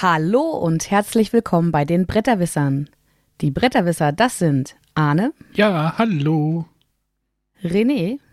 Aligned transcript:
Hallo 0.00 0.42
und 0.42 0.92
herzlich 0.92 1.32
willkommen 1.32 1.72
bei 1.72 1.84
den 1.84 2.06
Bretterwissern. 2.06 2.88
Die 3.40 3.50
Bretterwisser, 3.50 4.12
das 4.12 4.38
sind 4.38 4.76
Arne. 4.94 5.32
Ja, 5.54 5.94
hallo. 5.98 6.66
René. 7.64 8.20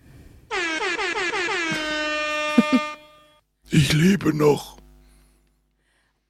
Ich 3.72 3.94
lebe 3.94 4.32
noch. 4.32 4.78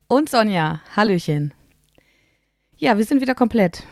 Und 0.08 0.30
Sonja. 0.30 0.82
Hallöchen. 0.96 1.54
Ja, 2.78 2.98
wir 2.98 3.04
sind 3.04 3.20
wieder 3.20 3.36
komplett. 3.36 3.84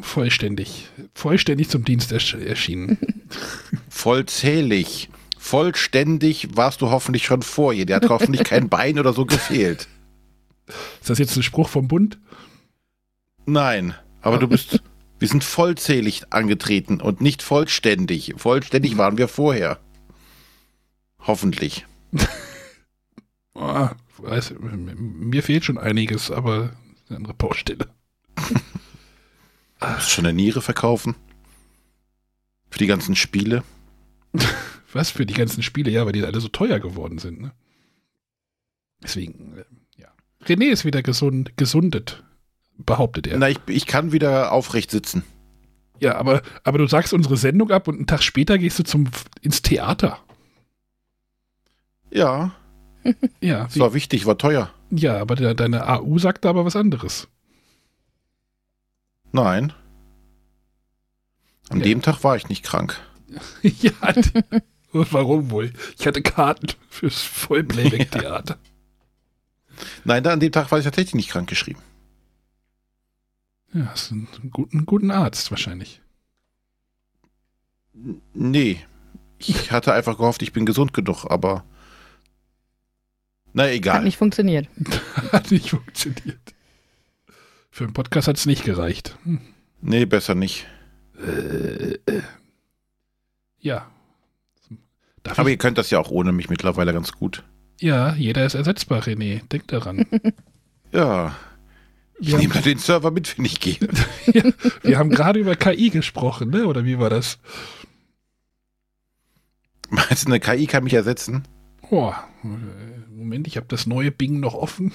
Vollständig. 0.00 0.88
Vollständig 1.14 1.68
zum 1.68 1.84
Dienst 1.84 2.10
ersch 2.10 2.34
erschienen. 2.34 2.98
Vollzählig. 3.88 5.10
Vollständig 5.46 6.56
warst 6.56 6.82
du 6.82 6.90
hoffentlich 6.90 7.24
schon 7.24 7.40
vor 7.40 7.72
ihr. 7.72 7.86
Der 7.86 7.96
hat 7.96 8.08
hoffentlich 8.08 8.42
kein 8.42 8.68
Bein 8.68 8.98
oder 8.98 9.12
so 9.12 9.24
gefehlt. 9.24 9.86
Ist 11.00 11.08
das 11.08 11.18
jetzt 11.18 11.36
ein 11.36 11.44
Spruch 11.44 11.68
vom 11.68 11.86
Bund? 11.86 12.18
Nein, 13.44 13.94
aber 14.22 14.38
du 14.38 14.48
bist. 14.48 14.82
Wir 15.20 15.28
sind 15.28 15.44
vollzählig 15.44 16.24
angetreten 16.30 17.00
und 17.00 17.20
nicht 17.20 17.42
vollständig. 17.44 18.34
Vollständig 18.36 18.98
waren 18.98 19.18
wir 19.18 19.28
vorher. 19.28 19.78
Hoffentlich. 21.20 21.86
oh, 23.54 23.88
weiß, 24.18 24.54
mir 24.58 25.44
fehlt 25.44 25.64
schon 25.64 25.78
einiges, 25.78 26.32
aber 26.32 26.72
eine 27.08 27.18
andere 27.18 27.34
Baustelle. 27.34 27.86
Musst 29.80 30.10
schon 30.10 30.26
eine 30.26 30.34
Niere 30.34 30.60
verkaufen? 30.60 31.14
Für 32.68 32.80
die 32.80 32.88
ganzen 32.88 33.14
Spiele? 33.14 33.62
Was 34.96 35.10
für 35.10 35.26
die 35.26 35.34
ganzen 35.34 35.62
Spiele? 35.62 35.90
Ja, 35.90 36.06
weil 36.06 36.12
die 36.12 36.24
alle 36.24 36.40
so 36.40 36.48
teuer 36.48 36.80
geworden 36.80 37.18
sind. 37.18 37.40
Ne? 37.40 37.52
Deswegen, 39.02 39.58
äh, 39.58 39.64
ja. 40.00 40.08
René 40.44 40.70
ist 40.70 40.84
wieder 40.84 41.02
gesund, 41.02 41.56
gesundet, 41.56 42.24
behauptet 42.78 43.26
er. 43.26 43.38
Na, 43.38 43.48
ich, 43.48 43.58
ich 43.66 43.86
kann 43.86 44.12
wieder 44.12 44.52
aufrecht 44.52 44.90
sitzen. 44.90 45.22
Ja, 46.00 46.16
aber, 46.16 46.42
aber 46.64 46.78
du 46.78 46.86
sagst 46.86 47.12
unsere 47.12 47.36
Sendung 47.36 47.70
ab 47.70 47.88
und 47.88 47.96
einen 47.96 48.06
Tag 48.06 48.22
später 48.22 48.58
gehst 48.58 48.78
du 48.78 48.84
zum, 48.84 49.08
ins 49.40 49.62
Theater. 49.62 50.18
Ja. 52.10 52.54
ja. 53.40 53.64
Das 53.64 53.78
war 53.78 53.94
wichtig, 53.94 54.26
war 54.26 54.38
teuer. 54.38 54.70
Ja, 54.90 55.18
aber 55.18 55.36
de, 55.36 55.54
deine 55.54 55.88
AU 55.88 56.18
sagt 56.18 56.46
aber 56.46 56.64
was 56.64 56.76
anderes. 56.76 57.28
Nein. 59.32 59.72
An 61.68 61.78
ja. 61.78 61.84
dem 61.84 62.02
Tag 62.02 62.22
war 62.24 62.36
ich 62.36 62.48
nicht 62.48 62.62
krank. 62.62 63.00
ja, 63.62 63.92
warum 65.12 65.50
wohl? 65.50 65.72
Ich 65.98 66.06
hatte 66.06 66.22
Karten 66.22 66.68
fürs 66.88 67.22
Vollplayback-Theater. 67.22 68.58
Nein, 70.04 70.22
da 70.22 70.32
an 70.32 70.40
dem 70.40 70.52
Tag 70.52 70.70
war 70.70 70.78
ich 70.78 70.84
tatsächlich 70.84 71.14
nicht 71.14 71.30
krank 71.30 71.48
geschrieben. 71.48 71.80
Ja, 73.72 73.86
hast 73.86 74.12
einen 74.12 74.28
guten, 74.50 74.86
guten 74.86 75.10
Arzt 75.10 75.50
wahrscheinlich. 75.50 76.00
Nee. 78.32 78.80
Ich 79.38 79.70
hatte 79.72 79.92
einfach 79.92 80.16
gehofft, 80.16 80.42
ich 80.42 80.52
bin 80.52 80.66
gesund 80.66 80.92
genug, 80.92 81.26
aber. 81.26 81.64
Na 83.52 83.70
egal. 83.70 83.96
Hat 83.96 84.04
nicht 84.04 84.18
funktioniert. 84.18 84.68
hat 85.32 85.50
nicht 85.50 85.70
funktioniert. 85.70 86.54
Für 87.70 87.84
einen 87.84 87.94
Podcast 87.94 88.28
hat 88.28 88.36
es 88.36 88.46
nicht 88.46 88.64
gereicht. 88.64 89.16
Hm. 89.24 89.40
Nee, 89.82 90.06
besser 90.06 90.34
nicht. 90.34 90.66
Äh, 91.18 91.98
äh. 92.06 92.22
Ja. 93.58 93.90
Darf 95.26 95.40
Aber 95.40 95.50
ihr 95.50 95.56
könnt 95.56 95.76
das 95.76 95.90
ja 95.90 95.98
auch 95.98 96.10
ohne 96.10 96.30
mich 96.30 96.48
mittlerweile 96.48 96.92
ganz 96.92 97.10
gut. 97.12 97.42
Ja, 97.80 98.14
jeder 98.14 98.46
ist 98.46 98.54
ersetzbar, 98.54 99.02
René. 99.02 99.40
Denk 99.48 99.66
daran. 99.66 100.06
ja. 100.92 101.34
Ich 102.18 102.34
nehme 102.34 102.54
da 102.54 102.60
den 102.60 102.78
Server 102.78 103.10
mit, 103.10 103.36
wenn 103.36 103.44
ich 103.44 103.58
gehe. 103.60 103.76
ja, 104.32 104.44
wir 104.82 104.98
haben 104.98 105.10
gerade 105.10 105.40
über 105.40 105.56
KI 105.56 105.90
gesprochen, 105.90 106.50
ne? 106.50 106.66
Oder 106.66 106.84
wie 106.84 106.98
war 106.98 107.10
das? 107.10 107.38
Meinst 109.90 110.24
du, 110.24 110.28
eine 110.28 110.40
KI 110.40 110.66
kann 110.66 110.84
mich 110.84 110.94
ersetzen? 110.94 111.42
Oh, 111.90 112.12
Moment, 113.10 113.48
ich 113.48 113.56
habe 113.56 113.66
das 113.68 113.86
neue 113.86 114.12
Bing 114.12 114.38
noch 114.38 114.54
offen. 114.54 114.92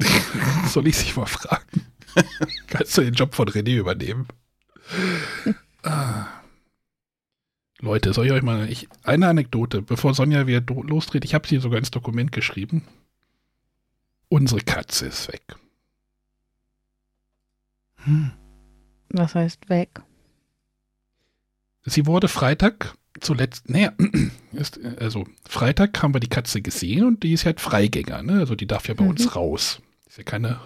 Soll 0.68 0.86
ich 0.86 0.96
sich 0.96 1.16
mal 1.16 1.26
fragen? 1.26 1.82
Kannst 2.68 2.96
du 2.96 3.02
den 3.02 3.14
Job 3.14 3.34
von 3.34 3.48
René 3.48 3.76
übernehmen? 3.76 4.28
ah. 5.82 6.26
Leute, 7.86 8.12
soll 8.12 8.26
ich 8.26 8.32
euch 8.32 8.42
mal 8.42 8.68
ich, 8.68 8.88
eine 9.04 9.28
Anekdote, 9.28 9.80
bevor 9.80 10.12
Sonja 10.12 10.48
wieder 10.48 10.60
losdreht. 10.60 11.24
Ich 11.24 11.34
habe 11.34 11.46
sie 11.46 11.58
sogar 11.58 11.78
ins 11.78 11.92
Dokument 11.92 12.32
geschrieben. 12.32 12.82
Unsere 14.28 14.60
Katze 14.60 15.06
ist 15.06 15.28
weg. 15.28 15.54
Hm. 17.98 18.32
Was 19.10 19.36
heißt 19.36 19.68
weg? 19.68 20.02
Sie 21.84 22.06
wurde 22.06 22.26
Freitag 22.26 22.96
zuletzt, 23.20 23.70
naja, 23.70 23.92
ist, 24.52 24.80
also 24.98 25.24
Freitag 25.48 26.02
haben 26.02 26.12
wir 26.12 26.20
die 26.20 26.28
Katze 26.28 26.60
gesehen 26.62 27.06
und 27.06 27.22
die 27.22 27.32
ist 27.32 27.46
halt 27.46 27.60
Freigänger, 27.60 28.24
ne? 28.24 28.40
Also 28.40 28.56
die 28.56 28.66
darf 28.66 28.88
ja 28.88 28.94
bei 28.94 29.04
mhm. 29.04 29.10
uns 29.10 29.36
raus. 29.36 29.80
Ist 30.08 30.18
ja 30.18 30.24
keine 30.24 30.60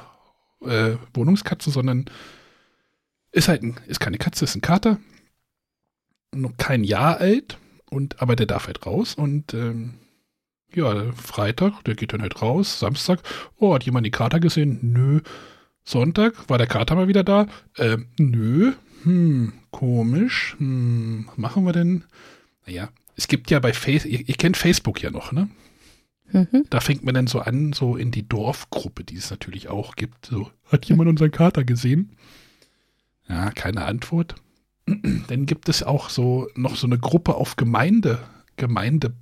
äh, 0.62 0.97
Wohnungskatze, 1.12 1.70
sondern 1.70 2.06
ist 3.30 3.48
halt 3.48 3.62
ein, 3.62 3.76
ist 3.86 4.00
keine 4.00 4.16
Katze, 4.16 4.47
ist 4.47 4.56
ein 4.56 4.62
Kater. 4.62 4.98
Noch 6.34 6.56
kein 6.56 6.84
Jahr 6.84 7.18
alt 7.18 7.58
und 7.91 8.22
aber 8.22 8.36
der 8.36 8.46
darf 8.46 8.66
halt 8.66 8.86
raus 8.86 9.14
und 9.14 9.52
ähm, 9.54 9.94
ja, 10.74 11.12
Freitag, 11.12 11.82
der 11.84 11.94
geht 11.94 12.12
dann 12.12 12.22
halt 12.22 12.41
raus, 12.42 12.78
Samstag, 12.78 13.20
oh, 13.58 13.74
hat 13.74 13.84
jemand 13.84 14.06
die 14.06 14.12
Kater 14.12 14.41
gesehen? 14.41 14.78
Nö. 14.82 15.20
Sonntag, 15.84 16.48
war 16.48 16.58
der 16.58 16.66
Kater 16.66 16.94
mal 16.94 17.08
wieder 17.08 17.24
da? 17.24 17.46
Äh, 17.76 17.98
nö. 18.18 18.72
Hm, 19.02 19.52
komisch. 19.70 20.54
Hm, 20.58 21.26
was 21.26 21.38
machen 21.38 21.64
wir 21.64 21.72
denn? 21.72 22.04
Naja, 22.66 22.91
es 23.16 23.28
gibt 23.28 23.50
ja 23.50 23.58
bei 23.58 23.72
Facebook, 23.72 24.12
ihr, 24.12 24.28
ihr, 24.28 24.34
kennt 24.34 24.56
Facebook 24.56 25.02
ja 25.02 25.10
noch, 25.10 25.32
ne? 25.32 25.48
Mhm. 26.32 26.64
Da 26.70 26.80
fängt 26.80 27.02
man 27.04 27.14
dann 27.14 27.26
so 27.26 27.41
an, 27.41 27.72
so 27.72 27.97
in 27.97 28.12
die 28.12 28.28
Dorfgruppe, 28.28 29.02
die 29.02 29.16
es 29.16 29.30
natürlich 29.30 29.68
auch 29.68 29.97
gibt. 29.97 30.26
So, 30.26 30.50
hat 30.66 30.84
jemand 30.84 31.10
unseren 31.10 31.32
Kater 31.32 31.64
gesehen? 31.64 32.16
Ja, 33.28 33.50
keine 33.50 33.84
Antwort. 33.84 34.36
dann 35.28 35.46
gibt 35.46 35.68
es 35.68 35.82
auch 35.82 36.08
so 36.10 36.48
noch 36.54 36.76
so 36.76 36.86
eine 36.86 36.98
Gruppe 36.98 37.34
auf 37.34 37.56
Gemeinde, 37.56 38.20
Gemeindeebene. 38.56 39.14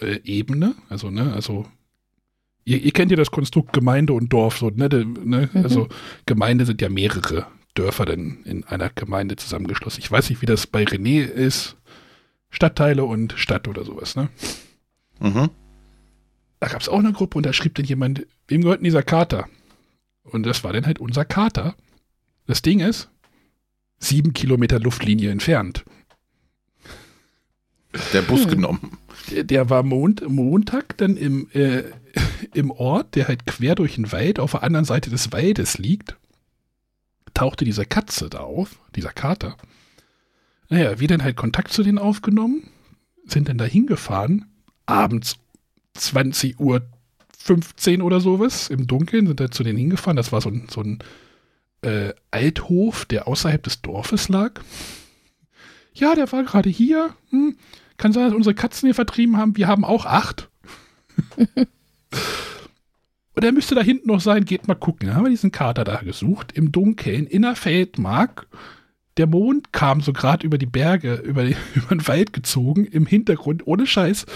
Äh, 0.00 0.74
also, 0.88 1.10
ne, 1.10 1.32
also 1.32 1.66
Ihr, 2.64 2.80
ihr, 2.80 2.92
kennt 2.92 3.10
ja 3.10 3.16
das 3.16 3.32
Konstrukt 3.32 3.72
Gemeinde 3.72 4.12
und 4.12 4.32
Dorf, 4.32 4.58
so, 4.58 4.70
ne? 4.70 4.88
ne? 4.88 5.50
Mhm. 5.52 5.64
Also 5.64 5.88
Gemeinde 6.26 6.64
sind 6.64 6.80
ja 6.80 6.88
mehrere 6.88 7.46
Dörfer 7.74 8.04
denn 8.04 8.42
in 8.44 8.64
einer 8.64 8.90
Gemeinde 8.90 9.36
zusammengeschlossen. 9.36 10.00
Ich 10.00 10.10
weiß 10.10 10.30
nicht, 10.30 10.42
wie 10.42 10.46
das 10.46 10.66
bei 10.66 10.84
René 10.84 11.24
ist. 11.24 11.76
Stadtteile 12.50 13.04
und 13.04 13.32
Stadt 13.36 13.66
oder 13.66 13.84
sowas, 13.84 14.14
ne? 14.14 14.28
Mhm. 15.20 15.48
Da 16.60 16.68
gab 16.68 16.82
es 16.82 16.88
auch 16.88 16.98
eine 16.98 17.12
Gruppe 17.12 17.38
und 17.38 17.46
da 17.46 17.52
schrieb 17.52 17.74
dann 17.74 17.86
jemand, 17.86 18.26
wem 18.46 18.60
gehört 18.60 18.80
denn 18.80 18.84
dieser 18.84 19.02
Kater? 19.02 19.48
Und 20.22 20.44
das 20.44 20.62
war 20.62 20.72
dann 20.72 20.86
halt 20.86 21.00
unser 21.00 21.24
Kater. 21.24 21.74
Das 22.46 22.62
Ding 22.62 22.80
ist, 22.80 23.10
sieben 24.02 24.32
Kilometer 24.32 24.80
Luftlinie 24.80 25.30
entfernt. 25.30 25.84
Der 28.12 28.22
Bus 28.22 28.44
hm. 28.44 28.50
genommen. 28.50 28.98
Der, 29.30 29.70
war 29.70 29.82
Mond, 29.82 30.28
Montag 30.28 30.96
dann 30.98 31.16
im, 31.16 31.48
äh, 31.52 31.84
im 32.54 32.70
Ort, 32.70 33.14
der 33.14 33.28
halt 33.28 33.46
quer 33.46 33.74
durch 33.74 33.94
den 33.94 34.10
Wald 34.12 34.40
auf 34.40 34.52
der 34.52 34.62
anderen 34.62 34.84
Seite 34.84 35.10
des 35.10 35.32
Waldes 35.32 35.78
liegt. 35.78 36.16
Tauchte 37.34 37.64
diese 37.64 37.86
Katze 37.86 38.28
da 38.28 38.40
auf, 38.40 38.78
dieser 38.96 39.12
Kater. 39.12 39.56
Naja, 40.68 40.98
wir 40.98 41.08
dann 41.08 41.22
halt 41.22 41.36
Kontakt 41.36 41.72
zu 41.72 41.82
denen 41.82 41.98
aufgenommen, 41.98 42.68
sind 43.26 43.48
dann 43.48 43.58
da 43.58 43.64
hingefahren, 43.64 44.46
abends 44.86 45.36
20 45.94 46.58
Uhr 46.58 46.82
15 47.38 48.02
oder 48.02 48.20
sowas, 48.20 48.68
im 48.68 48.86
Dunkeln, 48.86 49.26
sind 49.26 49.40
dann 49.40 49.52
zu 49.52 49.62
denen 49.62 49.78
hingefahren. 49.78 50.16
Das 50.16 50.32
war 50.32 50.40
so 50.40 50.48
ein, 50.48 50.66
so 50.70 50.80
ein 50.80 50.98
äh, 51.82 52.14
Althof, 52.30 53.04
der 53.04 53.28
außerhalb 53.28 53.62
des 53.62 53.82
Dorfes 53.82 54.28
lag. 54.28 54.60
Ja, 55.94 56.14
der 56.14 56.30
war 56.32 56.42
gerade 56.44 56.70
hier. 56.70 57.14
Hm, 57.30 57.56
kann 57.96 58.12
sein, 58.12 58.24
dass 58.24 58.34
unsere 58.34 58.54
Katzen 58.54 58.86
hier 58.86 58.94
vertrieben 58.94 59.36
haben. 59.36 59.56
Wir 59.56 59.68
haben 59.68 59.84
auch 59.84 60.06
acht. 60.06 60.48
Und 63.34 63.44
er 63.44 63.52
müsste 63.52 63.74
da 63.74 63.82
hinten 63.82 64.08
noch 64.08 64.20
sein. 64.20 64.44
Geht 64.44 64.68
mal 64.68 64.74
gucken. 64.74 65.08
Da 65.08 65.14
haben 65.14 65.24
wir 65.24 65.30
diesen 65.30 65.52
Kater 65.52 65.84
da 65.84 65.96
gesucht. 66.02 66.52
Im 66.52 66.72
Dunkeln, 66.72 67.26
in 67.26 67.42
der 67.42 67.56
Feldmark 67.56 68.46
der 69.16 69.26
Mond 69.26 69.72
kam 69.72 70.00
so 70.00 70.12
gerade 70.12 70.46
über 70.46 70.58
die 70.58 70.66
Berge, 70.66 71.14
über, 71.16 71.44
die, 71.44 71.56
über 71.74 71.88
den 71.88 72.06
Wald 72.08 72.32
gezogen, 72.32 72.84
im 72.84 73.06
Hintergrund, 73.06 73.66
ohne 73.66 73.86
Scheiß, 73.86 74.26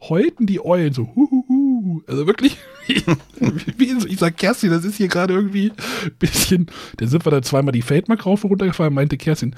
heulten 0.00 0.46
die 0.46 0.64
Eulen 0.64 0.92
so, 0.92 1.14
huhuhu. 1.14 2.02
Also 2.06 2.26
wirklich, 2.26 2.58
wie, 3.76 4.06
ich 4.08 4.18
sag, 4.18 4.36
Kerstin, 4.36 4.70
das 4.70 4.84
ist 4.84 4.96
hier 4.96 5.08
gerade 5.08 5.34
irgendwie 5.34 5.72
ein 6.04 6.12
bisschen, 6.18 6.66
da 6.96 7.06
sind 7.06 7.24
wir 7.24 7.30
da 7.30 7.42
zweimal 7.42 7.72
die 7.72 7.82
Feldmark 7.82 8.26
rauf 8.26 8.44
und 8.44 8.50
runter 8.50 8.66
gefallen, 8.66 8.94
meinte 8.94 9.16
Kerstin, 9.16 9.56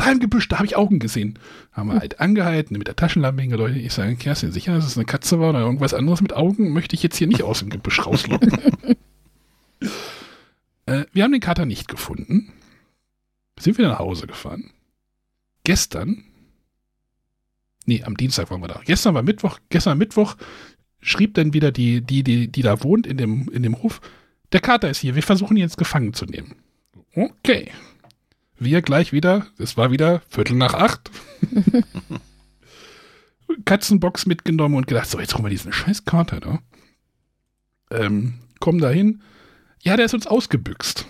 da 0.00 0.10
im 0.10 0.20
Gebüsch, 0.20 0.48
da 0.48 0.56
habe 0.56 0.66
ich 0.66 0.76
Augen 0.76 0.98
gesehen. 0.98 1.38
Haben 1.72 1.90
wir 1.90 2.00
halt 2.00 2.20
angehalten, 2.20 2.78
mit 2.78 2.88
der 2.88 2.96
Taschenlampe 2.96 3.42
hingeleuchtet. 3.42 3.82
Ich 3.82 3.92
sage, 3.92 4.16
Kerstin, 4.16 4.52
sicher, 4.52 4.74
dass 4.74 4.86
es 4.86 4.96
eine 4.96 5.04
Katze 5.04 5.40
war 5.40 5.50
oder 5.50 5.60
irgendwas 5.60 5.94
anderes 5.94 6.22
mit 6.22 6.32
Augen? 6.32 6.72
Möchte 6.72 6.94
ich 6.94 7.02
jetzt 7.02 7.16
hier 7.16 7.26
nicht 7.26 7.42
aus 7.42 7.58
dem 7.58 7.68
Gebüsch 7.68 8.06
rauslocken. 8.06 8.50
äh, 10.86 11.04
wir 11.12 11.24
haben 11.24 11.32
den 11.32 11.40
Kater 11.40 11.66
nicht 11.66 11.86
gefunden. 11.88 12.52
Sind 13.58 13.76
wieder 13.76 13.90
nach 13.90 13.98
Hause 13.98 14.26
gefahren. 14.26 14.70
Gestern, 15.64 16.24
nee, 17.84 18.02
am 18.02 18.16
Dienstag 18.16 18.50
waren 18.50 18.62
wir 18.62 18.68
da. 18.68 18.80
Gestern 18.86 19.14
war 19.14 19.22
Mittwoch, 19.22 19.58
gestern 19.68 19.98
Mittwoch 19.98 20.36
schrieb 21.00 21.34
dann 21.34 21.52
wieder 21.52 21.72
die, 21.72 22.00
die, 22.00 22.22
die, 22.22 22.48
die 22.48 22.62
da 22.62 22.82
wohnt 22.82 23.06
in 23.06 23.16
dem, 23.16 23.48
in 23.50 23.62
dem 23.62 23.82
Hof, 23.82 24.00
der 24.52 24.60
Kater 24.60 24.90
ist 24.90 24.98
hier, 24.98 25.14
wir 25.14 25.22
versuchen 25.22 25.56
ihn 25.56 25.62
jetzt 25.62 25.78
gefangen 25.78 26.14
zu 26.14 26.26
nehmen. 26.26 26.56
Okay. 27.14 27.70
Wir 28.58 28.82
gleich 28.82 29.12
wieder, 29.12 29.46
es 29.58 29.76
war 29.76 29.90
wieder 29.90 30.22
Viertel 30.28 30.56
nach 30.56 30.74
acht. 30.74 31.10
Katzenbox 33.64 34.26
mitgenommen 34.26 34.76
und 34.76 34.86
gedacht, 34.86 35.08
so, 35.08 35.18
jetzt 35.18 35.34
holen 35.34 35.44
wir 35.44 35.50
diesen 35.50 35.72
scheiß 35.72 36.04
Kater 36.04 36.40
da. 36.40 36.58
Ähm, 37.90 38.34
kommen 38.60 38.80
da 38.80 38.90
hin. 38.90 39.22
Ja, 39.82 39.96
der 39.96 40.04
ist 40.06 40.14
uns 40.14 40.26
ausgebüxt. 40.26 41.06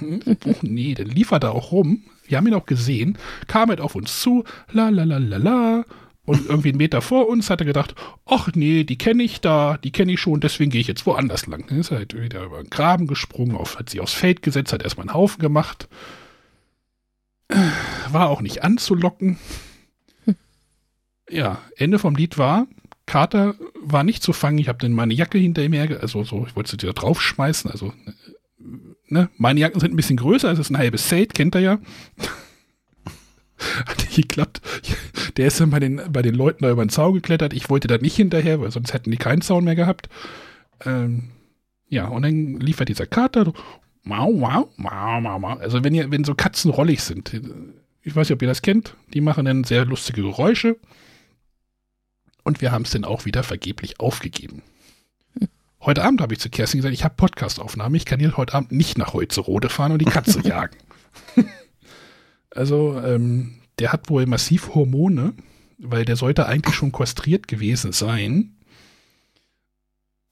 oh, 0.44 0.54
nee, 0.62 0.94
dann 0.94 1.08
lief 1.08 1.30
er 1.30 1.40
da 1.40 1.50
auch 1.50 1.72
rum. 1.72 2.04
Wir 2.26 2.38
haben 2.38 2.46
ihn 2.46 2.54
auch 2.54 2.66
gesehen, 2.66 3.18
kam 3.46 3.68
halt 3.68 3.80
auf 3.80 3.94
uns 3.94 4.20
zu, 4.20 4.44
la 4.70 4.88
la 4.88 5.04
la 5.04 5.18
la 5.18 5.36
la. 5.36 5.84
Und 6.28 6.46
irgendwie 6.46 6.68
einen 6.68 6.76
Meter 6.76 7.00
vor 7.00 7.26
uns 7.26 7.48
hat 7.48 7.62
er 7.62 7.64
gedacht, 7.64 7.94
ach 8.26 8.50
nee, 8.54 8.84
die 8.84 8.98
kenne 8.98 9.22
ich 9.22 9.40
da, 9.40 9.78
die 9.78 9.92
kenne 9.92 10.12
ich 10.12 10.20
schon, 10.20 10.40
deswegen 10.40 10.70
gehe 10.70 10.82
ich 10.82 10.86
jetzt 10.86 11.06
woanders 11.06 11.46
lang. 11.46 11.66
Dann 11.66 11.78
ist 11.78 11.90
er 11.90 11.96
halt 11.96 12.20
wieder 12.20 12.44
über 12.44 12.62
den 12.62 12.68
Graben 12.68 13.06
gesprungen, 13.06 13.56
auf, 13.56 13.78
hat 13.78 13.88
sich 13.88 14.00
aufs 14.00 14.12
Feld 14.12 14.42
gesetzt, 14.42 14.74
hat 14.74 14.82
erstmal 14.82 15.08
einen 15.08 15.14
Haufen 15.14 15.40
gemacht. 15.40 15.88
War 18.10 18.28
auch 18.28 18.42
nicht 18.42 18.62
anzulocken. 18.62 19.38
Ja, 21.30 21.62
Ende 21.76 21.98
vom 21.98 22.14
Lied 22.14 22.36
war, 22.36 22.66
Kater 23.06 23.54
war 23.80 24.04
nicht 24.04 24.22
zu 24.22 24.34
fangen. 24.34 24.58
Ich 24.58 24.68
habe 24.68 24.78
dann 24.80 24.92
meine 24.92 25.14
Jacke 25.14 25.38
hinter 25.38 25.64
ihm 25.64 25.72
her, 25.72 25.98
also 26.02 26.24
so, 26.24 26.44
ich 26.46 26.54
wollte 26.56 26.72
sie 26.72 26.76
da 26.76 26.92
draufschmeißen. 26.92 27.70
Also, 27.70 27.94
ne, 29.06 29.30
meine 29.38 29.60
Jacken 29.60 29.80
sind 29.80 29.94
ein 29.94 29.96
bisschen 29.96 30.18
größer, 30.18 30.52
es 30.52 30.58
ist 30.58 30.68
ein 30.68 30.76
halbes 30.76 31.08
Zelt, 31.08 31.32
kennt 31.32 31.54
er 31.54 31.62
ja. 31.62 31.78
Hat 33.86 33.98
nicht 33.98 34.16
geklappt. 34.16 34.60
Der 35.36 35.48
ist 35.48 35.60
dann 35.60 35.70
bei 35.70 35.80
den, 35.80 36.00
bei 36.10 36.22
den 36.22 36.34
Leuten 36.34 36.64
da 36.64 36.70
über 36.70 36.84
den 36.84 36.90
Zaun 36.90 37.14
geklettert. 37.14 37.52
Ich 37.52 37.70
wollte 37.70 37.88
da 37.88 37.98
nicht 37.98 38.16
hinterher, 38.16 38.60
weil 38.60 38.70
sonst 38.70 38.92
hätten 38.92 39.10
die 39.10 39.16
keinen 39.16 39.42
Zaun 39.42 39.64
mehr 39.64 39.76
gehabt. 39.76 40.08
Ähm, 40.84 41.30
ja, 41.88 42.06
und 42.06 42.22
dann 42.22 42.60
lief 42.60 42.78
halt 42.78 42.88
dieser 42.88 43.06
Kater. 43.06 43.52
Mau, 44.02 44.32
mau, 44.32 44.68
mau, 44.76 45.20
mau, 45.20 45.38
mau. 45.38 45.56
Also 45.58 45.84
wenn 45.84 45.94
ihr, 45.94 46.10
wenn 46.10 46.24
so 46.24 46.34
Katzen 46.34 46.70
rollig 46.70 47.02
sind, 47.02 47.32
ich 48.02 48.14
weiß 48.14 48.28
nicht, 48.28 48.36
ob 48.36 48.42
ihr 48.42 48.48
das 48.48 48.62
kennt, 48.62 48.94
die 49.12 49.20
machen 49.20 49.44
dann 49.44 49.64
sehr 49.64 49.84
lustige 49.84 50.22
Geräusche. 50.22 50.76
Und 52.44 52.60
wir 52.60 52.72
haben 52.72 52.82
es 52.82 52.90
dann 52.90 53.04
auch 53.04 53.26
wieder 53.26 53.42
vergeblich 53.42 54.00
aufgegeben. 54.00 54.62
Heute 55.80 56.04
Abend 56.04 56.20
habe 56.20 56.32
ich 56.32 56.40
zu 56.40 56.48
Kerstin 56.48 56.78
gesagt, 56.78 56.94
ich 56.94 57.04
habe 57.04 57.14
Podcastaufnahme, 57.16 57.96
ich 57.96 58.04
kann 58.04 58.18
hier 58.18 58.36
heute 58.36 58.54
Abend 58.54 58.72
nicht 58.72 58.98
nach 58.98 59.12
Holzerode 59.12 59.68
fahren 59.68 59.92
und 59.92 60.00
die 60.00 60.06
Katze 60.06 60.40
jagen. 60.44 60.76
Also, 62.58 63.00
ähm, 63.04 63.54
der 63.78 63.92
hat 63.92 64.10
wohl 64.10 64.26
massiv 64.26 64.74
Hormone, 64.74 65.32
weil 65.78 66.04
der 66.04 66.16
sollte 66.16 66.46
eigentlich 66.46 66.74
schon 66.74 66.90
kastriert 66.90 67.46
gewesen 67.46 67.92
sein. 67.92 68.56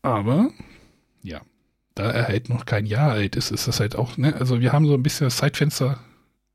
Aber, 0.03 0.51
ja, 1.23 1.41
da 1.95 2.11
er 2.11 2.27
halt 2.27 2.49
noch 2.49 2.67
kein 2.67 2.85
Jahr 2.85 3.13
alt 3.13 3.37
ist, 3.37 3.53
ist 3.53 3.69
das 3.69 3.79
halt 3.79 3.95
auch, 3.95 4.17
ne, 4.17 4.35
also 4.35 4.61
wir 4.61 4.73
haben 4.73 4.87
so 4.87 4.95
ein 4.95 5.05
bisschen 5.05 5.29
das 5.29 5.37
Zeitfenster, 5.37 6.01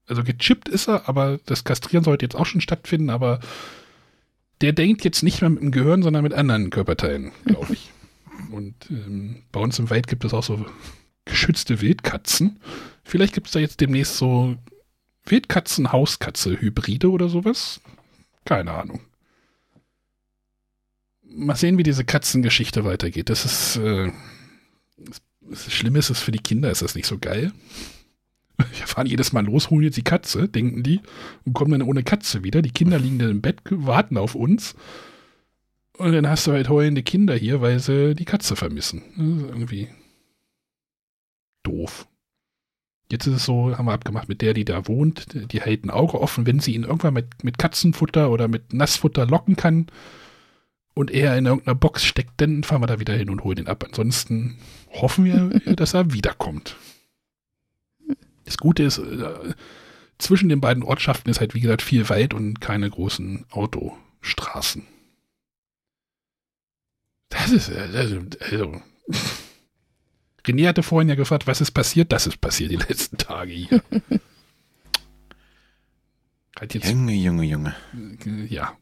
also 0.07 0.25
gechippt 0.25 0.67
ist 0.67 0.89
er, 0.89 1.07
aber 1.07 1.39
das 1.45 1.63
Kastrieren 1.63 2.03
sollte 2.03 2.25
jetzt 2.25 2.35
auch 2.35 2.45
schon 2.45 2.59
stattfinden, 2.59 3.09
aber 3.09 3.39
der 4.59 4.73
denkt 4.73 5.05
jetzt 5.05 5.23
nicht 5.23 5.39
mehr 5.39 5.49
mit 5.49 5.61
dem 5.61 5.71
Gehirn, 5.71 6.03
sondern 6.03 6.23
mit 6.23 6.33
anderen 6.33 6.69
Körperteilen, 6.69 7.31
glaube 7.45 7.73
ich. 7.73 7.91
Und 8.51 8.75
ähm, 8.89 9.43
bei 9.53 9.61
uns 9.61 9.79
im 9.79 9.89
Wald 9.89 10.07
gibt 10.07 10.25
es 10.25 10.33
auch 10.33 10.43
so 10.43 10.65
geschützte 11.23 11.79
Wildkatzen. 11.79 12.59
Vielleicht 13.05 13.33
gibt 13.33 13.47
es 13.47 13.53
da 13.53 13.59
jetzt 13.59 13.79
demnächst 13.79 14.17
so 14.17 14.57
Wildkatzen, 15.25 15.91
Hauskatze, 15.91 16.59
Hybride 16.59 17.09
oder 17.09 17.29
sowas. 17.29 17.81
Keine 18.45 18.71
Ahnung. 18.71 19.01
Mal 21.23 21.55
sehen, 21.55 21.77
wie 21.77 21.83
diese 21.83 22.03
Katzengeschichte 22.03 22.83
weitergeht. 22.83 23.29
Das 23.29 23.45
ist, 23.45 23.77
äh, 23.77 24.11
das 25.41 25.71
Schlimme 25.71 25.99
ist 25.99 26.09
es 26.09 26.19
für 26.19 26.31
die 26.31 26.39
Kinder, 26.39 26.71
ist 26.71 26.81
das 26.81 26.95
nicht 26.95 27.07
so 27.07 27.17
geil. 27.17 27.53
Wir 28.57 28.87
fahren 28.87 29.07
jedes 29.07 29.31
Mal 29.31 29.45
los, 29.45 29.69
holen 29.69 29.83
jetzt 29.83 29.97
die 29.97 30.03
Katze, 30.03 30.49
denken 30.49 30.83
die, 30.83 31.01
und 31.45 31.53
kommen 31.53 31.71
dann 31.71 31.87
ohne 31.87 32.03
Katze 32.03 32.43
wieder. 32.43 32.61
Die 32.61 32.71
Kinder 32.71 32.99
liegen 32.99 33.19
dann 33.19 33.31
im 33.31 33.41
Bett, 33.41 33.59
warten 33.69 34.17
auf 34.17 34.35
uns. 34.35 34.75
Und 35.97 36.13
dann 36.13 36.27
hast 36.27 36.47
du 36.47 36.51
halt 36.51 36.69
heulende 36.69 37.03
Kinder 37.03 37.35
hier, 37.35 37.61
weil 37.61 37.79
sie 37.79 38.15
die 38.15 38.25
Katze 38.25 38.55
vermissen. 38.55 39.03
Irgendwie 39.17 39.89
doof. 41.63 42.07
Jetzt 43.11 43.27
ist 43.27 43.35
es 43.35 43.45
so, 43.45 43.77
haben 43.77 43.85
wir 43.85 43.91
abgemacht 43.91 44.29
mit 44.29 44.41
der, 44.41 44.53
die 44.53 44.63
da 44.63 44.87
wohnt, 44.87 45.27
die 45.51 45.59
hält 45.59 45.83
ein 45.83 45.89
Auge 45.89 46.21
offen, 46.21 46.45
wenn 46.45 46.61
sie 46.61 46.73
ihn 46.73 46.83
irgendwann 46.83 47.13
mit, 47.13 47.43
mit 47.43 47.57
Katzenfutter 47.57 48.31
oder 48.31 48.47
mit 48.47 48.71
Nassfutter 48.71 49.25
locken 49.25 49.57
kann 49.57 49.87
und 50.93 51.11
er 51.11 51.37
in 51.37 51.45
irgendeiner 51.45 51.75
Box 51.75 52.05
steckt, 52.05 52.39
dann 52.39 52.63
fahren 52.63 52.81
wir 52.81 52.87
da 52.87 53.01
wieder 53.01 53.13
hin 53.13 53.29
und 53.29 53.43
holen 53.43 53.57
ihn 53.57 53.67
ab. 53.67 53.83
Ansonsten 53.85 54.57
hoffen 54.93 55.25
wir, 55.25 55.49
dass 55.75 55.93
er 55.93 56.13
wiederkommt. 56.13 56.77
Das 58.45 58.57
Gute 58.57 58.83
ist, 58.83 58.99
äh, 58.99 59.55
zwischen 60.17 60.47
den 60.47 60.61
beiden 60.61 60.83
Ortschaften 60.83 61.29
ist 61.29 61.41
halt, 61.41 61.53
wie 61.53 61.59
gesagt, 61.59 61.81
viel 61.81 62.07
Wald 62.07 62.33
und 62.33 62.61
keine 62.61 62.89
großen 62.89 63.45
Autostraßen. 63.49 64.87
Das 67.27 67.51
ist, 67.51 67.67
äh, 67.67 67.89
also, 67.93 68.19
also 68.39 68.81
René 70.45 70.67
hatte 70.67 70.83
vorhin 70.83 71.09
ja 71.09 71.15
gefragt, 71.15 71.47
was 71.47 71.61
ist 71.61 71.71
passiert? 71.71 72.11
Das 72.11 72.27
ist 72.27 72.41
passiert 72.41 72.71
die 72.71 72.75
letzten 72.89 73.17
Tage 73.17 73.51
hier. 73.51 73.83
halt 76.59 76.73
jetzt, 76.73 76.89
Junge, 76.89 77.13
Junge, 77.13 77.43
Junge. 77.43 77.75
Ja. 78.49 78.77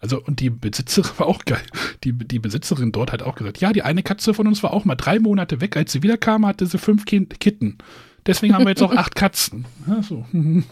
Also, 0.00 0.22
und 0.22 0.40
die 0.40 0.50
Besitzerin 0.50 1.10
war 1.18 1.26
auch 1.26 1.44
geil. 1.44 1.64
Die, 2.04 2.12
die 2.12 2.38
Besitzerin 2.38 2.92
dort 2.92 3.12
hat 3.12 3.22
auch 3.22 3.34
gesagt, 3.34 3.58
ja, 3.60 3.72
die 3.72 3.82
eine 3.82 4.02
Katze 4.02 4.34
von 4.34 4.46
uns 4.46 4.62
war 4.62 4.72
auch 4.72 4.84
mal 4.84 4.94
drei 4.94 5.18
Monate 5.18 5.60
weg. 5.60 5.76
Als 5.76 5.92
sie 5.92 6.02
wiederkam, 6.02 6.46
hatte 6.46 6.66
sie 6.66 6.78
fünf 6.78 7.06
kind 7.06 7.40
Kitten. 7.40 7.78
Deswegen 8.26 8.54
haben 8.54 8.64
wir 8.64 8.70
jetzt 8.70 8.82
auch 8.82 8.94
acht 8.94 9.14
Katzen. 9.14 9.64
Ja, 9.86 10.02
so. 10.02 10.26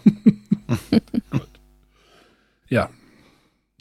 ja. 2.68 2.90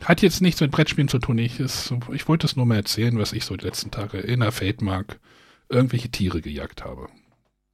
Hat 0.03 0.21
jetzt 0.21 0.41
nichts 0.41 0.61
mit 0.61 0.71
Brettspielen 0.71 1.07
zu 1.07 1.19
tun. 1.19 1.37
Ich, 1.37 1.59
ist, 1.59 1.93
ich 2.11 2.27
wollte 2.27 2.45
es 2.45 2.55
nur 2.55 2.65
mal 2.65 2.75
erzählen, 2.75 3.17
was 3.17 3.33
ich 3.33 3.45
so 3.45 3.55
die 3.55 3.65
letzten 3.65 3.91
Tage 3.91 4.19
in 4.19 4.41
der 4.41 4.51
Feldmark 4.51 5.19
irgendwelche 5.73 6.09
Tiere 6.09 6.41
gejagt 6.41 6.83
habe. 6.83 7.07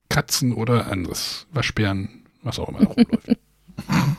Katzen 0.10 0.54
oder 0.54 0.88
anderes. 0.88 1.48
Waschbären, 1.52 2.26
was 2.42 2.60
auch 2.60 2.70
immer 2.70 2.84
rumläuft. 2.84 3.38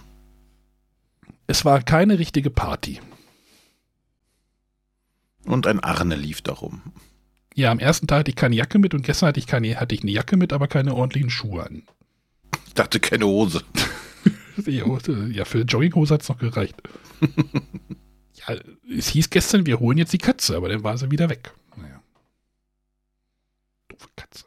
es 1.46 1.64
war 1.64 1.82
keine 1.82 2.18
richtige 2.18 2.50
Party. 2.50 3.00
Und 5.44 5.66
ein 5.66 5.80
Arne 5.80 6.16
lief 6.16 6.42
darum. 6.42 6.82
Ja, 7.54 7.70
am 7.70 7.78
ersten 7.78 8.06
Tag 8.06 8.20
hatte 8.20 8.30
ich 8.30 8.37
keine 8.37 8.54
Jacke 8.54 8.78
mit 8.78 8.94
und 8.94 9.02
gestern 9.02 9.28
hatte 9.28 9.40
ich, 9.40 9.46
keine, 9.46 9.78
hatte 9.80 9.94
ich 9.94 10.02
eine 10.02 10.12
Jacke 10.12 10.37
mit, 10.37 10.52
aber 10.52 10.68
keine 10.68 10.94
ordentlichen 10.94 11.30
Schuhe 11.30 11.64
an. 11.64 11.82
Ich 12.66 12.75
dachte 12.75 13.00
keine 13.00 13.26
Hose. 13.26 13.62
ja, 14.66 15.44
für 15.44 15.62
Jogginghose 15.62 16.14
hat 16.14 16.22
es 16.22 16.28
noch 16.28 16.38
gereicht. 16.38 16.76
ja, 18.34 18.56
es 18.96 19.08
hieß 19.08 19.30
gestern, 19.30 19.66
wir 19.66 19.80
holen 19.80 19.99
jetzt 19.99 20.12
die 20.12 20.18
Katze, 20.18 20.56
aber 20.56 20.68
dann 20.68 20.84
war 20.84 20.96
sie 20.96 21.10
wieder 21.10 21.28
weg. 21.28 21.52
Doofe 24.00 24.09
Katze. 24.16 24.45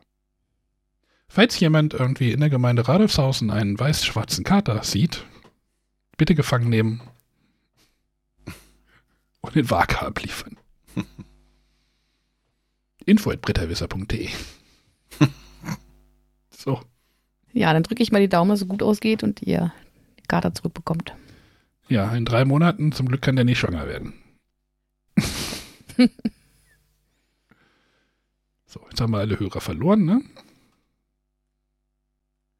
Falls 1.27 1.59
jemand 1.59 1.93
irgendwie 1.93 2.31
in 2.31 2.39
der 2.39 2.49
Gemeinde 2.49 2.87
Radolfshausen 2.87 3.49
einen 3.51 3.79
weiß-schwarzen 3.79 4.43
Kater 4.43 4.83
sieht, 4.83 5.25
bitte 6.17 6.35
gefangen 6.35 6.69
nehmen 6.69 7.01
und 9.41 9.55
den 9.55 9.69
Waage 9.69 10.01
abliefern. 10.01 10.57
Info 13.05 13.31
at 13.31 13.41
bretterwisser.de 13.41 14.29
So. 16.51 16.81
Ja, 17.51 17.73
dann 17.73 17.83
drücke 17.83 18.01
ich 18.01 18.11
mal 18.11 18.21
die 18.21 18.29
Daumen, 18.29 18.49
dass 18.49 18.61
es 18.61 18.67
gut 18.67 18.81
ausgeht 18.81 19.23
und 19.23 19.41
ihr 19.41 19.73
die 20.19 20.27
Kater 20.27 20.55
zurückbekommt. 20.55 21.13
Ja, 21.89 22.15
in 22.15 22.25
drei 22.25 22.45
Monaten. 22.45 22.93
Zum 22.93 23.07
Glück 23.07 23.21
kann 23.21 23.35
der 23.35 23.43
nicht 23.45 23.59
schwanger 23.59 23.85
werden. 23.87 24.13
So, 28.73 28.81
jetzt 28.89 28.99
haben 28.99 29.11
wir 29.11 29.19
alle 29.19 29.39
Hörer 29.39 29.61
verloren, 29.61 30.03
ne? 30.05 30.21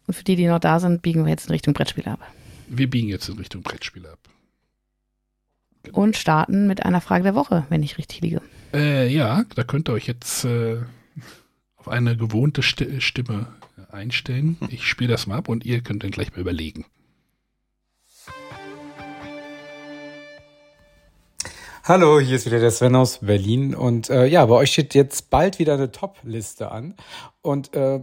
Und 0.06 0.14
für 0.14 0.24
die, 0.24 0.36
die 0.36 0.46
noch 0.46 0.60
da 0.60 0.80
sind, 0.80 1.02
biegen 1.02 1.26
wir 1.26 1.32
jetzt 1.32 1.48
in 1.48 1.52
Richtung 1.52 1.74
Brettspiel 1.74 2.08
ab. 2.08 2.20
Wir 2.68 2.90
biegen 2.90 3.10
jetzt 3.10 3.30
in 3.30 3.38
Richtung 3.38 3.64
Brettspiel 3.64 4.06
ab. 4.06 4.20
Genau. 5.84 5.98
Und 5.98 6.18
starten 6.18 6.68
mit 6.68 6.86
einer 6.86 7.02
Frage 7.02 7.24
der 7.24 7.36
Woche, 7.36 7.66
wenn 7.70 7.84
ich 7.84 7.98
richtig 7.98 8.22
liege. 8.22 8.42
Äh, 8.74 9.08
ja, 9.14 9.44
da 9.56 9.64
könnt 9.64 9.90
ihr 9.90 9.94
euch 9.94 10.08
jetzt 10.08 10.46
äh, 10.46 10.78
auf 11.76 11.88
eine 11.88 12.16
gewohnte 12.16 12.62
St 12.62 12.86
Stimme 13.00 13.48
einstellen. 13.92 14.58
Ich 14.70 14.86
spiele 14.88 15.12
das 15.12 15.28
mal 15.28 15.38
ab 15.38 15.50
und 15.50 15.66
ihr 15.66 15.82
könnt 15.82 16.04
dann 16.04 16.12
gleich 16.12 16.32
mal 16.32 16.42
überlegen. 16.42 16.86
Hallo, 21.86 22.20
hier 22.20 22.38
ist 22.38 22.46
wieder 22.46 22.60
der 22.60 22.72
Sven 22.72 22.96
aus 22.96 23.18
Berlin 23.20 23.76
und 23.76 24.10
äh, 24.10 24.26
ja, 24.26 24.46
bei 24.46 24.56
euch 24.56 24.72
steht 24.72 24.96
jetzt 24.96 25.30
bald 25.30 25.60
wieder 25.60 25.74
eine 25.74 25.92
Top-Liste 25.92 26.72
an 26.72 26.96
und 27.42 27.74
äh, 27.76 28.02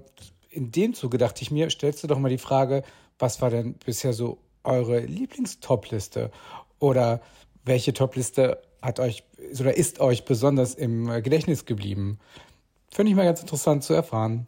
in 0.51 0.71
dem 0.71 0.93
Zuge 0.93 1.17
dachte 1.17 1.41
ich 1.43 1.51
mir, 1.51 1.71
stellst 1.71 2.03
du 2.03 2.07
doch 2.07 2.19
mal 2.19 2.29
die 2.29 2.37
Frage, 2.39 2.83
was 3.19 3.41
war 3.41 3.49
denn 3.49 3.75
bisher 3.75 4.13
so 4.13 4.37
eure 4.65 5.01
Lieblings-Top-Liste 5.01 6.31
oder 6.79 7.23
welche 7.65 7.95
Top-Liste 7.95 8.61
hat 8.83 9.01
euch 9.01 9.23
oder 9.59 9.75
ist 9.75 10.01
euch 10.01 10.27
besonders 10.27 10.75
im 10.75 11.07
Gedächtnis 11.23 11.65
geblieben? 11.65 12.19
Finde 12.91 13.11
ich 13.11 13.17
mal 13.17 13.25
ganz 13.25 13.41
interessant 13.41 13.83
zu 13.83 13.95
erfahren. 13.95 14.47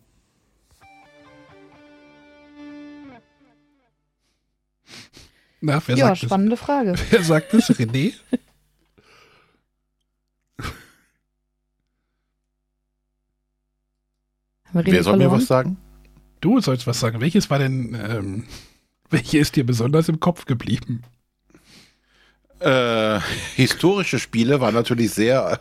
Na, 5.62 5.80
wer 5.86 5.96
Ja, 5.96 6.06
sagt 6.08 6.18
spannende 6.18 6.56
Frage. 6.58 6.92
das? 6.92 7.00
Wer 7.10 7.22
sagt 7.22 7.54
das? 7.54 7.70
René? 7.70 8.12
Haben 8.24 8.40
wir 14.61 14.61
Wer 14.72 15.02
soll 15.02 15.16
mir 15.16 15.24
verloren? 15.24 15.40
was 15.40 15.46
sagen? 15.46 15.76
Du 16.40 16.60
sollst 16.60 16.86
was 16.86 17.00
sagen. 17.00 17.20
Welches 17.20 17.50
war 17.50 17.58
denn, 17.58 17.94
ähm, 17.94 18.44
welche 19.10 19.38
ist 19.38 19.56
dir 19.56 19.64
besonders 19.64 20.08
im 20.08 20.20
Kopf 20.20 20.44
geblieben? 20.44 21.02
Äh, 22.60 23.20
historische 23.56 24.18
Spiele 24.18 24.60
waren 24.60 24.74
natürlich 24.74 25.10
sehr, 25.10 25.60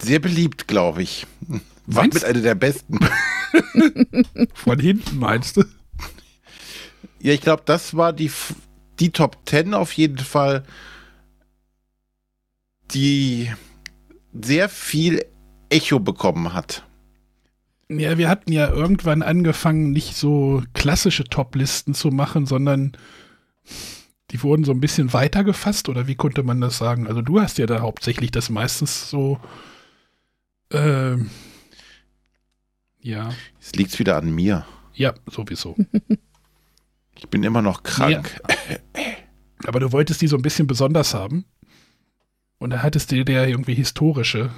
sehr 0.00 0.18
beliebt, 0.18 0.68
glaube 0.68 1.02
ich. 1.02 1.26
War 1.86 2.04
mit 2.04 2.24
einer 2.24 2.40
der 2.40 2.54
besten. 2.54 2.98
Von 4.54 4.78
hinten 4.78 5.18
meinst 5.18 5.56
du? 5.56 5.64
Ja, 7.20 7.32
ich 7.32 7.40
glaube, 7.40 7.62
das 7.64 7.96
war 7.96 8.12
die, 8.12 8.30
die 9.00 9.10
Top 9.10 9.38
10 9.46 9.72
auf 9.72 9.92
jeden 9.92 10.18
Fall, 10.18 10.64
die 12.90 13.50
sehr 14.32 14.68
viel 14.68 15.24
Echo 15.70 15.98
bekommen 16.00 16.52
hat. 16.52 16.84
Ja, 17.90 18.16
wir 18.18 18.28
hatten 18.28 18.52
ja 18.52 18.68
irgendwann 18.68 19.22
angefangen, 19.22 19.92
nicht 19.92 20.16
so 20.16 20.62
klassische 20.72 21.24
Top-Listen 21.24 21.94
zu 21.94 22.08
machen, 22.08 22.46
sondern 22.46 22.92
die 24.30 24.42
wurden 24.42 24.64
so 24.64 24.72
ein 24.72 24.80
bisschen 24.80 25.12
weiter 25.12 25.44
gefasst, 25.44 25.88
oder 25.88 26.06
wie 26.06 26.14
konnte 26.14 26.42
man 26.42 26.60
das 26.60 26.78
sagen? 26.78 27.06
Also 27.06 27.20
du 27.22 27.40
hast 27.40 27.58
ja 27.58 27.66
da 27.66 27.80
hauptsächlich 27.80 28.30
das 28.30 28.48
meistens 28.50 29.10
so, 29.10 29.38
ähm, 30.72 31.30
ja, 33.00 33.30
Jetzt 33.60 33.76
liegt 33.76 33.92
es 33.92 33.98
wieder 33.98 34.16
an 34.16 34.34
mir. 34.34 34.64
ja, 34.94 35.14
sowieso. 35.30 35.76
Ich 37.16 37.28
bin 37.30 37.42
immer 37.44 37.62
noch 37.62 37.84
krank. 37.84 38.38
Aber 39.66 39.80
du 39.80 39.92
wolltest 39.92 40.20
die 40.20 40.26
so 40.26 40.36
ein 40.36 40.42
bisschen 40.42 40.66
besonders 40.66 41.14
haben. 41.14 41.46
Und 42.58 42.70
da 42.70 42.82
hattest 42.82 43.12
du 43.12 43.24
dir 43.24 43.46
irgendwie 43.46 43.74
historische 43.74 44.50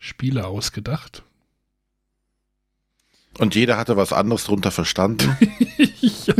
Spiele 0.00 0.46
ausgedacht. 0.46 1.22
Und 3.38 3.54
jeder 3.54 3.76
hatte 3.76 3.96
was 3.96 4.12
anderes 4.12 4.44
drunter 4.44 4.70
verstanden. 4.72 5.36
ja. 6.00 6.34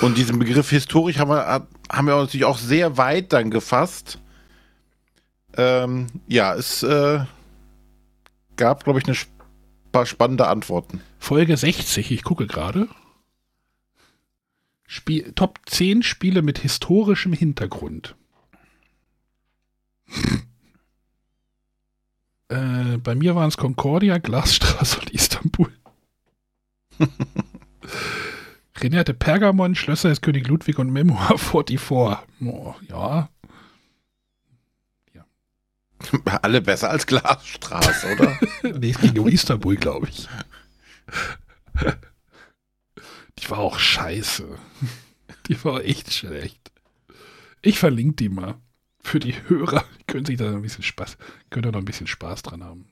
Und 0.00 0.16
diesen 0.16 0.38
Begriff 0.38 0.70
historisch 0.70 1.18
haben 1.18 1.30
wir, 1.30 1.66
haben 1.90 2.06
wir 2.06 2.16
natürlich 2.16 2.46
auch 2.46 2.58
sehr 2.58 2.96
weit 2.96 3.32
dann 3.34 3.50
gefasst. 3.50 4.18
Ähm, 5.56 6.06
ja, 6.26 6.54
es 6.54 6.82
äh, 6.82 7.20
gab, 8.56 8.84
glaube 8.84 8.98
ich, 9.00 9.04
eine 9.04 9.12
sp- 9.18 9.30
paar 9.92 10.06
spannende 10.06 10.46
Antworten. 10.46 11.00
Folge 11.18 11.56
60, 11.56 12.10
ich 12.10 12.22
gucke 12.22 12.46
gerade. 12.46 12.88
Spiel, 14.86 15.32
Top 15.32 15.58
10 15.66 16.02
Spiele 16.02 16.42
mit 16.42 16.58
historischem 16.58 17.32
Hintergrund. 17.32 18.14
Äh, 22.48 22.98
bei 22.98 23.14
mir 23.14 23.34
waren 23.34 23.48
es 23.48 23.56
Concordia, 23.56 24.18
Glasstraße 24.18 25.00
und 25.00 25.10
Istanbul. 25.10 25.72
René 28.76 28.98
hatte 28.98 29.14
Pergamon, 29.14 29.74
Schlösser 29.74 30.10
des 30.10 30.20
König 30.20 30.46
Ludwig 30.48 30.78
und 30.78 30.90
Memoir 30.90 31.38
44. 31.38 31.80
Oh, 32.42 32.74
ja, 32.88 33.30
Alle 36.42 36.60
besser 36.60 36.90
als 36.90 37.06
Glasstraße, 37.06 38.12
oder? 38.12 38.38
nee, 38.78 38.90
es 38.90 39.00
ging 39.00 39.18
um 39.18 39.28
Istanbul, 39.28 39.76
glaube 39.76 40.08
ich. 40.08 40.28
Die 43.38 43.50
war 43.50 43.58
auch 43.58 43.78
scheiße. 43.78 44.58
Die 45.48 45.64
war 45.64 45.84
echt 45.84 46.12
schlecht. 46.12 46.72
Ich 47.62 47.78
verlinke 47.78 48.16
die 48.16 48.28
mal. 48.28 48.54
Für 49.06 49.20
die 49.20 49.34
Hörer. 49.46 49.84
Können 50.08 50.24
sich 50.24 50.36
da 50.36 50.50
ein 50.50 50.62
bisschen 50.62 50.82
Spaß, 50.82 51.16
können 51.50 51.62
da 51.62 51.70
noch 51.70 51.78
ein 51.78 51.84
bisschen 51.84 52.08
Spaß 52.08 52.42
dran 52.42 52.64
haben. 52.64 52.88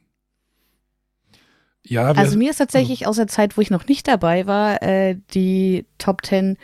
Ja, 1.82 2.12
Also 2.12 2.38
mir 2.38 2.50
ist 2.50 2.58
tatsächlich 2.58 3.08
aus 3.08 3.16
der 3.16 3.26
Zeit, 3.26 3.56
wo 3.56 3.60
ich 3.60 3.70
noch 3.70 3.88
nicht 3.88 4.06
dabei 4.06 4.46
war, 4.46 4.80
äh, 4.80 5.16
die 5.34 5.86
Top 5.98 6.24
10 6.24 6.56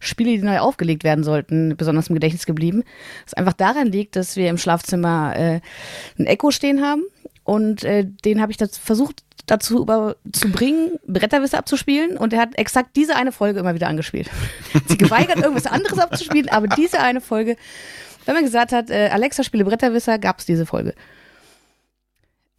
Spiele, 0.00 0.32
die 0.32 0.42
neu 0.42 0.58
aufgelegt 0.58 1.04
werden 1.04 1.22
sollten, 1.22 1.76
besonders 1.76 2.08
im 2.08 2.14
Gedächtnis 2.14 2.46
geblieben. 2.46 2.82
Was 3.24 3.34
einfach 3.34 3.52
daran 3.52 3.86
liegt, 3.86 4.16
dass 4.16 4.34
wir 4.34 4.50
im 4.50 4.58
Schlafzimmer 4.58 5.34
äh, 5.36 5.60
ein 6.18 6.26
Echo 6.26 6.50
stehen 6.50 6.82
haben 6.82 7.04
und 7.44 7.84
äh, 7.84 8.04
den 8.24 8.42
habe 8.42 8.50
ich 8.50 8.58
dazu 8.58 8.80
versucht 8.80 9.22
dazu 9.46 9.80
über, 9.80 10.16
zu 10.32 10.50
bringen, 10.50 10.98
Bretterwisse 11.06 11.56
abzuspielen 11.56 12.16
und 12.16 12.32
er 12.32 12.40
hat 12.40 12.58
exakt 12.58 12.96
diese 12.96 13.14
eine 13.14 13.30
Folge 13.30 13.60
immer 13.60 13.76
wieder 13.76 13.86
angespielt. 13.86 14.28
Sie 14.88 14.98
geweigert, 14.98 15.36
irgendwas 15.38 15.66
anderes 15.66 16.00
abzuspielen, 16.00 16.48
aber 16.48 16.66
diese 16.66 16.98
eine 16.98 17.20
Folge, 17.20 17.56
wenn 18.26 18.34
man 18.34 18.44
gesagt 18.44 18.72
hat, 18.72 18.90
äh, 18.90 19.08
Alexa 19.12 19.42
spiele 19.42 19.64
Bretterwisser, 19.64 20.18
gab 20.18 20.38
es 20.38 20.46
diese 20.46 20.66
Folge. 20.66 20.94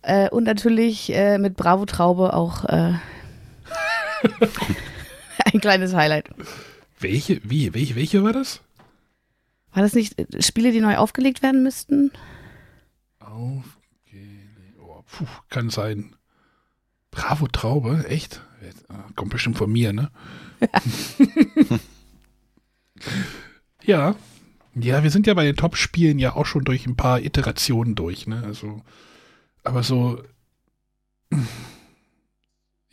Äh, 0.02 0.30
und 0.30 0.44
natürlich 0.46 1.14
äh, 1.14 1.38
mit 1.38 1.56
Bravo 1.56 1.86
Traube 1.86 2.34
auch 2.34 2.64
äh, 2.66 2.94
ein 5.46 5.62
kleines 5.62 5.94
Highlight. 5.94 6.30
welche, 7.00 7.42
wie, 7.44 7.74
welche, 7.74 7.96
welche 7.96 8.24
war 8.24 8.34
das? 8.34 8.62
War 9.74 9.84
das 9.84 9.94
nicht 9.94 10.18
äh, 10.20 10.42
Spiele, 10.42 10.72
die 10.72 10.80
neu 10.82 10.98
aufgelegt 10.98 11.42
werden 11.44 11.64
müssten? 11.64 12.12
Aufgelegt. 13.20 13.76
Oh, 14.82 15.04
puh, 15.06 15.26
kann 15.50 15.70
sein. 15.70 16.16
Bravo 17.12 17.48
Traube, 17.48 18.06
echt? 18.08 18.42
Ah, 18.90 19.04
Kommt 19.16 19.32
bestimmt 19.32 19.58
von 19.58 19.72
mir, 19.72 19.92
ne? 19.94 20.10
ja. 23.84 24.16
Ja, 24.80 25.04
wir 25.04 25.10
sind 25.10 25.28
ja 25.28 25.34
bei 25.34 25.46
den 25.46 25.56
Top-Spielen 25.56 26.20
ja 26.20 26.36
auch 26.36 26.46
schon 26.46 26.64
durch 26.64 26.86
ein 26.86 26.96
paar 26.96 27.22
Iterationen 27.22 27.96
durch, 27.96 28.28
ne? 28.28 28.44
Also, 28.44 28.84
aber 29.64 29.84
so. 29.84 30.24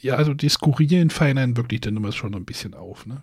Ja, 0.00 0.16
also 0.16 0.34
die 0.34 0.48
skurrilen 0.48 1.10
fallen 1.10 1.56
wirklich 1.56 1.80
dann 1.80 1.96
immer 1.96 2.12
schon 2.12 2.34
ein 2.34 2.44
bisschen 2.44 2.74
auf, 2.74 3.06
ne? 3.06 3.22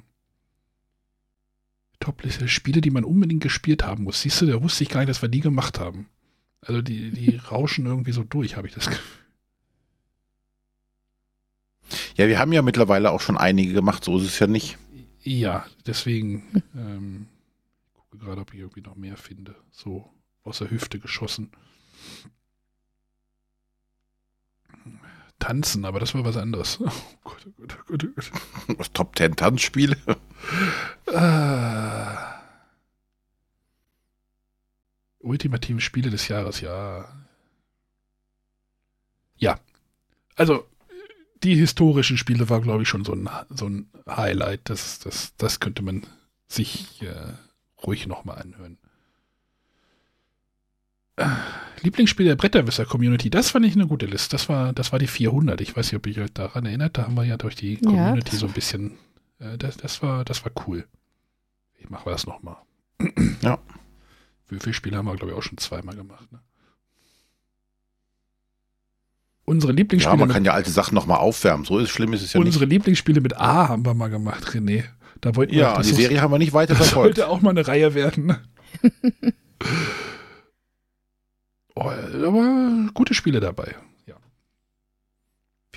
Top-Liste, 1.99 2.47
Spiele, 2.47 2.81
die 2.81 2.91
man 2.91 3.03
unbedingt 3.03 3.43
gespielt 3.43 3.83
haben 3.83 4.03
muss. 4.03 4.21
Siehst 4.21 4.41
du, 4.41 4.47
da 4.47 4.61
wusste 4.61 4.83
ich 4.83 4.89
gar 4.89 4.99
nicht, 5.01 5.09
dass 5.09 5.21
wir 5.21 5.29
die 5.29 5.39
gemacht 5.39 5.79
haben. 5.79 6.07
Also 6.61 6.81
die, 6.81 7.11
die 7.11 7.35
rauschen 7.51 7.85
irgendwie 7.85 8.11
so 8.11 8.23
durch, 8.23 8.57
habe 8.57 8.67
ich 8.67 8.73
das 8.73 8.87
Gefühl. 8.87 9.21
Ja, 12.15 12.27
wir 12.27 12.39
haben 12.39 12.53
ja 12.53 12.61
mittlerweile 12.61 13.11
auch 13.11 13.21
schon 13.21 13.37
einige 13.37 13.73
gemacht, 13.73 14.03
so 14.03 14.17
ist 14.17 14.25
es 14.25 14.39
ja 14.39 14.47
nicht. 14.47 14.77
Ja, 15.23 15.65
deswegen 15.85 16.43
ähm, 16.75 17.27
gucke 18.11 18.25
gerade, 18.25 18.41
ob 18.41 18.53
ich 18.53 18.59
irgendwie 18.59 18.81
noch 18.81 18.95
mehr 18.95 19.17
finde. 19.17 19.55
So 19.71 20.13
aus 20.43 20.59
der 20.59 20.69
Hüfte 20.69 20.99
geschossen. 20.99 21.51
Tanzen, 25.39 25.85
aber 25.85 25.99
das 25.99 26.13
war 26.13 26.25
was 26.25 26.37
anderes. 26.37 26.79
Oh 27.23 27.29
Gott, 27.29 27.47
oh 27.47 27.51
Gott, 27.57 27.77
oh 27.79 27.83
Gott, 27.87 28.03
oh 28.67 28.73
Gott. 28.75 28.93
Top 28.93 29.15
10 29.17 29.35
Tanzspiele. 29.35 29.97
Ah. 31.13 32.41
Ultimative 35.19 35.81
Spiele 35.81 36.09
des 36.09 36.27
Jahres, 36.29 36.61
ja. 36.61 37.25
Ja. 39.37 39.59
Also, 40.35 40.65
die 41.43 41.55
historischen 41.55 42.17
Spiele 42.17 42.49
war, 42.49 42.61
glaube 42.61 42.83
ich, 42.83 42.89
schon 42.89 43.05
so 43.05 43.13
ein, 43.13 43.29
so 43.49 43.67
ein 43.67 43.89
Highlight. 44.07 44.61
Das, 44.69 44.99
das, 44.99 45.35
das 45.35 45.59
könnte 45.59 45.83
man 45.83 46.07
sich 46.47 47.01
äh, 47.01 47.33
ruhig 47.85 48.07
nochmal 48.07 48.41
anhören. 48.41 48.77
Lieblingsspiel 51.81 52.25
der 52.25 52.35
Bretterwisser-Community, 52.35 53.29
das 53.29 53.51
fand 53.51 53.65
ich 53.65 53.75
eine 53.75 53.87
gute 53.87 54.05
Liste. 54.05 54.29
Das 54.31 54.49
war, 54.49 54.73
das 54.73 54.91
war 54.91 54.99
die 54.99 55.07
400. 55.07 55.59
Ich 55.61 55.75
weiß 55.75 55.87
nicht, 55.87 55.95
ob 55.95 56.07
ihr 56.07 56.23
euch 56.23 56.33
daran 56.33 56.65
erinnert. 56.65 56.97
Da 56.97 57.03
haben 57.03 57.15
wir 57.15 57.23
ja 57.23 57.37
durch 57.37 57.55
die 57.55 57.75
Ja, 57.75 57.79
Community 57.81 58.31
das 58.31 58.39
so 58.39 58.47
ein 58.47 58.53
bisschen. 58.53 58.97
Äh, 59.39 59.57
das, 59.57 59.77
das, 59.77 60.01
war, 60.01 60.23
das 60.25 60.43
war 60.45 60.51
cool. 60.67 60.85
Ich 61.79 61.89
mache 61.89 62.09
das 62.09 62.25
nochmal. 62.25 62.57
Ja. 63.41 63.57
Würfelspiele 64.47 64.97
haben 64.97 65.05
wir, 65.05 65.15
glaube 65.15 65.31
ich, 65.31 65.37
auch 65.37 65.43
schon 65.43 65.57
zweimal 65.57 65.95
gemacht. 65.95 66.31
Ne? 66.31 66.39
Unsere 69.45 69.71
Lieblingsspiele, 69.71 70.13
Ja, 70.13 70.19
man 70.19 70.29
kann 70.29 70.45
ja 70.45 70.53
alte 70.53 70.69
Sachen 70.71 70.93
nochmal 70.93 71.17
aufwärmen. 71.17 71.65
So 71.65 71.79
ist 71.79 71.89
schlimm 71.89 72.13
ist 72.13 72.21
es 72.21 72.33
ja 72.33 72.39
unsere 72.39 72.65
nicht. 72.65 72.73
Lieblingsspiele 72.73 73.21
mit 73.21 73.37
A 73.37 73.69
haben 73.69 73.85
wir 73.85 73.93
mal 73.93 74.09
gemacht, 74.09 74.43
René. 74.49 74.85
Da 75.21 75.35
wollten 75.35 75.53
wir, 75.53 75.59
Ja, 75.61 75.77
das 75.77 75.85
die 75.87 75.91
ist- 75.93 75.97
Serie 75.99 76.21
haben 76.21 76.31
wir 76.31 76.39
nicht 76.39 76.53
weiter 76.53 76.73
das 76.75 76.87
verfolgt. 76.89 77.15
sollte 77.17 77.29
auch 77.29 77.41
mal 77.41 77.51
eine 77.51 77.67
Reihe 77.67 77.93
werden. 77.93 78.35
Oh, 81.75 81.83
aber 81.89 82.89
gute 82.93 83.13
Spiele 83.13 83.39
dabei. 83.39 83.75
Ja. 84.05 84.15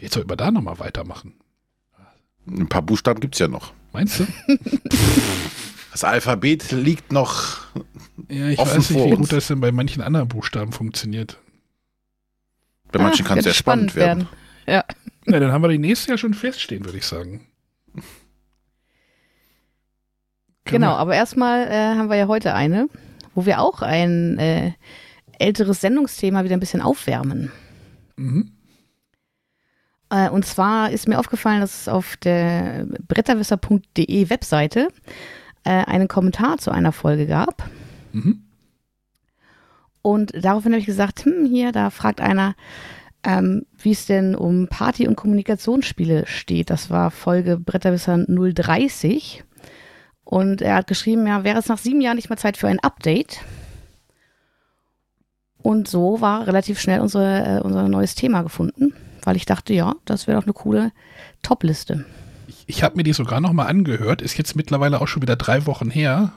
Jetzt 0.00 0.14
sollten 0.14 0.28
wir 0.28 0.36
da 0.36 0.50
nochmal 0.50 0.78
weitermachen. 0.80 1.34
Ein 2.46 2.68
paar 2.68 2.82
Buchstaben 2.82 3.20
gibt 3.20 3.34
es 3.36 3.38
ja 3.38 3.48
noch. 3.48 3.72
Meinst 3.92 4.20
du? 4.20 4.26
Das 5.92 6.02
Alphabet 6.02 6.72
liegt 6.72 7.12
noch. 7.12 7.58
Ja, 8.28 8.48
ich 8.48 8.58
Offen 8.58 8.78
weiß 8.78 8.90
nicht, 8.90 8.98
vor 8.98 9.06
wie 9.06 9.12
uns. 9.12 9.28
gut 9.28 9.32
das 9.38 9.46
denn 9.46 9.60
bei 9.60 9.70
manchen 9.70 10.02
anderen 10.02 10.26
Buchstaben 10.26 10.72
funktioniert. 10.72 11.38
Bei 12.90 12.98
manchen 12.98 13.24
Ah, 13.24 13.28
kann 13.28 13.38
es 13.38 13.44
sehr 13.44 13.54
spannend 13.54 13.94
werden. 13.94 14.26
Ja. 14.66 14.84
Na, 15.24 15.38
dann 15.38 15.52
haben 15.52 15.62
wir 15.62 15.68
die 15.68 15.78
nächste 15.78 16.10
ja 16.10 16.18
schon 16.18 16.34
feststehen, 16.34 16.84
würde 16.84 16.98
ich 16.98 17.06
sagen. 17.06 17.46
Können 20.64 20.83
Genau, 20.83 20.92
wir- 20.94 20.99
aber 20.99 21.14
erstmal 21.14 21.66
äh, 21.68 21.94
haben 21.97 22.09
wir 22.11 22.16
ja 22.16 22.26
heute 22.28 22.54
eine, 22.54 22.88
wo 23.35 23.44
wir 23.47 23.61
auch 23.61 23.83
ein 23.83 24.38
äh, 24.38 24.73
älteres 25.38 25.80
Sendungsthema 25.80 26.44
wieder 26.44 26.56
ein 26.56 26.61
bisschen 26.61 26.80
aufwärmen. 26.80 27.50
Mhm. 28.16 28.52
Äh, 30.11 30.30
und 30.30 30.47
zwar 30.47 30.90
ist 30.90 31.09
mir 31.09 31.18
aufgefallen, 31.18 31.61
dass 31.61 31.83
es 31.83 31.88
auf 31.88 32.16
der 32.16 32.87
bretterwisser.de 33.09 34.30
Webseite 34.30 34.88
äh, 35.64 35.71
einen 35.85 36.09
Kommentar 36.09 36.59
zu 36.59 36.71
einer 36.71 36.92
Folge 36.92 37.26
gab. 37.26 37.68
Mhm. 38.12 38.42
Und 40.02 40.33
daraufhin 40.44 40.73
habe 40.73 40.80
ich 40.80 40.87
gesagt, 40.87 41.25
hm, 41.25 41.47
hier, 41.47 41.73
da 41.73 41.88
fragt 41.90 42.21
einer, 42.21 42.54
ähm, 43.23 43.64
wie 43.78 43.92
es 43.92 44.04
denn 44.06 44.35
um 44.35 44.68
Party- 44.68 45.09
und 45.09 45.16
Kommunikationsspiele 45.16 46.26
steht. 46.26 46.68
Das 46.71 46.90
war 46.90 47.11
Folge 47.11 47.56
Bretterwisser 47.59 48.18
030. 48.28 49.44
Und 50.25 50.62
er 50.62 50.76
hat 50.76 50.87
geschrieben, 50.87 51.26
ja, 51.26 51.45
wäre 51.45 51.59
es 51.59 51.69
nach 51.69 51.78
sieben 51.78 52.00
Jahren 52.00 52.16
nicht 52.16 52.31
mal 52.31 52.37
Zeit 52.37 52.57
für 52.57 52.69
ein 52.69 52.81
Update? 52.81 53.40
Und 55.59 55.88
so 55.88 56.21
war 56.21 56.47
relativ 56.47 56.78
schnell 56.81 57.00
unsere, 57.00 57.59
äh, 57.59 57.61
unser 57.61 57.88
neues 57.88 58.14
Thema 58.14 58.43
gefunden, 58.43 58.95
weil 59.23 59.37
ich 59.37 59.47
dachte, 59.47 59.73
ja, 59.73 59.95
das 60.04 60.26
wäre 60.26 60.38
doch 60.38 60.47
eine 60.47 60.52
coole 60.52 60.93
Top-Liste. 61.43 62.04
Ich, 62.47 62.64
ich 62.66 62.83
habe 62.83 62.97
mir 62.97 63.02
die 63.02 63.12
sogar 63.12 63.40
noch 63.40 63.52
mal 63.52 63.66
angehört. 63.66 64.21
Ist 64.21 64.37
jetzt 64.37 64.57
mittlerweile 64.57 65.00
auch 65.00 65.09
schon 65.09 65.23
wieder 65.23 65.37
drei 65.37 65.66
Wochen 65.66 65.90
her. 65.90 66.33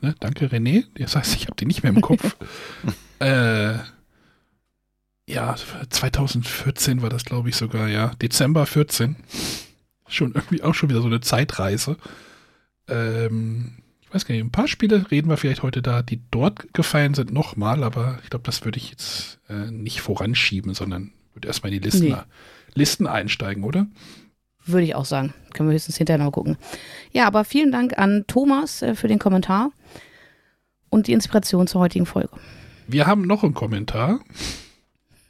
Ne? 0.00 0.14
Danke, 0.18 0.46
René. 0.46 0.84
Das 0.98 1.14
heißt, 1.14 1.36
ich 1.36 1.46
habe 1.46 1.56
die 1.56 1.66
nicht 1.66 1.82
mehr 1.82 1.92
im 1.92 2.00
Kopf. 2.00 2.36
äh, 3.20 3.74
ja, 5.28 5.54
2014 5.90 7.02
war 7.02 7.10
das, 7.10 7.24
glaube 7.24 7.48
ich, 7.48 7.56
sogar, 7.56 7.88
ja. 7.88 8.12
Dezember 8.20 8.66
14. 8.66 9.16
Schon 10.08 10.32
irgendwie 10.32 10.62
auch 10.62 10.74
schon 10.74 10.88
wieder 10.88 11.02
so 11.02 11.08
eine 11.08 11.20
Zeitreise. 11.20 11.96
Ähm, 12.88 13.78
ich 14.00 14.14
weiß 14.14 14.24
gar 14.24 14.34
nicht, 14.34 14.44
ein 14.44 14.52
paar 14.52 14.68
Spiele 14.68 15.10
reden 15.10 15.28
wir 15.28 15.36
vielleicht 15.36 15.62
heute 15.62 15.82
da, 15.82 16.02
die 16.02 16.20
dort 16.30 16.72
gefallen 16.72 17.14
sind, 17.14 17.32
nochmal, 17.32 17.82
aber 17.82 18.18
ich 18.22 18.30
glaube, 18.30 18.44
das 18.44 18.64
würde 18.64 18.78
ich 18.78 18.90
jetzt 18.90 19.40
äh, 19.48 19.70
nicht 19.70 20.00
voranschieben, 20.00 20.74
sondern 20.74 21.12
würde 21.34 21.48
erstmal 21.48 21.72
in 21.72 21.80
die 21.80 21.84
Listen, 21.84 22.08
Nee. 22.08 22.16
Listen 22.74 23.06
einsteigen, 23.06 23.64
oder? 23.64 23.86
Würde 24.64 24.84
ich 24.84 24.94
auch 24.94 25.04
sagen. 25.04 25.32
Können 25.54 25.68
wir 25.68 25.74
höchstens 25.74 25.96
hinterher 25.96 26.22
noch 26.22 26.32
gucken. 26.32 26.56
Ja, 27.12 27.26
aber 27.26 27.44
vielen 27.44 27.72
Dank 27.72 27.98
an 27.98 28.24
Thomas 28.26 28.82
äh, 28.82 28.94
für 28.94 29.08
den 29.08 29.18
Kommentar 29.18 29.70
und 30.88 31.06
die 31.06 31.12
Inspiration 31.12 31.66
zur 31.66 31.80
heutigen 31.80 32.06
Folge. 32.06 32.30
Wir 32.86 33.06
haben 33.06 33.22
noch 33.22 33.42
einen 33.42 33.54
Kommentar, 33.54 34.20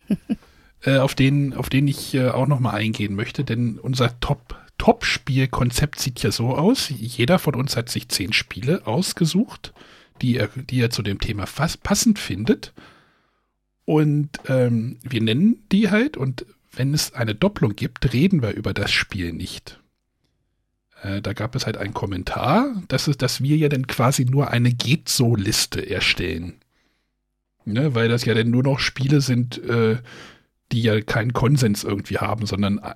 äh, 0.83 0.99
auf, 0.99 1.15
den, 1.15 1.55
auf 1.55 1.69
den 1.69 1.89
ich 1.89 2.15
äh, 2.15 2.29
auch 2.29 2.47
noch 2.47 2.61
mal 2.61 2.75
eingehen 2.75 3.15
möchte, 3.15 3.45
denn 3.45 3.79
unser 3.79 4.19
Top, 4.21 4.57
Top-Spielkonzept 4.79 5.99
sieht 5.99 6.23
ja 6.23 6.31
so 6.31 6.55
aus. 6.55 6.89
Jeder 6.89 7.39
von 7.39 7.55
uns 7.55 7.77
hat 7.77 7.89
sich 7.89 8.09
zehn 8.09 8.33
Spiele 8.33 8.87
ausgesucht, 8.87 9.73
die 10.23 10.37
er, 10.37 10.49
die 10.49 10.81
er 10.81 10.91
zu 10.91 11.03
dem 11.03 11.21
Thema 11.21 11.47
passend 11.83 12.19
findet. 12.19 12.73
Und 13.85 14.31
ähm, 14.49 14.99
wir 15.03 15.23
nennen 15.23 15.63
die 15.71 15.91
halt 15.91 16.17
und 16.17 16.45
wenn 16.73 16.93
es 16.93 17.15
eine 17.15 17.35
Doppelung 17.35 17.75
gibt, 17.75 18.13
reden 18.13 18.43
wir 18.43 18.53
über 18.53 18.75
das 18.75 18.91
Spiel 18.91 19.33
nicht. 19.33 19.81
Äh, 21.03 21.23
da 21.23 21.33
gab 21.33 21.55
es 21.55 21.67
halt 21.67 21.77
einen 21.77 21.95
Kommentar, 21.95 22.83
dass, 22.89 23.07
es, 23.07 23.17
dass 23.17 23.43
wir 23.43 23.57
ja 23.57 23.69
dann 23.69 23.87
quasi 23.87 24.25
nur 24.25 24.51
eine 24.51 24.73
Geht-So-Liste 24.73 25.89
erstellen. 25.89 26.55
Ne, 27.65 27.97
weil 27.97 28.09
das 28.09 28.25
ja 28.25 28.35
dann 28.35 28.51
nur 28.51 28.63
noch 28.63 28.79
Spiele 28.79 29.21
sind, 29.21 29.59
äh, 29.59 29.97
die 30.71 30.83
ja 30.83 31.01
keinen 31.01 31.33
Konsens 31.33 31.83
irgendwie 31.83 32.19
haben, 32.19 32.47
sondern 32.47 32.79
äh, 32.79 32.95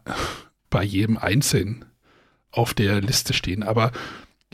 bei 0.71 0.83
jedem 0.83 1.19
einzeln 1.19 1.85
auf 2.51 2.75
der 2.75 3.01
Liste 3.01 3.33
stehen. 3.33 3.63
Aber 3.63 3.93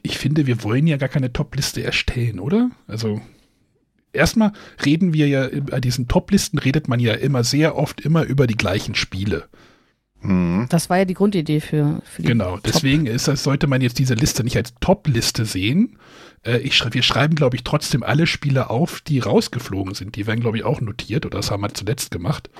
ich 0.02 0.18
finde, 0.18 0.46
wir 0.46 0.62
wollen 0.62 0.87
ja 0.87 0.96
gar 0.96 1.09
keine 1.09 1.33
Top-Liste 1.33 1.83
erstellen, 1.83 2.40
oder? 2.40 2.70
Also 2.87 3.20
erstmal 4.12 4.52
reden 4.85 5.12
wir 5.12 5.29
ja, 5.29 5.48
bei 5.62 5.81
diesen 5.81 6.09
Top-Listen 6.09 6.59
redet 6.59 6.88
man 6.88 7.00
ja 7.00 7.14
immer 7.14 7.44
sehr 7.44 7.76
oft 7.76 8.00
immer 8.00 8.24
über 8.24 8.46
die 8.46 8.57
gleichen 8.57 8.94
Spiele. 8.94 9.48
Mhm. 10.20 10.66
Das 10.70 10.90
war 10.90 10.98
ja 10.98 11.05
die 11.05 11.14
Grundidee 11.14 11.61
für, 11.61 12.00
für 12.05 12.22
die 12.22 12.29
Genau, 12.29 12.55
Top. 12.55 12.64
deswegen 12.64 13.07
ist 13.07 13.29
das, 13.29 13.42
sollte 13.42 13.66
man 13.66 13.81
jetzt 13.81 13.98
diese 13.98 14.14
Liste 14.14 14.44
nicht 14.44 14.57
als 14.57 14.74
Top-Liste 14.81 15.44
sehen. 15.44 15.98
Äh, 16.42 16.59
ich 16.59 16.76
schrei 16.76 16.92
wir 16.92 17.02
schreiben, 17.02 17.35
glaube 17.35 17.57
ich, 17.57 17.64
trotzdem 17.64 18.02
alle 18.02 18.26
Spiele 18.26 18.70
auf, 18.70 19.00
die 19.00 19.18
rausgeflogen 19.18 19.94
sind. 19.94 20.16
Die 20.16 20.26
werden, 20.26 20.40
glaube 20.40 20.57
ich, 20.57 20.64
auch 20.64 20.81
notiert 20.81 21.26
oder 21.26 21.38
das 21.38 21.50
haben 21.50 21.62
wir 21.62 21.74
zuletzt 21.74 22.11
gemacht. 22.11 22.50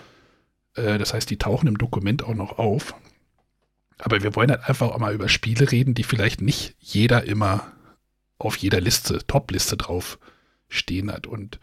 Äh, 0.75 0.99
das 0.99 1.15
heißt, 1.15 1.31
die 1.31 1.39
tauchen 1.39 1.67
im 1.69 1.79
Dokument 1.79 2.25
auch 2.25 2.35
noch 2.35 2.59
auf. 2.59 2.95
Aber 3.99 4.23
wir 4.23 4.35
wollen 4.37 4.51
halt 4.51 4.69
einfach 4.69 4.89
auch 4.91 4.99
mal 4.99 5.15
über 5.15 5.29
Spiele 5.29 5.71
reden, 5.73 5.95
die 5.95 6.03
vielleicht 6.05 6.41
nicht 6.43 6.75
jeder 6.79 7.25
immer 7.25 7.73
auf 8.39 8.57
jeder 8.57 8.81
Liste, 8.81 9.27
Top-Liste 9.27 9.77
drauf 9.77 10.19
stehen 10.69 11.11
hat. 11.11 11.27
Und 11.27 11.59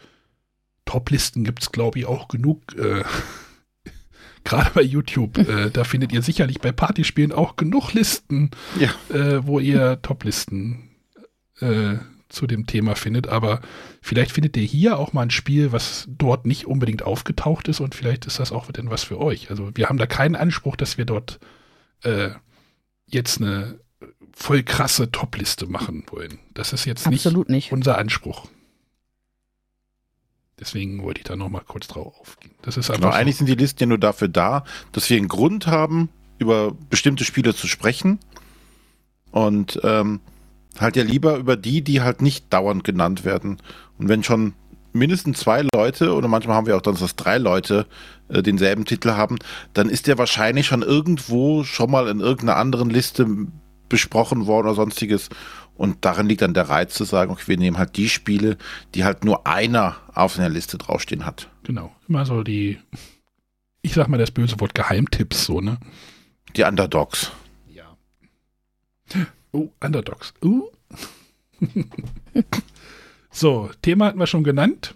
Top-Listen 0.86 1.44
gibt 1.44 1.62
es, 1.62 1.72
glaube 1.72 2.00
ich, 2.00 2.06
auch 2.06 2.28
genug. 2.28 2.76
Äh, 2.78 3.04
Gerade 4.44 4.72
bei 4.74 4.82
YouTube, 4.82 5.38
äh, 5.38 5.70
da 5.72 5.84
findet 5.86 6.12
ihr 6.12 6.22
sicherlich 6.22 6.60
bei 6.60 6.72
Partyspielen 6.74 7.32
auch 7.32 7.56
genug 7.56 7.94
Listen, 7.94 8.52
Ja. 8.78 8.90
äh, 9.16 9.46
wo 9.46 9.60
ihr 9.60 10.02
Top-Listen 10.02 10.90
äh, 11.62 11.96
zu 12.28 12.48
dem 12.48 12.66
Thema 12.66 12.96
findet. 12.96 13.28
Aber 13.28 13.62
vielleicht 14.02 14.32
findet 14.32 14.58
ihr 14.58 14.64
hier 14.64 14.98
auch 14.98 15.14
mal 15.14 15.22
ein 15.22 15.30
Spiel, 15.30 15.72
was 15.72 16.08
dort 16.10 16.46
nicht 16.46 16.66
unbedingt 16.66 17.04
aufgetaucht 17.04 17.68
ist 17.70 17.80
und 17.80 17.96
vielleicht 17.96 18.26
ist 18.26 18.40
das 18.40 18.52
auch 18.52 18.70
denn 18.72 18.90
was 18.90 19.04
für 19.04 19.20
euch. 19.20 19.50
Also 19.50 19.70
wir 19.76 19.88
haben 19.88 19.98
da 20.00 20.08
keinen 20.08 20.36
Anspruch, 20.36 20.76
dass 20.76 20.98
wir 20.98 21.06
dort 21.06 21.40
äh, 22.04 22.32
jetzt 23.08 23.40
eine 23.42 23.80
voll 24.36 24.64
krasse 24.64 25.12
Top-Liste 25.12 25.68
machen 25.68 26.04
wollen. 26.10 26.40
Das 26.54 26.74
ist 26.74 26.86
jetzt 26.86 27.08
nicht 27.08 27.26
Absolut 27.26 27.50
nicht. 27.50 27.72
unser 27.72 27.98
Anspruch. 27.98 28.48
Deswegen 30.60 31.04
wollte 31.04 31.20
ich 31.20 31.26
da 31.26 31.36
noch 31.36 31.50
mal 31.50 31.64
kurz 31.66 31.88
drauf 31.88 32.14
aufgehen. 32.20 32.54
Das 32.62 32.78
ist 32.78 32.88
Genau, 32.88 33.08
einfach 33.08 33.18
eigentlich 33.20 33.38
sind 33.38 33.48
die 33.48 33.56
Listen 33.56 33.80
ja 33.84 33.88
nur 33.88 33.98
dafür 33.98 34.28
da, 34.28 34.64
dass 34.92 35.10
wir 35.10 35.18
einen 35.18 35.28
Grund 35.28 35.68
haben, 35.68 36.10
über 36.38 36.72
bestimmte 36.90 37.26
Spiele 37.26 37.56
zu 37.56 37.68
sprechen. 37.68 38.20
Und 39.32 39.80
ähm, 39.84 40.20
halt 40.80 40.96
ja 40.96 41.04
lieber 41.04 41.38
über 41.38 41.58
die, 41.58 41.82
die 41.84 42.02
halt 42.02 42.22
nicht 42.22 42.54
dauernd 42.54 42.84
genannt 42.84 43.26
werden. 43.26 43.62
Und 43.98 44.10
wenn 44.10 44.24
schon 44.24 44.54
mindestens 44.94 45.40
zwei 45.40 45.66
Leute, 45.74 46.14
oder 46.14 46.28
manchmal 46.28 46.56
haben 46.56 46.68
wir 46.68 46.78
auch 46.78 46.82
dann, 46.82 46.96
dass 46.96 47.16
drei 47.16 47.40
Leute 47.40 47.88
äh, 48.30 48.42
denselben 48.42 48.86
Titel 48.86 49.12
haben, 49.12 49.38
dann 49.74 49.90
ist 49.90 50.08
der 50.08 50.18
wahrscheinlich 50.18 50.68
schon 50.68 50.82
irgendwo 50.82 51.64
schon 51.64 51.92
mal 51.92 52.08
in 52.08 52.20
irgendeiner 52.20 52.58
anderen 52.58 52.90
Liste 52.90 53.28
besprochen 53.90 54.48
worden 54.48 54.68
oder 54.68 54.76
sonstiges. 54.76 55.30
Und 55.76 56.06
darin 56.06 56.28
liegt 56.28 56.42
dann 56.42 56.54
der 56.54 56.70
Reiz 56.70 56.94
zu 56.94 57.04
sagen, 57.04 57.32
okay, 57.32 57.44
wir 57.48 57.58
nehmen 57.58 57.78
halt 57.78 57.98
die 57.98 58.10
Spiele, 58.10 58.58
die 58.94 59.04
halt 59.04 59.26
nur 59.26 59.48
einer 59.48 59.98
auf 60.14 60.36
seiner 60.36 60.50
Liste 60.50 60.78
draufstehen 60.78 61.26
hat. 61.26 61.50
genau 61.64 61.92
immer 62.08 62.26
so 62.26 62.44
die, 62.44 62.80
ich 63.82 63.94
sag 63.94 64.08
mal 64.08 64.18
das 64.18 64.32
böse 64.32 64.60
Wort 64.60 64.76
Geheimtipps 64.76 65.46
so 65.46 65.62
ne. 65.62 65.78
Die 66.56 66.64
Underdogs. 66.64 67.32
Ja. 67.68 67.96
Oh, 69.52 69.70
Underdogs. 69.84 70.34
Uh. 70.44 70.70
so, 73.32 73.72
Thema 73.82 74.06
hatten 74.06 74.20
wir 74.20 74.28
schon 74.28 74.44
genannt. 74.44 74.96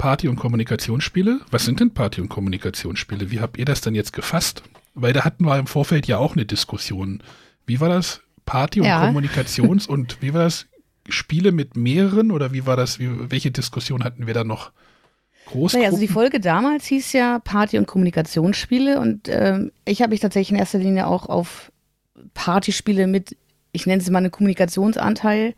Party- 0.00 0.28
und 0.28 0.36
Kommunikationsspiele. 0.36 1.40
Was 1.50 1.66
sind 1.66 1.78
denn 1.80 1.92
Party- 1.92 2.22
und 2.22 2.30
Kommunikationsspiele? 2.30 3.30
Wie 3.30 3.40
habt 3.40 3.58
ihr 3.58 3.66
das 3.66 3.82
denn 3.82 3.94
jetzt 3.94 4.14
gefasst? 4.14 4.62
Weil 4.94 5.12
da 5.12 5.24
hatten 5.24 5.44
wir 5.44 5.58
im 5.58 5.66
Vorfeld 5.66 6.06
ja 6.06 6.16
auch 6.16 6.34
eine 6.34 6.46
Diskussion. 6.46 7.22
Wie 7.66 7.80
war 7.80 7.90
das? 7.90 8.22
Party- 8.46 8.80
und 8.80 8.86
Ja. 8.86 9.04
Kommunikations- 9.06 9.86
und 9.88 10.16
wie 10.22 10.32
war 10.32 10.42
das? 10.44 10.66
Spiele 11.08 11.52
mit 11.52 11.76
mehreren 11.76 12.30
oder 12.30 12.52
wie 12.52 12.64
war 12.64 12.76
das? 12.76 12.98
Wie, 12.98 13.08
welche 13.30 13.50
Diskussion 13.50 14.02
hatten 14.02 14.26
wir 14.26 14.32
da 14.32 14.42
noch? 14.42 14.72
Großgruppen? 15.46 15.80
Naja, 15.80 15.90
also 15.90 16.00
die 16.00 16.12
Folge 16.12 16.40
damals 16.40 16.86
hieß 16.86 17.12
ja 17.12 17.38
Party- 17.38 17.76
und 17.76 17.86
Kommunikationsspiele 17.86 18.98
und 19.00 19.28
ähm, 19.28 19.70
ich 19.84 20.00
habe 20.00 20.10
mich 20.10 20.20
tatsächlich 20.20 20.52
in 20.52 20.56
erster 20.58 20.78
Linie 20.78 21.08
auch 21.08 21.26
auf 21.26 21.72
Partyspiele 22.32 23.06
mit, 23.06 23.36
ich 23.72 23.86
nenne 23.86 24.02
sie 24.02 24.10
mal 24.10 24.18
einen 24.18 24.30
Kommunikationsanteil 24.30 25.54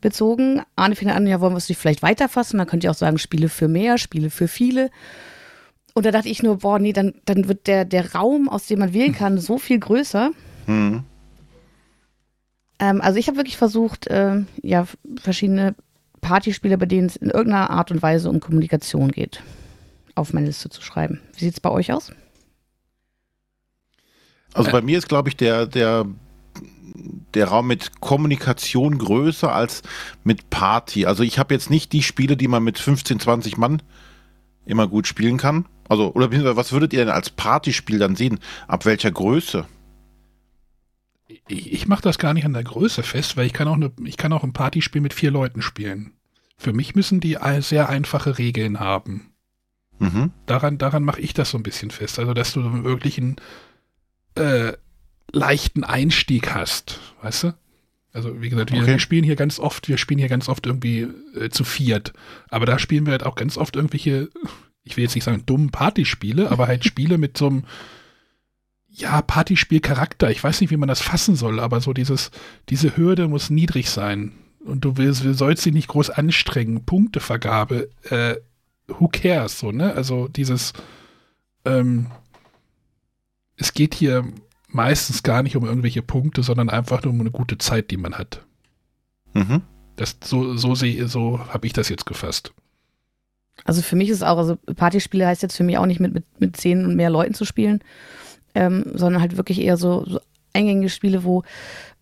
bezogen. 0.00 0.62
Arne 0.76 0.96
fing 0.96 1.10
an, 1.10 1.26
ja, 1.26 1.40
wollen 1.40 1.52
wir 1.52 1.58
es 1.58 1.68
nicht 1.68 1.78
vielleicht 1.78 2.02
weiterfassen? 2.02 2.56
Man 2.56 2.66
könnte 2.66 2.86
ja 2.86 2.90
auch 2.90 2.96
sagen, 2.96 3.18
Spiele 3.18 3.48
für 3.48 3.68
mehr, 3.68 3.98
Spiele 3.98 4.30
für 4.30 4.48
viele. 4.48 4.90
Und 5.94 6.06
da 6.06 6.10
dachte 6.10 6.28
ich 6.28 6.42
nur, 6.42 6.58
boah, 6.58 6.78
nee, 6.78 6.92
dann, 6.92 7.14
dann 7.24 7.48
wird 7.48 7.66
der, 7.66 7.84
der 7.84 8.14
Raum, 8.14 8.48
aus 8.48 8.66
dem 8.66 8.78
man 8.78 8.92
wählen 8.92 9.12
kann, 9.12 9.38
so 9.38 9.58
viel 9.58 9.78
größer. 9.78 10.30
Hm. 10.66 11.04
Ähm, 12.78 13.00
also 13.00 13.18
ich 13.18 13.28
habe 13.28 13.36
wirklich 13.36 13.56
versucht, 13.56 14.06
ähm, 14.08 14.46
ja, 14.62 14.86
verschiedene 15.20 15.74
Partyspiele, 16.20 16.78
bei 16.78 16.86
denen 16.86 17.06
es 17.06 17.16
in 17.16 17.30
irgendeiner 17.30 17.70
Art 17.70 17.90
und 17.90 18.02
Weise 18.02 18.30
um 18.30 18.40
Kommunikation 18.40 19.10
geht, 19.10 19.42
auf 20.14 20.32
meine 20.32 20.46
Liste 20.46 20.70
zu 20.70 20.82
schreiben. 20.82 21.20
Wie 21.34 21.44
sieht 21.44 21.54
es 21.54 21.60
bei 21.60 21.70
euch 21.70 21.92
aus? 21.92 22.12
Also 24.52 24.70
bei 24.70 24.82
mir 24.82 24.98
ist, 24.98 25.08
glaube 25.08 25.28
ich, 25.28 25.36
der, 25.36 25.66
der, 25.66 26.06
der 27.34 27.48
Raum 27.48 27.66
mit 27.66 28.00
Kommunikation 28.00 28.98
größer 28.98 29.52
als 29.52 29.82
mit 30.24 30.50
Party. 30.50 31.06
Also 31.06 31.22
ich 31.22 31.38
habe 31.38 31.54
jetzt 31.54 31.70
nicht 31.70 31.92
die 31.92 32.02
Spiele, 32.02 32.36
die 32.36 32.48
man 32.48 32.62
mit 32.62 32.78
15, 32.78 33.20
20 33.20 33.56
Mann 33.56 33.82
immer 34.66 34.88
gut 34.88 35.06
spielen 35.06 35.36
kann. 35.36 35.66
Also, 35.88 36.12
oder 36.14 36.30
was 36.56 36.72
würdet 36.72 36.92
ihr 36.92 37.00
denn 37.00 37.08
als 37.08 37.30
Partyspiel 37.30 37.98
dann 37.98 38.14
sehen? 38.14 38.38
Ab 38.68 38.84
welcher 38.84 39.10
Größe? 39.10 39.66
Ich, 41.48 41.72
ich 41.72 41.88
mache 41.88 42.02
das 42.02 42.18
gar 42.18 42.32
nicht 42.32 42.44
an 42.44 42.52
der 42.52 42.62
Größe 42.62 43.02
fest, 43.02 43.36
weil 43.36 43.46
ich 43.46 43.52
kann 43.52 43.66
auch 43.66 43.74
eine, 43.74 43.92
ich 44.04 44.16
kann 44.16 44.32
auch 44.32 44.44
ein 44.44 44.52
Partyspiel 44.52 45.00
mit 45.00 45.14
vier 45.14 45.32
Leuten 45.32 45.62
spielen. 45.62 46.12
Für 46.56 46.72
mich 46.72 46.94
müssen 46.94 47.20
die 47.20 47.38
sehr 47.60 47.88
einfache 47.88 48.38
Regeln 48.38 48.78
haben. 48.78 49.32
Mhm. 49.98 50.30
Daran, 50.46 50.78
daran 50.78 51.02
mache 51.02 51.20
ich 51.20 51.34
das 51.34 51.50
so 51.50 51.58
ein 51.58 51.62
bisschen 51.62 51.90
fest. 51.90 52.18
Also, 52.18 52.34
dass 52.34 52.52
du 52.52 52.84
wirklich 52.84 53.18
einen 53.18 53.36
äh, 54.36 54.74
leichten 55.32 55.84
Einstieg 55.84 56.54
hast, 56.54 57.00
weißt 57.22 57.44
du? 57.44 57.54
Also 58.12 58.42
wie 58.42 58.48
gesagt, 58.48 58.72
wir, 58.72 58.82
okay. 58.82 58.98
spielen 58.98 59.24
hier 59.24 59.36
ganz 59.36 59.60
oft, 59.60 59.88
wir 59.88 59.96
spielen 59.96 60.18
hier 60.18 60.28
ganz 60.28 60.48
oft 60.48 60.66
irgendwie 60.66 61.06
äh, 61.34 61.48
zu 61.50 61.62
viert. 61.64 62.12
Aber 62.48 62.66
da 62.66 62.78
spielen 62.78 63.06
wir 63.06 63.12
halt 63.12 63.24
auch 63.24 63.36
ganz 63.36 63.56
oft 63.56 63.76
irgendwelche, 63.76 64.30
ich 64.82 64.96
will 64.96 65.04
jetzt 65.04 65.14
nicht 65.14 65.24
sagen 65.24 65.44
dummen 65.46 65.70
Partyspiele, 65.70 66.50
aber 66.50 66.66
halt 66.66 66.84
Spiele 66.86 67.18
mit 67.18 67.36
so 67.38 67.46
einem, 67.46 67.64
ja, 68.88 69.22
Partyspielcharakter. 69.22 70.30
Ich 70.30 70.42
weiß 70.42 70.60
nicht, 70.60 70.70
wie 70.70 70.76
man 70.76 70.88
das 70.88 71.00
fassen 71.00 71.36
soll, 71.36 71.60
aber 71.60 71.80
so 71.80 71.92
dieses, 71.92 72.32
diese 72.68 72.96
Hürde 72.96 73.28
muss 73.28 73.48
niedrig 73.48 73.88
sein. 73.88 74.32
Und 74.64 74.84
du 74.84 74.96
willst, 74.96 75.24
du 75.24 75.32
sollst 75.32 75.64
dich 75.64 75.72
nicht 75.72 75.88
groß 75.88 76.10
anstrengen. 76.10 76.84
Punktevergabe, 76.84 77.88
äh, 78.10 78.36
who 78.88 79.08
cares, 79.08 79.60
so, 79.60 79.70
ne? 79.70 79.94
Also 79.94 80.26
dieses, 80.26 80.72
ähm, 81.64 82.06
es 83.56 83.72
geht 83.72 83.94
hier 83.94 84.24
meistens 84.72 85.22
gar 85.22 85.42
nicht 85.42 85.56
um 85.56 85.64
irgendwelche 85.64 86.02
Punkte, 86.02 86.42
sondern 86.42 86.70
einfach 86.70 87.02
nur 87.02 87.12
um 87.12 87.20
eine 87.20 87.30
gute 87.30 87.58
Zeit, 87.58 87.90
die 87.90 87.96
man 87.96 88.14
hat. 88.14 88.44
Mhm. 89.34 89.62
Das, 89.96 90.16
so 90.24 90.56
so, 90.56 90.74
sehe, 90.74 91.08
so 91.08 91.40
habe 91.48 91.66
ich 91.66 91.72
das 91.72 91.88
jetzt 91.88 92.06
gefasst. 92.06 92.52
Also 93.64 93.82
für 93.82 93.96
mich 93.96 94.08
ist 94.08 94.18
es 94.18 94.22
auch, 94.22 94.38
also 94.38 94.56
Partyspiele 94.56 95.26
heißt 95.26 95.42
jetzt 95.42 95.56
für 95.56 95.64
mich 95.64 95.76
auch 95.76 95.86
nicht 95.86 96.00
mit, 96.00 96.14
mit, 96.14 96.24
mit 96.40 96.56
zehn 96.56 96.84
und 96.84 96.96
mehr 96.96 97.10
Leuten 97.10 97.34
zu 97.34 97.44
spielen, 97.44 97.80
ähm, 98.54 98.84
sondern 98.94 99.20
halt 99.20 99.36
wirklich 99.36 99.60
eher 99.60 99.76
so, 99.76 100.04
so 100.06 100.20
eingängige 100.52 100.88
Spiele, 100.88 101.24
wo 101.24 101.42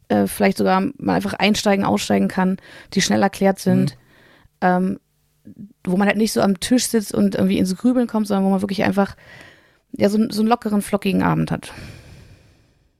äh, 0.09 0.27
vielleicht 0.27 0.59
sogar 0.59 0.81
man 0.81 1.17
einfach 1.17 1.35
einsteigen, 1.35 1.85
aussteigen 1.85 2.29
kann, 2.29 2.59
die 2.95 3.03
schnell 3.03 3.23
erklärt 3.23 3.59
sind, 3.59 3.97
mhm. 3.97 3.99
ähm, 4.61 5.01
wo 5.85 5.97
man 5.97 6.07
halt 6.07 6.17
nicht 6.17 6.33
so 6.33 6.41
am 6.41 6.61
Tisch 6.61 6.87
sitzt 6.87 7.13
und 7.13 7.35
irgendwie 7.35 7.59
ins 7.59 7.77
Grübeln 7.77 8.07
kommt, 8.07 8.27
sondern 8.29 8.45
wo 8.45 8.51
man 8.51 8.63
wirklich 8.63 8.85
einfach 8.85 9.17
ja, 9.97 10.09
so, 10.09 10.19
so 10.31 10.43
einen 10.43 10.49
lockeren, 10.49 10.83
flockigen 10.83 11.23
Abend 11.23 11.51
hat. 11.51 11.73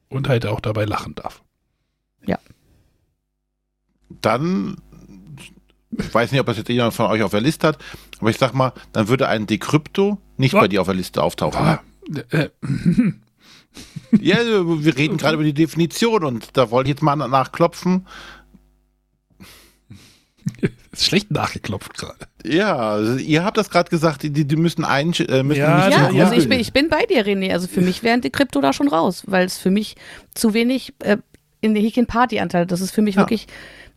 Und 0.09 0.29
halt 0.29 0.47
auch 0.47 0.61
dabei 0.61 0.85
lachen 0.85 1.15
darf. 1.15 1.43
Ja. 2.27 2.39
Dann, 4.09 4.77
ich 5.91 6.13
weiß 6.13 6.33
nicht, 6.33 6.41
ob 6.41 6.47
das 6.47 6.57
jetzt 6.57 6.69
jemand 6.69 6.95
von 6.95 7.07
euch 7.07 7.23
auf 7.23 7.31
der 7.31 7.41
Liste 7.41 7.69
hat, 7.69 7.79
aber 8.21 8.31
ich 8.31 8.39
sag 8.39 8.55
mal, 8.55 8.73
dann 8.93 9.09
würde 9.09 9.29
ein 9.29 9.47
Decrypto 9.47 10.19
nicht 10.37 10.55
oh. 10.55 10.61
bei 10.61 10.69
dir 10.69 10.81
auf 10.81 10.89
der 10.89 10.97
Liste 10.97 11.23
auftauchen. 11.23 11.61
Ah, 11.61 11.83
äh, 12.31 12.49
ja, 14.19 14.39
wir 14.39 14.97
reden 14.97 15.19
gerade 15.19 15.35
über 15.35 15.45
die 15.45 15.53
Definition 15.53 16.25
und 16.25 16.57
da 16.57 16.71
wollte 16.71 16.89
ich 16.89 16.95
jetzt 16.95 17.03
mal 17.03 17.17
nachklopfen. 17.17 18.07
ist 20.99 21.07
schlecht 21.07 21.31
nachgeklopft 21.31 21.97
gerade. 21.97 22.27
Ja, 22.45 22.77
also 22.77 23.17
ihr 23.17 23.45
habt 23.45 23.57
das 23.57 23.71
gerade 23.71 23.91
gesagt, 23.91 24.23
die, 24.23 24.31
die 24.31 24.57
müssen 24.57 24.85
ein 24.85 25.13
äh, 25.15 25.43
müssen 25.43 25.61
ja, 25.61 25.89
ja 25.89 26.25
also 26.25 26.35
ich 26.35 26.49
bin, 26.49 26.61
ich 26.61 26.73
bin 26.73 26.89
bei 26.89 27.05
dir, 27.07 27.25
René. 27.25 27.53
Also 27.53 27.69
für 27.69 27.81
mich 27.81 28.03
wäre 28.03 28.21
die 28.21 28.31
Krypto 28.31 28.61
da 28.61 28.73
schon 28.73 28.89
raus, 28.89 29.23
weil 29.27 29.47
es 29.47 29.59
für 29.59 29.71
mich 29.71 29.97
zu 30.35 30.55
wenig 30.55 30.95
äh, 31.01 31.19
in 31.61 31.75
der 31.75 31.83
Häkchen 31.83 32.07
Party-Anteil. 32.07 32.67
Das 32.67 32.81
ist 32.81 32.91
für 32.91 33.03
mich 33.03 33.17
ja. 33.17 33.23
wirklich 33.23 33.47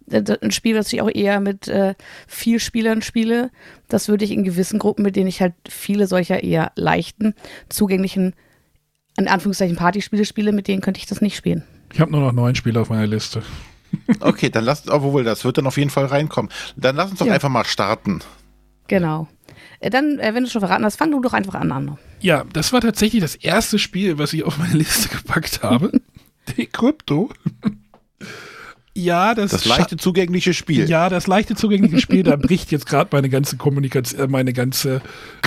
äh, 0.10 0.24
ein 0.42 0.52
Spiel, 0.52 0.76
das 0.76 0.92
ich 0.94 1.02
auch 1.02 1.10
eher 1.10 1.40
mit 1.40 1.68
äh, 1.68 1.96
viel 2.28 2.60
Spielern 2.60 3.02
spiele. 3.02 3.52
Das 3.88 4.08
würde 4.08 4.26
ich 4.26 4.32
in 4.32 4.44
gewissen 4.44 4.80
Gruppen, 4.80 5.04
mit 5.04 5.16
denen 5.16 5.28
ich 5.28 5.42
halt 5.42 5.54
viele 5.68 6.08
solcher 6.08 6.44
eher 6.44 6.72
leichten, 6.76 7.34
zugänglichen, 7.70 8.34
in 9.18 9.28
Anführungszeichen 9.28 9.76
Partyspiele 9.76 10.26
spiele, 10.26 10.52
mit 10.52 10.68
denen 10.68 10.82
könnte 10.82 11.00
ich 11.00 11.08
das 11.08 11.22
nicht 11.22 11.36
spielen. 11.36 11.64
Ich 11.94 12.00
habe 12.00 12.12
nur 12.12 12.22
noch 12.22 12.32
neun 12.32 12.56
Spiele 12.56 12.80
auf 12.80 12.90
meiner 12.90 13.08
Liste. 13.08 13.44
Okay, 14.20 14.50
dann 14.50 14.66
lasst 14.66 14.86
uns, 14.86 14.94
obwohl 14.94 15.24
das 15.24 15.44
wird 15.46 15.58
dann 15.58 15.68
auf 15.68 15.78
jeden 15.78 15.90
Fall 15.90 16.06
reinkommen. 16.06 16.52
Dann 16.76 16.96
lass 16.96 17.12
uns 17.12 17.20
doch 17.20 17.26
ja. 17.26 17.34
einfach 17.34 17.50
mal 17.50 17.66
starten. 17.66 18.20
Genau. 18.88 19.28
Äh, 19.80 19.90
dann, 19.90 20.20
äh, 20.20 20.34
wenn 20.34 20.44
du 20.44 20.50
schon 20.50 20.62
verraten 20.62 20.86
hast, 20.86 20.98
fang 20.98 21.12
du 21.12 21.22
doch 21.22 21.34
einfach 21.34 21.56
an, 21.56 21.72
Anno. 21.72 21.98
Ja, 22.20 22.46
das 22.54 22.72
war 22.72 22.82
tatsächlich 22.82 23.22
das 23.22 23.36
erste 23.36 23.80
Spiel, 23.80 24.18
was 24.18 24.34
ich 24.34 24.44
auf 24.44 24.58
meine 24.58 24.76
Liste 24.76 25.10
gepackt 25.10 25.64
habe. 25.64 25.92
Decrypto. 26.58 27.30
Ja, 28.94 29.34
das, 29.34 29.52
das 29.52 29.66
leichte 29.66 29.96
zugängliche 29.96 30.54
Spiel. 30.54 30.90
Ja, 30.90 31.08
das 31.08 31.26
leichte 31.26 31.56
zugängliche 31.56 32.00
Spiel, 32.00 32.24
da 32.24 32.36
bricht 32.36 32.72
jetzt 32.72 32.86
gerade 32.86 33.10
meine 33.14 33.30
ganze 33.30 33.56
Kommunikation, 33.56 34.20
äh, 34.20 34.28
meine 34.28 34.52
ganze, 34.52 35.02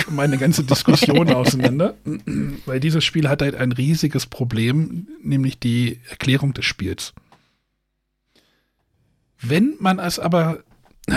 meine 0.08 0.38
ganze 0.38 0.64
Diskussion 0.64 1.30
auseinander, 1.34 1.94
weil 2.64 2.80
dieses 2.80 3.04
Spiel 3.04 3.28
hat 3.28 3.42
halt 3.42 3.54
ein 3.54 3.72
riesiges 3.72 4.24
Problem, 4.24 5.08
nämlich 5.22 5.58
die 5.58 6.00
Erklärung 6.08 6.54
des 6.54 6.64
Spiels. 6.64 7.12
Wenn 9.40 9.74
man 9.78 9.98
es 9.98 10.18
aber 10.18 10.58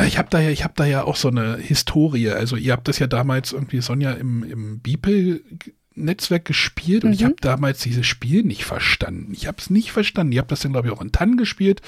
ich 0.06 0.18
habe 0.18 0.28
da 0.30 0.42
ja, 0.42 0.50
ich 0.50 0.66
habe 0.66 0.74
da 0.76 0.86
ja 0.86 1.06
auch 1.06 1.16
so 1.16 1.30
eine 1.30 1.58
Historie. 1.58 2.30
Also 2.30 2.58
ihr 2.58 2.74
habt 2.74 2.90
das 2.90 3.00
ja 3.00 3.08
damals 3.08 3.54
irgendwie 3.54 3.80
Sonja 3.80 4.12
im, 4.12 4.44
im 4.44 4.80
Beeple 4.80 5.40
Netzwerk 5.96 6.44
gespielt 6.44 7.04
und 7.04 7.12
mhm. 7.12 7.16
ich 7.16 7.24
habe 7.24 7.36
damals 7.40 7.80
dieses 7.80 8.06
Spiel 8.06 8.44
nicht 8.44 8.66
verstanden. 8.66 9.32
Ich 9.34 9.48
habe 9.48 9.58
es 9.60 9.70
nicht 9.70 9.92
verstanden. 9.92 10.34
Ihr 10.34 10.42
habt 10.42 10.52
das 10.52 10.60
dann 10.60 10.74
glaube 10.74 10.90
ich 10.90 10.94
auch 10.94 11.02
in 11.02 11.14
Tann 11.14 11.38
gespielt 11.38 11.82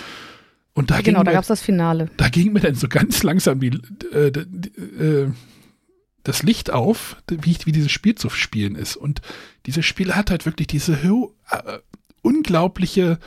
und 0.73 0.91
da 0.91 0.95
ja, 0.95 1.01
genau, 1.01 1.23
da 1.23 1.33
gab 1.33 1.41
es 1.41 1.49
das 1.49 1.61
Finale. 1.61 2.09
Da 2.15 2.29
ging 2.29 2.53
mir 2.53 2.61
dann 2.61 2.75
so 2.75 2.87
ganz 2.87 3.21
langsam 3.23 3.59
die, 3.59 3.77
äh, 4.13 4.27
äh, 4.27 5.29
das 6.23 6.43
Licht 6.43 6.71
auf, 6.71 7.17
wie, 7.29 7.57
wie 7.65 7.73
dieses 7.73 7.91
Spiel 7.91 8.15
zu 8.15 8.29
spielen 8.29 8.75
ist. 8.75 8.95
Und 8.95 9.21
dieses 9.65 9.85
Spiel 9.85 10.15
hat 10.15 10.31
halt 10.31 10.45
wirklich 10.45 10.67
diese 10.67 10.93
äh, 10.93 11.79
unglaubliche 12.21 13.19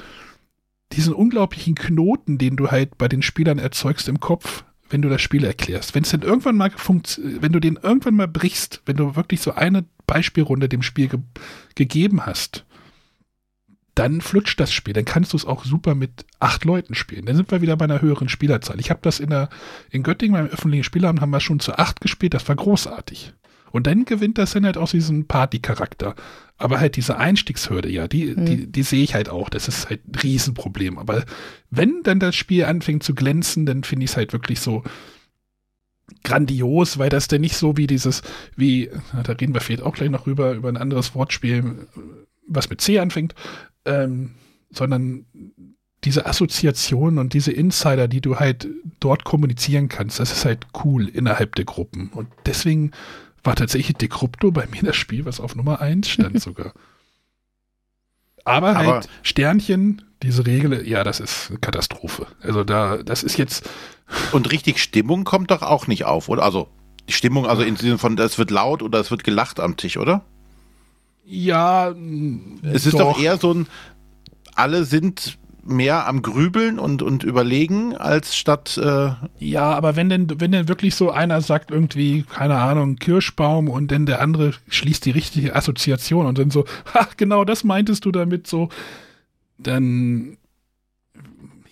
diesen 0.92 1.14
unglaublichen 1.14 1.74
Knoten, 1.74 2.38
den 2.38 2.56
du 2.56 2.70
halt 2.70 2.98
bei 2.98 3.08
den 3.08 3.22
Spielern 3.22 3.58
erzeugst 3.58 4.08
im 4.08 4.20
Kopf, 4.20 4.64
wenn 4.90 5.02
du 5.02 5.08
das 5.08 5.22
Spiel 5.22 5.44
erklärst. 5.44 5.94
Wenn 5.94 6.04
es 6.04 6.10
denn 6.10 6.22
irgendwann 6.22 6.56
mal 6.56 6.70
wenn 7.40 7.52
du 7.52 7.60
den 7.60 7.78
irgendwann 7.82 8.14
mal 8.14 8.28
brichst, 8.28 8.82
wenn 8.86 8.96
du 8.96 9.16
wirklich 9.16 9.40
so 9.40 9.54
eine 9.54 9.84
Beispielrunde 10.06 10.68
dem 10.68 10.82
Spiel 10.82 11.08
ge 11.08 11.20
gegeben 11.74 12.26
hast, 12.26 12.64
dann 13.94 14.20
flutscht 14.20 14.58
das 14.58 14.72
Spiel. 14.72 14.94
Dann 14.94 15.04
kannst 15.04 15.32
du 15.32 15.36
es 15.36 15.44
auch 15.44 15.64
super 15.64 15.94
mit 15.94 16.24
acht 16.40 16.64
Leuten 16.64 16.94
spielen. 16.94 17.26
Dann 17.26 17.36
sind 17.36 17.50
wir 17.50 17.60
wieder 17.60 17.76
bei 17.76 17.84
einer 17.84 18.00
höheren 18.00 18.28
Spielerzahl. 18.28 18.80
Ich 18.80 18.90
habe 18.90 19.00
das 19.02 19.20
in 19.20 19.30
der 19.30 19.50
in 19.90 20.02
Göttingen 20.02 20.34
beim 20.34 20.46
öffentlichen 20.46 20.84
Spielabend 20.84 21.20
haben 21.20 21.30
wir 21.30 21.40
schon 21.40 21.60
zu 21.60 21.76
acht 21.78 22.00
gespielt. 22.00 22.34
Das 22.34 22.48
war 22.48 22.56
großartig. 22.56 23.34
Und 23.72 23.86
dann 23.86 24.04
gewinnt 24.04 24.38
das 24.38 24.52
dann 24.52 24.64
halt 24.64 24.76
auch 24.76 24.90
diesen 24.90 25.26
Party-Charakter. 25.26 26.14
Aber 26.58 26.78
halt 26.78 26.96
diese 26.96 27.16
Einstiegshürde, 27.16 27.90
ja, 27.90 28.06
die, 28.06 28.26
mhm. 28.26 28.44
die, 28.44 28.66
die 28.70 28.82
sehe 28.82 29.02
ich 29.02 29.14
halt 29.14 29.28
auch. 29.28 29.48
Das 29.48 29.66
ist 29.66 29.88
halt 29.88 30.06
ein 30.06 30.14
Riesenproblem. 30.14 30.98
Aber 30.98 31.24
wenn 31.70 32.02
dann 32.04 32.20
das 32.20 32.36
Spiel 32.36 32.64
anfängt 32.64 33.02
zu 33.02 33.14
glänzen, 33.14 33.66
dann 33.66 33.82
finde 33.82 34.04
ich 34.04 34.12
es 34.12 34.16
halt 34.16 34.32
wirklich 34.32 34.60
so 34.60 34.84
grandios, 36.22 36.98
weil 36.98 37.08
das 37.08 37.28
denn 37.28 37.40
nicht 37.40 37.56
so 37.56 37.76
wie 37.76 37.86
dieses, 37.86 38.22
wie, 38.54 38.90
da 39.24 39.32
reden 39.32 39.54
wir 39.54 39.60
vielleicht 39.60 39.82
auch 39.82 39.94
gleich 39.94 40.10
noch 40.10 40.26
rüber, 40.26 40.52
über 40.52 40.68
ein 40.68 40.76
anderes 40.76 41.14
Wortspiel, 41.14 41.88
was 42.46 42.70
mit 42.70 42.80
C 42.80 42.98
anfängt, 42.98 43.34
ähm, 43.84 44.32
sondern 44.70 45.26
diese 46.04 46.26
Assoziationen 46.26 47.18
und 47.18 47.32
diese 47.32 47.52
Insider, 47.52 48.08
die 48.08 48.20
du 48.20 48.36
halt 48.36 48.68
dort 48.98 49.24
kommunizieren 49.24 49.88
kannst, 49.88 50.18
das 50.18 50.32
ist 50.32 50.44
halt 50.44 50.66
cool 50.84 51.08
innerhalb 51.08 51.54
der 51.54 51.64
Gruppen. 51.64 52.08
Und 52.08 52.28
deswegen 52.46 52.90
war 53.44 53.56
tatsächlich 53.56 53.96
Decrypto 53.96 54.50
bei 54.50 54.66
mir 54.66 54.82
das 54.82 54.96
Spiel, 54.96 55.24
was 55.24 55.40
auf 55.40 55.54
Nummer 55.54 55.80
1 55.80 56.08
stand 56.08 56.40
sogar. 56.42 56.72
Aber, 58.44 58.76
Aber 58.76 58.94
halt 58.94 59.08
Sternchen, 59.22 60.02
diese 60.22 60.46
Regel, 60.46 60.86
ja, 60.86 61.04
das 61.04 61.20
ist 61.20 61.50
eine 61.50 61.58
Katastrophe. 61.58 62.26
Also 62.40 62.64
da, 62.64 62.98
das 63.02 63.22
ist 63.22 63.36
jetzt. 63.36 63.68
Und 64.32 64.50
richtig 64.50 64.82
Stimmung 64.82 65.24
kommt 65.24 65.50
doch 65.50 65.62
auch 65.62 65.86
nicht 65.86 66.04
auf, 66.04 66.28
oder? 66.28 66.42
Also 66.42 66.68
die 67.08 67.12
Stimmung, 67.12 67.46
also 67.46 67.62
im 67.62 67.76
Sinne 67.76 67.98
von, 67.98 68.18
es 68.18 68.38
wird 68.38 68.50
laut 68.50 68.82
oder 68.82 69.00
es 69.00 69.10
wird 69.10 69.24
gelacht 69.24 69.58
am 69.58 69.76
Tisch, 69.76 69.96
oder? 69.96 70.24
Ja. 71.24 71.94
Es 72.62 72.86
ist 72.86 72.94
doch, 72.94 73.14
doch 73.14 73.22
eher 73.22 73.38
so 73.38 73.54
ein, 73.54 73.66
alle 74.54 74.84
sind 74.84 75.38
mehr 75.64 76.06
am 76.06 76.22
Grübeln 76.22 76.78
und, 76.78 77.02
und 77.02 77.24
Überlegen, 77.24 77.96
als 77.96 78.36
statt. 78.36 78.78
Äh 78.78 79.12
ja, 79.38 79.72
aber 79.72 79.96
wenn 79.96 80.08
denn, 80.08 80.40
wenn 80.40 80.52
denn 80.52 80.68
wirklich 80.68 80.94
so 80.94 81.10
einer 81.10 81.40
sagt, 81.40 81.70
irgendwie, 81.70 82.24
keine 82.24 82.58
Ahnung, 82.58 82.96
Kirschbaum 82.96 83.68
und 83.68 83.90
dann 83.90 84.06
der 84.06 84.20
andere 84.20 84.52
schließt 84.68 85.04
die 85.04 85.10
richtige 85.10 85.54
Assoziation 85.54 86.26
und 86.26 86.38
dann 86.38 86.50
so, 86.50 86.64
ha, 86.94 87.08
genau 87.16 87.44
das 87.44 87.64
meintest 87.64 88.04
du 88.04 88.12
damit 88.12 88.46
so, 88.46 88.68
dann 89.58 90.36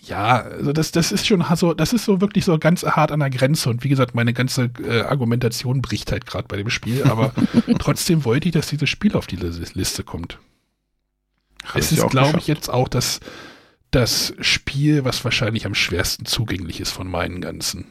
Ja, 0.01 0.41
also 0.41 0.71
das, 0.71 0.91
das 0.91 1.11
ist 1.11 1.27
schon 1.27 1.43
so, 1.55 1.73
das 1.73 1.93
ist 1.93 2.05
so 2.05 2.21
wirklich 2.21 2.45
so 2.45 2.57
ganz 2.57 2.83
hart 2.83 3.11
an 3.11 3.19
der 3.19 3.29
Grenze. 3.29 3.69
Und 3.69 3.83
wie 3.83 3.89
gesagt, 3.89 4.15
meine 4.15 4.33
ganze 4.33 4.71
äh, 4.83 5.01
Argumentation 5.01 5.81
bricht 5.81 6.11
halt 6.11 6.25
gerade 6.25 6.47
bei 6.47 6.57
dem 6.57 6.69
Spiel, 6.69 7.03
aber 7.03 7.33
trotzdem 7.79 8.23
wollte 8.25 8.47
ich, 8.47 8.53
dass 8.53 8.67
dieses 8.67 8.89
Spiel 8.89 9.15
auf 9.15 9.27
die 9.27 9.35
Liste 9.35 10.03
kommt. 10.03 10.39
Hat 11.65 11.81
es 11.81 11.91
ist, 11.91 12.09
glaube 12.09 12.39
ich, 12.39 12.47
jetzt 12.47 12.69
auch 12.69 12.87
das, 12.87 13.19
das 13.91 14.33
Spiel, 14.39 15.03
was 15.03 15.23
wahrscheinlich 15.23 15.65
am 15.65 15.75
schwersten 15.75 16.25
zugänglich 16.25 16.79
ist 16.79 16.91
von 16.91 17.07
meinen 17.07 17.41
ganzen. 17.41 17.85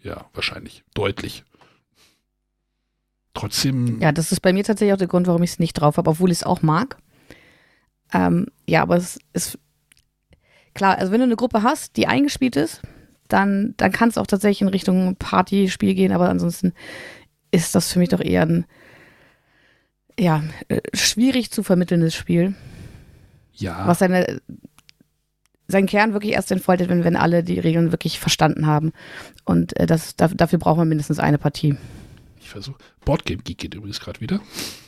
Ja, 0.00 0.26
wahrscheinlich. 0.32 0.84
Deutlich. 0.94 1.44
Trotzdem, 3.34 4.00
Ja, 4.00 4.12
das 4.12 4.30
ist 4.30 4.40
bei 4.40 4.52
mir 4.52 4.62
tatsächlich 4.62 4.94
auch 4.94 4.98
der 4.98 5.08
Grund, 5.08 5.26
warum 5.26 5.42
ich 5.42 5.50
es 5.50 5.58
nicht 5.58 5.74
drauf 5.74 5.96
habe, 5.96 6.08
obwohl 6.10 6.30
ich 6.30 6.38
es 6.38 6.44
auch 6.44 6.62
mag. 6.62 6.96
Ähm, 8.12 8.46
ja, 8.66 8.82
aber 8.82 8.96
es 8.96 9.18
ist 9.32 9.58
klar, 10.72 10.98
also 10.98 11.10
wenn 11.10 11.18
du 11.18 11.24
eine 11.24 11.36
Gruppe 11.36 11.64
hast, 11.64 11.96
die 11.96 12.06
eingespielt 12.06 12.54
ist, 12.54 12.80
dann, 13.28 13.74
dann 13.76 13.90
kann 13.90 14.08
es 14.08 14.18
auch 14.18 14.26
tatsächlich 14.26 14.62
in 14.62 14.68
Richtung 14.68 15.16
Partyspiel 15.16 15.94
gehen, 15.94 16.12
aber 16.12 16.28
ansonsten 16.28 16.74
ist 17.50 17.74
das 17.74 17.92
für 17.92 17.98
mich 17.98 18.10
doch 18.10 18.20
eher 18.20 18.42
ein 18.42 18.66
ja, 20.18 20.44
äh, 20.68 20.80
schwierig 20.92 21.50
zu 21.50 21.64
vermittelndes 21.64 22.14
Spiel, 22.14 22.54
ja. 23.52 23.86
was 23.86 23.98
seine, 23.98 24.40
seinen 25.66 25.86
Kern 25.86 26.12
wirklich 26.12 26.32
erst 26.32 26.50
entfaltet, 26.50 26.88
wenn, 26.88 27.04
wenn 27.04 27.16
alle 27.16 27.42
die 27.42 27.58
Regeln 27.58 27.92
wirklich 27.92 28.18
verstanden 28.18 28.66
haben. 28.66 28.92
Und 29.44 29.78
äh, 29.78 29.86
das, 29.86 30.16
da, 30.16 30.28
dafür 30.28 30.58
braucht 30.58 30.76
man 30.76 30.88
mindestens 30.88 31.18
eine 31.18 31.38
Partie. 31.38 31.76
Ich 32.40 32.50
versuche. 32.50 32.78
Boardgame 33.04 33.42
Geek 33.42 33.58
geht 33.58 33.74
übrigens 33.74 34.00
gerade 34.00 34.20
wieder. 34.20 34.40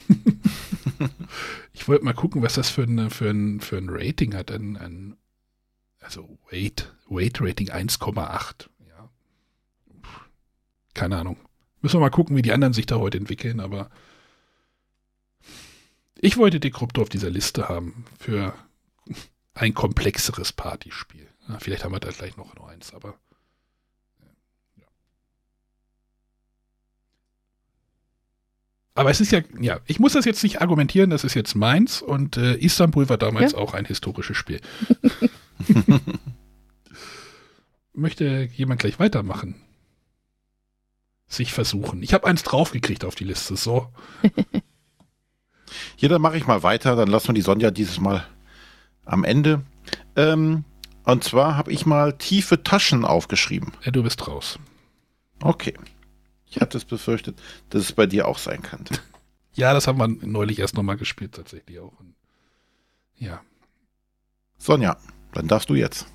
ich 1.73 1.89
wollte 1.89 2.05
mal 2.05 2.13
gucken, 2.13 2.43
was 2.43 2.55
das 2.55 2.69
für 2.69 2.83
ein, 2.83 3.11
für 3.11 3.31
ein, 3.31 3.61
für 3.61 3.79
ein 3.79 3.89
Rating 3.89 4.35
hat. 4.35 4.51
Ein, 4.51 4.77
ein, 4.77 5.17
also 6.01 6.39
Weight, 6.51 6.93
Weight 7.09 7.41
Rating 7.41 7.71
1,8. 7.71 8.69
Ja. 8.87 9.11
Keine 10.95 11.17
Ahnung. 11.17 11.39
Müssen 11.81 11.97
wir 11.97 12.01
mal 12.01 12.11
gucken, 12.11 12.37
wie 12.37 12.43
die 12.43 12.53
anderen 12.53 12.75
sich 12.75 12.87
da 12.87 12.97
heute 12.97 13.19
entwickeln, 13.19 13.61
aber 13.61 13.91
ich 16.19 16.37
wollte 16.37 16.61
Decrypto 16.61 17.03
auf 17.03 17.09
dieser 17.09 17.31
Liste 17.31 17.69
haben 17.69 18.05
für 18.19 18.55
ein 19.57 19.75
komplexeres 19.75 20.53
Partyspiel. 20.53 21.27
Ja, 21.49 21.59
vielleicht 21.59 21.85
haben 21.85 21.93
wir 21.93 22.01
da 22.01 22.11
gleich 22.11 22.37
noch, 22.37 22.55
noch 22.55 22.69
eins, 22.69 22.93
aber 22.95 23.15
Aber 28.95 29.11
es 29.11 29.21
ist 29.21 29.31
ja, 29.31 29.41
ja, 29.61 29.79
ich 29.85 29.99
muss 30.01 30.15
das 30.15 30.25
jetzt 30.25 30.43
nicht 30.43 30.63
argumentieren, 30.63 31.11
das 31.11 31.23
ist 31.23 31.35
jetzt 31.35 31.55
meins 31.55 32.01
und 32.01 32.39
äh, 32.39 32.55
Istanbul 32.57 33.11
war 33.11 33.19
damals 33.19 33.53
Ja. 33.53 33.59
auch 33.59 33.75
ein 33.75 33.85
historisches 33.85 34.39
Spiel. 34.39 34.61
Möchte 37.93 38.49
jemand 38.55 38.81
gleich 38.81 38.99
weitermachen? 38.99 39.55
Sich 41.29 41.53
versuchen. 41.53 42.03
Ich 42.03 42.15
habe 42.15 42.27
eins 42.27 42.43
draufgekriegt 42.43 43.05
auf 43.05 43.15
die 43.15 43.25
Liste, 43.25 43.57
so. 43.57 43.93
Ja, 45.99 46.09
dann 46.09 46.23
mache 46.23 46.37
ich 46.39 46.47
mal 46.47 46.63
weiter. 46.63 46.95
Dann 46.95 47.09
lassen 47.09 47.29
wir 47.29 47.35
die 47.35 47.41
Sonja 47.43 47.71
dieses 47.71 47.99
Mal 48.01 48.27
am 49.07 49.25
Ende. 49.25 49.63
Ähm, 50.15 50.65
und 51.05 51.25
zwar 51.25 51.57
habe 51.57 51.73
ich 51.73 51.87
mal 51.87 52.13
tiefe 52.13 52.63
Taschen 52.63 53.05
aufgeschrieben. 53.05 53.73
Ja, 53.85 53.93
du 53.93 54.03
bist 54.03 54.27
raus. 54.29 54.59
Okay. 55.43 55.75
Ich 56.47 56.61
hatte 56.61 56.77
es 56.79 56.85
befürchtet, 56.85 57.41
dass 57.71 57.83
es 57.83 57.93
bei 57.93 58.07
dir 58.07 58.29
auch 58.29 58.39
sein 58.39 58.63
könnte. 58.63 58.95
Ja, 59.59 59.73
das 59.73 59.87
haben 59.87 59.99
wir 59.99 60.07
neulich 60.07 60.59
erst 60.59 60.75
nochmal 60.75 60.99
gespielt, 60.99 61.35
tatsächlich 61.35 61.81
auch. 61.81 61.99
Und 61.99 62.15
ja. 63.17 63.41
Sonja, 64.59 64.99
dann 65.33 65.49
darfst 65.49 65.71
du 65.71 65.75
jetzt. 65.75 66.07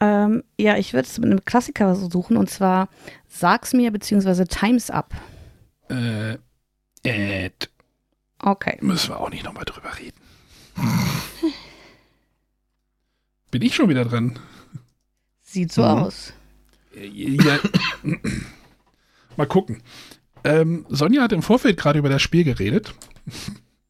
Ähm, 0.00 0.42
ja, 0.58 0.76
ich 0.76 0.92
würde 0.92 1.06
es 1.06 1.16
mit 1.20 1.30
einem 1.30 1.44
Klassiker 1.44 1.94
suchen 1.94 2.36
und 2.36 2.50
zwar 2.50 2.88
Sag's 3.28 3.72
mir 3.72 3.92
beziehungsweise 3.92 4.48
Times 4.48 4.90
Up. 4.90 5.14
Äh, 5.88 6.38
äh, 7.04 7.50
Okay. 8.42 8.78
müssen 8.80 9.10
wir 9.10 9.20
auch 9.20 9.30
nicht 9.30 9.44
nochmal 9.44 9.64
drüber 9.64 9.96
reden. 9.98 10.20
Bin 13.58 13.66
ich 13.66 13.74
schon 13.74 13.88
wieder 13.88 14.04
dran? 14.04 14.38
Sieht 15.42 15.72
so 15.72 15.80
Mhm. 15.82 15.88
aus. 15.88 16.34
Ja. 16.94 17.58
Mal 19.36 19.46
gucken. 19.46 19.82
Ähm, 20.44 20.84
Sonja 20.90 21.22
hat 21.22 21.32
im 21.32 21.40
Vorfeld 21.42 21.78
gerade 21.78 21.98
über 21.98 22.10
das 22.10 22.20
Spiel 22.22 22.44
geredet, 22.44 22.94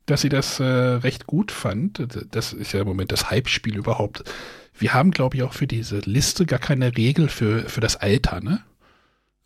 dass 0.07 0.21
sie 0.21 0.29
das 0.29 0.61
äh, 0.61 0.65
recht 0.65 1.27
gut 1.27 1.51
fand. 1.51 2.07
Das 2.31 2.53
ist 2.53 2.73
ja 2.73 2.81
im 2.83 2.87
Moment 2.87 3.11
das 3.11 3.29
Hype-Spiel 3.31 3.77
überhaupt. 3.77 4.23
Wir 4.79 4.95
haben, 4.95 5.11
glaube 5.11 5.37
ich, 5.37 5.43
auch 5.43 5.53
für 5.53 5.67
diese 5.67 5.99
Liste 6.01 6.47
gar 6.47 6.59
keine 6.61 6.97
Regel 6.97 7.29
für, 7.29 7.69
für 7.69 7.81
das 7.81 7.97
Alter, 7.97 8.41
ne? 8.41 8.63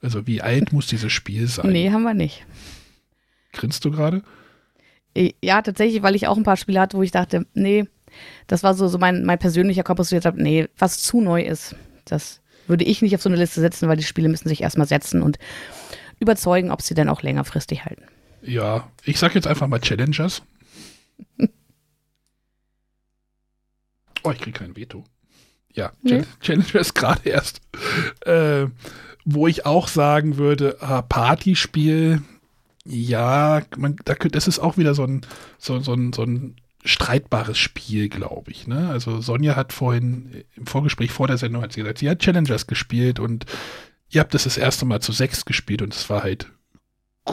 Also 0.02 0.26
wie 0.26 0.42
alt 0.42 0.72
muss 0.72 0.86
dieses 0.86 1.12
Spiel 1.12 1.46
sein? 1.46 1.70
Nee, 1.72 1.90
haben 1.90 2.02
wir 2.02 2.14
nicht. 2.14 2.44
Grinst 3.52 3.84
du 3.84 3.90
gerade? 3.90 4.22
Ja, 5.42 5.60
tatsächlich, 5.62 6.02
weil 6.02 6.14
ich 6.14 6.26
auch 6.28 6.36
ein 6.36 6.42
paar 6.44 6.56
Spiele 6.56 6.80
hatte, 6.80 6.96
wo 6.96 7.02
ich 7.02 7.10
dachte, 7.10 7.46
nee, 7.54 7.86
das 8.46 8.62
war 8.62 8.74
so, 8.74 8.88
so 8.88 8.98
mein, 8.98 9.24
mein 9.24 9.38
persönlicher 9.38 9.82
Kompass, 9.82 10.10
wo 10.10 10.16
ich 10.16 10.22
gesagt 10.22 10.34
habe, 10.34 10.42
nee, 10.42 10.68
was 10.78 11.02
zu 11.02 11.20
neu 11.20 11.42
ist, 11.42 11.74
das 12.04 12.40
würde 12.66 12.84
ich 12.84 13.02
nicht 13.02 13.14
auf 13.14 13.22
so 13.22 13.28
eine 13.28 13.38
Liste 13.38 13.60
setzen, 13.60 13.88
weil 13.88 13.96
die 13.96 14.04
Spiele 14.04 14.28
müssen 14.28 14.48
sich 14.48 14.62
erstmal 14.62 14.86
setzen 14.86 15.22
und 15.22 15.38
überzeugen, 16.20 16.70
ob 16.70 16.82
sie 16.82 16.94
dann 16.94 17.08
auch 17.08 17.22
längerfristig 17.22 17.84
halten. 17.84 18.04
Ja, 18.42 18.90
ich 19.04 19.18
sag 19.18 19.34
jetzt 19.34 19.46
einfach 19.46 19.66
mal 19.66 19.80
Challengers. 19.80 20.42
Oh, 24.22 24.32
ich 24.32 24.38
krieg 24.38 24.54
kein 24.54 24.76
Veto. 24.76 25.04
Ja, 25.72 25.92
Nee. 26.02 26.22
Ch 26.22 26.26
Challengers 26.40 26.92
gerade 26.94 27.26
erst. 27.26 27.62
Äh, 28.26 28.66
wo 29.24 29.46
ich 29.46 29.66
auch 29.66 29.88
sagen 29.88 30.36
würde, 30.36 30.76
ah, 30.80 31.00
Partyspiel, 31.00 32.22
ja, 32.84 33.62
man, 33.76 33.96
da, 34.04 34.14
das 34.14 34.48
ist 34.48 34.58
auch 34.58 34.76
wieder 34.76 34.94
so 34.94 35.04
ein, 35.04 35.22
so, 35.58 35.80
so 35.80 35.94
ein, 35.94 36.12
so 36.12 36.22
ein 36.22 36.59
streitbares 36.84 37.58
Spiel, 37.58 38.08
glaube 38.08 38.50
ich. 38.50 38.66
Ne? 38.66 38.88
Also 38.88 39.20
Sonja 39.20 39.56
hat 39.56 39.72
vorhin 39.72 40.32
äh, 40.32 40.44
im 40.56 40.66
Vorgespräch 40.66 41.10
vor 41.12 41.26
der 41.26 41.38
Sendung 41.38 41.62
hat 41.62 41.72
sie 41.72 41.80
gesagt, 41.80 41.98
sie 41.98 42.08
hat 42.08 42.20
Challengers 42.20 42.66
gespielt 42.66 43.18
und 43.20 43.44
ihr 44.10 44.20
habt 44.20 44.34
das 44.34 44.44
das 44.44 44.56
erste 44.56 44.84
Mal 44.86 45.00
zu 45.00 45.12
sechs 45.12 45.44
gespielt 45.44 45.82
und 45.82 45.94
es 45.94 46.08
war 46.10 46.22
halt 46.22 46.50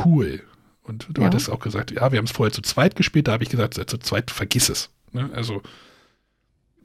cool. 0.05 0.43
Und 0.83 1.07
du 1.13 1.21
Ja. 1.21 1.27
hattest 1.27 1.49
auch 1.49 1.59
gesagt, 1.59 1.91
ja, 1.91 2.11
wir 2.11 2.17
haben 2.17 2.25
es 2.25 2.31
vorher 2.31 2.53
zu 2.53 2.61
zweit 2.61 2.95
gespielt, 2.95 3.27
da 3.27 3.33
habe 3.33 3.43
ich 3.43 3.49
gesagt, 3.49 3.73
zu 3.75 3.97
zweit 3.97 4.31
vergiss 4.31 4.69
es. 4.69 4.89
Ne? 5.11 5.29
Also 5.33 5.61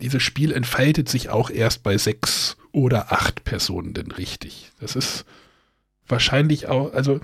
dieses 0.01 0.22
Spiel 0.22 0.53
entfaltet 0.53 1.09
sich 1.09 1.29
auch 1.31 1.51
erst 1.51 1.83
bei 1.83 1.96
sechs 1.98 2.57
oder 2.72 3.12
acht 3.12 3.44
Personen 3.44 3.92
denn 3.94 4.11
richtig. 4.11 4.72
Das 4.81 4.96
ist 4.96 5.25
wahrscheinlich 6.09 6.66
auch, 6.68 6.92
also 6.94 7.20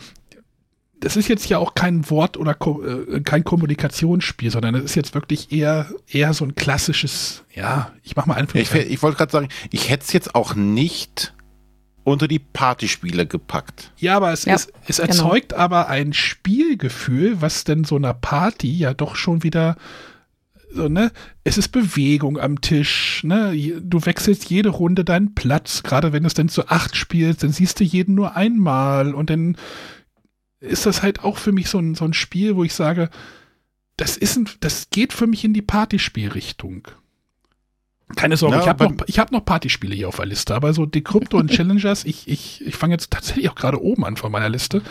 das 1.01 1.17
ist 1.17 1.29
jetzt 1.29 1.49
ja 1.49 1.59
auch 1.59 1.75
kein 1.75 2.09
Wort 2.11 2.37
oder 2.37 2.55
Ko 2.55 2.83
äh, 2.83 3.21
kein 3.21 3.45
Kommunikationsspiel, 3.45 4.51
sondern 4.51 4.75
es 4.75 4.85
ist 4.85 4.95
jetzt 4.95 5.15
wirklich 5.15 5.53
eher, 5.53 5.87
eher 6.09 6.35
so 6.35 6.45
ein 6.45 6.55
klassisches, 6.55 7.45
ja, 7.55 7.93
ich 8.03 8.17
mach 8.17 8.27
mal 8.27 8.37
Ja, 8.55 8.61
ich 8.61 8.75
ich 8.75 9.03
wollte 9.03 9.17
gerade 9.17 9.33
sagen, 9.33 9.49
ich 9.71 9.91
hätte 9.91 10.05
es 10.05 10.13
jetzt 10.13 10.35
auch 10.35 10.55
nicht 10.55 11.35
unter 12.05 12.27
die 12.27 12.39
Partyspiele 12.39 13.27
gepackt. 13.27 13.93
Ja, 13.99 14.17
aber 14.17 14.33
es, 14.33 14.45
Ja, 14.45 14.55
ist, 14.55 14.73
es 14.87 14.99
erzeugt 14.99 15.55
aber 15.55 15.89
ein 15.89 16.13
Spielgefühl, 16.13 17.41
was 17.41 17.65
denn 17.65 17.85
so 17.85 17.97
einer 17.97 18.15
Party 18.15 18.73
ja 18.73 18.95
doch 18.95 19.15
schon 19.15 19.43
wieder 19.43 19.77
so, 20.71 20.89
ne? 20.89 21.13
Es 21.45 21.57
ist 21.57 21.69
Bewegung 21.69 22.39
am 22.39 22.61
Tisch, 22.61 23.23
ne? 23.25 23.55
Du 23.83 24.05
wechselst 24.05 24.51
jede 24.51 24.69
Runde 24.69 25.05
deinen 25.05 25.35
Platz, 25.35 25.83
gerade 25.83 26.13
wenn 26.13 26.25
du 26.25 26.27
es 26.27 26.35
dann 26.35 26.49
zu 26.49 26.69
acht 26.69 26.97
spielst, 26.97 27.43
dann 27.43 27.53
siehst 27.53 27.81
du 27.81 27.85
jeden 27.85 28.15
nur 28.15 28.37
einmal 28.37 29.15
und 29.15 29.31
dann 29.31 29.57
ist 30.61 30.87
das 30.87 31.03
halt 31.03 31.25
auch 31.25 31.39
für 31.39 31.53
mich 31.53 31.69
so 31.69 31.79
ein, 31.79 31.95
so 31.95 32.05
ein 32.05 32.15
Spiel, 32.15 32.57
wo 32.57 32.65
ich 32.65 32.75
sage, 32.75 33.11
das 33.97 34.17
ist 34.17 34.37
ein, 34.37 34.49
das 34.61 34.91
geht 34.91 35.13
für 35.13 35.27
mich 35.27 35.45
in 35.45 35.53
die 35.53 35.63
Partyspielrichtung. 35.63 36.89
Keine 38.17 38.37
Sorge, 38.37 38.57
Ja, 38.57 38.63
ich 38.63 38.69
habe 38.69 38.85
noch, 38.85 38.95
ich 39.07 39.19
hab 39.19 39.33
noch 39.33 39.45
Partyspiele 39.45 39.95
hier 39.95 40.09
auf 40.09 40.17
der 40.17 40.27
Liste, 40.27 40.55
aber 40.55 40.73
so 40.73 40.87
Decrypto 40.87 41.37
und 41.37 41.51
Challengers, 41.55 42.05
ich, 42.05 42.27
ich, 42.27 42.67
ich 42.67 42.77
fange 42.77 42.95
jetzt 42.95 43.11
tatsächlich 43.11 43.51
auch 43.51 43.55
gerade 43.55 43.83
oben 43.83 44.05
an 44.05 44.17
von 44.17 44.33
meiner 44.33 44.49
Liste. 44.49 44.83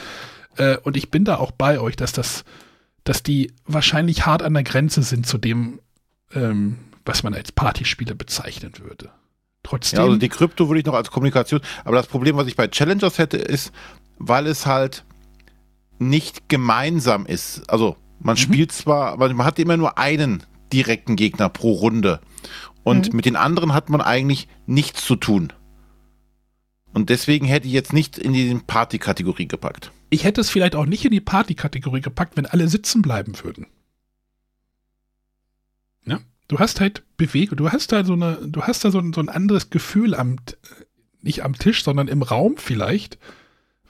Äh, 0.57 0.77
und 0.77 0.97
ich 0.97 1.09
bin 1.09 1.25
da 1.25 1.37
auch 1.37 1.51
bei 1.51 1.79
euch, 1.79 1.95
dass 1.95 2.11
das, 2.11 2.45
dass 3.03 3.23
die 3.23 3.51
wahrscheinlich 3.65 4.25
hart 4.25 4.43
an 4.43 4.53
der 4.53 4.63
Grenze 4.63 5.01
sind 5.01 5.25
zu 5.25 5.37
dem, 5.37 5.79
ähm, 6.33 6.77
was 7.05 7.23
man 7.23 7.33
als 7.33 7.51
Partyspiele 7.51 8.13
bezeichnen 8.13 8.73
würde. 8.79 9.09
Trotzdem. 9.63 9.97
Ja, 9.97 10.05
also 10.05 10.17
die 10.17 10.29
Krypto 10.29 10.69
würde 10.69 10.79
ich 10.79 10.85
noch 10.85 10.93
als 10.93 11.09
Kommunikation, 11.09 11.61
aber 11.85 11.95
das 11.95 12.07
Problem, 12.07 12.37
was 12.37 12.47
ich 12.47 12.55
bei 12.55 12.67
Challengers 12.67 13.17
hätte, 13.17 13.37
ist, 13.37 13.71
weil 14.19 14.47
es 14.47 14.65
halt 14.65 15.03
nicht 15.99 16.49
gemeinsam 16.49 17.25
ist. 17.25 17.69
Also 17.69 17.97
man 18.19 18.35
Mhm. 18.35 18.39
spielt 18.39 18.71
zwar, 18.71 19.11
aber 19.11 19.31
man 19.33 19.45
hat 19.45 19.59
immer 19.59 19.77
nur 19.77 19.97
einen 19.97 20.43
direkten 20.73 21.15
Gegner 21.15 21.49
pro 21.49 21.73
Runde. 21.73 22.19
Und 22.83 23.13
mit 23.13 23.25
den 23.25 23.35
anderen 23.35 23.73
hat 23.73 23.89
man 23.89 24.01
eigentlich 24.01 24.47
nichts 24.65 25.03
zu 25.05 25.15
tun. 25.17 25.51
Und 26.93 27.09
deswegen 27.09 27.45
hätte 27.45 27.67
ich 27.67 27.73
jetzt 27.73 27.91
nicht 27.93 28.17
in 28.17 28.33
die 28.33 28.55
Party-Kategorie 28.65 29.47
gepackt. 29.47 29.91
ich 30.09 30.23
hätte 30.23 30.39
es 30.39 30.49
vielleicht 30.49 30.73
auch 30.75 30.85
nicht 30.85 31.03
in 31.03 31.11
die 31.11 31.19
Partykategorie 31.19 31.99
gepackt, 31.99 32.37
wenn 32.37 32.45
alle 32.45 32.69
sitzen 32.69 33.01
bleiben 33.01 33.33
würden. 33.43 33.67
Ja? 36.05 36.19
Du 36.47 36.59
hast 36.59 36.79
halt 36.79 37.03
Bewegung, 37.17 37.57
du 37.57 37.71
hast 37.71 37.91
da 37.91 38.05
so 38.05 38.13
eine, 38.13 38.37
du 38.41 38.63
hast 38.63 38.85
da 38.85 38.91
so 38.91 38.99
ein, 38.99 39.11
so 39.13 39.19
ein 39.19 39.29
anderes 39.29 39.69
Gefühl 39.69 40.15
am, 40.15 40.37
nicht 41.21 41.43
am 41.43 41.57
Tisch, 41.57 41.83
sondern 41.83 42.07
im 42.07 42.21
Raum 42.21 42.55
vielleicht, 42.57 43.17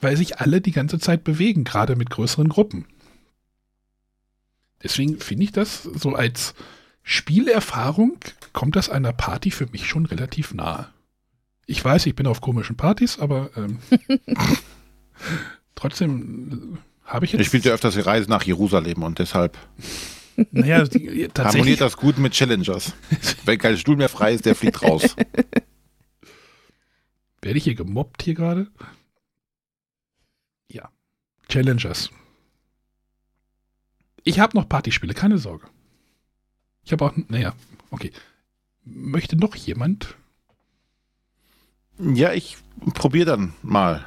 weil 0.01 0.17
sich 0.17 0.39
alle 0.39 0.61
die 0.61 0.71
ganze 0.71 0.99
Zeit 0.99 1.23
bewegen, 1.23 1.63
gerade 1.63 1.95
mit 1.95 2.09
größeren 2.09 2.49
Gruppen. 2.49 2.85
Deswegen 4.83 5.19
finde 5.19 5.45
ich 5.45 5.51
das 5.51 5.83
so 5.83 6.13
als 6.13 6.53
Spielerfahrung 7.03 8.17
kommt 8.53 8.75
das 8.75 8.89
einer 8.89 9.13
Party 9.13 9.51
für 9.51 9.67
mich 9.67 9.87
schon 9.87 10.05
relativ 10.05 10.53
nahe. 10.53 10.89
Ich 11.65 11.83
weiß, 11.83 12.05
ich 12.05 12.15
bin 12.15 12.27
auf 12.27 12.41
komischen 12.41 12.77
Partys, 12.77 13.19
aber 13.19 13.49
ähm, 13.55 13.79
trotzdem 15.75 16.75
äh, 16.75 16.77
habe 17.05 17.25
ich 17.25 17.31
jetzt. 17.31 17.41
Ich 17.41 17.47
spiele 17.47 17.63
ja 17.63 17.73
öfters 17.73 17.95
die 17.95 18.01
Reise 18.01 18.29
nach 18.29 18.43
Jerusalem 18.43 19.03
und 19.03 19.19
deshalb 19.19 19.57
naja, 20.51 20.83
die, 20.83 21.29
harmoniert 21.37 21.81
das 21.81 21.97
gut 21.97 22.19
mit 22.19 22.33
Challengers. 22.33 22.93
Wenn 23.45 23.57
kein 23.57 23.75
Stuhl 23.77 23.95
mehr 23.95 24.09
frei 24.09 24.33
ist, 24.33 24.45
der 24.45 24.53
fliegt 24.55 24.83
raus. 24.83 25.15
Werde 27.41 27.57
ich 27.57 27.63
hier 27.63 27.73
gemobbt 27.75 28.23
hier 28.23 28.35
gerade? 28.35 28.67
Challengers. 31.49 32.09
Ich 34.23 34.39
habe 34.39 34.57
noch 34.57 34.67
Partyspiele, 34.67 35.13
keine 35.13 35.37
Sorge. 35.37 35.67
Ich 36.83 36.91
habe 36.91 37.05
auch, 37.05 37.13
naja, 37.29 37.53
okay. 37.91 38.11
Möchte 38.83 39.35
noch 39.35 39.55
jemand? 39.55 40.15
Ja, 41.99 42.33
ich 42.33 42.57
probiere 42.93 43.25
dann 43.25 43.53
mal. 43.61 44.05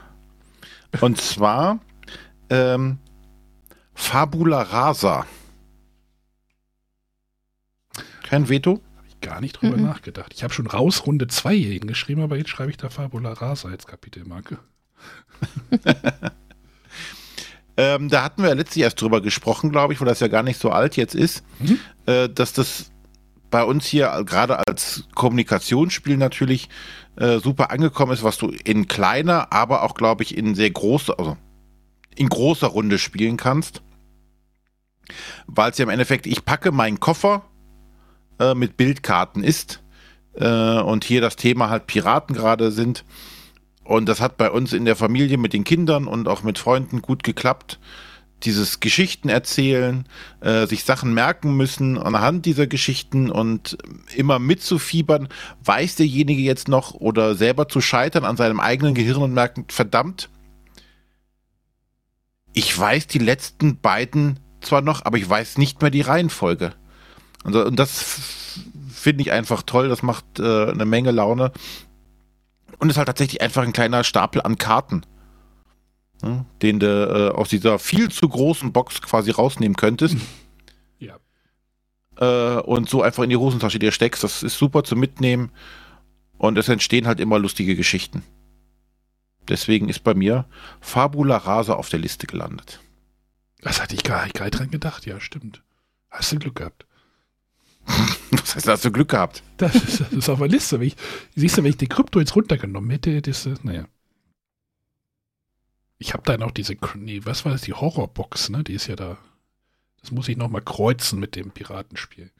Und 1.00 1.20
zwar 1.20 1.80
ähm, 2.48 2.98
Fabula 3.94 4.62
Rasa. 4.62 5.26
Kein 8.22 8.48
Veto? 8.48 8.80
Habe 8.96 9.06
ich 9.08 9.20
gar 9.20 9.40
nicht 9.40 9.60
drüber 9.60 9.76
mhm. 9.76 9.84
nachgedacht. 9.84 10.32
Ich 10.34 10.42
habe 10.42 10.54
schon 10.54 10.66
raus 10.66 11.06
Runde 11.06 11.26
2 11.26 11.54
hier 11.54 11.72
hingeschrieben, 11.72 12.22
aber 12.22 12.36
jetzt 12.36 12.50
schreibe 12.50 12.70
ich 12.70 12.76
da 12.76 12.88
Fabula 12.90 13.32
Rasa 13.32 13.68
als 13.68 13.86
Kapitelmarke. 13.86 14.58
ähm, 17.80 18.10
da 18.10 18.22
hatten 18.22 18.42
wir 18.42 18.50
ja 18.50 18.54
letztlich 18.54 18.84
erst 18.84 19.00
drüber 19.00 19.22
gesprochen, 19.22 19.70
glaube 19.70 19.94
ich, 19.94 20.00
weil 20.00 20.06
das 20.06 20.20
ja 20.20 20.28
gar 20.28 20.42
nicht 20.42 20.60
so 20.60 20.70
alt 20.70 20.96
jetzt 20.96 21.14
ist, 21.14 21.42
mhm. 21.60 21.78
äh, 22.04 22.28
dass 22.28 22.52
das 22.52 22.90
bei 23.50 23.64
uns 23.64 23.86
hier 23.86 24.22
gerade 24.26 24.58
als 24.68 25.04
Kommunikationsspiel 25.14 26.18
natürlich 26.18 26.68
äh, 27.16 27.38
super 27.38 27.70
angekommen 27.70 28.12
ist, 28.12 28.22
was 28.22 28.36
du 28.36 28.48
in 28.48 28.86
kleiner, 28.86 29.50
aber 29.50 29.82
auch, 29.82 29.94
glaube 29.94 30.22
ich, 30.24 30.36
in 30.36 30.54
sehr 30.54 30.70
großer, 30.70 31.18
also 31.18 31.38
in 32.14 32.28
großer 32.28 32.66
Runde 32.66 32.98
spielen 32.98 33.38
kannst. 33.38 33.80
Weil 35.46 35.70
es 35.70 35.78
ja 35.78 35.84
im 35.84 35.88
Endeffekt, 35.88 36.26
ich 36.26 36.44
packe 36.44 36.72
meinen 36.72 37.00
Koffer 37.00 37.46
äh, 38.38 38.54
mit 38.54 38.76
Bildkarten 38.76 39.42
ist 39.42 39.82
äh, 40.34 40.80
und 40.80 41.04
hier 41.04 41.22
das 41.22 41.36
Thema 41.36 41.70
halt 41.70 41.86
Piraten 41.86 42.36
gerade 42.36 42.70
sind. 42.72 43.06
Und 43.84 44.08
das 44.08 44.20
hat 44.20 44.36
bei 44.36 44.50
uns 44.50 44.72
in 44.72 44.84
der 44.84 44.96
Familie 44.96 45.38
mit 45.38 45.52
den 45.52 45.64
Kindern 45.64 46.06
und 46.06 46.28
auch 46.28 46.42
mit 46.42 46.58
Freunden 46.58 47.02
gut 47.02 47.24
geklappt 47.24 47.78
dieses 48.44 48.80
Geschichten 48.80 49.28
erzählen, 49.28 50.06
äh, 50.40 50.66
sich 50.66 50.84
Sachen 50.84 51.14
merken 51.14 51.56
müssen 51.56 51.98
anhand 51.98 52.46
dieser 52.46 52.66
Geschichten 52.66 53.30
und 53.30 53.76
immer 54.14 54.38
mitzufiebern, 54.38 55.28
weiß 55.64 55.96
derjenige 55.96 56.42
jetzt 56.42 56.68
noch 56.68 56.94
oder 56.94 57.34
selber 57.34 57.68
zu 57.68 57.80
scheitern 57.80 58.24
an 58.24 58.36
seinem 58.36 58.60
eigenen 58.60 58.94
Gehirn 58.94 59.22
und 59.22 59.34
merken, 59.34 59.66
verdammt, 59.68 60.28
ich 62.52 62.76
weiß 62.76 63.06
die 63.06 63.18
letzten 63.18 63.78
beiden 63.78 64.40
zwar 64.60 64.80
noch, 64.80 65.04
aber 65.04 65.18
ich 65.18 65.28
weiß 65.28 65.58
nicht 65.58 65.80
mehr 65.80 65.90
die 65.90 66.00
Reihenfolge. 66.00 66.72
Und, 67.44 67.54
und 67.54 67.76
das 67.76 68.04
finde 68.92 69.22
ich 69.22 69.32
einfach 69.32 69.62
toll, 69.62 69.88
das 69.88 70.02
macht 70.02 70.40
äh, 70.40 70.70
eine 70.70 70.84
Menge 70.84 71.10
Laune. 71.10 71.52
Und 72.80 72.90
ist 72.90 72.96
halt 72.96 73.06
tatsächlich 73.06 73.40
einfach 73.40 73.62
ein 73.62 73.72
kleiner 73.72 74.02
Stapel 74.04 74.42
an 74.42 74.58
Karten 74.58 75.04
ne, 76.22 76.46
den 76.62 76.80
du 76.80 76.86
äh, 76.86 77.36
aus 77.36 77.48
dieser 77.48 77.78
viel 77.78 78.10
zu 78.10 78.28
großen 78.28 78.72
Box 78.72 79.02
quasi 79.02 79.30
rausnehmen 79.30 79.76
könntest. 79.76 80.16
Ja. 80.98 81.16
Äh, 82.18 82.60
und 82.60 82.90
so 82.90 83.00
einfach 83.00 83.22
in 83.22 83.30
die 83.30 83.38
Hosentasche 83.38 83.78
dir 83.78 83.90
steckst. 83.90 84.22
Das 84.22 84.42
ist 84.42 84.58
super 84.58 84.84
zu 84.84 84.96
mitnehmen. 84.96 85.50
Und 86.36 86.58
es 86.58 86.68
entstehen 86.68 87.06
halt 87.06 87.20
immer 87.20 87.38
lustige 87.38 87.74
Geschichten. 87.74 88.22
Deswegen 89.48 89.88
ist 89.88 90.04
bei 90.04 90.12
mir 90.12 90.44
Fabula 90.82 91.38
Rasa 91.38 91.72
auf 91.72 91.88
der 91.88 92.00
Liste 92.00 92.26
gelandet. 92.26 92.80
Das 93.62 93.80
hatte 93.80 93.94
ich 93.94 94.04
gar 94.04 94.24
nicht 94.24 94.34
dran 94.34 94.70
gedacht. 94.70 95.06
Ja, 95.06 95.20
stimmt. 95.20 95.62
Hast 96.10 96.32
du 96.32 96.38
Glück 96.38 96.56
gehabt. 96.56 96.84
Was 98.40 98.56
heißt, 98.56 98.68
hast 98.68 98.84
du 98.84 98.92
Glück 98.92 99.08
gehabt? 99.08 99.42
Das 99.56 99.74
ist, 99.74 100.00
das 100.00 100.12
ist 100.12 100.28
auf 100.28 100.38
der 100.38 100.48
Liste. 100.48 100.82
Ich, 100.82 100.96
siehst 101.34 101.58
du, 101.58 101.62
wenn 101.62 101.70
ich 101.70 101.76
die 101.76 101.88
Krypto 101.88 102.20
jetzt 102.20 102.36
runtergenommen 102.36 102.90
hätte, 102.90 103.20
das, 103.20 103.48
naja. 103.62 103.86
Ich 105.98 106.14
habe 106.14 106.22
da 106.24 106.38
noch 106.38 106.52
diese, 106.52 106.76
nee, 106.94 107.20
was 107.24 107.44
war 107.44 107.52
das, 107.52 107.62
die 107.62 107.74
Horrorbox, 107.74 108.50
ne? 108.50 108.64
Die 108.64 108.74
ist 108.74 108.86
ja 108.86 108.96
da. 108.96 109.18
Das 110.00 110.12
muss 110.12 110.28
ich 110.28 110.36
noch 110.36 110.48
mal 110.48 110.62
kreuzen 110.62 111.20
mit 111.20 111.36
dem 111.36 111.50
Piratenspiel. 111.50 112.30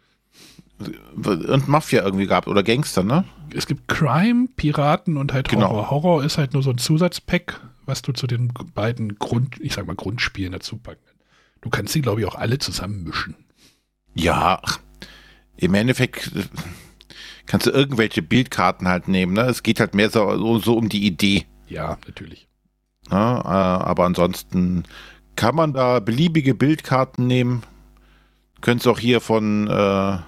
Und 1.15 1.69
Mafia 1.69 2.03
irgendwie 2.03 2.27
gab 2.27 2.47
oder 2.47 2.63
Gangster, 2.63 3.03
ne? 3.03 3.25
Es 3.55 3.67
gibt 3.67 3.87
Crime, 3.87 4.49
Piraten 4.57 5.19
und 5.19 5.35
halt 5.35 5.53
Horror. 5.53 5.69
Genau. 5.69 5.91
Horror 5.91 6.25
ist 6.25 6.39
halt 6.39 6.55
nur 6.55 6.63
so 6.63 6.71
ein 6.71 6.79
Zusatzpack, 6.79 7.61
was 7.85 8.01
du 8.01 8.13
zu 8.13 8.27
den 8.27 8.49
beiden 8.75 9.17
Grund, 9.17 9.61
ich 9.61 9.75
sag 9.75 9.87
mal 9.87 9.97
Grundspielen 9.97 10.53
dazu 10.53 10.79
packen 10.79 11.03
kannst. 11.05 11.21
Du 11.61 11.69
kannst 11.69 11.93
sie, 11.93 12.01
glaube 12.01 12.23
ich, 12.23 12.27
auch 12.27 12.37
alle 12.37 12.59
zusammen 12.59 13.05
mischen. 13.05 13.37
Ja, 14.15 14.63
im 15.61 15.75
Endeffekt 15.75 16.35
äh, 16.35 16.45
kannst 17.47 17.67
du 17.67 17.71
irgendwelche 17.71 18.23
Bildkarten 18.23 18.89
halt 18.89 19.09
nehmen, 19.09 19.35
ne? 19.35 19.43
Es 19.43 19.63
geht 19.63 19.81
halt 19.81 19.95
mehr 19.95 20.11
so, 20.11 20.59
so 20.59 20.77
um 20.77 20.89
die 20.89 21.07
Idee. 21.07 21.47
Ja, 21.69 21.99
natürlich. 22.07 22.49
Ja, 23.11 23.41
äh, 23.41 23.85
aber 23.85 24.05
ansonsten 24.05 24.85
kann 25.37 25.55
man 25.55 25.73
da 25.73 26.01
beliebige 26.01 26.55
Bildkarten 26.55 27.27
nehmen. 27.27 27.63
Könnt 28.61 28.87
ihr 28.87 28.91
auch 28.91 28.99
hier 28.99 29.21
von 29.21 29.69
äh, 29.69 30.19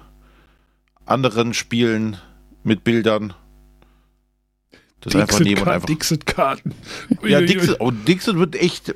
anderen 1.05 1.53
Spielen 1.53 2.17
mit 2.63 2.83
Bildern. 2.83 3.33
Das 5.01 5.13
Dixit 5.13 5.21
einfach 5.21 5.39
nehmen 5.39 5.61
und 5.61 5.67
einfach. 5.67 5.87
Dixit-Karten. 5.87 6.73
Ja, 7.23 7.41
Dixit, 7.41 7.75
oh, 7.79 7.91
Dixit 7.91 8.37
wird 8.37 8.55
echt. 8.55 8.95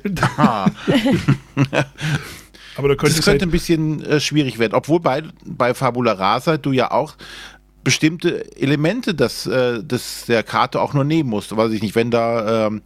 aber 2.78 2.88
da 2.88 2.94
das 2.94 3.14
könnte 3.14 3.26
halt 3.26 3.42
ein 3.42 3.50
bisschen 3.50 4.04
äh, 4.04 4.20
schwierig 4.20 4.60
werden. 4.60 4.74
Obwohl 4.74 5.00
bei, 5.00 5.24
bei 5.44 5.74
Fabula 5.74 6.12
Rasa 6.12 6.58
du 6.58 6.70
ja 6.70 6.92
auch 6.92 7.16
bestimmte 7.82 8.56
Elemente 8.56 9.16
des, 9.16 9.46
äh, 9.46 9.82
des 9.82 10.26
der 10.26 10.44
Karte 10.44 10.80
auch 10.80 10.94
nur 10.94 11.02
nehmen 11.02 11.28
musst. 11.28 11.56
Weiß 11.56 11.72
ich 11.72 11.82
nicht, 11.82 11.94
wenn 11.94 12.10
da. 12.10 12.68
Ähm, 12.68 12.82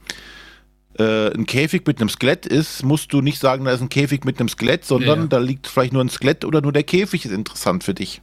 äh, 0.99 1.33
ein 1.33 1.47
Käfig 1.47 1.87
mit 1.87 2.01
einem 2.01 2.11
Skelett 2.11 2.45
ist, 2.45 2.85
musst 2.85 3.15
du 3.15 3.23
nicht 3.23 3.39
sagen, 3.39 3.65
da 3.65 3.73
ist 3.73 3.81
ein 3.81 3.89
Käfig 3.89 4.25
mit 4.25 4.39
einem 4.39 4.51
Skelett, 4.51 4.85
sondern 4.85 5.19
ja, 5.19 5.23
ja. 5.23 5.29
da 5.29 5.39
liegt 5.39 5.67
vielleicht 5.67 5.95
nur 5.95 6.05
ein 6.05 6.11
Skelett 6.11 6.45
oder 6.45 6.61
nur 6.61 6.73
der 6.73 6.83
Käfig 6.83 7.25
ist 7.25 7.31
interessant 7.31 7.83
für 7.83 7.95
dich. 7.95 8.21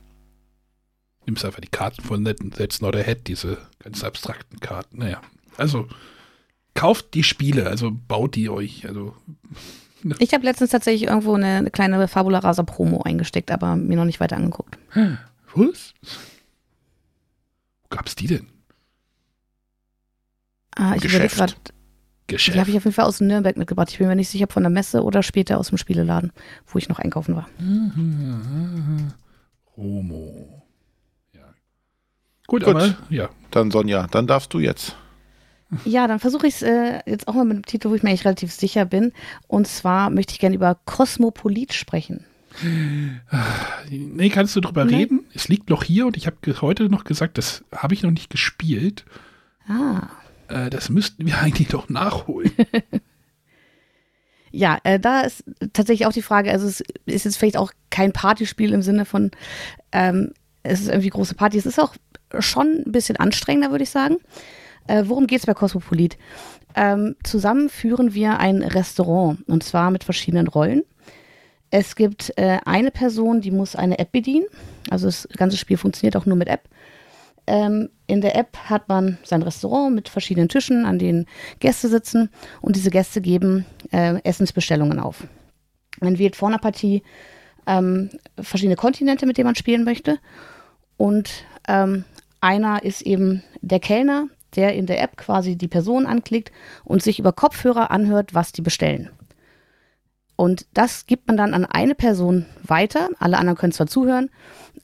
Nimmst 1.26 1.44
einfach 1.44 1.62
die 1.62 1.68
Karten 1.68 2.04
von 2.04 2.24
That's 2.26 2.82
Not 2.82 2.96
Ahead, 2.96 3.28
diese 3.28 3.58
ganz 3.80 4.04
abstrakten 4.04 4.60
Karten. 4.60 5.00
Naja, 5.00 5.20
also 5.58 5.88
kauft 6.76 7.16
die 7.16 7.24
Spiele, 7.24 7.66
also 7.68 7.92
baut 7.92 8.36
die 8.36 8.50
euch. 8.50 8.88
Also. 8.88 9.16
ich 10.20 10.34
habe 10.34 10.46
letztens 10.46 10.72
tatsächlich 10.72 11.10
irgendwo 11.10 11.34
eine, 11.34 11.58
eine 11.58 11.72
kleine 11.72 12.08
Fabula 12.08 12.40
Rasa 12.40 12.64
Promo 12.64 13.02
eingesteckt, 13.02 13.52
aber 13.52 13.76
mir 13.76 13.98
noch 13.98 14.06
nicht 14.06 14.20
weiter 14.20 14.38
angeguckt. 14.38 14.78
Was? 15.56 15.94
Wo 17.82 17.88
gab's 17.90 18.16
die 18.16 18.28
denn? 18.28 18.48
Ah, 20.76 20.96
ich 20.96 21.06
überlege 21.06 21.36
gerade. 21.36 21.54
Geschäft. 22.28 22.56
Die 22.56 22.60
habe 22.60 22.70
ich 22.70 22.78
auf 22.78 22.86
jeden 22.86 22.94
Fall 22.94 23.06
aus 23.06 23.20
Nürnberg 23.22 23.58
mitgebracht. 23.58 23.90
Ich 23.90 23.98
bin 23.98 24.08
mir 24.08 24.16
nicht 24.16 24.30
sicher, 24.30 24.44
ob 24.44 24.54
von 24.54 24.64
der 24.64 24.70
Messe 24.70 25.04
oder 25.04 25.24
später 25.24 25.58
aus 25.58 25.70
dem 25.70 25.80
Spieleladen, 25.80 26.32
wo 26.68 26.78
ich 26.78 26.88
noch 26.88 27.00
einkaufen 27.00 27.36
war. 27.36 27.50
Romo. 29.76 30.64
Ja. 31.34 31.42
Gut, 32.48 32.64
Gut. 32.64 32.76
Aber, 32.76 32.96
ja. 33.10 33.30
Dann 33.50 33.72
Sonja, 33.72 34.08
dann 34.12 34.28
darfst 34.28 34.54
du 34.54 34.60
jetzt. 34.60 34.96
Ja, 35.86 36.08
dann 36.08 36.20
versuche 36.20 36.48
ich 36.48 36.56
es 36.56 36.62
äh, 36.64 37.00
jetzt 37.06 37.28
auch 37.28 37.34
mal 37.34 37.46
mit 37.46 37.56
einem 37.56 37.66
Titel, 37.66 37.90
wo 37.90 37.96
ich 37.96 38.02
mir 38.02 38.10
eigentlich 38.10 38.26
relativ 38.26 38.52
sicher 38.52 38.86
bin. 38.86 39.12
Und 39.48 39.68
zwar 39.68 40.10
möchte 40.10 40.34
ich 40.34 40.40
gerne 40.40 40.56
über 40.56 40.78
Kosmopolit 40.86 41.74
sprechen. 41.74 42.26
Nee, 43.90 44.30
kannst 44.30 44.56
du 44.56 44.62
drüber 44.62 44.86
nee. 44.86 44.96
reden? 44.96 45.26
Es 45.34 45.48
liegt 45.48 45.70
noch 45.70 45.84
hier 45.84 46.08
und 46.08 46.18
ich 46.18 46.26
habe 46.26 46.38
heute 46.62 46.90
noch 46.90 47.04
gesagt, 47.04 47.38
das 47.38 47.64
habe 47.74 47.94
ich 47.94 48.04
noch 48.04 48.12
nicht 48.12 48.30
gespielt. 48.30 49.06
Ah. 49.68 50.08
Äh, 50.48 50.70
das 50.70 50.90
müssten 50.90 51.26
wir 51.26 51.38
eigentlich 51.42 51.68
doch 51.68 51.90
nachholen. 51.90 52.52
ja, 54.52 54.80
äh, 54.84 55.00
da 55.00 55.22
ist 55.22 55.44
tatsächlich 55.74 56.08
auch 56.08 56.14
die 56.14 56.24
Frage, 56.24 56.52
also 56.52 56.68
es 56.68 56.82
ist 57.06 57.26
jetzt 57.26 57.38
vielleicht 57.38 57.58
auch 57.58 57.72
kein 57.92 58.12
Partyspiel 58.12 58.74
im 58.74 58.82
Sinne 58.82 59.06
von, 59.06 59.32
ähm, 59.92 60.34
es 60.64 60.82
ist 60.82 60.90
irgendwie 60.90 61.10
große 61.10 61.36
Party. 61.36 61.58
Es 61.58 61.66
ist 61.66 61.80
auch 61.80 61.96
schon 62.40 62.84
ein 62.86 62.92
bisschen 62.92 63.18
anstrengender, 63.18 63.72
würde 63.72 63.84
ich 63.84 63.90
sagen. 63.90 64.18
Äh, 64.90 65.04
worum 65.08 65.28
geht 65.28 65.40
es 65.40 65.46
bei 65.46 65.54
Cosmopolit? 65.54 66.18
Ähm, 66.76 67.16
zusammen 67.24 67.70
führen 67.70 68.14
wir 68.14 68.40
ein 68.40 68.64
Restaurant 68.64 69.48
und 69.48 69.64
zwar 69.64 69.92
mit 69.92 70.04
verschiedenen 70.04 70.48
Rollen. 70.48 70.84
Es 71.70 71.96
gibt 71.96 72.34
äh, 72.38 72.58
eine 72.66 72.90
Person, 72.90 73.42
die 73.42 73.52
muss 73.52 73.76
eine 73.76 74.00
App 74.00 74.12
bedienen. 74.12 74.48
Also 74.90 75.06
das 75.06 75.28
ganze 75.38 75.58
Spiel 75.58 75.78
funktioniert 75.78 76.16
auch 76.16 76.26
nur 76.26 76.36
mit 76.36 76.48
App. 76.48 76.68
Ähm, 77.46 77.90
in 78.08 78.22
der 78.22 78.36
App 78.36 78.58
hat 78.66 78.90
man 78.90 79.20
sein 79.24 79.44
Restaurant 79.44 79.94
mit 79.94 80.10
verschiedenen 80.10 80.50
Tischen, 80.50 80.86
an 80.86 80.98
denen 80.98 81.28
Gäste 81.60 81.88
sitzen 81.88 82.30
und 82.62 82.76
diese 82.76 82.90
Gäste 82.90 83.22
geben 83.22 83.66
äh, 83.92 84.20
Essensbestellungen 84.24 85.00
auf. 85.00 85.24
Man 86.02 86.18
wählt 86.18 86.36
vor 86.36 86.48
einer 86.48 86.58
Partie 86.58 87.04
ähm, 87.68 88.10
verschiedene 88.40 88.76
Kontinente, 88.76 89.28
mit 89.28 89.38
denen 89.38 89.48
man 89.48 89.56
spielen 89.56 89.84
möchte. 89.84 90.18
Und 90.98 91.30
ähm, 91.68 92.06
einer 92.42 92.84
ist 92.84 93.04
eben 93.04 93.44
der 93.62 93.80
Kellner, 93.80 94.28
der 94.56 94.74
in 94.74 94.86
der 94.86 95.02
App 95.02 95.18
quasi 95.18 95.56
die 95.56 95.68
Person 95.68 96.06
anklickt 96.06 96.52
und 96.84 97.02
sich 97.04 97.20
über 97.20 97.34
Kopfhörer 97.34 97.92
anhört, 97.92 98.34
was 98.34 98.52
die 98.52 98.62
bestellen. 98.62 99.10
Und 100.36 100.68
das 100.74 101.06
gibt 101.06 101.28
man 101.28 101.36
dann 101.36 101.54
an 101.54 101.66
eine 101.66 101.96
Person 101.96 102.46
weiter. 102.64 103.10
Alle 103.20 103.38
anderen 103.38 103.58
können 103.58 103.74
zwar 103.74 103.88
zuhören. 103.88 104.30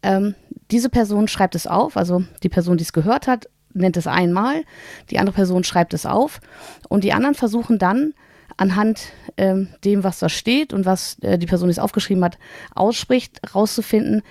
Ähm, 0.04 0.36
diese 0.72 0.90
Person 0.90 1.28
schreibt 1.28 1.56
es 1.56 1.66
auf, 1.66 1.96
also 1.96 2.24
die 2.44 2.50
Person, 2.50 2.76
die 2.76 2.84
es 2.84 2.92
gehört 2.92 3.28
hat, 3.28 3.48
nennt 3.74 3.96
es 3.96 4.08
einmal. 4.08 4.64
Die 5.10 5.20
andere 5.20 5.36
Person 5.36 5.64
schreibt 5.64 5.94
es 5.94 6.06
auf. 6.06 6.42
Und 6.90 7.04
die 7.04 7.14
anderen 7.14 7.36
versuchen 7.36 7.80
dann 7.80 8.14
anhand 8.58 9.14
ähm, 9.38 9.70
dem, 9.84 10.04
was 10.04 10.20
da 10.20 10.30
steht 10.30 10.74
und 10.74 10.86
was 10.86 11.20
äh, 11.20 11.38
die 11.38 11.46
Person, 11.46 11.68
die 11.68 11.74
es 11.74 11.80
aufgeschrieben 11.80 12.24
hat, 12.24 12.38
ausspricht, 12.74 13.40
rauszufinden, 13.56 14.24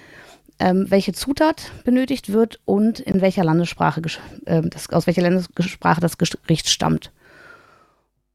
ähm, 0.64 0.86
welche 0.88 1.12
Zutat 1.12 1.70
benötigt 1.84 2.32
wird 2.32 2.58
und 2.64 2.98
in 2.98 3.20
welcher 3.20 3.44
Landessprache, 3.44 4.00
äh, 4.46 4.62
das, 4.62 4.88
aus 4.88 5.06
welcher 5.06 5.20
Landessprache 5.20 6.00
das 6.00 6.16
Gericht 6.16 6.70
stammt. 6.70 7.12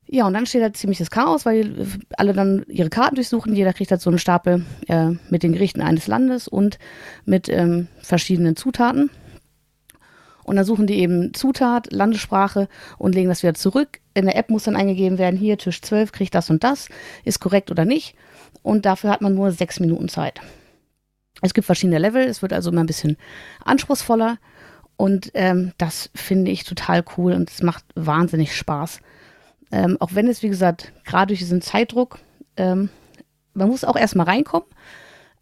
Ja, 0.05 0.27
und 0.27 0.33
dann 0.33 0.45
steht 0.45 0.61
da 0.61 0.71
ziemliches 0.71 1.09
Chaos, 1.09 1.45
weil 1.45 1.87
alle 2.17 2.33
dann 2.33 2.65
ihre 2.67 2.89
Karten 2.89 3.15
durchsuchen. 3.15 3.55
Jeder 3.55 3.73
kriegt 3.73 3.89
halt 3.89 4.01
so 4.01 4.11
einen 4.11 4.19
Stapel 4.19 4.63
äh, 4.87 5.09
mit 5.29 5.41
den 5.41 5.53
Gerichten 5.53 5.81
eines 5.81 6.05
Landes 6.05 6.47
und 6.47 6.77
mit 7.25 7.49
ähm, 7.49 7.87
verschiedenen 7.99 8.55
Zutaten. 8.55 9.09
Und 10.43 10.55
dann 10.55 10.65
suchen 10.65 10.87
die 10.87 10.99
eben 10.99 11.33
Zutat, 11.33 11.91
Landessprache 11.91 12.69
und 12.99 13.13
legen 13.13 13.29
das 13.29 13.41
wieder 13.41 13.53
zurück. 13.55 13.99
In 14.13 14.25
der 14.25 14.35
App 14.35 14.49
muss 14.49 14.63
dann 14.63 14.75
eingegeben 14.75 15.17
werden, 15.17 15.37
hier 15.37 15.57
Tisch 15.57 15.81
12 15.81 16.11
kriegt 16.11 16.35
das 16.35 16.49
und 16.49 16.63
das, 16.63 16.89
ist 17.23 17.39
korrekt 17.39 17.71
oder 17.71 17.85
nicht. 17.85 18.15
Und 18.61 18.85
dafür 18.85 19.09
hat 19.09 19.21
man 19.21 19.33
nur 19.33 19.51
sechs 19.51 19.79
Minuten 19.79 20.09
Zeit. 20.09 20.41
Es 21.41 21.53
gibt 21.53 21.65
verschiedene 21.65 21.99
Level, 21.99 22.23
es 22.23 22.41
wird 22.41 22.53
also 22.53 22.69
immer 22.69 22.83
ein 22.83 22.87
bisschen 22.87 23.17
anspruchsvoller 23.63 24.37
und 24.97 25.31
ähm, 25.33 25.71
das 25.77 26.09
finde 26.13 26.51
ich 26.51 26.65
total 26.65 27.03
cool 27.17 27.33
und 27.33 27.49
es 27.49 27.63
macht 27.63 27.85
wahnsinnig 27.95 28.55
Spaß. 28.55 28.99
Ähm, 29.71 29.97
auch 29.99 30.09
wenn 30.13 30.27
es, 30.27 30.43
wie 30.43 30.49
gesagt, 30.49 30.91
gerade 31.05 31.27
durch 31.27 31.39
diesen 31.39 31.61
Zeitdruck, 31.61 32.19
ähm, 32.57 32.89
man 33.53 33.69
muss 33.69 33.83
auch 33.83 33.95
erstmal 33.95 34.25
reinkommen. 34.25 34.67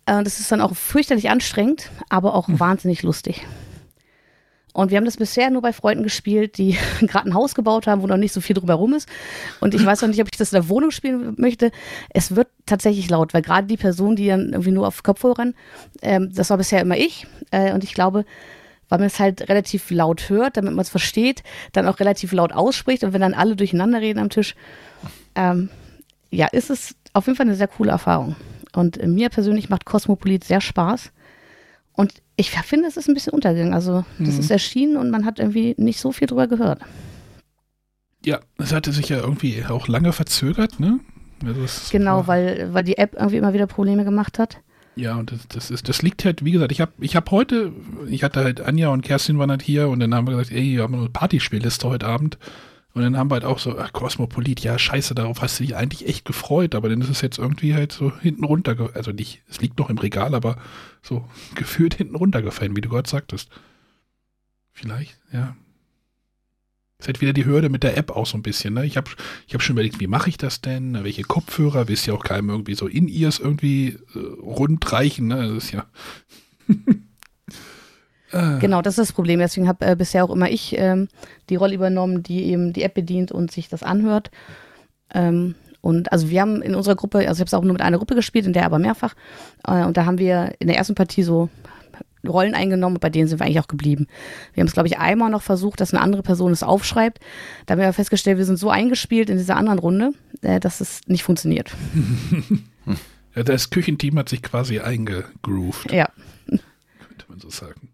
Äh, 0.06 0.24
das 0.24 0.40
ist 0.40 0.52
dann 0.52 0.62
auch 0.62 0.76
fürchterlich 0.76 1.30
anstrengend, 1.30 1.90
aber 2.10 2.36
auch 2.36 2.48
mhm. 2.48 2.60
wahnsinnig 2.60 3.04
lustig. 3.04 3.46
Und 4.78 4.92
wir 4.92 4.98
haben 4.98 5.06
das 5.06 5.18
bisher 5.18 5.50
nur 5.50 5.64
bei 5.64 5.74
Freunden 5.74 6.04
gespielt, 6.04 6.60
die 6.60 6.78
gerade 7.02 7.28
ein 7.28 7.34
Haus 7.34 7.56
gebaut 7.56 7.88
haben, 7.88 8.04
wo 8.04 8.06
noch 8.06 8.16
nicht 8.16 8.32
so 8.32 8.42
viel 8.42 8.54
drumherum 8.54 8.94
ist. 8.94 9.10
Und 9.60 9.74
ich 9.74 9.84
weiß 9.84 10.04
noch 10.04 10.10
nicht, 10.10 10.22
ob 10.22 10.28
ich 10.32 10.38
das 10.38 10.54
in 10.54 10.62
der 10.62 10.70
Wohnung 10.70 10.92
spielen 10.92 11.34
möchte. 11.38 11.72
Es 12.12 12.36
wird 12.36 12.48
tatsächlich 12.68 13.10
laut, 13.10 13.34
weil 13.34 13.42
gerade 13.42 13.66
die 13.66 13.76
Person, 13.76 14.16
die 14.16 14.28
dann 14.28 14.52
irgendwie 14.52 14.70
nur 14.70 14.86
auf 14.86 15.02
Kopfhörern, 15.02 15.56
ähm, 16.04 16.32
das 16.32 16.52
war 16.52 16.58
bisher 16.58 16.80
immer 16.80 16.96
ich. 16.96 17.26
Äh, 17.50 17.74
und 17.74 17.84
ich 17.84 17.96
glaube, 17.96 18.24
weil 18.88 19.00
man 19.00 19.08
es 19.08 19.18
halt 19.18 19.50
relativ 19.50 19.90
laut 19.90 20.30
hört, 20.30 20.58
damit 20.58 20.76
man 20.76 20.84
es 20.84 20.90
versteht, 20.90 21.42
dann 21.72 21.88
auch 21.88 22.00
relativ 22.00 22.32
laut 22.32 22.54
ausspricht. 22.54 23.04
Und 23.04 23.14
wenn 23.14 23.22
dann 23.22 23.34
alle 23.34 23.56
durcheinander 23.56 24.00
reden 24.00 24.20
am 24.20 24.30
Tisch, 24.30 24.54
ähm, 25.34 25.72
ja, 26.30 26.46
ist 26.46 26.70
es 26.70 26.96
auf 27.14 27.26
jeden 27.26 27.36
Fall 27.36 27.48
eine 27.48 27.56
sehr 27.56 27.68
coole 27.68 27.90
Erfahrung. 27.90 28.36
Und 28.76 29.04
mir 29.08 29.30
persönlich 29.30 29.70
macht 29.70 29.86
Cosmopolit 29.86 30.44
sehr 30.44 30.62
Spaß. 30.62 31.12
Und 31.98 32.14
ich 32.36 32.52
finde, 32.52 32.88
es 32.88 32.96
ist 32.96 33.10
ein 33.10 33.16
bisschen 33.16 33.34
untergegangen. 33.34 33.74
Also, 33.74 34.06
das 34.20 34.36
mhm. 34.36 34.40
ist 34.40 34.52
erschienen 34.52 34.98
und 34.98 35.10
man 35.10 35.26
hat 35.26 35.40
irgendwie 35.40 35.74
nicht 35.78 36.00
so 36.00 36.12
viel 36.12 36.28
drüber 36.28 36.48
gehört. 36.48 36.80
Ja, 38.24 38.40
es 38.58 38.72
hatte 38.72 38.92
sich 38.92 39.10
ja 39.10 39.18
irgendwie 39.18 39.66
auch 39.68 39.88
lange 39.88 40.14
verzögert, 40.14 40.80
ne? 40.80 41.00
Also 41.46 41.66
genau, 41.92 42.28
weil, 42.28 42.74
weil 42.74 42.84
die 42.84 42.98
App 42.98 43.14
irgendwie 43.16 43.38
immer 43.38 43.54
wieder 43.54 43.68
Probleme 43.68 44.04
gemacht 44.04 44.40
hat. 44.40 44.60
Ja, 44.96 45.16
und 45.16 45.32
das, 45.32 45.48
das, 45.48 45.72
ist, 45.72 45.90
das 45.90 46.02
liegt 46.02 46.26
halt, 46.26 46.44
wie 46.44 46.52
gesagt, 46.52 46.72
ich 46.72 46.82
habe 46.82 46.92
ich 47.00 47.16
hab 47.16 47.30
heute, 47.30 47.72
ich 48.10 48.24
hatte 48.24 48.44
halt 48.44 48.62
Anja 48.62 48.90
und 48.90 49.04
Kerstin 49.04 49.38
waren 49.38 49.52
halt 49.52 49.62
hier 49.62 49.90
und 49.90 50.00
dann 50.00 50.14
haben 50.14 50.28
wir 50.28 50.36
gesagt, 50.36 50.52
ey, 50.52 50.76
wir 50.76 50.84
haben 50.84 50.96
eine 50.96 51.10
Partyspielliste 51.10 51.88
heute 51.88 52.08
Abend. 52.08 52.38
Und 52.98 53.04
dann 53.04 53.16
haben 53.16 53.30
wir 53.30 53.36
halt 53.36 53.46
auch 53.46 53.60
so, 53.60 53.78
ach, 53.78 53.94
Cosmopolit, 53.94 54.62
ja, 54.62 54.80
scheiße, 54.80 55.14
darauf 55.14 55.44
hast 55.44 55.60
du 55.60 55.64
dich 55.64 55.76
eigentlich 55.76 56.08
echt 56.08 56.26
gefreut, 56.26 56.74
aber 56.74 56.90
dann 56.90 57.00
ist 57.00 57.12
es 57.12 57.22
jetzt 57.22 57.38
irgendwie 57.38 57.76
halt 57.76 57.92
so 57.92 58.12
hinten 58.18 58.44
runter, 58.44 58.90
also 58.96 59.12
nicht, 59.12 59.44
es 59.48 59.62
liegt 59.62 59.78
noch 59.78 59.92
im 59.92 60.00
Regal, 60.00 60.34
aber 60.34 60.58
so 61.04 61.30
gefühlt 61.56 61.94
hinten 61.94 62.16
runtergefallen, 62.16 62.76
wie 62.76 62.82
du 62.82 62.90
gerade 62.90 63.08
sagtest. 63.08 63.52
Vielleicht, 64.74 65.20
ja. 65.32 65.56
Ist 66.98 67.06
halt 67.06 67.22
wieder 67.22 67.34
die 67.34 67.46
Hürde 67.46 67.70
mit 67.70 67.84
der 67.84 67.98
App 67.98 68.10
auch 68.10 68.26
so 68.26 68.36
ein 68.36 68.42
bisschen. 68.42 68.74
Ne? 68.74 68.84
Ich 68.84 68.98
habe 68.98 69.12
ich 69.46 69.54
hab 69.54 69.62
schon 69.62 69.76
überlegt, 69.76 70.00
wie 70.00 70.08
mache 70.08 70.30
ich 70.30 70.38
das 70.38 70.62
denn? 70.62 71.04
Welche 71.04 71.22
Kopfhörer? 71.22 71.88
Willst 71.88 72.08
ja 72.08 72.16
auch 72.16 72.24
keinem 72.24 72.50
irgendwie 72.50 72.74
so 72.74 72.88
in 72.88 73.08
ears 73.08 73.38
irgendwie 73.38 74.00
äh, 74.16 74.20
rund 74.42 74.92
reichen. 74.92 75.28
Ne? 75.28 75.54
Das 75.54 75.66
ist 75.66 75.72
ja. 75.72 75.86
Ah. 78.32 78.58
Genau, 78.60 78.82
das 78.82 78.98
ist 78.98 79.10
das 79.10 79.14
Problem. 79.14 79.40
Deswegen 79.40 79.68
habe 79.68 79.86
äh, 79.86 79.96
bisher 79.96 80.24
auch 80.24 80.30
immer 80.30 80.50
ich 80.50 80.78
ähm, 80.78 81.08
die 81.50 81.56
Rolle 81.56 81.76
übernommen, 81.76 82.24
die 82.24 82.46
eben 82.46 82.74
die 82.74 82.84
App 82.84 82.94
bedient 82.94 83.32
und 83.32 83.52
sich 83.52 83.70
das 83.70 83.84
anhört. 83.84 84.32
Ähm, 85.14 85.56
und 85.82 86.12
also 86.12 86.30
wir 86.30 86.42
haben 86.42 86.62
in 86.62 86.76
unserer 86.76 86.96
Gruppe, 86.96 87.20
also 87.20 87.34
ich 87.34 87.40
habe 87.40 87.46
es 87.46 87.54
auch 87.54 87.64
nur 87.64 87.74
mit 87.74 87.82
einer 87.82 87.98
Gruppe 87.98 88.16
gespielt, 88.16 88.46
in 88.46 88.54
der 88.54 88.66
aber 88.66 88.80
mehrfach. 88.80 89.16
Äh, 89.66 89.86
und 89.86 89.98
da 89.98 90.06
haben 90.06 90.18
wir 90.18 90.54
in 90.60 90.68
der 90.68 90.78
ersten 90.78 90.96
Partie 90.96 91.24
so 91.24 91.50
Rollen 92.28 92.56
eingenommen 92.56 92.98
bei 93.00 93.10
denen 93.10 93.28
sind 93.28 93.40
wir 93.40 93.46
eigentlich 93.46 93.60
auch 93.60 93.68
geblieben. 93.68 94.08
Wir 94.54 94.62
haben 94.62 94.68
es, 94.68 94.74
glaube 94.74 94.88
ich, 94.88 94.98
einmal 94.98 95.30
noch 95.30 95.42
versucht, 95.42 95.80
dass 95.80 95.94
eine 95.94 96.02
andere 96.02 96.24
Person 96.24 96.52
es 96.52 96.64
aufschreibt. 96.64 97.20
Da 97.66 97.74
haben 97.74 97.80
wir 97.80 97.94
festgestellt, 97.94 98.38
wir 98.38 98.46
sind 98.46 98.58
so 98.58 98.70
eingespielt 98.70 99.30
in 99.30 99.38
dieser 99.38 99.56
anderen 99.56 99.80
Runde, 99.80 100.12
äh, 100.42 100.60
dass 100.60 100.82
es 100.82 101.02
nicht 101.08 101.24
funktioniert. 101.24 101.72
ja, 103.36 103.44
das 103.44 103.70
Küchenteam 103.70 104.18
hat 104.18 104.30
sich 104.30 104.42
quasi 104.42 104.80
eingegroovt. 104.80 105.92
Ja. 105.92 106.10
Könnte 106.48 107.26
man 107.30 107.40
so 107.40 107.50
sagen. 107.50 107.90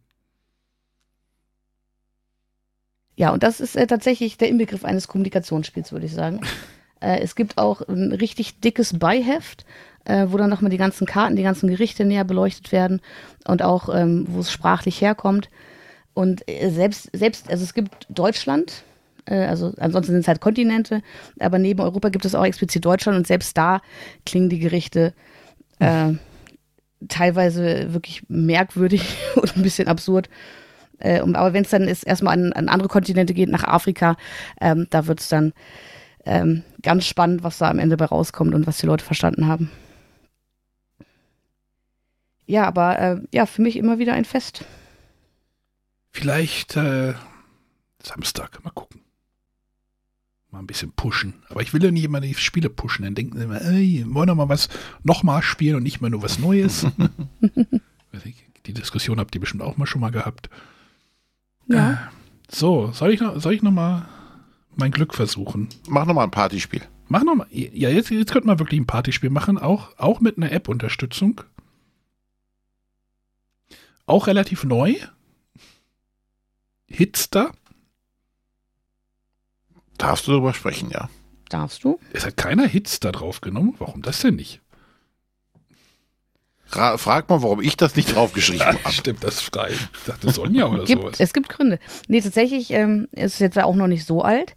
Ja, 3.16 3.32
und 3.32 3.44
das 3.44 3.60
ist 3.60 3.76
äh, 3.76 3.88
tatsächlich 3.88 4.38
der 4.38 4.50
Inbegriff 4.50 4.86
eines 4.86 5.08
Kommunikationsspiels, 5.08 5.92
würde 5.92 6.06
ich 6.06 6.14
sagen. 6.14 6.42
äh, 7.00 7.20
es 7.20 7.36
gibt 7.36 7.58
auch 7.58 7.82
ein 7.88 8.12
richtig 8.12 8.60
dickes 8.60 8.98
Beiheft, 8.98 9.66
äh, 10.06 10.28
wo 10.30 10.38
dann 10.38 10.50
nochmal 10.50 10.72
die 10.72 10.78
ganzen 10.78 11.06
Karten, 11.06 11.36
die 11.36 11.44
ganzen 11.44 11.70
Gerichte 11.70 12.06
näher 12.06 12.24
beleuchtet 12.24 12.72
werden 12.72 13.02
und 13.46 13.62
auch, 13.62 13.94
ähm, 13.94 14.26
wo 14.30 14.40
es 14.40 14.52
sprachlich 14.52 15.02
herkommt. 15.02 15.50
Und 16.14 16.48
äh, 16.48 16.70
selbst, 16.70 17.10
selbst, 17.14 17.50
also 17.50 17.64
es 17.64 17.74
gibt 17.74 18.08
Deutschland, 18.10 18.84
äh, 19.26 19.46
also 19.46 19.74
ansonsten 19.78 20.14
sind 20.14 20.22
es 20.22 20.28
halt 20.28 20.42
Kontinente, 20.42 21.02
aber 21.40 21.60
neben 21.60 21.82
Europa 21.82 22.10
gibt 22.10 22.26
es 22.26 22.36
auch 22.36 22.46
explizit 22.46 22.84
Deutschland 22.84 23.18
und 23.18 23.28
selbst 23.28 23.58
da 23.58 23.82
klingen 24.26 24.50
die 24.50 24.60
Gerichte 24.60 25.14
äh, 25.80 26.14
teilweise 27.08 27.94
wirklich 27.94 28.24
merkwürdig 28.28 29.18
und 29.36 29.56
ein 29.56 29.64
bisschen 29.64 29.88
absurd. 29.88 30.30
Äh, 31.04 31.20
aber 31.20 31.54
wenn 31.54 31.64
es 31.64 31.70
dann 31.70 31.88
ist, 31.88 32.04
erstmal 32.04 32.34
an, 32.34 32.54
an, 32.54 32.70
andere 32.70 32.90
Kontinente 32.90 33.34
geht, 33.34 33.50
nach 33.50 33.66
Afrika, 33.66 34.16
ähm, 34.60 34.88
da 34.90 35.06
wird 35.06 35.20
es 35.20 35.30
dann 35.30 35.54
ähm, 36.26 36.64
ganz 36.82 37.06
spannend, 37.06 37.44
was 37.44 37.58
da 37.58 37.70
am 37.70 37.80
Ende 37.80 37.98
bei 37.98 38.06
rauskommt 38.06 38.54
und 38.54 38.66
was 38.66 38.78
die 38.78 38.86
Leute 38.86 39.04
verstanden 39.04 39.48
haben. 39.48 39.70
Ja, 42.46 42.66
aber 42.66 43.00
äh, 43.00 43.22
ja, 43.32 43.46
für 43.46 43.62
mich 43.62 43.78
immer 43.78 44.00
wieder 44.00 44.14
ein 44.14 44.26
Fest. 44.26 44.66
Vielleicht 46.12 46.78
äh, 46.78 47.14
Samstag, 48.02 48.64
mal 48.64 48.72
gucken. 48.72 49.02
Mal 50.52 50.60
ein 50.60 50.68
bisschen 50.68 50.92
pushen. 50.92 51.34
Aber 51.50 51.62
ich 51.62 51.74
will 51.74 51.84
ja 51.84 51.90
nicht 51.90 52.04
immer 52.04 52.22
die 52.22 52.36
Spiele 52.36 52.70
pushen. 52.70 53.04
Dann 53.04 53.16
denken 53.16 53.38
sie 53.38 53.46
immer, 53.46 53.62
ey, 53.62 54.06
wollen 54.08 54.30
wir 54.30 54.36
mal 54.36 54.50
was 54.50 54.70
nochmal 55.04 55.42
spielen 55.42 55.78
und 55.78 55.84
nicht 55.84 56.00
mal 56.00 56.10
nur 56.10 56.22
was 56.22 56.38
Neues. 56.38 56.86
die 58.66 58.74
Diskussion 58.74 59.20
habt 59.20 59.34
ihr 59.36 59.42
bestimmt 59.42 59.64
auch 59.64 59.78
mal 59.78 59.88
schon 59.88 60.02
mal 60.02 60.12
gehabt. 60.12 60.50
Ja. 61.68 61.92
Äh, 61.92 61.98
so, 62.50 62.92
soll 62.92 63.14
ich 63.14 63.20
noch, 63.20 63.40
soll 63.40 63.54
ich 63.54 63.64
noch 63.64 63.72
mal 63.72 64.08
mein 64.76 64.92
Glück 64.92 65.14
versuchen? 65.14 65.70
Mach 65.88 66.06
noch 66.06 66.14
mal 66.14 66.24
ein 66.24 66.32
Partyspiel. 66.32 66.82
Mach 67.08 67.24
noch 67.24 67.36
mal. 67.36 67.48
Ja, 67.52 67.90
jetzt, 67.90 68.10
jetzt 68.10 68.32
könnte 68.32 68.48
man 68.48 68.60
wirklich 68.60 68.80
ein 68.80 68.88
Partyspiel 68.88 69.30
machen, 69.30 69.58
auch, 69.58 69.98
auch 69.98 70.20
mit 70.20 70.38
einer 70.38 70.52
App-Unterstützung. 70.52 71.42
Auch 74.06 74.28
relativ 74.28 74.64
neu. 74.64 74.96
Hitster. 76.88 77.52
Darfst 79.98 80.28
du 80.28 80.32
darüber 80.32 80.54
sprechen, 80.54 80.90
ja. 80.90 81.10
Darfst 81.50 81.84
du? 81.84 82.00
Es 82.12 82.26
hat 82.26 82.36
keiner 82.36 82.68
Hitster 82.68 83.12
draufgenommen. 83.12 83.76
Warum 83.78 84.02
das 84.02 84.22
denn 84.22 84.36
nicht? 84.36 84.63
Frag 86.74 87.30
mal, 87.30 87.42
warum 87.42 87.62
ich 87.62 87.78
das 87.78 87.96
nicht 87.96 88.16
draufgeschrieben 88.16 88.66
habe. 88.84 88.92
Stimmt, 88.92 89.24
das 89.24 89.42
frei. 89.42 89.70
Ich 89.72 90.06
dachte 90.06 90.32
Sonja 90.32 90.66
oder 90.68 90.86
gibt, 90.86 91.02
sowas. 91.02 91.16
Es 91.20 91.34
gibt 91.34 91.50
Gründe. 91.50 91.80
Nee, 92.08 92.22
tatsächlich 92.22 92.72
ähm, 92.72 93.08
ist 93.12 93.36
es 93.36 93.40
jetzt 93.40 93.58
auch 93.60 93.76
noch 93.76 93.88
nicht 93.88 94.06
so 94.06 94.22
alt. 94.22 94.56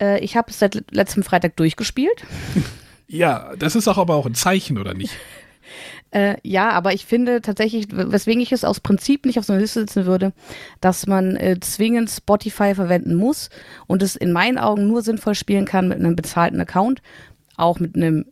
Äh, 0.00 0.20
ich 0.20 0.36
habe 0.36 0.50
es 0.50 0.58
seit 0.58 0.84
letztem 0.90 1.22
Freitag 1.22 1.56
durchgespielt. 1.56 2.24
Ja, 3.10 3.56
das 3.58 3.74
ist 3.74 3.88
auch 3.88 3.96
aber 3.96 4.16
auch 4.16 4.26
ein 4.26 4.34
Zeichen, 4.34 4.78
oder 4.78 4.94
nicht? 4.94 5.14
Äh, 6.10 6.36
ja, 6.42 6.70
aber 6.70 6.94
ich 6.94 7.04
finde 7.04 7.42
tatsächlich, 7.42 7.88
weswegen 7.90 8.40
ich 8.40 8.50
es 8.50 8.64
aus 8.64 8.80
Prinzip 8.80 9.26
nicht 9.26 9.38
auf 9.38 9.44
so 9.44 9.52
einer 9.52 9.60
Liste 9.60 9.80
setzen 9.80 10.06
würde, 10.06 10.32
dass 10.80 11.06
man 11.06 11.36
äh, 11.36 11.60
zwingend 11.60 12.08
Spotify 12.08 12.74
verwenden 12.74 13.14
muss 13.14 13.50
und 13.86 14.02
es 14.02 14.16
in 14.16 14.32
meinen 14.32 14.56
Augen 14.56 14.88
nur 14.88 15.02
sinnvoll 15.02 15.34
spielen 15.34 15.66
kann 15.66 15.86
mit 15.86 15.98
einem 15.98 16.16
bezahlten 16.16 16.58
Account, 16.62 17.02
auch 17.58 17.78
mit 17.78 17.94
einem 17.94 18.24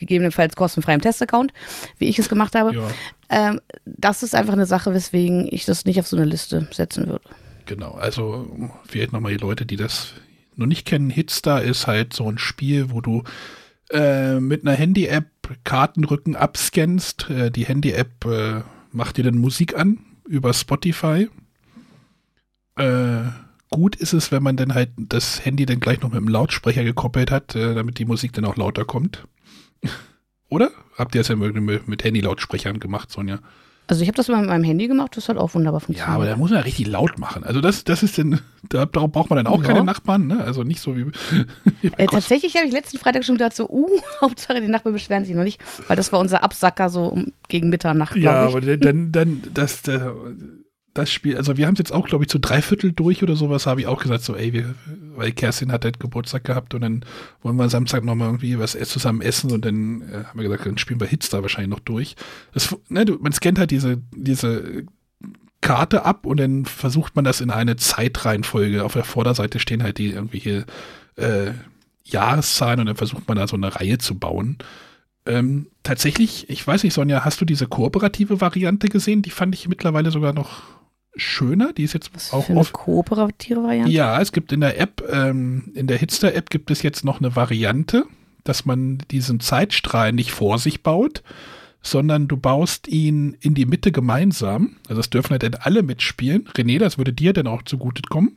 gegebenenfalls 0.00 0.56
kostenfreien 0.56 1.00
Testaccount, 1.00 1.52
wie 1.98 2.08
ich 2.08 2.18
es 2.18 2.28
gemacht 2.28 2.56
habe. 2.56 2.74
Ja. 2.74 2.88
Ähm, 3.28 3.60
das 3.84 4.24
ist 4.24 4.34
einfach 4.34 4.54
eine 4.54 4.66
Sache, 4.66 4.92
weswegen 4.92 5.46
ich 5.50 5.64
das 5.64 5.84
nicht 5.84 6.00
auf 6.00 6.08
so 6.08 6.16
eine 6.16 6.26
Liste 6.26 6.66
setzen 6.72 7.06
würde. 7.06 7.24
Genau, 7.66 7.92
also 7.92 8.50
vielleicht 8.88 9.12
nochmal 9.12 9.32
die 9.32 9.38
Leute, 9.38 9.64
die 9.64 9.76
das 9.76 10.14
noch 10.56 10.66
nicht 10.66 10.86
kennen, 10.86 11.10
Hitstar 11.10 11.62
ist 11.62 11.86
halt 11.86 12.12
so 12.12 12.28
ein 12.28 12.38
Spiel, 12.38 12.90
wo 12.90 13.00
du 13.00 13.22
äh, 13.90 14.40
mit 14.40 14.66
einer 14.66 14.76
Handy-App 14.76 15.26
Kartenrücken 15.64 16.36
abscannst. 16.36 17.30
Äh, 17.30 17.50
die 17.50 17.66
Handy-App 17.66 18.24
äh, 18.24 18.62
macht 18.92 19.16
dir 19.16 19.24
dann 19.24 19.38
Musik 19.38 19.76
an 19.76 19.98
über 20.28 20.52
Spotify. 20.52 21.28
Äh, 22.76 23.22
gut 23.70 23.96
ist 23.96 24.12
es, 24.12 24.32
wenn 24.32 24.42
man 24.42 24.56
dann 24.56 24.74
halt 24.74 24.90
das 24.96 25.44
Handy 25.44 25.66
dann 25.66 25.80
gleich 25.80 26.00
noch 26.00 26.10
mit 26.10 26.20
dem 26.20 26.28
Lautsprecher 26.28 26.84
gekoppelt 26.84 27.30
hat, 27.30 27.54
äh, 27.54 27.74
damit 27.74 27.98
die 27.98 28.04
Musik 28.04 28.32
dann 28.32 28.44
auch 28.44 28.56
lauter 28.56 28.84
kommt. 28.84 29.26
Oder? 30.48 30.70
Habt 30.96 31.14
ihr 31.14 31.20
das 31.20 31.28
ja 31.28 31.36
mit, 31.36 31.86
mit 31.88 32.04
Handy-Lautsprechern 32.04 32.80
gemacht, 32.80 33.10
Sonja? 33.10 33.38
Also 33.86 34.02
ich 34.02 34.08
habe 34.08 34.16
das 34.16 34.28
mal 34.28 34.38
mit 34.40 34.48
meinem 34.48 34.62
Handy 34.62 34.86
gemacht, 34.86 35.16
das 35.16 35.28
hat 35.28 35.36
auch 35.36 35.52
wunderbar 35.54 35.80
Ja, 35.80 35.84
funktioniert. 35.86 36.14
aber 36.14 36.26
da 36.26 36.36
muss 36.36 36.50
man 36.52 36.60
richtig 36.62 36.86
laut 36.86 37.18
machen. 37.18 37.42
Also 37.42 37.60
das, 37.60 37.82
das 37.82 38.04
ist 38.04 38.18
denn, 38.18 38.38
da, 38.68 38.86
darauf 38.86 39.10
braucht 39.10 39.30
man 39.30 39.36
dann 39.38 39.48
auch 39.48 39.60
Ja. 39.60 39.66
keine 39.66 39.82
Nachbarn, 39.84 40.28
ne? 40.28 40.44
Also 40.44 40.62
nicht 40.62 40.80
so 40.80 40.96
wie, 40.96 41.06
wie 41.80 41.90
Äh, 41.96 42.06
tatsächlich 42.06 42.54
habe 42.56 42.66
ich 42.66 42.72
letzten 42.72 42.98
Freitag 42.98 43.24
schon 43.24 43.34
gedacht, 43.36 43.56
so, 43.56 43.68
uh, 43.68 43.88
Hauptsache 44.20 44.60
die 44.60 44.68
Nachbarn 44.68 44.92
beschweren 44.92 45.24
sich 45.24 45.34
noch 45.34 45.42
nicht, 45.42 45.60
weil 45.88 45.96
das 45.96 46.12
war 46.12 46.20
unser 46.20 46.44
Absacker 46.44 46.88
so 46.88 47.06
um, 47.06 47.32
gegen 47.48 47.68
Mitternacht, 47.68 48.14
Ja, 48.16 48.32
aber 48.46 48.60
dann, 48.60 49.10
dann, 49.10 49.42
das, 49.52 49.82
das, 49.82 50.02
das 51.00 51.10
Spiel, 51.12 51.36
also 51.36 51.56
wir 51.56 51.66
haben 51.66 51.74
es 51.74 51.78
jetzt 51.80 51.92
auch, 51.92 52.06
glaube 52.06 52.24
ich, 52.24 52.28
zu 52.28 52.38
drei 52.38 52.62
Viertel 52.62 52.92
durch 52.92 53.22
oder 53.22 53.36
sowas, 53.36 53.66
habe 53.66 53.80
ich 53.80 53.86
auch 53.86 54.02
gesagt, 54.02 54.22
so, 54.22 54.36
ey, 54.36 54.52
wir, 54.52 54.74
weil 55.16 55.32
Kerstin 55.32 55.72
hat 55.72 55.84
halt 55.84 56.00
Geburtstag 56.00 56.44
gehabt 56.44 56.74
und 56.74 56.82
dann 56.82 57.04
wollen 57.42 57.56
wir 57.56 57.68
Samstag 57.68 58.04
nochmal 58.04 58.28
irgendwie 58.28 58.58
was 58.58 58.74
ess- 58.74 58.90
zusammen 58.90 59.20
essen 59.20 59.50
und 59.50 59.64
dann 59.64 60.02
äh, 60.02 60.24
haben 60.24 60.38
wir 60.38 60.44
gesagt, 60.44 60.66
dann 60.66 60.78
spielen 60.78 61.00
wir 61.00 61.06
Hits 61.06 61.30
da 61.30 61.42
wahrscheinlich 61.42 61.70
noch 61.70 61.80
durch. 61.80 62.14
Das, 62.52 62.76
ne, 62.88 63.04
du, 63.04 63.18
man 63.20 63.32
scannt 63.32 63.58
halt 63.58 63.70
diese, 63.70 63.98
diese 64.14 64.84
Karte 65.60 66.04
ab 66.04 66.24
und 66.24 66.40
dann 66.40 66.64
versucht 66.64 67.16
man 67.16 67.24
das 67.24 67.40
in 67.40 67.50
eine 67.50 67.76
Zeitreihenfolge. 67.76 68.84
Auf 68.84 68.94
der 68.94 69.04
Vorderseite 69.04 69.58
stehen 69.58 69.82
halt 69.82 69.98
die 69.98 70.12
irgendwelche 70.12 70.64
äh, 71.16 71.50
Jahreszahlen 72.04 72.80
und 72.80 72.86
dann 72.86 72.96
versucht 72.96 73.28
man 73.28 73.36
da 73.36 73.46
so 73.46 73.56
eine 73.56 73.76
Reihe 73.76 73.98
zu 73.98 74.18
bauen. 74.18 74.56
Ähm, 75.26 75.66
tatsächlich, 75.82 76.48
ich 76.48 76.66
weiß 76.66 76.82
nicht, 76.82 76.94
Sonja, 76.94 77.26
hast 77.26 77.42
du 77.42 77.44
diese 77.44 77.66
kooperative 77.66 78.40
Variante 78.40 78.88
gesehen? 78.88 79.20
Die 79.20 79.30
fand 79.30 79.54
ich 79.54 79.68
mittlerweile 79.68 80.10
sogar 80.10 80.32
noch 80.32 80.62
schöner. 81.16 81.72
Die 81.72 81.84
ist 81.84 81.92
jetzt 81.92 82.14
Was 82.14 82.32
auch 82.32 82.44
für 82.44 82.52
eine 82.52 82.64
kooperative 82.64 83.62
Variante. 83.62 83.90
Ja, 83.92 84.20
es 84.20 84.32
gibt 84.32 84.52
in 84.52 84.60
der 84.60 84.80
App, 84.80 85.02
ähm, 85.10 85.72
in 85.74 85.86
der 85.86 85.98
Hitster-App 85.98 86.50
gibt 86.50 86.70
es 86.70 86.82
jetzt 86.82 87.04
noch 87.04 87.20
eine 87.20 87.34
Variante, 87.36 88.04
dass 88.44 88.64
man 88.64 88.98
diesen 89.10 89.40
Zeitstrahl 89.40 90.12
nicht 90.12 90.30
vor 90.32 90.58
sich 90.58 90.82
baut, 90.82 91.22
sondern 91.82 92.28
du 92.28 92.36
baust 92.36 92.88
ihn 92.88 93.36
in 93.40 93.54
die 93.54 93.66
Mitte 93.66 93.90
gemeinsam. 93.92 94.76
Also 94.88 95.00
es 95.00 95.10
dürfen 95.10 95.30
halt 95.30 95.42
dann 95.42 95.54
alle 95.54 95.82
mitspielen. 95.82 96.48
René, 96.54 96.78
das 96.78 96.98
würde 96.98 97.12
dir 97.12 97.32
dann 97.32 97.46
auch 97.46 97.62
zugute 97.62 98.02
kommen. 98.02 98.36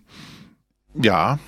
Ja, 1.02 1.40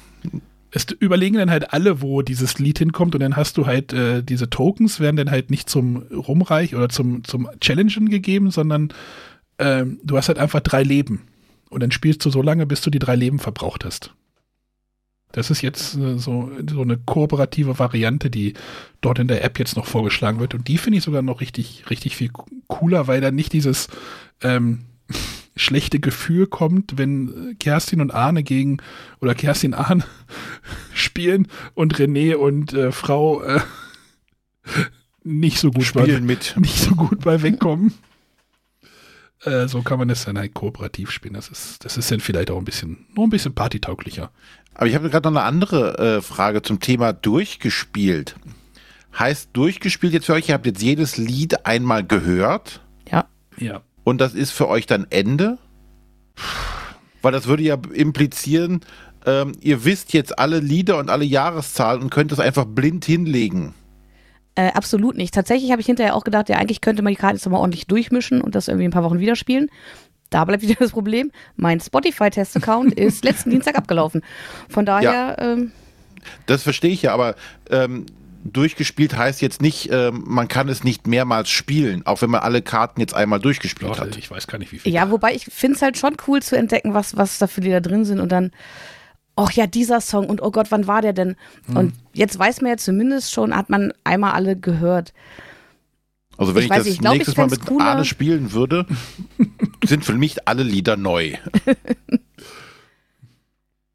Es 0.72 0.86
überlegen 1.00 1.38
dann 1.38 1.50
halt 1.52 1.72
alle, 1.72 2.02
wo 2.02 2.22
dieses 2.22 2.60
Lied 2.60 2.80
hinkommt 2.80 3.16
und 3.16 3.22
dann 3.22 3.38
hast 3.38 3.58
du 3.58 3.66
halt 3.66 3.94
äh, 3.94 4.22
diese 4.24 4.50
Tokens 4.50 5.00
werden 5.00 5.16
dann 5.16 5.32
halt 5.32 5.50
nicht 5.50 5.70
zum 5.70 5.98
Rumreich 6.12 6.76
oder 6.76 6.90
zum, 6.90 7.24
zum 7.24 7.48
Challengen 7.62 8.10
gegeben, 8.10 8.52
sondern 8.52 8.90
ähm, 9.60 10.00
du 10.04 10.18
hast 10.18 10.28
halt 10.28 10.40
einfach 10.40 10.62
drei 10.62 10.84
Leben. 10.84 11.28
Und 11.70 11.82
dann 11.82 11.92
spielst 11.92 12.24
du 12.26 12.30
so 12.30 12.42
lange, 12.42 12.66
bis 12.66 12.82
du 12.82 12.90
die 12.90 13.00
drei 13.00 13.16
Leben 13.16 13.40
verbraucht 13.40 13.86
hast. 13.86 14.14
Das 15.36 15.52
ist 15.52 15.62
jetzt 15.62 15.96
äh, 15.96 16.18
so, 16.18 16.50
so 16.70 16.82
eine 16.82 16.98
kooperative 16.98 17.78
Variante, 17.78 18.30
die 18.30 18.54
dort 19.02 19.20
in 19.20 19.28
der 19.28 19.44
App 19.44 19.60
jetzt 19.60 19.76
noch 19.76 19.86
vorgeschlagen 19.86 20.40
wird. 20.40 20.54
Und 20.54 20.70
die 20.70 20.78
finde 20.78 21.00
ich 21.00 21.04
sogar 21.04 21.22
noch 21.22 21.42
richtig, 21.42 21.90
richtig 21.90 22.16
viel 22.16 22.32
cooler, 22.68 23.08
weil 23.08 23.20
da 23.20 23.32
nicht 23.32 23.52
dieses 23.52 23.90
ähm, 24.42 24.86
schlechte 25.58 26.00
Gefühl 26.00 26.48
kommt, 26.48 26.98
wenn 26.98 27.52
äh, 27.52 27.56
Kerstin 27.56 28.00
und 28.00 28.12
Arne 28.12 28.44
gegen 28.44 28.78
oder 29.20 29.36
Kerstin 29.36 29.74
Arne 29.74 30.06
spielen 30.94 31.50
und 31.74 31.96
René 31.96 32.36
und 32.36 32.74
äh, 32.74 32.94
Frau 32.94 33.42
äh, 33.42 33.60
nicht 35.26 35.60
so 35.60 35.72
gut 35.72 35.92
bei, 35.94 36.04
spielen 36.04 36.26
mit. 36.26 36.56
nicht 36.58 36.78
so 36.78 36.92
gut 36.96 37.20
bei 37.22 37.42
wegkommen. 37.42 37.94
Äh, 39.46 39.68
so 39.68 39.82
kann 39.82 40.00
man 40.00 40.08
das 40.08 40.26
dann 40.26 40.38
halt 40.38 40.54
kooperativ 40.54 41.12
spielen. 41.12 41.36
Das 41.36 41.50
ist, 41.50 41.86
das 41.86 41.98
ist 41.98 42.12
dann 42.12 42.20
vielleicht 42.20 42.52
auch 42.52 42.58
ein 42.58 42.66
bisschen, 42.66 43.06
noch 43.16 43.24
ein 43.24 43.30
bisschen 43.30 43.54
partytauglicher. 43.54 44.32
Aber 44.74 44.88
ich 44.88 44.96
habe 44.96 45.10
gerade 45.10 45.30
noch 45.32 45.40
eine 45.40 45.48
andere 45.48 45.98
äh, 46.18 46.22
Frage 46.22 46.62
zum 46.62 46.80
Thema 46.80 47.14
durchgespielt. 47.14 48.36
Heißt 49.18 49.52
durchgespielt 49.54 50.14
jetzt 50.14 50.26
für 50.26 50.34
euch, 50.34 50.50
ihr 50.50 50.56
habt 50.56 50.66
jetzt 50.66 50.82
jedes 50.82 51.16
Lied 51.18 51.66
einmal 51.66 52.04
gehört 52.04 52.82
Ja. 53.10 53.26
Ja. 53.58 53.82
und 54.04 54.20
das 54.20 54.34
ist 54.34 54.52
für 54.52 54.68
euch 54.68 54.86
dann 54.88 55.08
Ende? 55.10 55.58
Weil 57.22 57.32
das 57.32 57.48
würde 57.48 57.64
ja 57.64 57.78
implizieren, 57.94 58.82
ähm, 59.26 59.54
ihr 59.62 59.86
wisst 59.86 60.12
jetzt 60.14 60.38
alle 60.38 60.60
Lieder 60.60 60.98
und 60.98 61.10
alle 61.10 61.24
Jahreszahlen 61.26 62.02
und 62.02 62.10
könnt 62.10 62.32
es 62.34 62.40
einfach 62.40 62.66
blind 62.66 63.06
hinlegen. 63.06 63.74
Äh, 64.56 64.72
absolut 64.72 65.18
nicht. 65.18 65.34
Tatsächlich 65.34 65.72
habe 65.72 65.82
ich 65.82 65.86
hinterher 65.88 66.16
auch 66.16 66.24
gedacht, 66.24 66.48
ja, 66.50 66.58
eigentlich 66.58 66.82
könnte 66.82 67.02
man 67.02 67.12
die 67.12 67.18
Karte 67.18 67.36
jetzt 67.36 67.50
mal 67.50 67.58
ordentlich 67.58 67.88
durchmischen 67.88 68.42
und 68.42 68.56
das 68.56 68.68
irgendwie 68.70 68.86
ein 68.88 68.92
paar 68.92 69.04
Wochen 69.04 69.20
wieder 69.20 69.36
spielen. 69.36 69.70
Da 70.30 70.46
bleibt 70.46 70.64
wieder 70.64 70.76
das 70.80 70.92
Problem. 70.92 71.32
Mein 71.58 71.80
Spotify-Test-Account 71.80 72.94
ist 73.00 73.24
letzten 73.26 73.50
Dienstag 73.50 73.78
abgelaufen. 73.78 74.22
Von 74.70 74.86
daher, 74.86 75.36
ähm, 75.40 75.72
Das 76.46 76.64
verstehe 76.64 76.92
ich 76.92 77.02
ja, 77.02 77.14
aber 77.14 77.36
ähm, 77.70 78.06
durchgespielt 78.46 79.18
heißt 79.18 79.42
jetzt 79.42 79.62
nicht, 79.62 79.90
ähm, 79.92 80.24
man 80.26 80.48
kann 80.48 80.70
es 80.70 80.84
nicht 80.84 81.08
mehrmals 81.08 81.50
spielen, 81.50 82.06
auch 82.06 82.22
wenn 82.22 82.30
man 82.30 82.42
alle 82.42 82.62
Karten 82.62 83.02
jetzt 83.02 83.16
einmal 83.16 83.40
durchgespielt 83.40 83.92
Doch, 83.92 84.00
hat. 84.00 84.16
ich 84.18 84.30
weiß 84.30 84.48
gar 84.48 84.60
nicht, 84.60 84.72
wie 84.72 84.80
viel. 84.80 84.94
ja, 84.94 85.10
wobei 85.10 85.34
ich 85.34 85.46
finde 85.46 85.76
es 85.76 85.82
halt 85.82 85.98
schon 85.98 86.16
cool 86.28 86.42
zu 86.42 86.56
entdecken, 86.56 86.94
was, 86.94 87.18
was 87.18 87.40
da 87.40 87.48
für 87.48 87.62
Lieder 87.62 87.82
drin 87.82 88.06
sind 88.06 88.20
und 88.20 88.32
dann, 88.32 88.52
ach 89.36 89.52
ja, 89.52 89.68
dieser 89.68 90.02
Song 90.02 90.28
und 90.28 90.42
oh 90.42 90.52
Gott, 90.52 90.72
wann 90.72 90.88
war 90.88 91.02
der 91.02 91.14
denn? 91.14 91.36
Und 91.74 91.94
jetzt 92.14 92.38
weiß 92.40 92.62
man 92.62 92.72
ja 92.72 92.78
zumindest 92.78 93.32
schon, 93.32 93.56
hat 93.56 93.70
man 93.70 93.94
einmal 94.04 94.32
alle 94.34 94.56
gehört. 94.58 95.14
Also 96.38 96.54
wenn 96.56 96.62
Ich 96.62 96.66
ich, 96.66 96.72
weiß 96.72 96.78
das 96.80 96.88
ich 96.88 97.00
glaub, 97.00 97.14
ich 97.14 97.20
nächstes 97.20 97.38
Mal 97.38 97.44
fänd's 97.50 97.60
mit 97.60 97.68
cooler- 97.68 97.86
Arne 97.86 98.06
spielen 98.06 98.52
würde, 98.52 98.86
sind 99.86 100.04
für 100.06 100.14
mich 100.16 100.48
alle 100.48 100.64
Lieder 100.64 100.98
neu. 100.98 101.34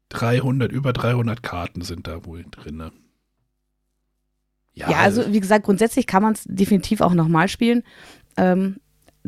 300, 0.09 0.71
über 0.71 0.93
300 0.93 1.41
Karten 1.41 1.81
sind 1.81 2.07
da 2.07 2.25
wohl 2.25 2.45
drin. 2.51 2.77
ne? 2.77 2.91
Ja, 4.73 4.87
also 4.87 5.31
wie 5.31 5.39
gesagt, 5.39 5.65
grundsätzlich 5.65 6.07
kann 6.07 6.23
man 6.23 6.33
es 6.33 6.43
definitiv 6.45 7.01
auch 7.01 7.13
nochmal 7.13 7.47
spielen. 7.47 7.83
Ähm, 8.37 8.77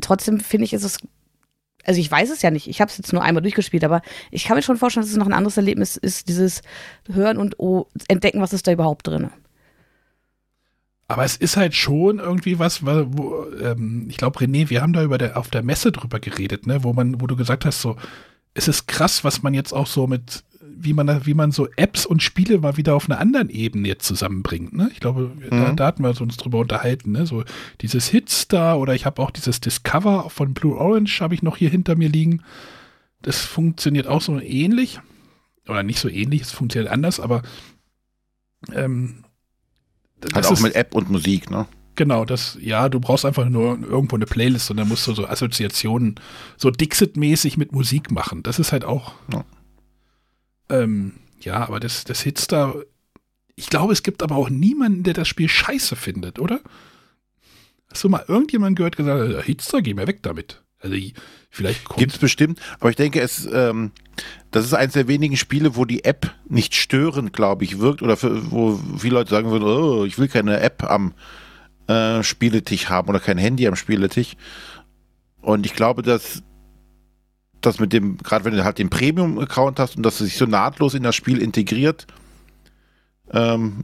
trotzdem 0.02 0.40
finde 0.40 0.66
ich, 0.66 0.74
ist 0.74 0.84
es, 0.84 0.98
also 1.86 2.00
ich 2.00 2.10
weiß 2.10 2.30
es 2.30 2.42
ja 2.42 2.52
nicht, 2.52 2.68
ich 2.68 2.82
habe 2.82 2.90
es 2.90 2.98
jetzt 2.98 3.14
nur 3.14 3.22
einmal 3.22 3.42
durchgespielt, 3.42 3.84
aber 3.84 4.02
ich 4.32 4.46
kann 4.46 4.56
mir 4.56 4.64
schon 4.64 4.78
vorstellen, 4.78 5.04
dass 5.04 5.12
es 5.12 5.18
noch 5.18 5.26
ein 5.26 5.34
anderes 5.34 5.58
Erlebnis 5.58 5.98
ist, 5.98 6.28
dieses 6.28 6.62
Hören 7.12 7.38
und 7.38 7.60
oh, 7.60 7.88
entdecken, 8.08 8.42
was 8.42 8.54
ist 8.54 8.68
da 8.68 8.72
überhaupt 8.72 9.08
drin. 9.08 9.30
Aber 11.08 11.26
es 11.26 11.36
ist 11.36 11.58
halt 11.58 11.76
schon 11.76 12.20
irgendwie 12.20 12.60
was, 12.60 12.86
wo, 12.86 13.46
ähm, 13.62 14.08
ich 14.10 14.18
glaube, 14.18 14.40
René, 14.40 14.70
wir 14.70 14.82
haben 14.82 14.94
da 14.94 15.04
über 15.04 15.18
der, 15.18 15.38
auf 15.38 15.50
der 15.50 15.62
Messe 15.62 15.92
drüber 15.92 16.20
geredet, 16.20 16.66
ne, 16.66 16.84
wo 16.84 16.94
man, 16.94 17.20
wo 17.22 17.28
du 17.28 17.36
gesagt 17.36 17.66
hast, 17.66 17.82
so, 17.82 17.98
es 18.54 18.68
ist 18.68 18.88
krass, 18.88 19.24
was 19.24 19.44
man 19.44 19.54
jetzt 19.54 19.74
auch 19.74 19.88
so 19.88 20.08
mit, 20.08 20.44
wie 20.76 20.94
man, 20.94 21.08
da- 21.08 21.26
wie 21.26 21.34
man 21.34 21.52
so 21.52 21.68
Apps 21.76 22.06
und 22.06 22.22
Spiele 22.24 22.60
mal 22.60 22.78
wieder 22.78 22.96
auf 22.96 23.10
einer 23.10 23.20
anderen 23.20 23.50
Ebene 23.50 23.88
jetzt 23.88 24.06
zusammenbringt, 24.06 24.74
ne? 24.74 24.90
Ich 24.94 25.00
glaube, 25.00 25.32
da, 25.50 25.56
Mhm. 25.72 25.76
da 25.76 25.86
hatten 25.88 26.04
wir 26.04 26.20
uns 26.22 26.38
drüber 26.38 26.60
unterhalten, 26.60 27.12
ne? 27.12 27.26
So 27.26 27.44
dieses 27.82 28.08
Hitstar 28.08 28.80
oder 28.80 28.94
ich 28.96 29.06
habe 29.06 29.22
auch 29.22 29.32
dieses 29.32 29.62
Discover 29.62 30.30
von 30.30 30.54
Blue 30.54 30.76
Orange 30.78 31.22
habe 31.22 31.34
ich 31.36 31.44
noch 31.44 31.58
hier 31.58 31.70
hinter 31.70 31.96
mir 31.96 32.10
liegen. 32.10 32.42
Das 33.22 33.40
funktioniert 33.42 34.08
auch 34.08 34.22
so 34.22 34.40
ähnlich. 34.40 35.00
Oder 35.68 35.84
nicht 35.84 36.00
so 36.00 36.10
ähnlich, 36.10 36.42
es 36.42 36.52
funktioniert 36.52 36.92
anders, 36.92 37.20
aber 37.22 37.42
ähm, 38.74 39.24
Halt 40.34 40.46
auch 40.46 40.52
ist- 40.52 40.62
mit 40.62 40.76
App 40.76 40.96
und 40.96 41.10
Musik, 41.10 41.50
ne? 41.50 41.68
Genau, 41.96 42.26
das, 42.26 42.58
ja, 42.60 42.90
du 42.90 43.00
brauchst 43.00 43.24
einfach 43.24 43.48
nur 43.48 43.78
irgendwo 43.80 44.16
eine 44.16 44.26
Playlist 44.26 44.72
und 44.72 44.78
dann 44.78 44.88
musst 44.88 45.06
du 45.06 45.14
so 45.14 45.28
Assoziationen, 45.28 46.16
so 46.58 46.72
Dixit-mäßig 46.72 47.58
mit 47.58 47.72
Musik 47.72 48.10
machen. 48.10 48.42
Das 48.42 48.58
ist 48.58 48.72
halt 48.72 48.84
auch. 48.84 49.14
Ja. 49.32 49.46
Ähm, 50.70 51.14
ja, 51.42 51.66
aber 51.68 51.80
das, 51.80 52.04
das 52.04 52.22
Hitstar, 52.22 52.76
ich 53.56 53.70
glaube, 53.70 53.94
es 53.94 54.04
gibt 54.04 54.24
aber 54.24 54.36
auch 54.36 54.50
niemanden, 54.50 55.04
der 55.04 55.14
das 55.14 55.28
Spiel 55.28 55.50
scheiße 55.50 55.96
findet, 55.96 56.40
oder? 56.40 56.62
Hast 57.92 58.04
du 58.04 58.10
mal 58.10 58.26
irgendjemanden 58.28 58.76
gehört, 58.76 58.96
gesagt, 58.98 59.32
äh, 59.34 59.44
Hitstar, 59.44 59.82
geh 59.82 59.94
mir 59.94 60.08
weg 60.08 60.24
damit? 60.24 60.62
Also, 60.80 60.96
ich- 60.96 61.14
vielleicht 61.50 61.84
kommt. 61.86 62.00
Gibt's 62.00 62.18
bestimmt, 62.18 62.60
aber 62.80 62.90
ich 62.90 62.96
denke, 62.96 63.22
es, 63.22 63.48
ähm, 63.52 63.92
das 64.52 64.66
ist 64.66 64.74
eines 64.74 64.94
der 64.94 65.08
wenigen 65.08 65.38
Spiele, 65.38 65.76
wo 65.76 65.86
die 65.86 66.04
App 66.04 66.34
nicht 66.50 66.76
störend, 66.76 67.34
glaube 67.34 67.64
ich, 67.64 67.80
wirkt 67.80 68.02
oder 68.02 68.18
für, 68.18 68.52
wo 68.52 68.80
viele 68.98 69.16
Leute 69.16 69.30
sagen 69.30 69.50
würden, 69.52 69.64
oh, 69.66 70.06
ich 70.06 70.18
will 70.18 70.28
keine 70.28 70.60
App 70.60 70.84
am, 70.84 71.14
äh, 71.88 72.24
Spieletisch 72.24 72.90
haben 72.90 73.10
oder 73.10 73.20
kein 73.20 73.38
Handy 73.38 73.68
am 73.68 73.76
Spieletisch. 73.76 74.36
Und 75.42 75.66
ich 75.66 75.74
glaube, 75.74 76.02
dass 76.02 76.42
das 77.66 77.80
mit 77.80 77.94
dem, 77.94 78.18
gerade 78.18 78.46
wenn 78.46 78.54
du 78.54 78.64
halt 78.64 78.78
den 78.78 78.90
Premium-Account 78.90 79.80
hast 79.80 79.98
und 79.98 80.04
dass 80.04 80.20
es 80.20 80.28
sich 80.28 80.38
so 80.38 80.46
nahtlos 80.46 80.94
in 80.94 81.04
das 81.04 81.16
Spiel 81.16 81.42
integriert, 81.42 82.08
ähm, 83.32 83.84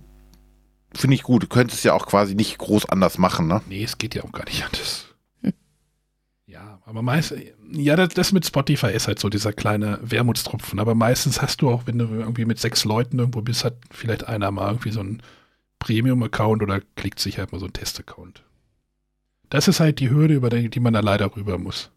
finde 0.93 1.15
ich 1.15 1.23
gut. 1.23 1.43
Du 1.43 1.47
könntest 1.47 1.83
ja 1.83 1.93
auch 1.93 2.05
quasi 2.05 2.35
nicht 2.35 2.57
groß 2.57 2.89
anders 2.89 3.17
machen, 3.17 3.47
ne? 3.47 3.61
Nee, 3.67 3.83
es 3.83 3.97
geht 3.97 4.15
ja 4.15 4.23
auch 4.23 4.31
gar 4.31 4.45
nicht 4.45 4.63
anders. 4.63 5.05
Ja, 6.45 6.81
aber 6.83 7.03
meist, 7.03 7.35
ja, 7.71 7.95
das, 7.95 8.09
das, 8.15 8.31
mit 8.31 8.43
Spotify 8.43 8.87
ist 8.87 9.07
halt 9.07 9.19
so 9.19 9.29
dieser 9.29 9.53
kleine 9.53 9.99
Wermutstropfen. 10.01 10.79
Aber 10.79 10.95
meistens 10.95 11.43
hast 11.43 11.61
du 11.61 11.69
auch, 11.69 11.83
wenn 11.85 11.99
du 11.99 12.05
irgendwie 12.05 12.45
mit 12.45 12.57
sechs 12.57 12.85
Leuten 12.85 13.19
irgendwo 13.19 13.43
bist, 13.43 13.63
hat 13.63 13.75
vielleicht 13.91 14.27
einer 14.27 14.49
mal 14.49 14.69
irgendwie 14.69 14.89
so 14.89 15.01
ein 15.01 15.21
Premium-Account 15.77 16.63
oder 16.63 16.81
klickt 16.95 17.19
sich 17.19 17.37
halt 17.37 17.51
mal 17.51 17.59
so 17.59 17.67
ein 17.67 17.73
Test-Account. 17.73 18.43
Das 19.51 19.67
ist 19.67 19.79
halt 19.79 19.99
die 19.99 20.09
Hürde, 20.09 20.33
über 20.33 20.49
die, 20.49 20.69
die 20.69 20.79
man 20.79 20.93
da 20.93 21.01
leider 21.01 21.35
rüber 21.35 21.59
muss. 21.59 21.91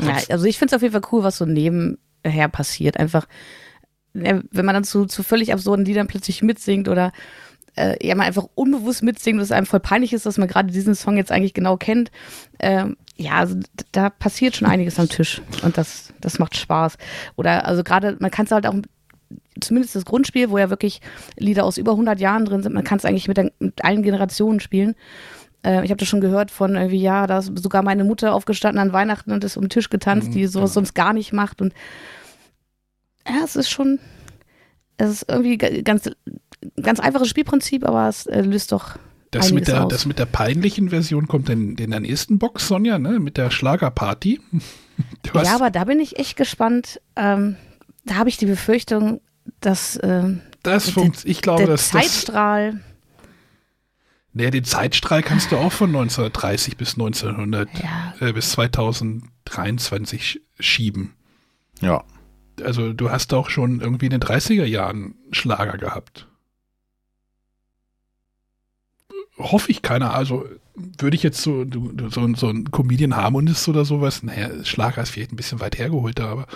Ja, 0.00 0.16
also 0.30 0.44
ich 0.46 0.58
finde 0.58 0.74
es 0.74 0.76
auf 0.76 0.82
jeden 0.82 0.92
Fall 0.92 1.10
cool, 1.12 1.22
was 1.22 1.38
so 1.38 1.46
nebenher 1.46 2.48
passiert. 2.50 2.96
Einfach, 2.98 3.26
wenn 4.12 4.46
man 4.52 4.74
dann 4.74 4.84
zu, 4.84 5.06
zu 5.06 5.22
völlig 5.22 5.52
absurden 5.52 5.84
Liedern 5.84 6.06
plötzlich 6.06 6.42
mitsingt 6.42 6.88
oder 6.88 7.12
äh, 7.76 8.06
ja, 8.06 8.14
man 8.14 8.26
einfach 8.26 8.48
unbewusst 8.54 9.02
mitsingt, 9.02 9.38
dass 9.38 9.48
es 9.48 9.52
einem 9.52 9.66
voll 9.66 9.80
peinlich 9.80 10.12
ist, 10.12 10.26
dass 10.26 10.38
man 10.38 10.48
gerade 10.48 10.72
diesen 10.72 10.94
Song 10.94 11.16
jetzt 11.16 11.30
eigentlich 11.30 11.54
genau 11.54 11.76
kennt. 11.76 12.10
Ähm, 12.58 12.96
ja, 13.16 13.32
also 13.32 13.56
da 13.92 14.10
passiert 14.10 14.56
schon 14.56 14.68
einiges 14.68 14.98
am 14.98 15.08
Tisch 15.08 15.42
und 15.62 15.76
das, 15.76 16.12
das 16.20 16.38
macht 16.38 16.56
Spaß. 16.56 16.98
Oder 17.36 17.66
also 17.66 17.82
gerade, 17.82 18.16
man 18.20 18.30
kann 18.30 18.46
es 18.46 18.52
halt 18.52 18.66
auch 18.66 18.74
zumindest 19.60 19.94
das 19.94 20.04
Grundspiel, 20.04 20.50
wo 20.50 20.58
ja 20.58 20.70
wirklich 20.70 21.00
Lieder 21.36 21.64
aus 21.64 21.78
über 21.78 21.92
100 21.92 22.20
Jahren 22.20 22.44
drin 22.44 22.62
sind, 22.62 22.74
man 22.74 22.84
kann 22.84 22.98
es 22.98 23.04
eigentlich 23.04 23.28
mit, 23.28 23.36
der, 23.36 23.50
mit 23.58 23.84
allen 23.84 24.02
Generationen 24.02 24.60
spielen. 24.60 24.94
Äh, 25.64 25.84
ich 25.84 25.90
habe 25.90 25.98
das 25.98 26.08
schon 26.08 26.20
gehört 26.20 26.50
von 26.50 26.74
irgendwie, 26.76 27.00
ja, 27.00 27.26
da 27.26 27.38
ist 27.38 27.58
sogar 27.58 27.82
meine 27.82 28.04
Mutter 28.04 28.34
aufgestanden 28.34 28.80
an 28.80 28.92
Weihnachten 28.92 29.32
und 29.32 29.44
ist 29.44 29.56
um 29.56 29.64
den 29.64 29.70
Tisch 29.70 29.90
getanzt, 29.90 30.28
mhm, 30.28 30.32
die 30.32 30.46
sowas 30.46 30.70
genau. 30.70 30.74
sonst 30.74 30.94
gar 30.94 31.12
nicht 31.12 31.32
macht. 31.32 31.60
Und 31.60 31.74
ja, 33.26 33.44
es 33.44 33.56
ist 33.56 33.70
schon, 33.70 33.98
es 34.96 35.10
ist 35.10 35.26
irgendwie 35.28 35.58
ganz, 35.58 36.10
ganz 36.80 37.00
einfaches 37.00 37.28
Spielprinzip, 37.28 37.86
aber 37.86 38.08
es 38.08 38.26
äh, 38.26 38.40
löst 38.40 38.72
doch 38.72 38.96
das 39.30 39.52
mit, 39.52 39.68
der, 39.68 39.84
das 39.84 40.06
mit 40.06 40.18
der 40.18 40.24
peinlichen 40.24 40.88
Version 40.88 41.28
kommt 41.28 41.50
in, 41.50 41.76
in 41.76 41.90
der 41.90 42.00
nächsten 42.00 42.38
Box, 42.38 42.68
Sonja, 42.68 42.98
ne? 42.98 43.20
mit 43.20 43.36
der 43.36 43.50
Schlagerparty. 43.50 44.40
ja, 45.34 45.54
aber 45.54 45.70
da 45.70 45.84
bin 45.84 46.00
ich 46.00 46.18
echt 46.18 46.36
gespannt. 46.36 47.00
Ähm, 47.14 47.56
da 48.04 48.14
habe 48.14 48.30
ich 48.30 48.38
die 48.38 48.46
Befürchtung, 48.46 49.20
dass 49.60 49.98
ähm, 50.02 50.40
das 50.62 50.92
ich 51.24 51.42
glaube, 51.42 51.64
der 51.64 51.72
dass 51.72 51.90
Zeitstrahl. 51.90 52.80
Nee, 54.38 54.50
den 54.52 54.62
Zeitstrahl 54.64 55.22
kannst 55.22 55.50
du 55.50 55.56
auch 55.56 55.72
von 55.72 55.88
1930 55.88 56.76
bis 56.76 56.94
1900 56.94 57.68
ja. 57.82 58.14
äh, 58.20 58.32
bis 58.32 58.52
2023 58.52 60.40
schieben. 60.60 61.14
Ja. 61.80 62.04
Also 62.62 62.92
du 62.92 63.10
hast 63.10 63.34
auch 63.34 63.50
schon 63.50 63.80
irgendwie 63.80 64.06
in 64.06 64.12
den 64.12 64.20
30er 64.20 64.64
Jahren 64.64 65.16
Schlager 65.32 65.76
gehabt. 65.76 66.28
hoffe 69.38 69.70
ich 69.70 69.82
keiner. 69.82 70.14
Also 70.14 70.44
würde 70.74 71.16
ich 71.16 71.24
jetzt 71.24 71.42
so, 71.42 71.64
so, 72.10 72.34
so 72.34 72.48
ein 72.48 72.70
Comedian 72.70 73.16
Harmonist 73.16 73.68
oder 73.68 73.84
sowas, 73.84 74.22
naja, 74.22 74.50
Schlager 74.64 75.02
ist 75.02 75.10
vielleicht 75.10 75.32
ein 75.32 75.36
bisschen 75.36 75.58
weit 75.60 75.78
hergeholt 75.78 76.18
da, 76.18 76.28
aber. 76.28 76.46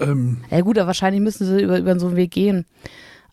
Ähm, 0.00 0.38
ja, 0.50 0.60
gut, 0.62 0.76
aber 0.78 0.88
wahrscheinlich 0.88 1.22
müssen 1.22 1.46
sie 1.46 1.62
über, 1.62 1.78
über 1.78 1.98
so 2.00 2.08
einen 2.08 2.16
Weg 2.16 2.32
gehen. 2.32 2.66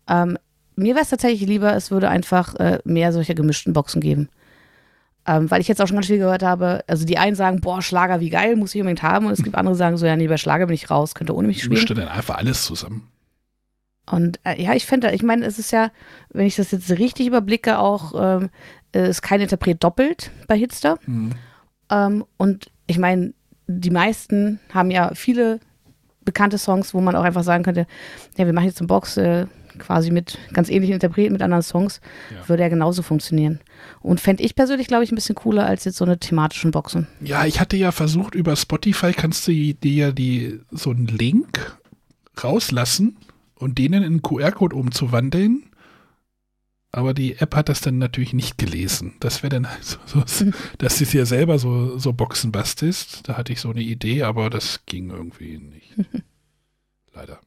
Ähm, 0.07 0.37
mir 0.79 0.95
wäre 0.95 1.03
es 1.03 1.09
tatsächlich 1.09 1.47
lieber, 1.47 1.75
es 1.75 1.91
würde 1.91 2.09
einfach 2.09 2.55
äh, 2.55 2.79
mehr 2.83 3.13
solcher 3.13 3.35
gemischten 3.35 3.73
Boxen 3.73 4.01
geben. 4.01 4.29
Ähm, 5.25 5.51
weil 5.51 5.61
ich 5.61 5.67
jetzt 5.67 5.81
auch 5.81 5.87
schon 5.87 5.97
ganz 5.97 6.07
viel 6.07 6.17
gehört 6.17 6.41
habe, 6.41 6.83
also 6.87 7.05
die 7.05 7.17
einen 7.17 7.35
sagen, 7.35 7.61
boah, 7.61 7.81
Schlager, 7.81 8.19
wie 8.19 8.29
geil, 8.29 8.55
muss 8.55 8.73
ich 8.73 8.81
unbedingt 8.81 9.03
haben. 9.03 9.27
Und 9.27 9.33
es 9.33 9.43
gibt 9.43 9.55
andere, 9.55 9.75
die 9.75 9.79
sagen 9.79 9.97
so, 9.97 10.05
ja, 10.05 10.15
nee, 10.15 10.27
bei 10.27 10.37
Schlager 10.37 10.65
bin 10.65 10.73
ich 10.73 10.89
raus, 10.89 11.13
könnte 11.13 11.35
ohne 11.35 11.47
mich 11.47 11.59
spielen. 11.59 11.73
Mischte 11.73 11.93
dann 11.93 12.07
einfach 12.07 12.37
alles 12.37 12.63
zusammen. 12.63 13.07
Und 14.09 14.39
äh, 14.43 14.61
ja, 14.61 14.73
ich 14.73 14.85
finde, 14.85 15.11
ich 15.11 15.21
meine, 15.21 15.45
es 15.45 15.59
ist 15.59 15.71
ja, 15.71 15.91
wenn 16.29 16.47
ich 16.47 16.55
das 16.55 16.71
jetzt 16.71 16.89
richtig 16.89 17.27
überblicke, 17.27 17.77
auch 17.77 18.13
ähm, 18.17 18.49
äh, 18.95 19.09
ist 19.09 19.21
kein 19.21 19.41
Interpret 19.41 19.83
doppelt 19.83 20.31
bei 20.47 20.57
Hitster. 20.57 20.97
Mhm. 21.05 21.33
Ähm, 21.91 22.25
und 22.37 22.71
ich 22.87 22.97
meine, 22.97 23.33
die 23.67 23.91
meisten 23.91 24.59
haben 24.73 24.89
ja 24.89 25.11
viele 25.13 25.59
bekannte 26.25 26.57
Songs, 26.57 26.93
wo 26.93 27.01
man 27.01 27.15
auch 27.15 27.23
einfach 27.23 27.43
sagen 27.43 27.63
könnte, 27.63 27.85
ja, 28.37 28.45
wir 28.45 28.53
machen 28.53 28.65
jetzt 28.65 28.79
eine 28.79 28.87
Box 28.87 29.17
äh, 29.17 29.45
quasi 29.79 30.11
mit 30.11 30.37
ganz 30.53 30.69
ähnlichen 30.69 30.95
Interpreten, 30.95 31.33
mit 31.33 31.41
anderen 31.41 31.63
Songs, 31.63 32.01
ja. 32.33 32.47
würde 32.47 32.63
ja 32.63 32.69
genauso 32.69 33.01
funktionieren. 33.01 33.59
Und 34.01 34.19
fände 34.19 34.43
ich 34.43 34.55
persönlich, 34.55 34.87
glaube 34.87 35.03
ich, 35.03 35.11
ein 35.11 35.15
bisschen 35.15 35.35
cooler 35.35 35.65
als 35.65 35.85
jetzt 35.85 35.97
so 35.97 36.05
eine 36.05 36.19
thematischen 36.19 36.71
Boxen. 36.71 37.07
Ja, 37.21 37.45
ich 37.45 37.59
hatte 37.59 37.77
ja 37.77 37.91
versucht, 37.91 38.35
über 38.35 38.55
Spotify 38.55 39.13
kannst 39.13 39.47
du 39.47 39.51
dir 39.51 39.91
ja 39.91 40.11
die, 40.11 40.59
so 40.71 40.91
einen 40.91 41.07
Link 41.07 41.77
rauslassen 42.43 43.17
und 43.55 43.77
denen 43.77 44.03
in 44.03 44.11
einen 44.13 44.21
QR-Code 44.21 44.75
umzuwandeln 44.75 45.63
aber 46.91 47.13
die 47.13 47.35
App 47.35 47.55
hat 47.55 47.69
das 47.69 47.81
dann 47.81 47.99
natürlich 47.99 48.33
nicht 48.33 48.57
gelesen. 48.57 49.13
Das 49.19 49.43
wäre 49.43 49.61
dann 49.61 49.67
so, 49.81 49.97
so 50.25 50.45
mhm. 50.45 50.53
dass 50.77 50.97
sie 50.97 51.17
ja 51.17 51.25
selber 51.25 51.59
so, 51.59 51.97
so 51.97 52.13
Boxen 52.13 52.51
bastist. 52.51 53.27
Da 53.27 53.37
hatte 53.37 53.53
ich 53.53 53.61
so 53.61 53.69
eine 53.69 53.81
Idee, 53.81 54.23
aber 54.23 54.49
das 54.49 54.85
ging 54.85 55.09
irgendwie 55.09 55.57
nicht. 55.57 55.95
Leider. 57.13 57.39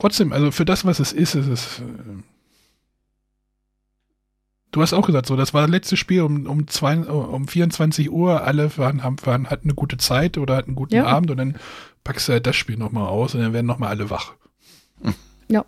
Trotzdem, 0.00 0.32
also 0.32 0.50
für 0.50 0.64
das, 0.64 0.86
was 0.86 0.98
es 0.98 1.12
ist, 1.12 1.34
ist 1.34 1.46
es. 1.46 1.78
Äh, 1.80 2.22
du 4.72 4.80
hast 4.80 4.94
auch 4.94 5.04
gesagt, 5.06 5.26
so, 5.26 5.36
das 5.36 5.52
war 5.52 5.60
das 5.60 5.70
letzte 5.70 5.98
Spiel 5.98 6.22
um, 6.22 6.46
um, 6.46 6.66
zwei, 6.68 6.96
um 6.96 7.46
24 7.46 8.10
Uhr. 8.10 8.42
Alle 8.42 8.76
waren, 8.78 9.04
haben, 9.04 9.16
waren, 9.24 9.50
hatten 9.50 9.68
eine 9.68 9.74
gute 9.74 9.98
Zeit 9.98 10.38
oder 10.38 10.56
hatten 10.56 10.70
einen 10.70 10.76
guten 10.76 10.94
ja. 10.94 11.04
Abend 11.04 11.30
und 11.30 11.36
dann 11.36 11.58
packst 12.02 12.28
du 12.28 12.32
halt 12.32 12.46
das 12.46 12.56
Spiel 12.56 12.78
nochmal 12.78 13.08
aus 13.08 13.34
und 13.34 13.42
dann 13.42 13.52
werden 13.52 13.66
nochmal 13.66 13.90
alle 13.90 14.10
wach. 14.10 14.34
Ja. 15.48 15.66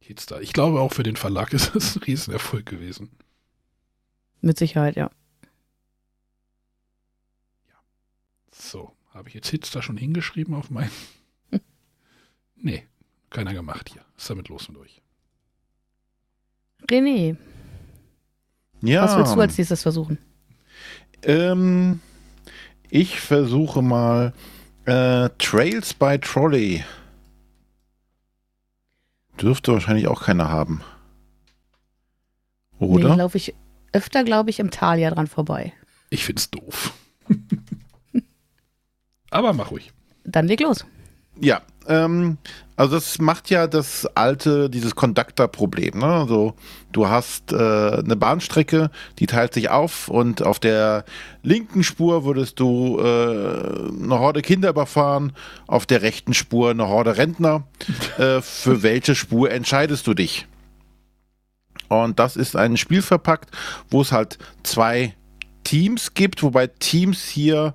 Hitstar. 0.00 0.42
Ich 0.42 0.52
glaube 0.52 0.80
auch 0.80 0.92
für 0.92 1.04
den 1.04 1.14
Verlag 1.14 1.52
ist 1.52 1.76
es 1.76 1.94
ein 1.94 2.02
Riesenerfolg 2.02 2.66
gewesen. 2.66 3.10
Mit 4.40 4.58
Sicherheit, 4.58 4.96
ja. 4.96 5.08
Ja. 7.68 7.76
So, 8.50 8.92
habe 9.14 9.28
ich 9.28 9.34
jetzt 9.36 9.48
Hitstar 9.50 9.82
schon 9.82 9.96
hingeschrieben 9.96 10.54
auf 10.54 10.68
mein. 10.68 10.90
Nee, 12.62 12.84
keiner 13.30 13.52
gemacht 13.52 13.90
hier. 13.92 14.02
ist 14.16 14.30
damit 14.30 14.48
los 14.48 14.68
mit 14.68 14.78
euch? 14.78 15.02
René. 16.88 17.36
Ja. 18.80 19.04
Was 19.04 19.16
willst 19.16 19.36
du 19.36 19.40
als 19.40 19.58
nächstes 19.58 19.82
versuchen? 19.82 20.18
Ähm, 21.22 22.00
ich 22.90 23.20
versuche 23.20 23.80
mal 23.82 24.32
äh, 24.84 25.28
Trails 25.38 25.94
by 25.94 26.18
Trolley. 26.18 26.84
Dürfte 29.40 29.72
wahrscheinlich 29.72 30.08
auch 30.08 30.22
keiner 30.22 30.48
haben. 30.48 30.82
Oder? 32.78 33.10
Nee, 33.10 33.16
laufe 33.16 33.36
ich 33.36 33.54
öfter, 33.92 34.24
glaube 34.24 34.50
ich, 34.50 34.58
im 34.58 34.70
Thalia 34.70 35.10
dran 35.10 35.26
vorbei. 35.26 35.72
Ich 36.10 36.24
find's 36.24 36.50
doof. 36.50 36.92
Aber 39.30 39.52
mach 39.52 39.70
ruhig. 39.70 39.92
Dann 40.24 40.46
leg 40.46 40.60
los. 40.60 40.84
Ja, 41.40 41.62
ähm, 41.88 42.38
also 42.76 42.96
das 42.96 43.18
macht 43.18 43.50
ja 43.50 43.66
das 43.66 44.06
alte, 44.14 44.68
dieses 44.70 44.94
Conductor-Problem. 44.94 45.98
Ne? 45.98 46.06
Also 46.06 46.54
du 46.90 47.08
hast 47.08 47.52
äh, 47.52 47.56
eine 47.56 48.16
Bahnstrecke, 48.16 48.90
die 49.18 49.26
teilt 49.26 49.54
sich 49.54 49.70
auf 49.70 50.08
und 50.08 50.42
auf 50.42 50.58
der 50.58 51.04
linken 51.42 51.84
Spur 51.84 52.24
würdest 52.24 52.58
du 52.60 52.98
äh, 52.98 53.02
eine 53.02 54.18
Horde 54.18 54.42
Kinder 54.42 54.70
überfahren, 54.70 55.32
auf 55.66 55.86
der 55.86 56.02
rechten 56.02 56.34
Spur 56.34 56.70
eine 56.70 56.88
Horde 56.88 57.16
Rentner. 57.16 57.64
äh, 58.18 58.40
für 58.40 58.82
welche 58.82 59.14
Spur 59.14 59.50
entscheidest 59.50 60.06
du 60.06 60.14
dich? 60.14 60.46
Und 61.88 62.18
das 62.18 62.36
ist 62.36 62.56
ein 62.56 62.76
Spiel 62.76 63.02
verpackt, 63.02 63.50
wo 63.90 64.00
es 64.00 64.12
halt 64.12 64.38
zwei 64.62 65.14
Teams 65.62 66.14
gibt, 66.14 66.42
wobei 66.42 66.66
Teams 66.66 67.28
hier 67.28 67.74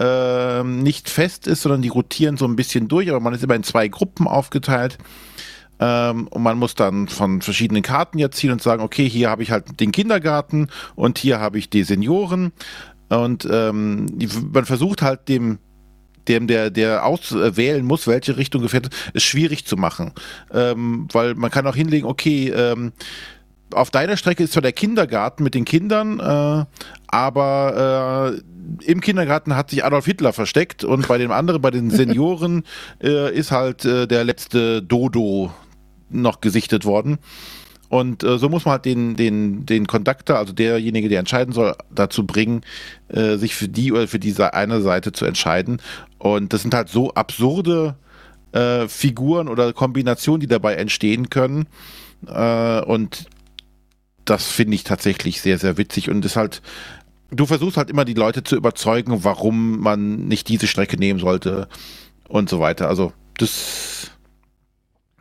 äh, 0.00 0.64
nicht 0.64 1.10
fest 1.10 1.46
ist, 1.46 1.62
sondern 1.62 1.82
die 1.82 1.88
rotieren 1.88 2.36
so 2.36 2.46
ein 2.46 2.56
bisschen 2.56 2.88
durch, 2.88 3.10
aber 3.10 3.20
man 3.20 3.34
ist 3.34 3.44
immer 3.44 3.54
in 3.54 3.62
zwei 3.62 3.88
Gruppen 3.88 4.26
aufgeteilt. 4.26 4.98
Ähm, 5.78 6.26
und 6.28 6.42
man 6.42 6.58
muss 6.58 6.74
dann 6.74 7.08
von 7.08 7.42
verschiedenen 7.42 7.82
Karten 7.82 8.18
jetzt 8.18 8.36
ziehen 8.36 8.50
und 8.50 8.62
sagen, 8.62 8.82
okay, 8.82 9.08
hier 9.08 9.30
habe 9.30 9.42
ich 9.42 9.50
halt 9.50 9.80
den 9.80 9.92
Kindergarten 9.92 10.68
und 10.94 11.18
hier 11.18 11.40
habe 11.40 11.58
ich 11.58 11.70
die 11.70 11.84
Senioren. 11.84 12.52
Und 13.08 13.46
ähm, 13.50 14.06
man 14.52 14.64
versucht 14.64 15.02
halt 15.02 15.28
dem 15.28 15.58
dem 16.28 16.46
der 16.46 16.70
der 16.70 17.06
auswählen 17.06 17.84
muss, 17.84 18.06
welche 18.06 18.36
Richtung 18.36 18.62
gefährdet, 18.62 18.94
ist 19.14 19.24
schwierig 19.24 19.66
zu 19.66 19.76
machen, 19.76 20.12
ähm, 20.52 21.08
weil 21.12 21.34
man 21.34 21.50
kann 21.50 21.66
auch 21.66 21.74
hinlegen, 21.74 22.06
okay, 22.06 22.50
ähm, 22.50 22.92
auf 23.72 23.90
deiner 23.90 24.16
Strecke 24.16 24.42
ist 24.42 24.52
zwar 24.52 24.62
der 24.62 24.72
Kindergarten 24.72 25.42
mit 25.42 25.54
den 25.54 25.64
Kindern, 25.64 26.20
äh, 26.20 26.64
aber 27.08 28.38
äh, 28.38 28.84
im 28.84 29.00
Kindergarten 29.00 29.56
hat 29.56 29.70
sich 29.70 29.84
Adolf 29.84 30.06
Hitler 30.06 30.32
versteckt 30.32 30.84
und 30.84 31.08
bei 31.08 31.18
den 31.18 31.30
anderen, 31.30 31.60
bei 31.60 31.70
den 31.70 31.90
Senioren, 31.90 32.64
äh, 33.02 33.34
ist 33.34 33.50
halt 33.50 33.84
äh, 33.84 34.06
der 34.06 34.24
letzte 34.24 34.82
Dodo 34.82 35.52
noch 36.08 36.40
gesichtet 36.40 36.84
worden. 36.84 37.18
Und 37.88 38.22
äh, 38.22 38.38
so 38.38 38.48
muss 38.48 38.64
man 38.64 38.72
halt 38.72 38.84
den, 38.84 39.16
den, 39.16 39.66
den 39.66 39.88
Conductor, 39.88 40.36
also 40.36 40.52
derjenige, 40.52 41.08
der 41.08 41.18
entscheiden 41.18 41.52
soll, 41.52 41.74
dazu 41.92 42.24
bringen, 42.24 42.60
äh, 43.08 43.36
sich 43.36 43.56
für 43.56 43.68
die 43.68 43.90
oder 43.90 44.06
für 44.06 44.20
diese 44.20 44.54
eine 44.54 44.80
Seite 44.80 45.10
zu 45.10 45.24
entscheiden. 45.24 45.82
Und 46.18 46.52
das 46.52 46.62
sind 46.62 46.74
halt 46.74 46.88
so 46.88 47.12
absurde 47.14 47.96
Figuren 48.88 49.46
oder 49.46 49.72
Kombinationen, 49.72 50.40
die 50.40 50.48
dabei 50.48 50.74
entstehen 50.74 51.30
können. 51.30 51.68
Und 52.26 53.28
das 54.24 54.48
finde 54.48 54.74
ich 54.74 54.84
tatsächlich 54.84 55.40
sehr, 55.40 55.58
sehr 55.58 55.76
witzig 55.76 56.10
und 56.10 56.24
ist 56.24 56.36
halt, 56.36 56.62
du 57.30 57.46
versuchst 57.46 57.76
halt 57.76 57.90
immer 57.90 58.04
die 58.04 58.14
Leute 58.14 58.44
zu 58.44 58.56
überzeugen, 58.56 59.24
warum 59.24 59.80
man 59.80 60.26
nicht 60.28 60.48
diese 60.48 60.66
Strecke 60.66 60.96
nehmen 60.96 61.18
sollte 61.18 61.68
und 62.28 62.48
so 62.48 62.60
weiter. 62.60 62.88
Also 62.88 63.12
das 63.38 64.10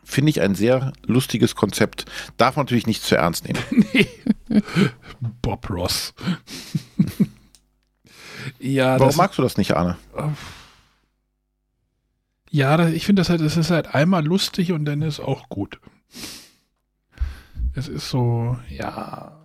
finde 0.03 0.31
ich 0.31 0.41
ein 0.41 0.55
sehr 0.55 0.93
lustiges 1.05 1.55
Konzept. 1.55 2.05
Darf 2.37 2.55
man 2.55 2.65
natürlich 2.65 2.87
nicht 2.87 3.03
zu 3.03 3.15
ernst 3.15 3.45
nehmen. 3.45 3.59
nee. 3.93 4.07
Bob 5.41 5.69
Ross. 5.69 6.13
ja, 8.59 8.99
Warum 8.99 9.15
magst 9.15 9.37
du 9.37 9.41
das 9.41 9.57
nicht, 9.57 9.75
Arne? 9.75 9.97
Ja, 12.49 12.87
ich 12.87 13.05
finde 13.05 13.21
das 13.21 13.29
halt, 13.29 13.41
es 13.41 13.57
ist 13.57 13.69
halt 13.69 13.93
einmal 13.93 14.25
lustig 14.25 14.71
und 14.71 14.85
dann 14.85 15.03
ist 15.03 15.19
auch 15.19 15.49
gut. 15.49 15.79
Es 17.75 17.87
ist 17.87 18.09
so, 18.09 18.57
ja. 18.69 19.37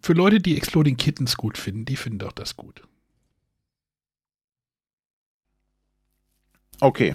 Für 0.00 0.12
Leute, 0.12 0.40
die 0.40 0.56
Exploding 0.56 0.96
Kittens 0.96 1.36
gut 1.36 1.58
finden, 1.58 1.84
die 1.84 1.96
finden 1.96 2.18
doch 2.18 2.32
das 2.32 2.56
gut. 2.56 2.82
Okay. 6.80 7.14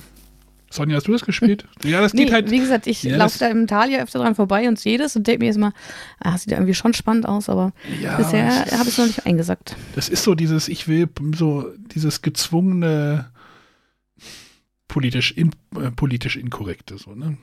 Sonja, 0.69 0.95
hast 0.95 1.07
du 1.07 1.11
das 1.11 1.25
gespielt? 1.25 1.65
Ja, 1.83 2.01
das 2.01 2.13
nee, 2.13 2.25
geht 2.25 2.33
halt. 2.33 2.51
Wie 2.51 2.59
gesagt, 2.59 2.87
ich 2.87 3.03
ja, 3.03 3.15
laufe 3.15 3.39
da 3.39 3.47
im 3.47 3.67
Tal 3.67 3.89
ja 3.89 3.99
öfter 3.99 4.19
dran 4.19 4.35
vorbei 4.35 4.67
und 4.67 4.77
sehe 4.77 4.97
das 4.97 5.15
und 5.15 5.25
denke 5.27 5.39
mir 5.39 5.45
jetzt 5.47 5.57
mal, 5.57 5.73
ah, 6.19 6.37
sieht 6.37 6.51
ja 6.51 6.57
irgendwie 6.57 6.73
schon 6.73 6.93
spannend 6.93 7.25
aus, 7.25 7.47
aber 7.49 7.71
ja, 8.01 8.17
bisher 8.17 8.65
habe 8.71 8.83
ich 8.83 8.89
es 8.89 8.97
noch 8.97 9.05
nicht 9.05 9.25
eingesackt. 9.25 9.75
Das 9.95 10.09
ist 10.09 10.23
so 10.23 10.35
dieses, 10.35 10.67
ich 10.67 10.87
will 10.87 11.09
so 11.35 11.71
dieses 11.93 12.21
gezwungene 12.21 13.31
politisch, 14.87 15.31
in, 15.31 15.51
äh, 15.75 15.91
politisch 15.91 16.35
inkorrekte, 16.35 16.97
so, 16.97 17.15
ne? 17.15 17.37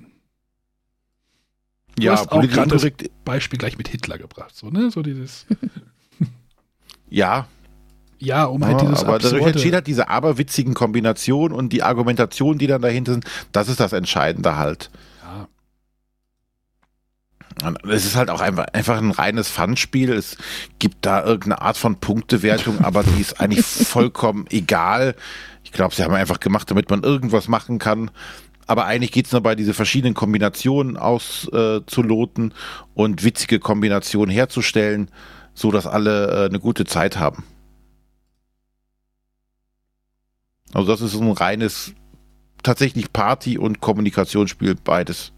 Du 1.97 2.03
ja, 2.03 2.12
hast 2.12 2.32
auch 2.32 2.42
gerade 2.42 2.70
das 2.70 2.86
Beispiel 3.24 3.59
gleich 3.59 3.78
mit 3.78 3.88
Hitler 3.88 4.18
gebracht, 4.18 4.55
so, 4.57 4.68
ne? 4.70 4.90
So 4.90 5.03
dieses. 5.03 5.47
ja, 7.11 7.47
ja, 8.24 8.45
um 8.45 8.64
halt 8.64 8.80
dieses 8.80 9.05
Aber 9.05 9.18
dadurch 9.18 9.47
entsteht 9.47 9.74
halt 9.74 9.86
diese 9.86 10.09
aberwitzigen 10.09 10.74
Kombinationen 10.74 11.57
und 11.57 11.72
die 11.72 11.82
Argumentationen, 11.82 12.59
die 12.59 12.66
dann 12.66 12.80
dahinter 12.80 13.12
sind, 13.12 13.26
das 13.53 13.68
ist 13.68 13.80
das 13.80 13.92
Entscheidende 13.92 14.57
halt. 14.57 14.90
Ja. 17.62 17.74
Es 17.88 18.07
ist 18.07 18.16
halt 18.16 18.30
auch 18.30 18.40
einfach, 18.40 18.66
einfach 18.72 18.97
ein 18.99 19.11
reines 19.11 19.49
Fun-Spiel. 19.49 20.12
Es 20.12 20.38
gibt 20.78 21.05
da 21.05 21.22
irgendeine 21.22 21.61
Art 21.61 21.76
von 21.76 22.01
Punktewertung, 22.01 22.80
aber 22.82 23.03
die 23.03 23.20
ist 23.20 23.40
eigentlich 23.40 23.64
vollkommen 23.66 24.47
egal. 24.51 25.14
Ich 25.62 25.72
glaube, 25.72 25.95
sie 25.95 26.03
haben 26.03 26.14
einfach 26.14 26.40
gemacht, 26.40 26.70
damit 26.70 26.88
man 26.90 27.03
irgendwas 27.03 27.49
machen 27.49 27.78
kann. 27.78 28.11
Aber 28.67 28.87
eigentlich 28.87 29.12
geht 29.12 29.27
es 29.27 29.33
nur 29.33 29.41
dabei, 29.41 29.55
diese 29.55 29.75
verschiedenen 29.75 30.15
Kombinationen 30.15 30.97
auszuloten 30.97 32.51
äh, 32.51 32.55
und 32.95 33.25
witzige 33.25 33.59
Kombinationen 33.59 34.33
herzustellen, 34.35 35.11
so 35.53 35.71
dass 35.71 35.87
alle 35.87 36.45
äh, 36.45 36.49
eine 36.49 36.61
gute 36.61 36.85
Zeit 36.85 37.19
haben. 37.19 37.45
Also 40.73 40.91
das 40.91 41.01
ist 41.03 41.15
ein 41.15 41.31
reines, 41.31 41.95
tatsächlich 42.62 43.12
Party- 43.12 43.59
und 43.59 43.81
Kommunikationsspiel, 43.81 44.75
beides. 44.83 45.33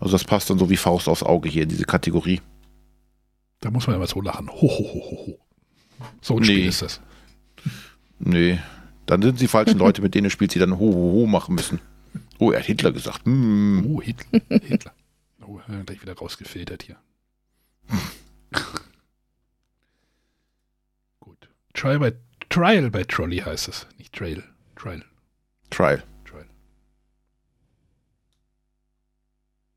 Also 0.00 0.12
das 0.12 0.24
passt 0.24 0.50
dann 0.50 0.58
so 0.58 0.68
wie 0.68 0.76
Faust 0.76 1.08
aufs 1.08 1.22
Auge 1.22 1.48
hier 1.48 1.62
in 1.62 1.68
diese 1.68 1.84
Kategorie. 1.84 2.40
Da 3.60 3.70
muss 3.70 3.86
man 3.86 3.96
immer 3.96 4.06
so 4.06 4.20
lachen. 4.20 4.48
Ho, 4.48 4.60
ho, 4.60 4.68
ho, 4.68 5.10
ho, 5.10 5.26
ho. 5.26 5.38
So 6.20 6.34
ein 6.36 6.40
nee. 6.40 6.46
Spiel 6.46 6.66
ist 6.66 6.82
das. 6.82 7.00
Nee, 8.20 8.58
dann 9.06 9.22
sind 9.22 9.38
sie 9.38 9.48
falschen 9.48 9.78
Leute, 9.80 10.02
mit 10.02 10.14
denen 10.14 10.30
spielt 10.30 10.52
sie 10.52 10.58
dann 10.58 10.78
ho, 10.78 10.86
ho, 10.86 11.12
ho 11.22 11.26
machen 11.26 11.54
müssen. 11.54 11.80
Oh, 12.38 12.52
er 12.52 12.60
hat 12.60 12.66
Hitler 12.66 12.92
gesagt. 12.92 13.26
Mm. 13.26 13.84
Oh, 13.86 14.00
Hitler. 14.00 14.40
Hitler. 14.48 14.92
Oh, 15.46 15.60
gleich 15.86 16.02
wieder 16.02 16.14
rausgefiltert 16.14 16.82
hier. 16.82 16.96
Gut. 21.20 21.48
Trial 21.74 21.98
by, 21.98 22.12
Trial 22.48 22.90
by 22.90 23.04
Trolley 23.04 23.38
heißt 23.38 23.68
es, 23.68 23.86
nicht 23.96 24.12
Trail. 24.12 24.44
Trial. 24.76 25.02
Trial. 25.70 26.02
Trial. 26.24 26.46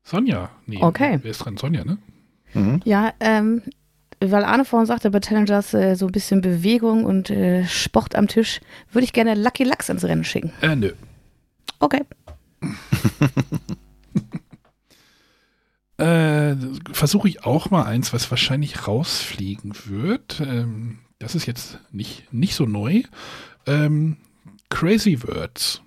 Sonja. 0.04 0.50
Nee, 0.66 0.82
okay. 0.82 1.18
Wer 1.22 1.30
ist 1.30 1.38
dran? 1.38 1.56
Sonja, 1.56 1.84
ne? 1.84 1.98
Mhm. 2.54 2.80
Ja, 2.84 3.14
ähm, 3.20 3.62
weil 4.20 4.44
Arne 4.44 4.64
vorhin 4.64 4.86
sagte, 4.86 5.10
bei 5.10 5.20
Challengers 5.20 5.74
äh, 5.74 5.94
so 5.96 6.06
ein 6.06 6.12
bisschen 6.12 6.40
Bewegung 6.42 7.04
und 7.04 7.30
äh, 7.30 7.64
Sport 7.66 8.14
am 8.14 8.28
Tisch, 8.28 8.60
würde 8.92 9.04
ich 9.04 9.12
gerne 9.12 9.34
Lucky 9.34 9.64
Lux 9.64 9.88
ins 9.88 10.04
Rennen 10.04 10.24
schicken. 10.24 10.52
Äh, 10.60 10.76
nö. 10.76 10.92
Okay. 11.80 12.02
Äh, 15.96 16.56
Versuche 16.92 17.28
ich 17.28 17.44
auch 17.44 17.70
mal 17.70 17.84
eins, 17.84 18.12
was 18.12 18.30
wahrscheinlich 18.30 18.86
rausfliegen 18.86 19.72
wird. 19.86 20.40
Ähm, 20.40 20.98
das 21.18 21.34
ist 21.34 21.46
jetzt 21.46 21.78
nicht, 21.90 22.32
nicht 22.32 22.54
so 22.54 22.66
neu. 22.66 23.02
Ähm, 23.66 24.16
Crazy 24.68 25.22
Words. 25.22 25.82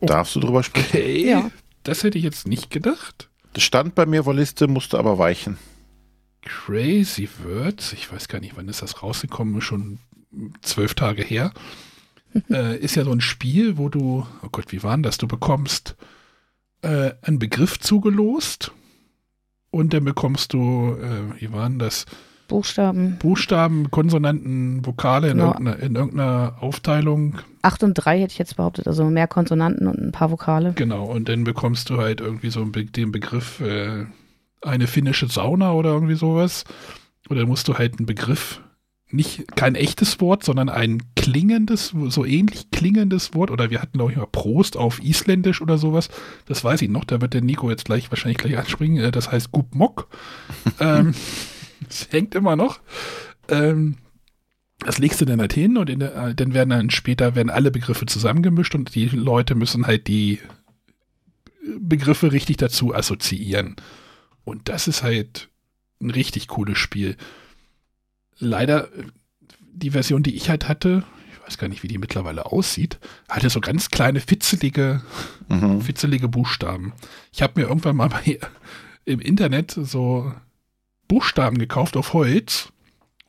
Darfst 0.00 0.34
du 0.34 0.40
drüber 0.40 0.62
sprechen? 0.62 0.88
Okay, 0.88 1.30
ja. 1.30 1.50
das 1.84 2.02
hätte 2.02 2.18
ich 2.18 2.24
jetzt 2.24 2.46
nicht 2.46 2.70
gedacht. 2.70 3.30
Das 3.52 3.62
stand 3.62 3.94
bei 3.94 4.06
mir 4.06 4.20
auf 4.20 4.26
der 4.26 4.34
Liste, 4.34 4.66
musste 4.66 4.98
aber 4.98 5.18
weichen. 5.18 5.58
Crazy 6.42 7.28
Words, 7.44 7.92
ich 7.92 8.12
weiß 8.12 8.28
gar 8.28 8.40
nicht, 8.40 8.56
wann 8.56 8.68
ist 8.68 8.82
das 8.82 9.02
rausgekommen, 9.02 9.60
schon 9.60 9.98
zwölf 10.62 10.94
Tage 10.94 11.22
her. 11.22 11.52
Äh, 12.50 12.76
ist 12.78 12.94
ja 12.94 13.04
so 13.04 13.12
ein 13.12 13.20
Spiel, 13.20 13.78
wo 13.78 13.88
du, 13.88 14.26
oh 14.42 14.48
Gott, 14.50 14.72
wie 14.72 14.82
war 14.82 14.96
denn 14.96 15.02
das? 15.02 15.18
Du 15.18 15.26
bekommst 15.26 15.96
äh, 16.82 17.12
einen 17.22 17.38
Begriff 17.38 17.78
zugelost 17.78 18.72
und 19.70 19.94
dann 19.94 20.04
bekommst 20.04 20.52
du, 20.52 20.96
äh, 21.00 21.40
wie 21.40 21.52
war 21.52 21.68
denn 21.68 21.78
das? 21.78 22.06
Buchstaben. 22.48 23.16
Buchstaben, 23.18 23.90
Konsonanten, 23.90 24.84
Vokale 24.84 25.30
in, 25.30 25.38
genau. 25.38 25.52
irgendeiner, 25.52 25.78
in 25.78 25.94
irgendeiner 25.94 26.56
Aufteilung. 26.60 27.38
Acht 27.62 27.82
und 27.82 27.94
drei 27.94 28.20
hätte 28.20 28.32
ich 28.32 28.38
jetzt 28.38 28.56
behauptet, 28.56 28.86
also 28.86 29.04
mehr 29.08 29.26
Konsonanten 29.26 29.86
und 29.86 29.98
ein 29.98 30.12
paar 30.12 30.30
Vokale. 30.30 30.72
Genau, 30.74 31.04
und 31.04 31.28
dann 31.28 31.44
bekommst 31.44 31.88
du 31.88 31.96
halt 31.96 32.20
irgendwie 32.20 32.50
so 32.50 32.64
den 32.64 33.12
Begriff 33.12 33.60
äh, 33.60 34.04
eine 34.60 34.86
finnische 34.86 35.28
Sauna 35.28 35.72
oder 35.72 35.90
irgendwie 35.90 36.14
sowas. 36.14 36.64
Oder 37.30 37.46
musst 37.46 37.68
du 37.68 37.78
halt 37.78 37.98
einen 37.98 38.06
Begriff, 38.06 38.60
nicht 39.12 39.56
kein 39.56 39.74
echtes 39.74 40.20
Wort, 40.20 40.44
sondern 40.44 40.68
ein 40.68 41.02
klingendes, 41.16 41.94
so 42.08 42.24
ähnlich 42.24 42.70
klingendes 42.70 43.34
Wort. 43.34 43.50
Oder 43.50 43.70
wir 43.70 43.82
hatten, 43.82 43.98
glaube 43.98 44.12
ich, 44.12 44.18
mal 44.18 44.26
Prost 44.26 44.76
auf 44.76 45.02
Isländisch 45.02 45.60
oder 45.60 45.78
sowas. 45.78 46.08
Das 46.46 46.64
weiß 46.64 46.82
ich 46.82 46.88
noch, 46.88 47.04
da 47.04 47.20
wird 47.20 47.34
der 47.34 47.42
Nico 47.42 47.70
jetzt 47.70 47.84
gleich 47.84 48.10
wahrscheinlich 48.10 48.38
gleich 48.38 48.58
anspringen. 48.58 49.04
Äh, 49.04 49.12
das 49.12 49.30
heißt 49.30 49.52
Gubmok. 49.52 50.08
ähm, 50.80 51.14
es 51.88 52.08
hängt 52.10 52.34
immer 52.34 52.56
noch. 52.56 52.80
Ähm, 53.48 53.96
das 54.78 54.98
legst 54.98 55.20
du 55.20 55.24
dann 55.24 55.40
halt 55.40 55.52
hin 55.52 55.76
und 55.76 55.88
der, 55.88 56.16
äh, 56.16 56.34
dann 56.34 56.54
werden 56.54 56.70
dann 56.70 56.90
später 56.90 57.34
werden 57.34 57.50
alle 57.50 57.70
Begriffe 57.70 58.06
zusammengemischt 58.06 58.74
und 58.74 58.94
die 58.94 59.06
Leute 59.06 59.54
müssen 59.54 59.86
halt 59.86 60.08
die 60.08 60.40
Begriffe 61.78 62.32
richtig 62.32 62.56
dazu 62.56 62.94
assoziieren. 62.94 63.76
Und 64.44 64.68
das 64.68 64.88
ist 64.88 65.02
halt 65.02 65.50
ein 66.00 66.10
richtig 66.10 66.48
cooles 66.48 66.78
Spiel. 66.78 67.16
Leider, 68.42 68.88
die 69.72 69.90
Version, 69.90 70.24
die 70.24 70.34
ich 70.34 70.50
halt 70.50 70.68
hatte, 70.68 71.04
ich 71.32 71.40
weiß 71.46 71.58
gar 71.58 71.68
nicht, 71.68 71.84
wie 71.84 71.88
die 71.88 71.98
mittlerweile 71.98 72.46
aussieht, 72.46 72.98
hatte 73.28 73.50
so 73.50 73.60
ganz 73.60 73.88
kleine, 73.88 74.18
fitzelige, 74.18 75.00
mhm. 75.48 75.80
fitzelige 75.80 76.26
Buchstaben. 76.26 76.92
Ich 77.32 77.40
habe 77.40 77.60
mir 77.60 77.68
irgendwann 77.68 77.94
mal 77.94 78.08
bei, 78.08 78.40
im 79.04 79.20
Internet 79.20 79.70
so 79.70 80.32
Buchstaben 81.06 81.58
gekauft 81.58 81.96
auf 81.96 82.14
Holz. 82.14 82.72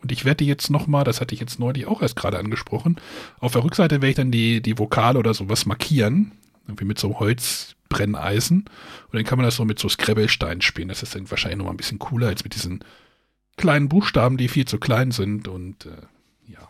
Und 0.01 0.11
ich 0.11 0.25
werde 0.25 0.45
jetzt 0.45 0.71
nochmal, 0.71 1.03
das 1.03 1.21
hatte 1.21 1.35
ich 1.35 1.41
jetzt 1.41 1.59
neulich 1.59 1.85
auch 1.85 2.01
erst 2.01 2.15
gerade 2.15 2.39
angesprochen, 2.39 2.99
auf 3.39 3.53
der 3.53 3.63
Rückseite 3.63 3.95
werde 3.95 4.09
ich 4.09 4.15
dann 4.15 4.31
die, 4.31 4.61
die 4.61 4.79
Vokale 4.79 5.19
oder 5.19 5.35
sowas 5.35 5.67
markieren. 5.67 6.31
Irgendwie 6.65 6.85
mit 6.85 6.97
so 6.97 7.07
einem 7.07 7.19
Holzbrenneisen. 7.19 8.61
Und 8.61 9.13
dann 9.13 9.25
kann 9.25 9.37
man 9.37 9.45
das 9.45 9.57
so 9.57 9.65
mit 9.65 9.77
so 9.77 9.89
Scrabble-Steinen 9.89 10.61
spielen. 10.61 10.87
Das 10.87 11.03
ist 11.03 11.13
dann 11.13 11.29
wahrscheinlich 11.29 11.59
nochmal 11.59 11.75
ein 11.75 11.77
bisschen 11.77 11.99
cooler 11.99 12.27
als 12.27 12.43
mit 12.43 12.55
diesen 12.55 12.83
kleinen 13.57 13.89
Buchstaben, 13.89 14.37
die 14.37 14.47
viel 14.47 14.65
zu 14.65 14.79
klein 14.79 15.11
sind. 15.11 15.47
Und 15.47 15.85
äh, 15.85 15.91
ja. 16.47 16.69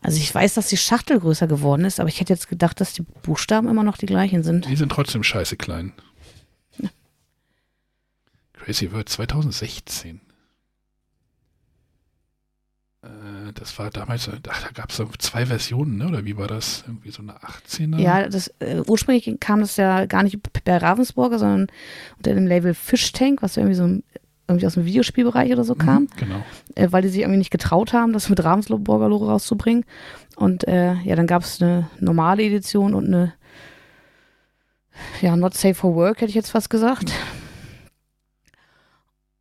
Also 0.00 0.18
ich 0.18 0.34
weiß, 0.34 0.54
dass 0.54 0.68
die 0.68 0.76
Schachtel 0.76 1.20
größer 1.20 1.46
geworden 1.46 1.84
ist, 1.84 2.00
aber 2.00 2.08
ich 2.08 2.20
hätte 2.20 2.32
jetzt 2.32 2.48
gedacht, 2.48 2.80
dass 2.80 2.92
die 2.92 3.02
Buchstaben 3.02 3.68
immer 3.68 3.82
noch 3.82 3.96
die 3.96 4.06
gleichen 4.06 4.42
sind. 4.42 4.68
Die 4.68 4.76
sind 4.76 4.92
trotzdem 4.92 5.22
scheiße 5.22 5.56
klein. 5.56 5.92
Crazy 8.52 8.92
World 8.92 9.08
2016. 9.08 10.20
Äh, 13.02 13.52
das 13.54 13.78
war 13.78 13.90
damals, 13.90 14.28
ach, 14.28 14.62
da 14.62 14.70
gab 14.74 14.90
es 14.90 15.00
zwei 15.18 15.46
Versionen, 15.46 15.96
ne? 15.96 16.08
oder 16.08 16.24
wie 16.24 16.36
war 16.36 16.48
das? 16.48 16.84
Irgendwie 16.86 17.10
so 17.10 17.22
eine 17.22 17.38
18er? 17.38 17.98
Ja, 17.98 18.28
das, 18.28 18.48
äh, 18.58 18.82
ursprünglich 18.86 19.38
kam 19.40 19.60
das 19.60 19.76
ja 19.76 20.06
gar 20.06 20.22
nicht 20.22 20.38
bei 20.64 20.76
Ravensburger, 20.76 21.38
sondern 21.38 21.68
unter 22.16 22.34
dem 22.34 22.46
Label 22.46 22.74
Fish 22.74 23.12
Tank, 23.12 23.42
was 23.42 23.56
irgendwie 23.56 23.76
so 23.76 24.00
irgendwie 24.48 24.66
aus 24.66 24.74
dem 24.74 24.84
Videospielbereich 24.86 25.52
oder 25.52 25.64
so 25.64 25.74
Mhm, 25.74 25.78
kam, 25.78 26.08
Genau. 26.16 26.42
äh, 26.74 26.88
weil 26.90 27.02
die 27.02 27.08
sich 27.08 27.20
irgendwie 27.20 27.38
nicht 27.38 27.50
getraut 27.50 27.92
haben, 27.92 28.12
das 28.12 28.28
mit 28.28 28.42
Ravensburger 28.42 29.08
Logo 29.08 29.26
rauszubringen. 29.28 29.84
Und 30.36 30.66
äh, 30.66 30.94
ja, 31.04 31.14
dann 31.16 31.26
gab 31.26 31.42
es 31.42 31.60
eine 31.62 31.88
normale 32.00 32.42
Edition 32.42 32.94
und 32.94 33.06
eine, 33.06 33.34
ja, 35.20 35.36
not 35.36 35.54
safe 35.54 35.74
for 35.74 35.94
work, 35.94 36.16
hätte 36.20 36.30
ich 36.30 36.34
jetzt 36.34 36.50
fast 36.50 36.70
gesagt. 36.70 37.12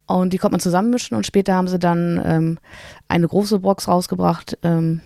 Und 0.05 0.31
die 0.31 0.37
konnte 0.37 0.53
man 0.53 0.59
zusammenmischen 0.61 1.17
und 1.17 1.25
später 1.25 1.53
haben 1.55 1.67
sie 1.67 1.79
dann 1.79 2.21
ähm, 2.25 2.59
eine 3.09 3.27
große 3.27 3.59
Box 3.59 3.87
rausgebracht 3.89 4.57
ähm, 4.63 5.01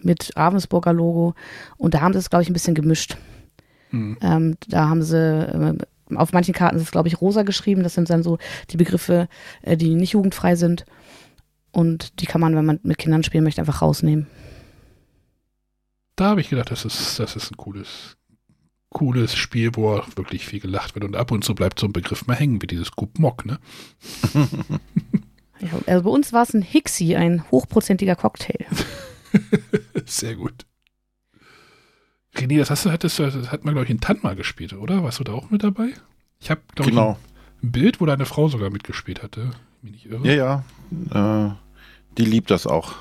mit 0.00 0.30
Ravensburger 0.36 0.92
Logo 0.92 1.34
und 1.76 1.94
da 1.94 2.00
haben 2.02 2.12
sie 2.12 2.20
es, 2.20 2.30
glaube 2.30 2.44
ich, 2.44 2.50
ein 2.50 2.52
bisschen 2.52 2.74
gemischt. 2.76 3.16
Mhm. 3.90 4.16
Ähm, 4.22 4.56
da 4.68 4.88
haben 4.88 5.02
sie, 5.02 5.18
äh, 5.18 5.76
auf 6.14 6.32
manchen 6.32 6.54
Karten 6.54 6.76
ist 6.76 6.82
es, 6.82 6.90
glaube 6.90 7.08
ich, 7.08 7.20
rosa 7.20 7.42
geschrieben. 7.42 7.82
Das 7.82 7.94
sind 7.94 8.10
dann 8.10 8.22
so 8.22 8.38
die 8.70 8.76
Begriffe, 8.76 9.28
äh, 9.62 9.76
die 9.76 9.94
nicht 9.94 10.12
jugendfrei 10.12 10.56
sind. 10.56 10.84
Und 11.72 12.20
die 12.20 12.26
kann 12.26 12.40
man, 12.40 12.54
wenn 12.54 12.64
man 12.64 12.80
mit 12.82 12.98
Kindern 12.98 13.24
spielen 13.24 13.44
möchte, 13.44 13.60
einfach 13.60 13.82
rausnehmen. 13.82 14.26
Da 16.16 16.26
habe 16.26 16.40
ich 16.40 16.48
gedacht, 16.48 16.70
das 16.70 16.84
ist, 16.84 17.18
das 17.18 17.34
ist 17.34 17.50
ein 17.50 17.56
cooles, 17.56 18.16
cooles 18.90 19.34
Spiel, 19.34 19.70
wo 19.74 19.90
auch 19.90 20.08
wirklich 20.16 20.46
viel 20.46 20.60
gelacht 20.60 20.94
wird. 20.94 21.04
Und 21.04 21.16
ab 21.16 21.32
und 21.32 21.44
zu 21.44 21.54
bleibt 21.54 21.80
so 21.80 21.86
ein 21.86 21.92
Begriff 21.92 22.26
mal 22.26 22.36
hängen, 22.36 22.62
wie 22.62 22.68
dieses 22.68 22.92
Coup 22.92 23.18
Mock, 23.18 23.44
ne? 23.44 23.58
Ja, 25.60 25.70
also 25.86 26.02
bei 26.04 26.10
uns 26.10 26.32
war 26.32 26.42
es 26.42 26.52
ein 26.52 26.62
Hixie, 26.62 27.16
ein 27.16 27.48
hochprozentiger 27.50 28.16
Cocktail. 28.16 28.66
Sehr 30.04 30.36
gut. 30.36 30.66
René, 32.34 32.58
das 32.58 32.70
hast 32.70 32.84
du, 32.84 32.90
hattest 32.90 33.18
du, 33.18 33.30
das 33.30 33.50
hat 33.52 33.64
man, 33.64 33.74
glaube 33.74 33.84
ich, 33.84 33.90
in 33.90 34.00
Tanma 34.00 34.34
gespielt, 34.34 34.72
oder? 34.72 35.02
Warst 35.02 35.20
du 35.20 35.24
da 35.24 35.32
auch 35.32 35.50
mit 35.50 35.62
dabei? 35.62 35.92
Ich 36.40 36.50
habe, 36.50 36.60
glaube 36.74 36.90
Genau. 36.90 37.18
ich, 37.60 37.64
ein 37.64 37.72
Bild, 37.72 38.00
wo 38.00 38.06
deine 38.06 38.26
Frau 38.26 38.48
sogar 38.48 38.70
mitgespielt 38.70 39.22
hatte. 39.22 39.50
Mich 39.82 39.92
nicht 39.92 40.06
irre. 40.06 40.26
Ja, 40.26 40.64
ja. 41.12 41.46
Äh, 41.48 41.54
die 42.18 42.24
liebt 42.24 42.50
das 42.50 42.66
auch. 42.66 42.94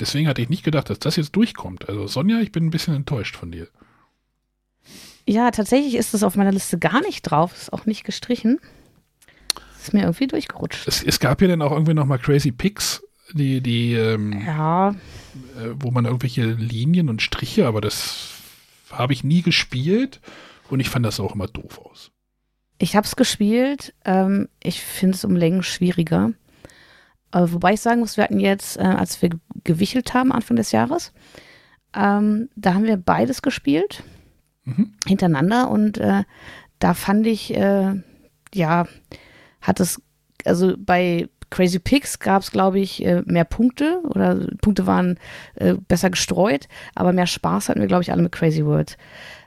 Deswegen 0.00 0.28
hatte 0.28 0.40
ich 0.40 0.48
nicht 0.48 0.64
gedacht, 0.64 0.88
dass 0.88 0.98
das 0.98 1.16
jetzt 1.16 1.36
durchkommt. 1.36 1.90
Also 1.90 2.06
Sonja, 2.06 2.40
ich 2.40 2.52
bin 2.52 2.64
ein 2.64 2.70
bisschen 2.70 2.94
enttäuscht 2.94 3.36
von 3.36 3.52
dir. 3.52 3.68
Ja, 5.26 5.50
tatsächlich 5.50 5.94
ist 5.94 6.14
es 6.14 6.22
auf 6.22 6.36
meiner 6.36 6.52
Liste 6.52 6.78
gar 6.78 7.02
nicht 7.02 7.20
drauf. 7.22 7.52
Ist 7.54 7.70
auch 7.72 7.84
nicht 7.84 8.04
gestrichen. 8.04 8.58
Ist 9.78 9.92
mir 9.92 10.04
irgendwie 10.04 10.26
durchgerutscht. 10.26 10.88
Es, 10.88 11.02
es 11.02 11.20
gab 11.20 11.42
ja 11.42 11.48
dann 11.48 11.60
auch 11.60 11.72
irgendwie 11.72 11.92
nochmal 11.92 12.18
Crazy 12.18 12.50
Pigs, 12.50 13.02
die, 13.32 13.60
die, 13.60 13.94
ähm, 13.94 14.42
Ja, 14.44 14.90
äh, 14.90 14.94
wo 15.74 15.90
man 15.90 16.04
irgendwelche 16.04 16.44
Linien 16.44 17.08
und 17.08 17.22
Striche, 17.22 17.66
aber 17.66 17.80
das 17.80 18.30
habe 18.90 19.12
ich 19.12 19.22
nie 19.24 19.42
gespielt 19.42 20.20
und 20.68 20.80
ich 20.80 20.88
fand 20.90 21.04
das 21.06 21.20
auch 21.20 21.34
immer 21.34 21.46
doof 21.46 21.78
aus. 21.84 22.10
Ich 22.78 22.96
habe 22.96 23.06
es 23.06 23.14
gespielt. 23.16 23.94
Ähm, 24.04 24.48
ich 24.62 24.80
finde 24.80 25.14
es 25.16 25.24
um 25.24 25.36
Längen 25.36 25.62
schwieriger. 25.62 26.32
Äh, 27.32 27.42
wobei 27.46 27.74
ich 27.74 27.80
sagen 27.80 28.00
muss, 28.00 28.16
wir 28.16 28.24
hatten 28.24 28.40
jetzt, 28.40 28.76
äh, 28.78 28.80
als 28.82 29.20
wir 29.22 29.28
ge- 29.30 29.38
gewichelt 29.64 30.14
haben 30.14 30.32
Anfang 30.32 30.56
des 30.56 30.72
Jahres, 30.72 31.12
ähm, 31.94 32.48
da 32.56 32.74
haben 32.74 32.84
wir 32.84 32.96
beides 32.96 33.42
gespielt 33.42 34.02
Mhm. 34.64 34.92
hintereinander 35.06 35.70
und 35.70 35.98
äh, 35.98 36.24
da 36.78 36.94
fand 36.94 37.26
ich, 37.26 37.54
äh, 37.54 37.94
ja, 38.54 38.86
hat 39.60 39.80
es, 39.80 40.00
also 40.44 40.74
bei 40.78 41.28
Crazy 41.50 41.78
Pigs 41.78 42.18
gab 42.18 42.42
es, 42.42 42.50
glaube 42.50 42.78
ich, 42.78 43.04
äh, 43.04 43.22
mehr 43.26 43.44
Punkte 43.44 44.00
oder 44.04 44.46
Punkte 44.60 44.86
waren 44.86 45.18
äh, 45.56 45.74
besser 45.74 46.10
gestreut, 46.10 46.68
aber 46.94 47.12
mehr 47.12 47.26
Spaß 47.26 47.68
hatten 47.68 47.80
wir, 47.80 47.88
glaube 47.88 48.02
ich, 48.02 48.12
alle 48.12 48.22
mit 48.22 48.32
Crazy 48.32 48.64
Words. 48.64 48.96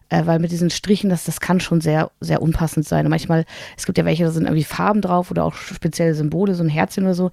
Äh, 0.10 0.26
weil 0.26 0.39
mit 0.39 0.51
diesen 0.51 0.70
Strichen, 0.70 1.10
das, 1.10 1.24
das 1.24 1.39
kann 1.39 1.60
schon 1.60 1.82
sehr, 1.82 2.12
sehr 2.20 2.41
unpassend 2.41 2.86
sein. 2.88 3.06
Und 3.06 3.10
manchmal, 3.10 3.45
es 3.78 3.86
gibt 3.86 3.97
ja 3.97 4.06
welche, 4.06 4.26
da 4.26 4.32
sind 4.32 4.43
irgendwie 4.43 4.64
Farben 4.64 5.01
drauf 5.01 5.32
oder 5.32 5.43
auch 5.43 5.56
spezielle 5.56 6.14
Symbole, 6.14 6.56
so 6.56 6.64
ein 6.64 6.70
Herzchen 6.70 7.06
oder 7.06 7.16
so. 7.16 7.32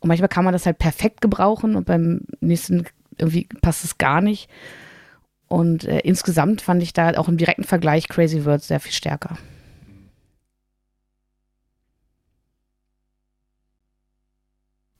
Und 0.00 0.08
manchmal 0.08 0.28
kann 0.28 0.44
man 0.44 0.52
das 0.52 0.64
halt 0.64 0.78
perfekt 0.78 1.20
gebrauchen 1.20 1.76
und 1.76 1.84
beim 1.84 2.22
nächsten 2.40 2.86
irgendwie 3.18 3.48
passt 3.60 3.84
es 3.84 3.98
gar 3.98 4.20
nicht. 4.20 4.48
Und 5.48 5.84
äh, 5.84 5.98
insgesamt 5.98 6.62
fand 6.62 6.82
ich 6.82 6.94
da 6.94 7.10
auch 7.18 7.28
im 7.28 7.36
direkten 7.36 7.64
Vergleich 7.64 8.08
Crazy 8.08 8.46
Words 8.46 8.68
sehr 8.68 8.80
viel 8.80 8.92
stärker. 8.92 9.36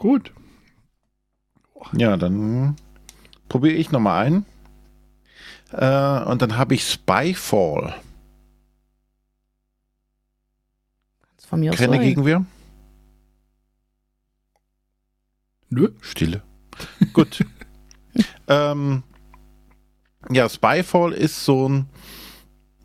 Gut. 0.02 0.32
Ja, 1.92 2.16
dann 2.16 2.74
probiere 3.48 3.74
ich 3.74 3.92
nochmal 3.92 4.26
ein. 4.26 4.46
Äh, 5.70 6.28
und 6.28 6.42
dann 6.42 6.56
habe 6.56 6.74
ich 6.74 6.90
Spyfall. 6.90 7.94
Von 11.46 11.60
mir 11.60 11.70
aus 11.70 11.78
Keine 11.78 11.98
so. 11.98 12.02
Gegenwehr? 12.02 12.44
Nö. 15.70 15.92
Stille. 16.00 16.42
Gut. 17.12 17.46
ähm, 18.48 19.04
ja, 20.32 20.48
Spyfall 20.48 21.12
ist 21.12 21.44
so 21.44 21.68
ein, 21.68 21.86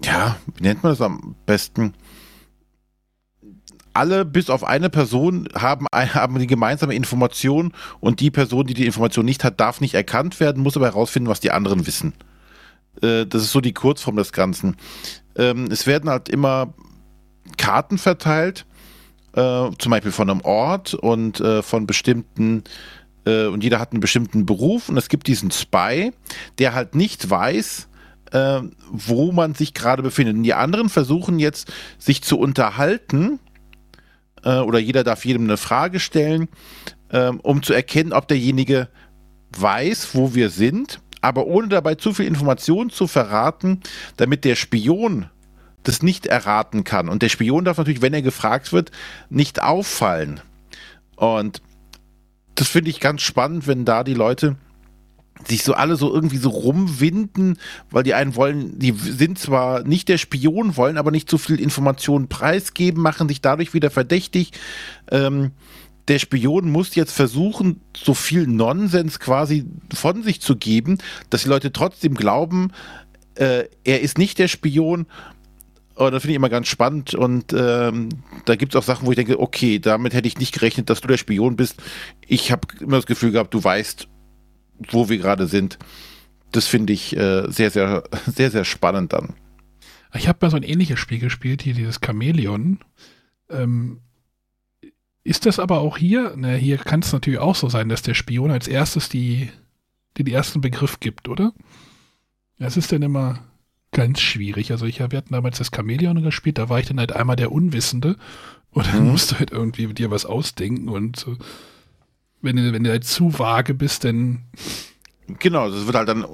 ja, 0.03 0.37
wie 0.53 0.61
nennt 0.61 0.83
man 0.83 0.91
das 0.91 1.01
am 1.01 1.35
besten? 1.47 1.95
Alle 3.97 4.25
bis 4.25 4.49
auf 4.49 4.63
eine 4.63 4.89
Person 4.89 5.49
haben, 5.55 5.87
ein- 5.91 6.13
haben 6.13 6.37
die 6.39 6.47
gemeinsame 6.47 6.93
Information 6.93 7.73
und 7.99 8.19
die 8.19 8.31
Person, 8.31 8.67
die 8.67 8.73
die 8.75 8.85
Information 8.85 9.25
nicht 9.25 9.43
hat, 9.43 9.59
darf 9.59 9.81
nicht 9.81 9.95
erkannt 9.95 10.39
werden, 10.39 10.61
muss 10.61 10.77
aber 10.77 10.85
herausfinden, 10.85 11.29
was 11.29 11.39
die 11.39 11.51
anderen 11.51 11.87
wissen. 11.87 12.13
Äh, 13.01 13.25
das 13.25 13.41
ist 13.41 13.51
so 13.51 13.61
die 13.61 13.73
Kurzform 13.73 14.15
des 14.17 14.31
Ganzen. 14.31 14.75
Ähm, 15.35 15.67
es 15.71 15.87
werden 15.87 16.09
halt 16.09 16.29
immer 16.29 16.73
Karten 17.57 17.97
verteilt, 17.97 18.65
äh, 19.33 19.69
zum 19.79 19.89
Beispiel 19.89 20.11
von 20.11 20.29
einem 20.29 20.41
Ort 20.41 20.93
und 20.93 21.39
äh, 21.39 21.61
von 21.63 21.87
bestimmten 21.87 22.63
äh, 23.25 23.47
und 23.47 23.63
jeder 23.63 23.79
hat 23.79 23.91
einen 23.91 23.99
bestimmten 23.99 24.45
Beruf 24.45 24.89
und 24.89 24.97
es 24.97 25.09
gibt 25.09 25.27
diesen 25.27 25.51
Spy, 25.51 26.11
der 26.59 26.73
halt 26.73 26.95
nicht 26.95 27.29
weiß, 27.29 27.87
äh, 28.31 28.61
wo 28.91 29.31
man 29.31 29.53
sich 29.55 29.73
gerade 29.73 30.03
befindet. 30.03 30.35
Und 30.35 30.43
die 30.43 30.53
anderen 30.53 30.89
versuchen 30.89 31.39
jetzt, 31.39 31.71
sich 31.97 32.21
zu 32.23 32.37
unterhalten 32.39 33.39
äh, 34.47 34.59
oder 34.59 34.79
jeder 34.79 35.03
darf 35.03 35.25
jedem 35.25 35.43
eine 35.43 35.57
Frage 35.57 35.99
stellen, 35.99 36.47
äh, 37.09 37.27
um 37.29 37.61
zu 37.61 37.73
erkennen, 37.73 38.13
ob 38.13 38.27
derjenige 38.27 38.87
weiß, 39.51 40.15
wo 40.15 40.33
wir 40.33 40.49
sind, 40.49 41.01
aber 41.21 41.47
ohne 41.47 41.67
dabei 41.67 41.95
zu 41.95 42.13
viel 42.13 42.25
Informationen 42.25 42.89
zu 42.89 43.07
verraten, 43.07 43.81
damit 44.15 44.45
der 44.45 44.55
Spion 44.55 45.29
das 45.83 46.01
nicht 46.01 46.25
erraten 46.25 46.83
kann. 46.83 47.09
Und 47.09 47.21
der 47.21 47.29
Spion 47.29 47.65
darf 47.65 47.77
natürlich, 47.77 48.01
wenn 48.01 48.13
er 48.13 48.21
gefragt 48.21 48.71
wird, 48.71 48.91
nicht 49.29 49.61
auffallen. 49.61 50.39
Und 51.15 51.61
das 52.55 52.67
finde 52.69 52.89
ich 52.89 52.99
ganz 52.99 53.21
spannend, 53.21 53.67
wenn 53.67 53.85
da 53.85 54.03
die 54.03 54.13
Leute 54.13 54.55
sich 55.45 55.63
so 55.63 55.73
alle 55.73 55.95
so 55.95 56.13
irgendwie 56.13 56.37
so 56.37 56.49
rumwinden, 56.49 57.57
weil 57.89 58.03
die 58.03 58.13
einen 58.13 58.35
wollen, 58.35 58.79
die 58.79 58.91
sind 58.91 59.39
zwar 59.39 59.83
nicht 59.83 60.09
der 60.09 60.17
Spion, 60.17 60.77
wollen 60.77 60.97
aber 60.97 61.11
nicht 61.11 61.29
zu 61.29 61.37
viel 61.37 61.59
Informationen 61.59 62.27
preisgeben, 62.27 63.01
machen 63.01 63.27
sich 63.27 63.41
dadurch 63.41 63.73
wieder 63.73 63.89
verdächtig. 63.89 64.51
Ähm, 65.11 65.51
der 66.07 66.19
Spion 66.19 66.71
muss 66.71 66.95
jetzt 66.95 67.11
versuchen, 67.11 67.81
so 67.95 68.13
viel 68.13 68.47
Nonsens 68.47 69.19
quasi 69.19 69.65
von 69.93 70.23
sich 70.23 70.41
zu 70.41 70.55
geben, 70.55 70.99
dass 71.29 71.43
die 71.43 71.49
Leute 71.49 71.71
trotzdem 71.71 72.13
glauben, 72.15 72.71
äh, 73.35 73.65
er 73.83 74.01
ist 74.01 74.17
nicht 74.17 74.39
der 74.39 74.47
Spion. 74.47 75.05
Und 75.95 76.11
das 76.11 76.21
finde 76.21 76.33
ich 76.33 76.37
immer 76.37 76.49
ganz 76.49 76.67
spannend. 76.67 77.15
Und 77.15 77.53
ähm, 77.53 78.09
da 78.45 78.55
gibt 78.55 78.73
es 78.73 78.79
auch 78.79 78.83
Sachen, 78.83 79.07
wo 79.07 79.11
ich 79.11 79.15
denke, 79.15 79.39
okay, 79.39 79.79
damit 79.79 80.13
hätte 80.13 80.27
ich 80.27 80.37
nicht 80.37 80.53
gerechnet, 80.53 80.89
dass 80.89 81.01
du 81.01 81.07
der 81.07 81.17
Spion 81.17 81.55
bist. 81.55 81.81
Ich 82.25 82.51
habe 82.51 82.67
immer 82.79 82.97
das 82.97 83.07
Gefühl 83.07 83.31
gehabt, 83.31 83.53
du 83.53 83.63
weißt, 83.63 84.07
wo 84.91 85.09
wir 85.09 85.17
gerade 85.17 85.47
sind. 85.47 85.77
Das 86.51 86.67
finde 86.67 86.93
ich 86.93 87.15
äh, 87.15 87.49
sehr, 87.49 87.71
sehr, 87.71 88.03
sehr, 88.25 88.51
sehr 88.51 88.65
spannend 88.65 89.13
dann. 89.13 89.35
Ich 90.13 90.27
habe 90.27 90.39
mal 90.41 90.49
so 90.49 90.57
ein 90.57 90.63
ähnliches 90.63 90.99
Spiel 90.99 91.19
gespielt, 91.19 91.61
hier 91.61 91.73
dieses 91.73 91.99
Chamäleon. 92.03 92.79
Ähm, 93.49 93.99
ist 95.23 95.45
das 95.45 95.59
aber 95.59 95.79
auch 95.79 95.97
hier? 95.97 96.33
Na, 96.37 96.53
hier 96.53 96.77
kann 96.77 97.01
es 97.01 97.11
natürlich 97.11 97.39
auch 97.39 97.55
so 97.55 97.67
sein, 97.69 97.89
dass 97.89 98.01
der 98.01 98.13
Spion 98.13 98.49
als 98.49 98.67
erstes 98.67 99.09
die, 99.09 99.49
die, 100.17 100.23
den 100.23 100.33
ersten 100.33 100.61
Begriff 100.61 100.99
gibt, 101.01 101.27
oder? 101.27 101.51
Das 102.59 102.77
ist 102.77 102.91
dann 102.91 103.01
immer 103.01 103.39
ganz 103.91 104.21
schwierig. 104.21 104.71
Also 104.71 104.85
ich 104.85 104.99
wir 104.99 105.05
hatten 105.17 105.33
damals 105.33 105.57
das 105.57 105.71
Chamäleon 105.75 106.23
gespielt, 106.23 106.57
da 106.57 106.69
war 106.69 106.79
ich 106.79 106.87
dann 106.87 106.99
halt 106.99 107.11
einmal 107.13 107.35
der 107.35 107.51
Unwissende 107.51 108.15
und 108.71 108.87
dann 108.87 109.05
Mhm. 109.05 109.11
musst 109.11 109.31
du 109.31 109.39
halt 109.39 109.51
irgendwie 109.51 109.93
dir 109.93 110.11
was 110.11 110.25
ausdenken 110.25 110.87
und 110.89 111.17
so. 111.17 111.35
Wenn 112.41 112.55
du, 112.55 112.73
wenn 112.73 112.83
du 112.83 112.89
halt 112.89 113.05
zu 113.05 113.37
vage 113.37 113.73
bist, 113.73 114.03
dann 114.03 114.43
Genau, 115.39 115.69
das 115.69 115.85
wird 115.85 115.95
halt 115.95 116.07
dann 116.07 116.23
äh, 116.23 116.27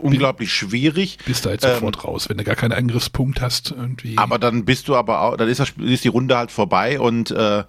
unglaublich 0.00 0.52
schwierig. 0.52 1.18
bist 1.24 1.44
du 1.44 1.50
halt 1.50 1.64
Ähm, 1.64 1.74
sofort 1.74 2.04
raus, 2.04 2.28
wenn 2.28 2.36
du 2.36 2.44
gar 2.44 2.56
keinen 2.56 2.72
Angriffspunkt 2.72 3.40
hast 3.40 3.70
irgendwie. 3.70 4.18
Aber 4.18 4.38
dann 4.38 4.64
bist 4.64 4.88
du 4.88 4.96
aber 4.96 5.22
auch, 5.22 5.36
dann 5.36 5.48
ist, 5.48 5.60
das, 5.60 5.72
ist 5.78 6.04
die 6.04 6.08
Runde 6.08 6.36
halt 6.36 6.50
vorbei 6.50 7.00
und 7.00 7.30
äh, 7.30 7.64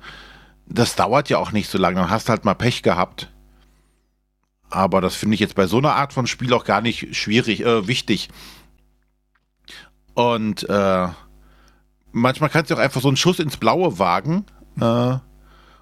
das 0.66 0.96
dauert 0.96 1.30
ja 1.30 1.38
auch 1.38 1.52
nicht 1.52 1.70
so 1.70 1.78
lange. 1.78 1.96
Dann 1.96 2.10
hast 2.10 2.30
halt 2.30 2.46
mal 2.46 2.54
Pech 2.54 2.84
gehabt. 2.84 3.32
Aber 4.70 5.02
das 5.02 5.16
finde 5.16 5.34
ich 5.34 5.40
jetzt 5.40 5.56
bei 5.56 5.66
so 5.66 5.78
einer 5.80 5.96
Art 5.96 6.14
von 6.14 6.28
Spiel 6.28 6.54
auch 6.54 6.64
gar 6.64 6.82
nicht 6.82 7.16
schwierig, 7.16 7.66
äh, 7.66 7.88
wichtig. 7.88 8.30
Und 10.14 10.70
äh, 10.70 11.08
manchmal 12.12 12.50
kannst 12.50 12.70
du 12.70 12.76
auch 12.76 12.80
einfach 12.80 13.02
so 13.02 13.08
einen 13.08 13.18
Schuss 13.18 13.40
ins 13.40 13.58
Blaue 13.58 13.98
wagen 13.98 14.46
äh, 14.80 15.18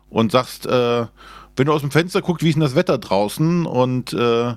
und 0.10 0.32
sagst, 0.32 0.66
äh, 0.68 1.08
wenn 1.58 1.68
du 1.68 1.74
aus 1.74 1.82
dem 1.82 1.92
Fenster 1.92 2.22
guckst, 2.22 2.44
wie 2.44 2.50
ist 2.50 2.56
denn 2.56 2.62
das 2.62 2.76
Wetter 2.76 2.98
draußen 2.98 3.66
und 3.66 4.14
äh, 4.14 4.54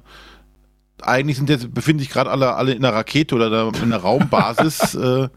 eigentlich 1.03 1.37
sind 1.39 1.51
jetzt, 1.51 1.73
befinden 1.73 2.01
sich 2.01 2.11
gerade 2.11 2.31
alle, 2.31 2.55
alle 2.55 2.73
in 2.73 2.85
einer 2.85 2.95
Rakete 2.95 3.35
oder 3.35 3.69
in 3.69 3.83
einer 3.83 3.97
Raumbasis, 3.97 4.95
äh, 4.95 5.29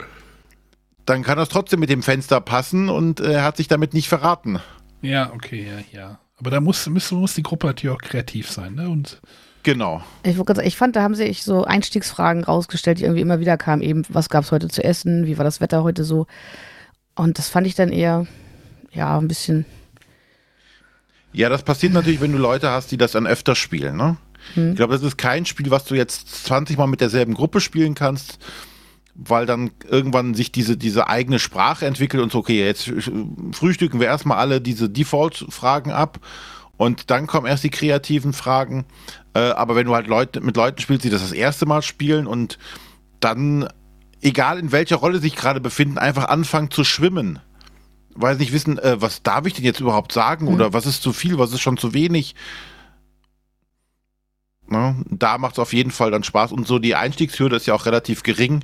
dann 1.05 1.24
kann 1.24 1.38
das 1.38 1.49
trotzdem 1.49 1.80
mit 1.80 1.89
dem 1.89 2.03
Fenster 2.03 2.39
passen 2.41 2.89
und 2.89 3.20
er 3.20 3.43
hat 3.43 3.57
sich 3.57 3.68
damit 3.68 3.93
nicht 3.93 4.09
verraten. 4.09 4.59
Ja, 5.01 5.32
okay, 5.34 5.68
ja, 5.68 5.99
ja. 5.99 6.20
Aber 6.38 6.51
da 6.51 6.61
muss, 6.61 6.88
muss, 6.88 7.11
muss 7.11 7.36
die 7.36 7.43
Gruppe 7.43 7.68
natürlich 7.68 7.95
auch 7.95 8.01
kreativ 8.01 8.51
sein, 8.51 8.76
ne? 8.76 8.89
Und 8.89 9.22
Genau. 9.64 10.03
Ich, 10.24 10.38
wollte 10.38 10.47
grad 10.47 10.57
sagen, 10.57 10.68
ich 10.68 10.78
fand, 10.78 10.95
da 10.95 11.01
haben 11.01 11.16
sich 11.16 11.43
so 11.43 11.64
Einstiegsfragen 11.64 12.43
rausgestellt, 12.43 12.99
die 12.99 13.03
irgendwie 13.03 13.22
immer 13.22 13.39
wieder 13.39 13.57
kamen. 13.57 13.82
Eben, 13.82 14.03
was 14.09 14.30
gab 14.30 14.43
es 14.43 14.51
heute 14.51 14.68
zu 14.68 14.84
essen? 14.84 15.26
Wie 15.26 15.38
war 15.38 15.45
das 15.45 15.61
Wetter 15.61 15.84
heute 15.84 16.03
so? 16.03 16.28
Und 17.16 17.38
das 17.38 17.47
fand 17.47 17.66
ich 17.66 17.76
dann 17.76 17.89
eher, 17.89 18.28
ja, 18.91 19.18
ein 19.18 19.30
bisschen. 19.30 19.66
Ja, 21.34 21.49
das 21.49 21.63
passiert 21.63 21.93
natürlich, 21.93 22.21
wenn 22.21 22.31
du 22.31 22.38
Leute 22.38 22.69
hast, 22.69 22.91
die 22.91 22.97
das 22.97 23.11
dann 23.11 23.27
öfter 23.27 23.55
spielen, 23.55 23.97
ne? 23.97 24.17
Ich 24.55 24.75
glaube, 24.75 24.93
das 24.93 25.03
ist 25.03 25.17
kein 25.17 25.45
Spiel, 25.45 25.71
was 25.71 25.86
du 25.86 25.95
jetzt 25.95 26.45
20 26.45 26.77
Mal 26.77 26.88
mit 26.88 27.01
derselben 27.01 27.34
Gruppe 27.34 27.61
spielen 27.61 27.95
kannst, 27.95 28.39
weil 29.15 29.45
dann 29.45 29.71
irgendwann 29.88 30.34
sich 30.34 30.51
diese, 30.51 30.75
diese 30.75 31.07
eigene 31.07 31.39
Sprache 31.39 31.86
entwickelt 31.86 32.21
und 32.21 32.31
so, 32.31 32.39
okay, 32.39 32.65
jetzt 32.65 32.91
frühstücken 33.51 33.99
wir 33.99 34.07
erstmal 34.07 34.38
alle 34.38 34.59
diese 34.59 34.89
Default-Fragen 34.89 35.91
ab 35.91 36.19
und 36.77 37.09
dann 37.11 37.27
kommen 37.27 37.47
erst 37.47 37.63
die 37.63 37.69
kreativen 37.69 38.34
Fragen. 38.34 38.86
Äh, 39.34 39.39
aber 39.39 39.75
wenn 39.75 39.86
du 39.86 39.95
halt 39.95 40.07
Leute, 40.07 40.41
mit 40.41 40.57
Leuten 40.57 40.81
spielst, 40.81 41.05
die 41.05 41.09
das 41.09 41.21
das 41.21 41.31
erste 41.31 41.65
Mal 41.65 41.81
spielen 41.81 42.27
und 42.27 42.57
dann, 43.19 43.67
egal 44.21 44.59
in 44.59 44.71
welcher 44.71 44.97
Rolle 44.97 45.19
sich 45.19 45.36
gerade 45.36 45.61
befinden, 45.61 45.97
einfach 45.97 46.27
anfangen 46.27 46.71
zu 46.71 46.84
schwimmen. 46.84 47.39
Weil 48.16 48.36
sie 48.36 48.41
nicht 48.41 48.53
wissen, 48.53 48.78
äh, 48.78 49.01
was 49.01 49.24
darf 49.24 49.45
ich 49.45 49.53
denn 49.53 49.66
jetzt 49.66 49.80
überhaupt 49.80 50.11
sagen 50.11 50.45
Mhm. 50.47 50.53
oder 50.53 50.74
was 50.74 50.86
ist 50.86 51.01
zu 51.01 51.14
viel, 51.14 51.38
was 51.38 51.51
ist 51.51 51.61
schon 51.61 51.78
zu 51.78 51.93
wenig. 51.93 52.36
Na, 54.68 54.95
da 55.09 55.38
macht 55.38 55.53
es 55.53 55.59
auf 55.59 55.74
jeden 55.74 55.91
Fall 55.91 56.11
dann 56.11 56.24
Spaß. 56.24 56.51
Und 56.51 56.68
so 56.68 56.80
die 56.80 56.95
Einstiegshürde 56.95 57.55
ist 57.55 57.66
ja 57.66 57.74
auch 57.74 57.86
relativ 57.86 58.24
gering, 58.24 58.64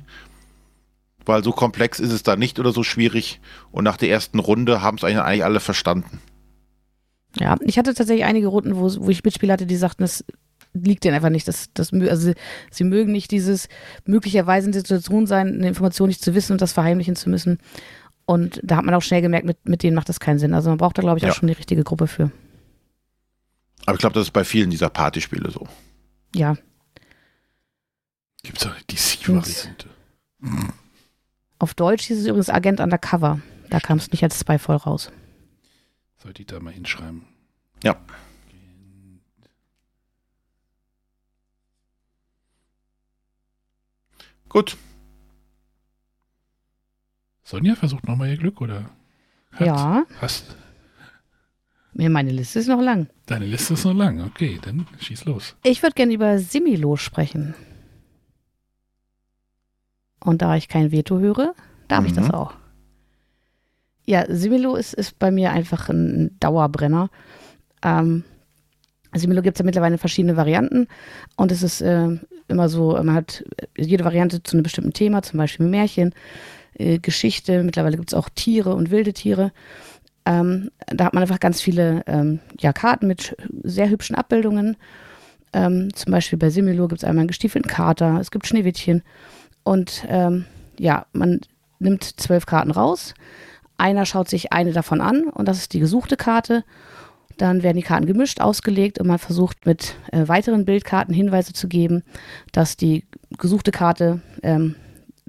weil 1.24 1.44
so 1.44 1.52
komplex 1.52 2.00
ist 2.00 2.12
es 2.12 2.22
da 2.22 2.36
nicht 2.36 2.58
oder 2.58 2.72
so 2.72 2.82
schwierig. 2.82 3.40
Und 3.70 3.84
nach 3.84 3.96
der 3.96 4.10
ersten 4.10 4.38
Runde 4.38 4.82
haben 4.82 4.96
es 4.96 5.04
eigentlich 5.04 5.44
alle 5.44 5.60
verstanden. 5.60 6.20
Ja, 7.38 7.56
ich 7.60 7.78
hatte 7.78 7.94
tatsächlich 7.94 8.24
einige 8.24 8.48
Runden, 8.48 8.76
wo, 8.76 8.90
wo 9.04 9.10
ich 9.10 9.22
Mitspieler 9.22 9.52
hatte, 9.52 9.66
die 9.66 9.76
sagten, 9.76 10.02
es 10.02 10.24
liegt 10.72 11.04
denen 11.04 11.14
einfach 11.14 11.30
nicht. 11.30 11.46
Das, 11.46 11.68
das, 11.74 11.92
also 11.92 12.28
sie, 12.28 12.34
sie 12.70 12.84
mögen 12.84 13.12
nicht 13.12 13.30
dieses 13.30 13.68
möglicherweise 14.04 14.66
in 14.66 14.72
der 14.72 14.80
Situation 14.80 15.26
sein, 15.26 15.54
eine 15.54 15.68
Information 15.68 16.08
nicht 16.08 16.22
zu 16.22 16.34
wissen 16.34 16.52
und 16.52 16.60
das 16.60 16.72
verheimlichen 16.72 17.14
zu 17.16 17.28
müssen. 17.28 17.58
Und 18.30 18.60
da 18.62 18.76
hat 18.76 18.84
man 18.84 18.94
auch 18.94 19.02
schnell 19.02 19.22
gemerkt, 19.22 19.44
mit, 19.44 19.66
mit 19.68 19.82
denen 19.82 19.96
macht 19.96 20.08
das 20.08 20.20
keinen 20.20 20.38
Sinn. 20.38 20.54
Also 20.54 20.68
man 20.68 20.78
braucht 20.78 20.96
da, 20.96 21.02
glaube 21.02 21.18
ich, 21.18 21.24
Ja. 21.24 21.30
auch 21.30 21.34
schon 21.34 21.48
die 21.48 21.52
richtige 21.54 21.82
Gruppe 21.82 22.06
für. 22.06 22.30
Aber 23.86 23.94
ich 23.94 23.98
glaube, 24.00 24.14
das 24.14 24.26
ist 24.28 24.30
bei 24.32 24.44
vielen 24.44 24.70
dieser 24.70 24.88
Partyspiele 24.88 25.50
so. 25.50 25.66
Ja, 26.34 26.54
gibt 28.44 28.58
es 28.58 28.66
auch 28.66 28.74
die 28.88 28.94
DC-Variante. 28.94 29.88
auf 31.58 31.74
Deutsch 31.74 32.04
hieß 32.06 32.20
es 32.20 32.26
übrigens 32.26 32.50
Agent 32.50 32.78
Undercover. 32.78 33.40
Da 33.68 33.80
kam 33.80 33.98
es 33.98 34.10
nicht 34.12 34.22
als 34.22 34.38
Spyfall 34.38 34.76
raus. 34.76 35.10
Sollte 36.18 36.42
ich 36.42 36.46
da 36.46 36.60
mal 36.60 36.72
hinschreiben. 36.72 37.24
Ja. 37.82 37.96
Gut. 44.48 44.76
Sonja 47.50 47.74
versucht 47.74 48.06
nochmal 48.06 48.28
ihr 48.30 48.36
Glück, 48.36 48.60
oder? 48.60 48.90
Hat- 49.52 49.66
Ja, 49.66 50.04
Hast, 50.20 50.56
mir 51.92 52.08
meine 52.08 52.30
Liste 52.30 52.60
ist 52.60 52.68
noch 52.68 52.80
lang. 52.80 53.08
deine 53.26 53.46
Liste 53.46 53.74
ist 53.74 53.84
noch 53.84 53.92
lang. 53.94 54.20
Okay, 54.24 54.60
dann 54.62 54.86
schieß 55.00 55.24
los. 55.24 55.56
Ich 55.64 55.82
würde 55.82 55.94
gerne 55.94 56.14
über 56.14 56.38
Similo 56.38 56.94
sprechen. 56.96 57.54
Und 60.22 60.42
da 60.42 60.54
ich 60.56 60.68
kein 60.68 60.92
Veto 60.92 61.18
höre, 61.18 61.54
darf 61.88 62.04
ich 62.06 62.12
das 62.12 62.28
Mhm. 62.28 62.34
auch. 62.34 62.52
Ja, 64.06 64.24
Similo 64.28 64.76
ist, 64.76 64.94
ist 64.94 65.18
bei 65.18 65.30
mir 65.30 65.50
einfach 65.50 65.88
ein 65.88 66.36
Dauerbrenner. 66.40 67.10
Ähm, 67.82 68.24
Similo 69.14 69.42
gibt 69.42 69.56
es 69.56 69.58
ja 69.60 69.64
mittlerweile 69.64 69.98
verschiedene 69.98 70.36
Varianten 70.36 70.86
und 71.36 71.50
es 71.50 71.62
ist 71.64 71.80
äh, 71.80 72.16
immer 72.48 72.68
so, 72.68 72.92
man 72.92 73.14
hat 73.14 73.44
jede 73.76 74.04
Variante 74.04 74.42
zu 74.42 74.56
einem 74.56 74.62
bestimmten 74.62 74.92
Thema, 74.92 75.22
zum 75.22 75.38
Beispiel 75.38 75.66
Märchen, 75.66 76.14
äh, 76.74 76.98
Geschichte, 76.98 77.62
mittlerweile 77.62 77.96
gibt 77.96 78.10
es 78.10 78.18
auch 78.18 78.28
Tiere 78.28 78.74
und 78.74 78.90
wilde 78.90 79.12
Tiere. 79.12 79.52
Ähm, 80.26 80.70
da 80.86 81.06
hat 81.06 81.14
man 81.14 81.22
einfach 81.22 81.40
ganz 81.40 81.60
viele 81.60 82.02
ähm, 82.06 82.40
ja, 82.58 82.72
Karten 82.72 83.06
mit 83.06 83.36
sehr 83.62 83.88
hübschen 83.88 84.16
Abbildungen. 84.16 84.76
Ähm, 85.52 85.92
zum 85.94 86.12
Beispiel 86.12 86.38
bei 86.38 86.50
Similo 86.50 86.88
gibt 86.88 87.02
es 87.02 87.04
einmal 87.04 87.22
einen 87.22 87.28
gestiefelten 87.28 87.70
Kater, 87.70 88.18
es 88.20 88.30
gibt 88.30 88.46
Schneewittchen. 88.46 89.02
Und 89.64 90.04
ähm, 90.08 90.44
ja, 90.78 91.06
man 91.12 91.40
nimmt 91.78 92.04
zwölf 92.20 92.46
Karten 92.46 92.70
raus. 92.70 93.14
Einer 93.78 94.04
schaut 94.04 94.28
sich 94.28 94.52
eine 94.52 94.72
davon 94.72 95.00
an 95.00 95.24
und 95.24 95.48
das 95.48 95.58
ist 95.58 95.72
die 95.72 95.80
gesuchte 95.80 96.16
Karte. 96.16 96.64
Dann 97.38 97.62
werden 97.62 97.78
die 97.78 97.82
Karten 97.82 98.06
gemischt, 98.06 98.40
ausgelegt 98.40 99.00
und 99.00 99.06
man 99.06 99.18
versucht 99.18 99.64
mit 99.64 99.94
äh, 100.12 100.28
weiteren 100.28 100.66
Bildkarten 100.66 101.14
Hinweise 101.14 101.54
zu 101.54 101.68
geben, 101.68 102.02
dass 102.52 102.76
die 102.76 103.04
gesuchte 103.38 103.70
Karte 103.70 104.20
ähm, 104.42 104.76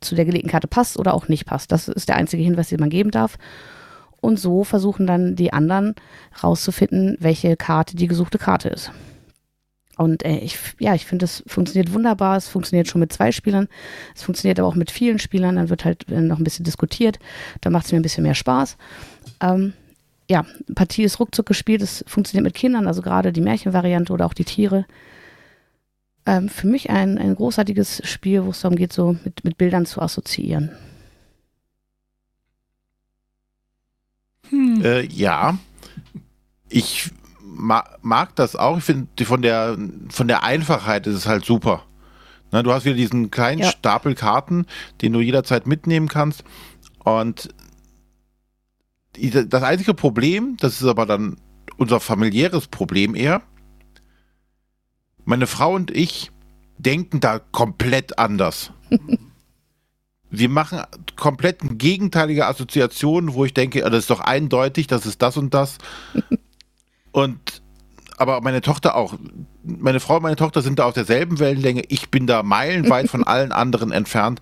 zu 0.01 0.15
der 0.15 0.25
gelegten 0.25 0.49
Karte 0.49 0.67
passt 0.67 0.97
oder 0.97 1.13
auch 1.13 1.27
nicht 1.27 1.45
passt. 1.45 1.71
Das 1.71 1.87
ist 1.87 2.09
der 2.09 2.15
einzige 2.15 2.43
Hinweis, 2.43 2.69
den 2.69 2.79
man 2.79 2.89
geben 2.89 3.11
darf. 3.11 3.37
Und 4.19 4.39
so 4.39 4.63
versuchen 4.63 5.07
dann 5.07 5.35
die 5.35 5.53
anderen 5.53 5.95
rauszufinden, 6.43 7.17
welche 7.19 7.55
Karte 7.55 7.95
die 7.95 8.07
gesuchte 8.07 8.37
Karte 8.37 8.69
ist. 8.69 8.91
Und 9.97 10.25
äh, 10.25 10.37
ich, 10.37 10.57
ja, 10.79 10.95
ich 10.95 11.05
finde, 11.05 11.25
es 11.25 11.43
funktioniert 11.47 11.93
wunderbar. 11.93 12.37
Es 12.37 12.47
funktioniert 12.47 12.87
schon 12.87 13.01
mit 13.01 13.13
zwei 13.13 13.31
Spielern. 13.31 13.67
Es 14.15 14.23
funktioniert 14.23 14.59
aber 14.59 14.67
auch 14.67 14.75
mit 14.75 14.89
vielen 14.89 15.19
Spielern. 15.19 15.57
Dann 15.57 15.69
wird 15.69 15.85
halt 15.85 16.09
äh, 16.09 16.21
noch 16.21 16.39
ein 16.39 16.43
bisschen 16.43 16.65
diskutiert. 16.65 17.19
Da 17.61 17.69
macht 17.69 17.85
es 17.85 17.91
mir 17.91 17.99
ein 17.99 18.03
bisschen 18.03 18.23
mehr 18.23 18.35
Spaß. 18.35 18.77
Ähm, 19.41 19.73
ja, 20.29 20.45
Partie 20.75 21.03
ist 21.03 21.19
ruckzuck 21.19 21.45
gespielt. 21.45 21.81
Es 21.81 22.03
funktioniert 22.07 22.45
mit 22.45 22.53
Kindern, 22.53 22.87
also 22.87 23.01
gerade 23.01 23.31
die 23.31 23.41
Märchenvariante 23.41 24.13
oder 24.13 24.25
auch 24.25 24.33
die 24.33 24.45
Tiere. 24.45 24.85
Ähm, 26.25 26.49
für 26.49 26.67
mich 26.67 26.89
ein, 26.89 27.17
ein 27.17 27.35
großartiges 27.35 28.01
Spiel, 28.07 28.43
wo 28.45 28.51
es 28.51 28.61
darum 28.61 28.77
geht, 28.77 28.93
so 28.93 29.15
mit, 29.23 29.43
mit 29.43 29.57
Bildern 29.57 29.85
zu 29.85 30.01
assoziieren. 30.01 30.69
Hm. 34.49 34.81
Äh, 34.83 35.01
ja. 35.05 35.57
Ich 36.69 37.11
ma 37.43 37.83
mag 38.01 38.35
das 38.35 38.55
auch. 38.55 38.77
Ich 38.77 38.83
finde, 38.83 39.25
von 39.25 39.41
der, 39.41 39.77
von 40.09 40.27
der 40.27 40.43
Einfachheit 40.43 41.07
ist 41.07 41.15
es 41.15 41.27
halt 41.27 41.45
super. 41.45 41.83
Ne, 42.51 42.63
du 42.63 42.71
hast 42.73 42.85
wieder 42.85 42.95
diesen 42.95 43.31
kleinen 43.31 43.61
Ja. 43.61 43.69
Stapel 43.71 44.13
Karten, 44.15 44.65
den 45.01 45.13
du 45.13 45.21
jederzeit 45.21 45.67
mitnehmen 45.67 46.07
kannst. 46.07 46.43
Und 47.03 47.49
die- 49.15 49.31
das 49.31 49.63
einzige 49.63 49.93
Problem, 49.93 50.57
das 50.59 50.81
ist 50.81 50.87
aber 50.87 51.05
dann 51.05 51.37
unser 51.77 51.99
familiäres 51.99 52.67
Problem 52.67 53.15
eher. 53.15 53.41
Meine 55.25 55.47
Frau 55.47 55.73
und 55.75 55.91
ich 55.91 56.31
denken 56.77 57.19
da 57.19 57.39
komplett 57.39 58.17
anders. 58.19 58.71
Wir 60.33 60.47
machen 60.47 60.81
komplett 61.17 61.59
gegenteilige 61.77 62.47
Assoziationen, 62.47 63.33
wo 63.33 63.43
ich 63.43 63.53
denke, 63.53 63.85
ah, 63.85 63.89
das 63.89 64.01
ist 64.01 64.09
doch 64.09 64.21
eindeutig, 64.21 64.87
das 64.87 65.05
ist 65.05 65.21
das 65.21 65.35
und 65.35 65.53
das. 65.53 65.77
und 67.11 67.61
aber 68.17 68.39
meine 68.41 68.61
Tochter 68.61 68.95
auch. 68.95 69.15
Meine 69.63 69.99
Frau 69.99 70.17
und 70.17 70.23
meine 70.23 70.35
Tochter 70.35 70.61
sind 70.61 70.79
da 70.79 70.85
auf 70.85 70.93
derselben 70.93 71.39
Wellenlänge. 71.39 71.81
Ich 71.89 72.11
bin 72.11 72.27
da 72.27 72.43
meilenweit 72.43 73.09
von 73.09 73.23
allen 73.25 73.51
anderen 73.51 73.91
entfernt 73.91 74.39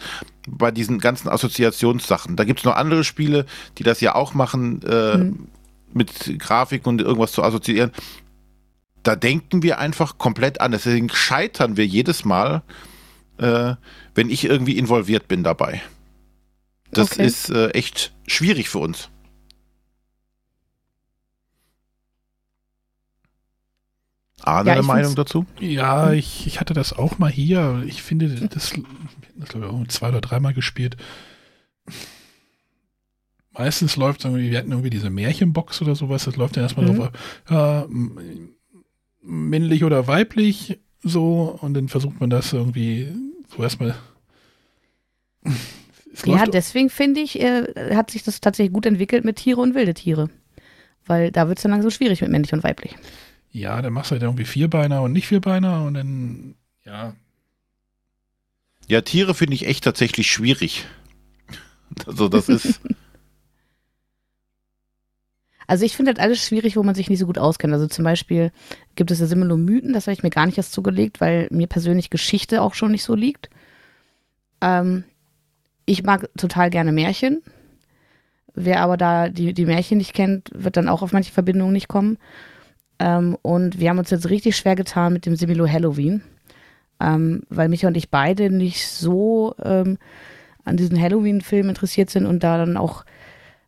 bei 0.47 0.69
diesen 0.69 0.99
ganzen 0.99 1.30
Assoziationssachen. 1.30 2.36
Da 2.36 2.43
gibt 2.43 2.59
es 2.59 2.65
noch 2.65 2.75
andere 2.75 3.03
Spiele, 3.03 3.45
die 3.77 3.84
das 3.84 4.01
ja 4.01 4.15
auch 4.15 4.34
machen, 4.34 4.82
äh, 4.84 5.17
Mhm. 5.17 5.47
mit 5.93 6.39
Grafik 6.39 6.86
und 6.86 7.01
irgendwas 7.01 7.32
zu 7.32 7.41
assoziieren. 7.41 7.91
Da 9.10 9.16
denken 9.16 9.64
wir 9.64 9.80
einfach 9.80 10.20
komplett 10.20 10.62
an. 10.62 10.72
Deswegen 10.72 11.10
scheitern 11.10 11.78
wir 11.78 11.88
jedes 11.88 12.26
Mal, 12.26 12.62
äh, 13.39 13.74
wenn 14.14 14.30
ich 14.30 14.45
irgendwie 14.45 14.78
involviert 14.78 15.28
bin 15.28 15.43
dabei. 15.43 15.82
Das 16.91 17.14
Okay. 17.14 17.26
ist 17.26 17.49
äh, 17.49 17.70
echt 17.70 18.14
schwierig 18.28 18.70
für 18.70 18.78
uns. 18.78 19.10
Arne, 24.43 24.68
Ja, 24.70 24.74
eine 24.74 24.84
Meinung 24.84 25.16
dazu? 25.16 25.47
Ja, 25.60 26.14
ich, 26.14 26.45
ich 26.45 26.60
hatte 26.60 26.76
das 26.76 26.93
auch 26.93 27.18
mal 27.18 27.32
hier. 27.32 27.82
Ich 27.88 28.03
finde, 28.03 28.30
das, 28.30 28.74
das 29.36 29.49
glaube 29.49 29.66
ich 29.66 29.72
auch 29.74 29.88
zwei 29.88 30.10
oder 30.10 30.22
dreimal 30.22 30.53
gespielt. 30.53 30.97
Meistens 33.53 33.95
läuft 33.95 34.24
irgendwie, 34.24 34.51
wir 34.51 34.60
hatten 34.60 34.70
irgendwie 34.72 34.91
diese 34.91 35.10
Märchenbox 35.10 35.82
oder 35.82 35.95
sowas, 35.95 36.26
das 36.26 36.36
läuft 36.36 36.57
dann 36.57 36.64
erstmal 36.64 36.86
Mhm. 36.86 36.95
drauf, 36.97 37.12
ja, 37.49 37.82
m- 37.86 38.49
männlich 39.30 39.84
oder 39.84 40.07
weiblich, 40.07 40.80
so, 41.01 41.57
und 41.61 41.73
dann 41.73 41.88
versucht 41.88 42.19
man 42.19 42.30
das 42.30 42.51
irgendwie 42.51 43.07
so 43.55 43.63
erstmal. 43.63 43.95
Ja, 46.25 46.45
deswegen 46.45 46.89
finde 46.89 47.21
ich, 47.21 47.39
äh, 47.39 47.95
hat 47.95 48.11
sich 48.11 48.23
das 48.23 48.41
tatsächlich 48.41 48.73
gut 48.73 48.86
entwickelt 48.86 49.23
mit 49.23 49.38
Tiere 49.38 49.61
und 49.61 49.73
wilde 49.73 49.93
Tiere. 49.93 50.30
Weil 51.05 51.32
da 51.32 51.47
wird 51.47 51.59
es 51.59 51.63
dann 51.63 51.71
langsam 51.71 51.91
schwierig 51.91 52.19
mit 52.19 52.30
männlich 52.30 52.51
und 52.51 52.63
weiblich. 52.63 52.95
Ja, 53.51 53.82
dann 53.82 53.93
machst 53.93 54.11
du 54.11 54.13
halt 54.13 54.23
irgendwie 54.23 54.43
Vierbeiner 54.43 55.01
und 55.01 55.13
nicht 55.13 55.27
Vierbeiner 55.27 55.84
und 55.84 55.93
dann, 55.93 56.55
ja. 56.84 57.15
Ja, 58.88 59.01
Tiere 59.01 59.34
finde 59.34 59.53
ich 59.53 59.65
echt 59.65 59.84
tatsächlich 59.84 60.30
schwierig. 60.30 60.86
Also 62.05 62.27
das 62.27 62.49
ist. 62.49 62.82
Also 65.70 65.86
ich 65.86 65.95
finde 65.95 66.09
halt 66.09 66.20
alles 66.20 66.43
schwierig, 66.43 66.78
wo 66.78 66.82
man 66.82 66.95
sich 66.95 67.11
nicht 67.11 67.20
so 67.20 67.28
gut 67.28 67.38
auskennt. 67.38 67.72
Also 67.72 67.86
zum 67.86 68.03
Beispiel 68.03 68.51
gibt 68.95 69.11
es 69.11 69.20
ja 69.20 69.28
Simmelomythen, 69.28 69.93
das 69.93 70.07
habe 70.07 70.13
ich 70.13 70.24
mir 70.24 70.32
gar 70.32 70.47
nicht 70.47 70.57
erst 70.57 70.74
zugelegt, 70.74 71.22
weil 71.22 71.47
mir 71.51 71.67
persönlich 71.67 72.09
Geschichte 72.09 72.63
auch 72.63 72.74
schon 72.74 72.89
nicht 72.89 73.03
so 73.03 73.13
liegt. 73.13 73.51
Ähm, 74.61 75.03
ich 75.86 76.01
mag 76.01 76.28
total 76.36 76.72
gerne 76.72 76.91
Märchen. 76.91 77.43
Wer 78.55 78.82
aber 78.82 78.97
da 78.97 79.30
die, 79.30 79.53
die 79.53 79.67
Märchen 79.67 79.99
nicht 79.99 80.15
kennt, 80.15 80.49
wird 80.55 80.76
dann 80.76 80.89
auch 80.89 81.03
auf 81.03 81.11
manche 81.11 81.32
Verbindungen 81.32 81.74
nicht 81.74 81.88
kommen. 81.88 82.17
Ähm, 82.97 83.38
und 83.43 83.80
wir 83.80 83.91
haben 83.91 83.99
uns 83.99 84.09
jetzt 84.09 84.32
richtig 84.32 84.57
schwer 84.57 84.76
getan 84.76 85.13
mit 85.13 85.28
dem 85.28 85.36
Similo 85.36 85.67
Halloween, 85.67 86.24
ähm, 86.99 87.43
weil 87.49 87.70
Micha 87.70 87.88
und 87.88 87.95
ich 87.95 88.09
beide 88.09 88.49
nicht 88.49 88.88
so 88.88 89.53
ähm, 89.63 89.99
an 90.65 90.78
diesen 90.78 90.99
Halloween-Film 90.99 91.70
interessiert 91.70 92.09
sind 92.09 92.26
und 92.26 92.43
da 92.43 92.57
dann 92.57 92.76
auch, 92.76 93.05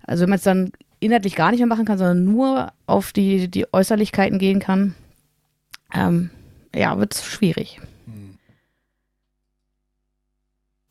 also 0.02 0.24
wenn 0.24 0.32
man 0.32 0.38
es 0.38 0.43
dann 0.43 0.72
inhaltlich 1.02 1.36
gar 1.36 1.52
nicht 1.52 1.60
mehr 1.60 1.68
machen 1.68 1.86
kann, 1.86 1.97
sondern 1.97 2.24
nur 2.24 2.72
auf 2.86 3.12
die, 3.12 3.49
die 3.49 3.72
Äußerlichkeiten 3.74 4.39
gehen 4.39 4.60
kann, 4.60 4.95
ähm, 5.93 6.30
ja, 6.74 6.97
wird 6.97 7.14
es 7.14 7.26
schwierig. 7.26 7.82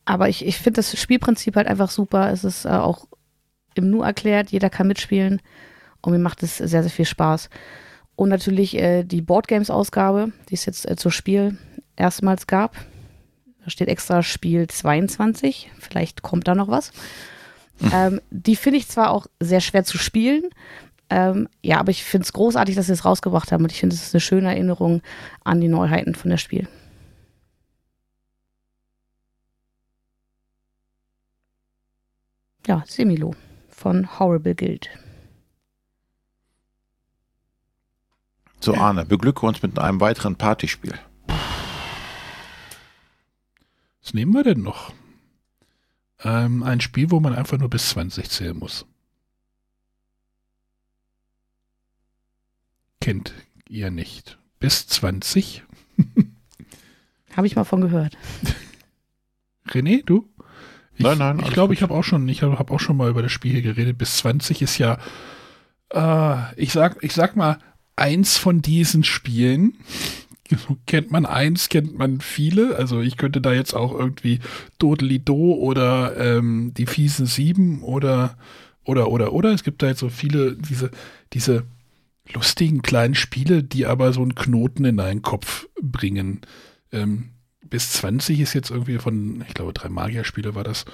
Aber 0.05 0.29
ich, 0.29 0.45
ich 0.45 0.57
finde 0.57 0.77
das 0.77 0.99
Spielprinzip 0.99 1.55
halt 1.55 1.67
einfach 1.67 1.89
super. 1.89 2.31
Es 2.31 2.43
ist 2.43 2.65
äh, 2.65 2.69
auch 2.69 3.07
im 3.75 3.89
Nu 3.89 4.01
erklärt, 4.01 4.51
jeder 4.51 4.69
kann 4.69 4.87
mitspielen 4.87 5.41
und 6.01 6.11
mir 6.11 6.19
macht 6.19 6.43
es 6.43 6.57
sehr, 6.57 6.83
sehr 6.83 6.91
viel 6.91 7.05
Spaß. 7.05 7.49
Und 8.15 8.29
natürlich 8.29 8.77
äh, 8.77 9.03
die 9.03 9.21
Boardgames-Ausgabe, 9.21 10.33
die 10.49 10.55
es 10.55 10.65
jetzt 10.65 10.89
äh, 10.89 10.95
zur 10.95 11.11
Spiel 11.11 11.57
erstmals 11.95 12.47
gab. 12.47 12.75
Da 13.63 13.69
steht 13.69 13.87
extra 13.87 14.21
Spiel 14.21 14.67
22. 14.67 15.71
Vielleicht 15.79 16.23
kommt 16.23 16.47
da 16.47 16.55
noch 16.55 16.67
was. 16.67 16.91
Ähm, 17.93 18.21
die 18.29 18.55
finde 18.55 18.77
ich 18.77 18.87
zwar 18.87 19.09
auch 19.09 19.25
sehr 19.39 19.59
schwer 19.59 19.83
zu 19.83 19.97
spielen, 19.97 20.43
ähm, 21.11 21.49
ja, 21.61 21.77
aber 21.77 21.91
ich 21.91 22.05
finde 22.05 22.23
es 22.23 22.31
großartig, 22.31 22.75
dass 22.75 22.85
sie 22.85 22.93
es 22.93 23.03
rausgebracht 23.03 23.51
haben 23.51 23.63
und 23.63 23.71
ich 23.71 23.81
finde, 23.81 23.95
es 23.95 24.03
ist 24.03 24.15
eine 24.15 24.21
schöne 24.21 24.47
Erinnerung 24.47 25.01
an 25.43 25.59
die 25.59 25.67
Neuheiten 25.67 26.15
von 26.15 26.29
der 26.29 26.37
Spiel. 26.37 26.69
Ja, 32.65 32.83
Semilo 32.87 33.35
von 33.67 34.19
Horrible 34.19 34.55
Guild. 34.55 34.89
So, 38.61 38.75
Arne, 38.75 39.03
beglücke 39.03 39.45
uns 39.45 39.61
mit 39.61 39.79
einem 39.79 39.99
weiteren 39.99 40.37
Partyspiel. 40.37 40.93
Was 44.01 44.13
nehmen 44.13 44.33
wir 44.33 44.43
denn 44.43 44.61
noch? 44.61 44.93
Ähm, 46.23 46.63
ein 46.63 46.81
Spiel, 46.81 47.11
wo 47.11 47.19
man 47.19 47.33
einfach 47.33 47.57
nur 47.57 47.69
bis 47.69 47.89
20 47.89 48.29
zählen 48.29 48.57
muss. 48.57 48.85
Kennt 52.99 53.33
ihr 53.67 53.89
nicht. 53.89 54.37
Bis 54.59 54.87
20? 54.87 55.63
Habe 57.35 57.47
ich 57.47 57.55
mal 57.55 57.63
von 57.63 57.81
gehört. 57.81 58.17
René, 59.67 60.03
du? 60.05 60.29
Ich, 60.95 61.03
nein, 61.03 61.17
nein. 61.17 61.39
Ich 61.39 61.51
glaube, 61.51 61.73
ich 61.73 61.81
habe 61.81 61.93
auch 61.93 62.03
schon, 62.03 62.27
ich 62.29 62.43
habe 62.43 62.59
hab 62.59 62.69
auch 62.69 62.79
schon 62.79 62.97
mal 62.97 63.09
über 63.09 63.23
das 63.23 63.31
Spiel 63.31 63.53
hier 63.53 63.61
geredet. 63.61 63.97
Bis 63.97 64.17
20 64.17 64.61
ist 64.61 64.77
ja, 64.77 64.99
äh, 65.89 66.61
ich 66.61 66.73
sag, 66.73 67.03
ich 67.03 67.13
sag 67.13 67.35
mal, 67.35 67.57
eins 67.95 68.37
von 68.37 68.61
diesen 68.61 69.03
Spielen, 69.03 69.77
kennt 70.85 71.11
man 71.11 71.25
eins, 71.25 71.69
kennt 71.69 71.97
man 71.97 72.21
viele. 72.21 72.75
Also 72.75 73.01
ich 73.01 73.17
könnte 73.17 73.41
da 73.41 73.53
jetzt 73.53 73.73
auch 73.73 73.93
irgendwie 73.93 74.39
Dodelido 74.77 75.35
oder 75.35 76.17
ähm, 76.17 76.73
die 76.75 76.85
fiesen 76.85 77.25
Sieben 77.25 77.83
oder 77.83 78.37
oder 78.83 79.09
oder 79.09 79.33
oder. 79.33 79.51
Es 79.51 79.63
gibt 79.63 79.81
da 79.81 79.87
jetzt 79.87 79.99
so 79.99 80.09
viele 80.09 80.55
diese 80.55 80.91
diese 81.33 81.63
lustigen 82.33 82.81
kleinen 82.81 83.15
Spiele, 83.15 83.63
die 83.63 83.85
aber 83.85 84.13
so 84.13 84.21
einen 84.21 84.35
Knoten 84.35 84.85
in 84.85 84.97
deinen 84.97 85.21
Kopf 85.21 85.67
bringen. 85.81 86.41
Ähm, 86.91 87.29
bis 87.61 87.91
20 87.93 88.39
ist 88.39 88.53
jetzt 88.53 88.69
irgendwie 88.69 88.97
von, 88.97 89.43
ich 89.47 89.53
glaube, 89.53 89.73
drei 89.73 89.89
Magierspiele 89.89 90.55
war 90.55 90.63
das. 90.63 90.85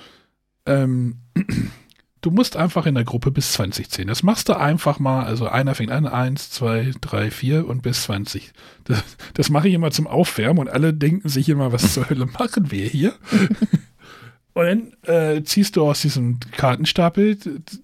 Ähm, 0.65 1.17
du 2.27 2.31
musst 2.31 2.57
einfach 2.57 2.85
in 2.85 2.95
der 2.95 3.05
Gruppe 3.05 3.31
bis 3.31 3.53
20 3.53 3.89
zählen. 3.89 4.09
Das 4.09 4.21
machst 4.21 4.49
du 4.49 4.53
einfach 4.53 4.99
mal. 4.99 5.23
Also 5.23 5.47
einer 5.47 5.75
fängt 5.75 5.91
an, 5.91 6.05
1, 6.05 6.49
2, 6.49 6.91
3, 6.99 7.31
4 7.31 7.65
und 7.65 7.83
bis 7.83 8.03
20. 8.03 8.51
Das, 8.83 9.01
das 9.33 9.49
mache 9.49 9.69
ich 9.69 9.73
immer 9.73 9.91
zum 9.91 10.07
Aufwärmen 10.07 10.59
und 10.59 10.69
alle 10.69 10.93
denken 10.93 11.29
sich 11.29 11.47
immer, 11.47 11.71
was 11.71 11.93
zur 11.93 12.09
Hölle 12.09 12.25
machen 12.25 12.69
wir 12.69 12.85
hier? 12.85 13.13
und 14.53 14.65
dann 14.65 14.93
äh, 15.03 15.41
ziehst 15.43 15.77
du 15.77 15.85
aus 15.85 16.01
diesem 16.01 16.41
Kartenstapel, 16.51 17.37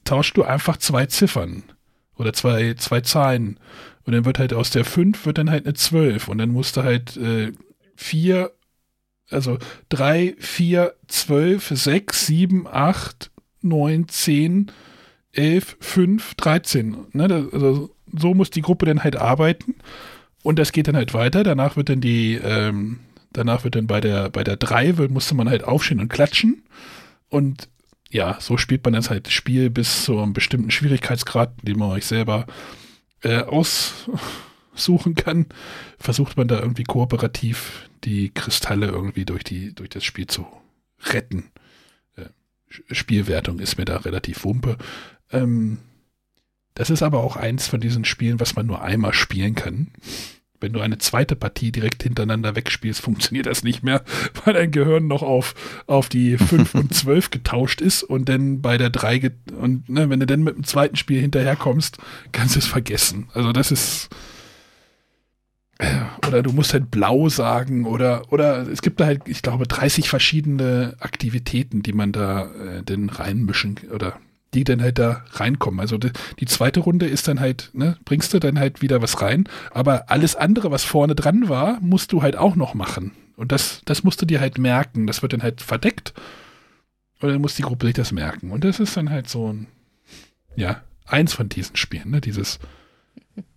tauschst 0.04 0.36
du 0.36 0.44
einfach 0.44 0.76
zwei 0.76 1.06
Ziffern 1.06 1.64
oder 2.18 2.34
zwei, 2.34 2.74
zwei 2.74 3.00
Zahlen. 3.00 3.58
Und 4.06 4.12
dann 4.12 4.26
wird 4.26 4.40
halt 4.40 4.54
aus 4.54 4.72
der 4.72 4.84
5 4.84 5.26
wird 5.26 5.38
dann 5.38 5.50
halt 5.50 5.66
eine 5.66 5.74
12 5.74 6.28
und 6.28 6.38
dann 6.38 6.50
musst 6.50 6.76
du 6.76 6.84
halt 6.84 7.16
äh, 7.16 7.54
4, 7.96 8.52
also 9.30 9.58
3, 9.88 10.36
4, 10.38 10.94
12, 11.08 11.70
6, 11.70 12.26
7, 12.26 12.68
8, 12.68 13.32
9, 13.64 14.08
10, 14.08 14.72
11, 15.34 15.78
5, 15.80 16.36
13. 16.36 16.98
Ne? 17.14 17.50
Also 17.52 17.90
so 18.12 18.34
muss 18.34 18.50
die 18.50 18.62
Gruppe 18.62 18.86
dann 18.86 19.04
halt 19.04 19.16
arbeiten. 19.16 19.76
Und 20.44 20.60
das 20.60 20.72
geht 20.72 20.88
dann 20.88 20.96
halt 20.96 21.14
weiter. 21.14 21.44
Danach 21.44 21.76
wird 21.78 21.90
dann 21.90 22.02
die, 22.02 22.36
ähm, 22.36 23.00
danach 23.32 23.64
wird 23.64 23.76
dann 23.76 23.88
bei 23.88 24.02
der, 24.02 24.30
bei 24.30 24.44
der 24.44 24.58
3 24.58 24.94
musste 25.10 25.36
man 25.36 25.50
halt 25.50 25.64
aufstehen 25.64 26.00
und 26.00 26.10
klatschen. 26.10 26.64
Und 27.30 27.70
ja, 28.12 28.38
so 28.40 28.58
spielt 28.58 28.84
man 28.84 28.94
das 28.94 29.10
halt 29.10 29.32
Spiel 29.32 29.70
bis 29.70 30.04
zu 30.04 30.20
einem 30.20 30.34
bestimmten 30.34 30.70
Schwierigkeitsgrad, 30.70 31.54
den 31.64 31.80
man 31.80 31.90
euch 31.90 32.06
selber 32.06 32.46
äh, 33.24 33.42
aussuchen 33.42 35.16
kann. 35.16 35.48
Versucht 35.98 36.38
man 36.38 36.48
da 36.48 36.60
irgendwie 36.60 36.84
kooperativ 36.84 37.90
die 38.04 38.30
Kristalle 38.30 38.88
irgendwie 38.88 39.26
durch 39.26 39.44
die, 39.44 39.74
durch 39.74 39.90
das 39.90 40.04
Spiel 40.04 40.28
zu 40.28 40.46
retten. 41.06 41.46
Spielwertung 42.92 43.60
ist 43.60 43.78
mir 43.78 43.86
da 43.86 43.98
relativ 43.98 44.44
wumpe. 44.44 44.78
Ähm, 45.32 45.80
das 46.76 46.90
ist 46.90 47.04
aber 47.04 47.24
auch 47.24 47.36
eins 47.36 47.68
von 47.68 47.80
diesen 47.80 48.06
Spielen, 48.06 48.40
was 48.40 48.56
man 48.56 48.66
nur 48.66 48.82
einmal 48.82 49.14
spielen 49.14 49.56
kann. 49.56 49.88
Wenn 50.60 50.74
du 50.74 50.80
eine 50.80 50.98
zweite 50.98 51.36
Partie 51.36 51.74
direkt 51.74 52.04
hintereinander 52.04 52.56
wegspielst, 52.56 53.02
funktioniert 53.02 53.48
das 53.48 53.64
nicht 53.64 53.84
mehr, 53.84 54.04
weil 54.46 54.54
dein 54.54 54.72
Gehirn 54.72 55.08
noch 55.08 55.22
auf, 55.22 55.54
auf 55.88 56.10
die 56.10 56.38
5 56.40 56.74
und 56.76 56.94
12 56.94 57.30
getauscht 57.30 57.82
ist 57.82 58.04
und 58.04 58.30
dann 58.30 58.62
bei 58.62 58.78
der 58.78 58.90
3 58.90 59.32
und 59.60 59.90
ne, 59.90 60.10
wenn 60.10 60.20
du 60.20 60.26
dann 60.26 60.44
mit 60.44 60.56
dem 60.56 60.64
zweiten 60.64 60.96
Spiel 60.96 61.22
hinterherkommst, 61.22 61.98
kannst 62.32 62.56
du 62.56 62.60
es 62.60 62.66
vergessen. 62.66 63.28
Also 63.34 63.52
das 63.52 63.72
ist 63.72 64.10
oder 66.28 66.44
du 66.44 66.52
musst 66.52 66.74
halt 66.74 66.92
blau 66.92 67.30
sagen 67.30 67.86
oder 67.86 68.32
oder 68.32 68.68
es 68.68 68.82
gibt 68.82 69.00
da 69.00 69.06
halt, 69.06 69.24
ich 69.26 69.42
glaube, 69.42 69.68
30 69.68 70.08
verschiedene 70.08 70.96
Aktivitäten, 71.00 71.84
die 71.84 71.94
man 71.94 72.12
da 72.12 72.46
äh, 72.46 72.84
denn 72.84 73.10
reinmischen 73.10 73.80
oder 73.94 74.20
die 74.54 74.64
dann 74.64 74.82
halt 74.82 75.00
da 75.00 75.26
reinkommen. 75.32 75.80
Also 75.80 75.98
die, 75.98 76.12
die, 76.40 76.46
zweite 76.46 76.80
Runde 76.80 77.08
ist 77.08 77.28
dann 77.28 77.40
halt, 77.40 77.72
ne, 77.74 77.98
bringst 78.06 78.34
du 78.34 78.40
dann 78.40 78.60
halt 78.60 78.82
wieder 78.84 79.02
was 79.02 79.22
rein, 79.22 79.46
aber 79.72 80.12
alles 80.12 80.36
andere, 80.36 80.70
was 80.72 80.84
vorne 80.84 81.16
dran 81.16 81.50
war, 81.50 81.80
musst 81.82 82.12
du 82.12 82.22
halt 82.22 82.38
auch 82.38 82.56
noch 82.56 82.76
machen. 82.76 83.12
Und 83.36 83.52
das, 83.52 83.82
das 83.86 84.04
musst 84.04 84.22
du 84.22 84.26
dir 84.26 84.40
halt 84.40 84.58
merken. 84.58 85.08
Das 85.08 85.22
wird 85.22 85.34
dann 85.34 85.44
halt 85.44 85.62
verdeckt. 85.62 86.14
Und 87.20 87.30
dann 87.30 87.42
muss 87.42 87.56
die 87.56 87.64
Gruppe 87.64 87.88
sich 87.88 87.96
das 87.96 88.12
merken. 88.12 88.52
Und 88.52 88.64
das 88.64 88.80
ist 88.80 88.96
dann 88.96 89.10
halt 89.10 89.30
so 89.30 89.52
ein, 89.52 89.68
ja, 90.56 90.82
eins 91.06 91.34
von 91.34 91.50
diesen 91.50 91.76
Spielen, 91.76 92.12
ne, 92.12 92.22
dieses 92.22 92.60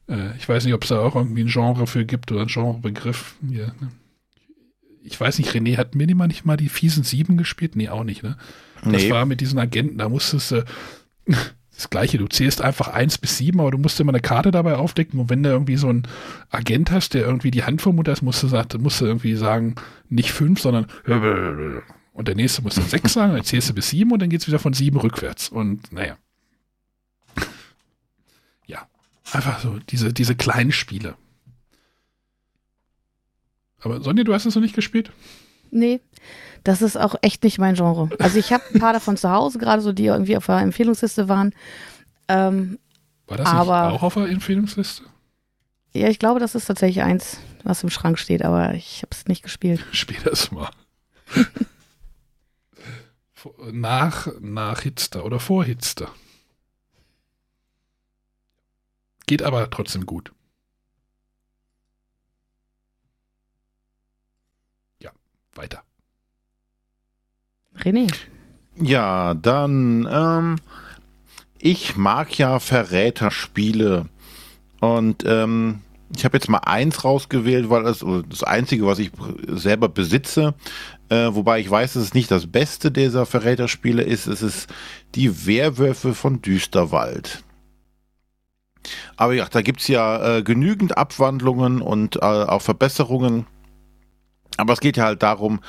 äh, 0.08 0.36
ich 0.36 0.48
weiß 0.48 0.64
nicht, 0.64 0.74
ob 0.74 0.82
es 0.82 0.88
da 0.88 1.00
auch 1.00 1.16
irgendwie 1.16 1.42
ein 1.42 1.48
Genre 1.48 1.86
für 1.86 2.04
gibt 2.04 2.30
oder 2.32 2.42
ein 2.42 2.48
Genrebegriff. 2.48 3.36
Ja, 3.48 3.66
ne? 3.80 3.92
Ich 5.02 5.20
weiß 5.20 5.38
nicht, 5.38 5.50
René 5.50 5.76
hat 5.76 5.94
Minima 5.94 6.26
nicht 6.26 6.44
mal 6.44 6.56
die 6.56 6.68
fiesen 6.68 7.04
Sieben 7.04 7.36
gespielt? 7.36 7.76
Nee, 7.76 7.88
auch 7.88 8.02
nicht, 8.02 8.24
ne? 8.24 8.36
Das 8.82 9.04
nee. 9.04 9.10
war 9.10 9.24
mit 9.24 9.40
diesen 9.40 9.58
Agenten, 9.58 9.98
da 9.98 10.08
musstest 10.08 10.50
du, 10.50 10.56
äh, 10.56 10.64
das 11.76 11.90
gleiche, 11.90 12.18
du 12.18 12.26
zählst 12.26 12.62
einfach 12.62 12.88
eins 12.88 13.18
bis 13.18 13.36
sieben, 13.36 13.60
aber 13.60 13.70
du 13.70 13.78
musst 13.78 14.00
immer 14.00 14.12
eine 14.12 14.20
Karte 14.20 14.50
dabei 14.50 14.76
aufdecken 14.76 15.20
und 15.20 15.28
wenn 15.28 15.42
du 15.42 15.50
irgendwie 15.50 15.76
so 15.76 15.88
einen 15.88 16.08
Agent 16.50 16.90
hast, 16.90 17.14
der 17.14 17.26
irgendwie 17.26 17.50
die 17.50 17.64
Hand 17.64 17.82
vermutet 17.82 18.12
hast, 18.12 18.22
musst 18.22 18.42
du, 18.42 18.78
musst 18.78 19.00
du 19.00 19.04
irgendwie 19.04 19.34
sagen, 19.34 19.74
nicht 20.08 20.32
fünf, 20.32 20.60
sondern 20.60 20.86
und 22.12 22.28
der 22.28 22.34
nächste 22.34 22.62
muss 22.62 22.76
dann 22.76 22.86
sechs 22.86 23.12
sagen, 23.12 23.34
dann 23.34 23.44
zählst 23.44 23.68
du 23.68 23.74
bis 23.74 23.90
sieben 23.90 24.10
und 24.10 24.22
dann 24.22 24.30
geht 24.30 24.40
es 24.40 24.48
wieder 24.48 24.58
von 24.58 24.72
sieben 24.72 24.98
rückwärts 24.98 25.50
und 25.50 25.92
naja. 25.92 26.16
Einfach 29.36 29.60
so, 29.60 29.78
diese, 29.90 30.14
diese 30.14 30.34
kleinen 30.34 30.72
Spiele. 30.72 31.14
Aber 33.80 34.00
Sonja, 34.00 34.24
du 34.24 34.32
hast 34.32 34.46
es 34.46 34.54
noch 34.54 34.62
nicht 34.62 34.74
gespielt? 34.74 35.12
Nee, 35.70 36.00
das 36.64 36.80
ist 36.80 36.96
auch 36.96 37.16
echt 37.20 37.44
nicht 37.44 37.58
mein 37.58 37.74
Genre. 37.74 38.08
Also 38.18 38.38
ich 38.38 38.50
habe 38.52 38.64
ein 38.72 38.80
paar 38.80 38.94
davon 38.94 39.18
zu 39.18 39.30
Hause, 39.30 39.58
gerade 39.58 39.82
so, 39.82 39.92
die 39.92 40.06
irgendwie 40.06 40.38
auf 40.38 40.46
der 40.46 40.56
Empfehlungsliste 40.60 41.28
waren. 41.28 41.54
Ähm, 42.28 42.78
War 43.26 43.36
das 43.36 43.46
Aber- 43.46 43.92
auch 43.92 44.02
auf 44.02 44.14
der 44.14 44.26
Empfehlungsliste? 44.28 45.02
ja, 45.92 46.08
ich 46.08 46.18
glaube, 46.18 46.40
das 46.40 46.54
ist 46.54 46.64
tatsächlich 46.64 47.02
eins, 47.04 47.38
was 47.62 47.82
im 47.82 47.90
Schrank 47.90 48.18
steht, 48.18 48.42
aber 48.42 48.72
ich 48.74 49.02
habe 49.02 49.10
es 49.12 49.26
nicht 49.26 49.42
gespielt. 49.42 49.84
Spiel 49.92 50.18
das 50.24 50.50
mal. 50.50 50.70
Nach, 53.70 54.26
nach 54.40 54.80
Hitster 54.80 55.24
oder 55.24 55.38
vor 55.38 55.62
Hitster. 55.64 56.10
Geht 59.26 59.42
aber 59.42 59.68
trotzdem 59.70 60.06
gut. 60.06 60.32
Ja, 65.02 65.10
weiter. 65.54 65.82
René. 67.76 68.12
Ja, 68.76 69.34
dann, 69.34 70.08
ähm, 70.10 70.56
ich 71.58 71.96
mag 71.96 72.38
ja 72.38 72.60
Verräterspiele. 72.60 74.06
Und 74.80 75.24
ähm, 75.26 75.80
ich 76.14 76.24
habe 76.24 76.36
jetzt 76.36 76.48
mal 76.48 76.58
eins 76.58 77.02
rausgewählt, 77.04 77.68
weil 77.68 77.82
das 77.82 78.04
das 78.28 78.44
Einzige, 78.44 78.86
was 78.86 78.98
ich 78.98 79.10
selber 79.48 79.88
besitze, 79.88 80.54
äh, 81.08 81.28
wobei 81.32 81.60
ich 81.60 81.70
weiß, 81.70 81.94
dass 81.94 82.02
es 82.02 82.14
nicht 82.14 82.30
das 82.30 82.46
Beste 82.46 82.92
dieser 82.92 83.26
Verräterspiele 83.26 84.02
ist, 84.02 84.26
es 84.26 84.42
ist 84.42 84.68
die 85.14 85.46
Werwölfe 85.46 86.14
von 86.14 86.42
Düsterwald. 86.42 87.42
Aber 89.16 89.34
ja, 89.34 89.46
da 89.50 89.62
gibt's 89.62 89.88
ja 89.88 90.38
äh, 90.38 90.42
genügend 90.42 90.96
Abwandlungen 90.96 91.80
und 91.80 92.16
äh, 92.16 92.20
auch 92.20 92.62
Verbesserungen. 92.62 93.46
Aber 94.56 94.72
es 94.72 94.80
geht 94.80 94.96
ja 94.96 95.04
halt 95.04 95.22
darum, 95.22 95.60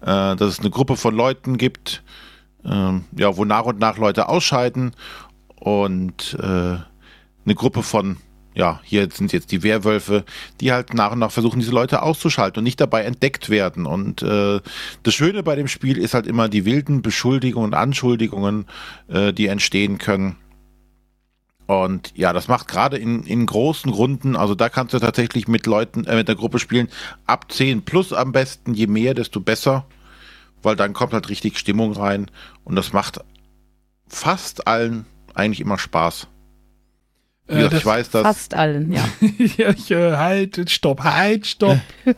äh, 0.00 0.36
dass 0.36 0.40
es 0.40 0.60
eine 0.60 0.70
Gruppe 0.70 0.96
von 0.96 1.14
Leuten 1.14 1.58
gibt, 1.58 2.02
ähm, 2.64 3.04
ja, 3.16 3.36
wo 3.36 3.44
nach 3.44 3.64
und 3.64 3.78
nach 3.78 3.98
Leute 3.98 4.28
ausscheiden 4.28 4.92
und 5.56 6.36
äh, 6.40 6.44
eine 6.44 7.54
Gruppe 7.54 7.82
von, 7.82 8.18
ja, 8.54 8.80
hier 8.84 9.08
sind 9.12 9.32
jetzt 9.32 9.52
die 9.52 9.62
Werwölfe, 9.62 10.24
die 10.60 10.72
halt 10.72 10.94
nach 10.94 11.12
und 11.12 11.18
nach 11.18 11.30
versuchen, 11.30 11.60
diese 11.60 11.72
Leute 11.72 12.02
auszuschalten 12.02 12.60
und 12.60 12.64
nicht 12.64 12.80
dabei 12.80 13.02
entdeckt 13.02 13.50
werden. 13.50 13.86
Und 13.86 14.22
äh, 14.22 14.60
das 15.02 15.14
Schöne 15.14 15.42
bei 15.42 15.56
dem 15.56 15.68
Spiel 15.68 15.98
ist 15.98 16.14
halt 16.14 16.26
immer 16.26 16.48
die 16.48 16.64
wilden 16.64 17.02
Beschuldigungen 17.02 17.72
und 17.72 17.74
Anschuldigungen, 17.74 18.66
äh, 19.08 19.32
die 19.32 19.46
entstehen 19.46 19.98
können. 19.98 20.36
Und 21.66 22.12
ja, 22.16 22.32
das 22.32 22.46
macht 22.46 22.68
gerade 22.68 22.96
in, 22.96 23.24
in 23.24 23.44
großen 23.44 23.90
Runden, 23.92 24.36
also 24.36 24.54
da 24.54 24.68
kannst 24.68 24.94
du 24.94 25.00
tatsächlich 25.00 25.48
mit 25.48 25.66
Leuten, 25.66 26.04
äh, 26.04 26.14
mit 26.14 26.28
der 26.28 26.36
Gruppe 26.36 26.60
spielen, 26.60 26.88
ab 27.26 27.50
10 27.50 27.82
plus 27.84 28.12
am 28.12 28.30
besten, 28.32 28.72
je 28.72 28.86
mehr, 28.86 29.14
desto 29.14 29.40
besser, 29.40 29.84
weil 30.62 30.76
dann 30.76 30.92
kommt 30.92 31.12
halt 31.12 31.28
richtig 31.28 31.58
Stimmung 31.58 31.92
rein 31.92 32.30
und 32.64 32.76
das 32.76 32.92
macht 32.92 33.18
fast 34.06 34.68
allen 34.68 35.06
eigentlich 35.34 35.60
immer 35.60 35.76
Spaß. 35.78 36.28
Wie 37.48 37.54
Äh, 37.54 37.56
gesagt, 37.56 37.72
das- 37.74 37.80
ich 37.80 37.86
weiß, 37.86 38.10
dass 38.10 38.22
Fast 38.22 38.54
allen, 38.54 38.92
ja. 38.92 39.04
ja, 39.56 39.70
ich, 39.70 39.90
äh, 39.90 40.16
halt, 40.16 40.70
stopp, 40.70 41.02
halt, 41.02 41.46
stopp. 41.48 41.78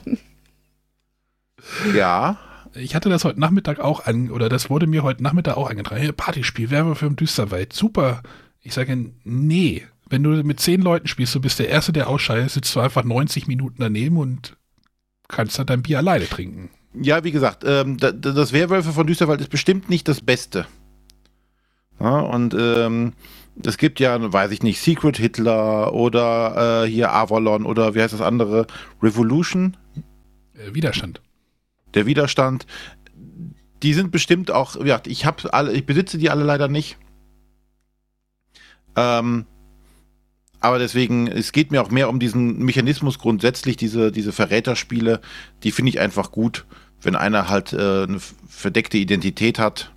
ja, 1.94 2.36
Ich 2.74 2.94
hatte 2.94 3.08
das 3.08 3.24
heute 3.24 3.40
Nachmittag 3.40 3.80
auch 3.80 4.04
an, 4.04 4.30
oder 4.30 4.48
das 4.50 4.68
wurde 4.70 4.86
mir 4.86 5.02
heute 5.02 5.22
Nachmittag 5.22 5.56
auch 5.56 5.70
angetragen. 5.70 6.02
Hey, 6.02 6.12
Partyspiel, 6.12 6.70
Werwölfe 6.70 7.06
im 7.06 7.16
Düsterwald, 7.16 7.72
super. 7.72 8.22
Ich 8.68 8.74
sage, 8.74 9.12
nee. 9.24 9.86
Wenn 10.10 10.22
du 10.22 10.28
mit 10.44 10.60
zehn 10.60 10.82
Leuten 10.82 11.08
spielst, 11.08 11.34
du 11.34 11.40
bist 11.40 11.58
der 11.58 11.70
Erste, 11.70 11.90
der 11.90 12.06
ausscheidet, 12.06 12.50
sitzt 12.50 12.76
du 12.76 12.80
einfach 12.80 13.02
90 13.02 13.46
Minuten 13.46 13.76
daneben 13.78 14.18
und 14.18 14.58
kannst 15.26 15.58
dann 15.58 15.66
dein 15.66 15.80
Bier 15.80 15.96
alleine 15.96 16.28
trinken. 16.28 16.68
ja, 16.92 17.24
wie 17.24 17.30
gesagt, 17.30 17.64
ähm, 17.66 17.96
da- 17.96 18.12
da- 18.12 18.32
das 18.32 18.52
Werwölfe 18.52 18.92
von 18.92 19.06
Düsterwald 19.06 19.40
ist 19.40 19.48
bestimmt 19.48 19.88
nicht 19.88 20.06
das 20.06 20.20
Beste. 20.20 20.66
Ja, 21.98 22.18
und 22.20 22.54
ähm, 22.58 23.14
es 23.64 23.78
gibt 23.78 24.00
ja, 24.00 24.32
weiß 24.32 24.50
ich 24.50 24.62
nicht, 24.62 24.80
Secret 24.82 25.16
Hitler 25.16 25.94
oder 25.94 26.84
äh, 26.84 26.88
hier 26.90 27.10
Avalon 27.14 27.64
oder 27.64 27.94
wie 27.94 28.02
heißt 28.02 28.12
das 28.12 28.20
andere, 28.20 28.66
Revolution, 29.02 29.78
Äh, 30.54 30.74
Widerstand. 30.74 31.22
der 31.94 32.04
Widerstand. 32.04 32.66
Die 33.82 33.94
sind 33.94 34.10
bestimmt 34.10 34.50
auch, 34.50 34.76
ja, 34.84 35.00
ich 35.06 35.24
habe 35.24 35.54
alle, 35.54 35.72
ich 35.72 35.86
besitze 35.86 36.18
die 36.18 36.28
alle 36.28 36.44
leider 36.44 36.68
nicht. 36.68 36.98
Ähm, 38.98 39.46
aber 40.60 40.78
deswegen, 40.78 41.28
es 41.28 41.52
geht 41.52 41.70
mir 41.70 41.82
auch 41.82 41.90
mehr 41.90 42.08
um 42.08 42.18
diesen 42.18 42.58
Mechanismus 42.64 43.18
grundsätzlich, 43.18 43.76
diese, 43.76 44.10
diese 44.10 44.32
Verräterspiele, 44.32 45.20
die 45.62 45.70
finde 45.70 45.90
ich 45.90 46.00
einfach 46.00 46.32
gut, 46.32 46.66
wenn 47.00 47.14
einer 47.14 47.48
halt 47.48 47.72
äh, 47.72 48.02
eine 48.04 48.18
verdeckte 48.48 48.98
Identität 48.98 49.58
hat. 49.60 49.92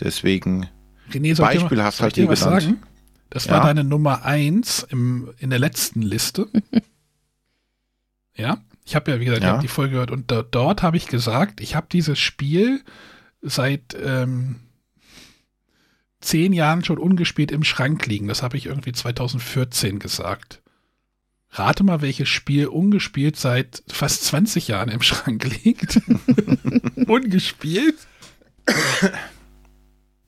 Deswegen, 0.00 0.66
René, 1.10 1.34
dir 1.34 1.42
mal- 1.42 1.54
ich 1.56 2.00
halt 2.00 2.14
hier 2.14 2.24
genannt. 2.24 2.38
sagen? 2.38 2.82
Das 3.30 3.44
Ja. 3.44 3.52
war 3.52 3.60
deine 3.66 3.84
Nummer 3.84 4.24
eins 4.24 4.86
im, 4.88 5.30
in 5.38 5.50
der 5.50 5.58
letzten 5.58 6.00
Liste. 6.00 6.48
ja, 8.34 8.58
ich 8.86 8.94
habe 8.96 9.10
ja, 9.10 9.20
wie 9.20 9.26
gesagt, 9.26 9.42
Ja. 9.42 9.58
die 9.58 9.68
Folge 9.68 9.92
gehört 9.92 10.10
und 10.10 10.30
da, 10.30 10.42
dort 10.42 10.82
habe 10.82 10.96
ich 10.96 11.06
gesagt, 11.08 11.60
ich 11.60 11.74
habe 11.74 11.86
dieses 11.92 12.18
Spiel 12.18 12.82
seit 13.42 13.94
ähm, 14.02 14.56
zehn 16.20 16.52
Jahren 16.52 16.84
schon 16.84 16.98
ungespielt 16.98 17.50
im 17.52 17.64
Schrank 17.64 18.06
liegen. 18.06 18.28
Das 18.28 18.42
habe 18.42 18.56
ich 18.56 18.66
irgendwie 18.66 18.92
2014 18.92 19.98
gesagt. 19.98 20.62
Rate 21.50 21.82
mal, 21.82 22.02
welches 22.02 22.28
Spiel 22.28 22.66
ungespielt 22.66 23.36
seit 23.36 23.82
fast 23.88 24.24
20 24.24 24.68
Jahren 24.68 24.90
im 24.90 25.02
Schrank 25.02 25.44
liegt. 25.64 26.00
ungespielt? 27.06 27.96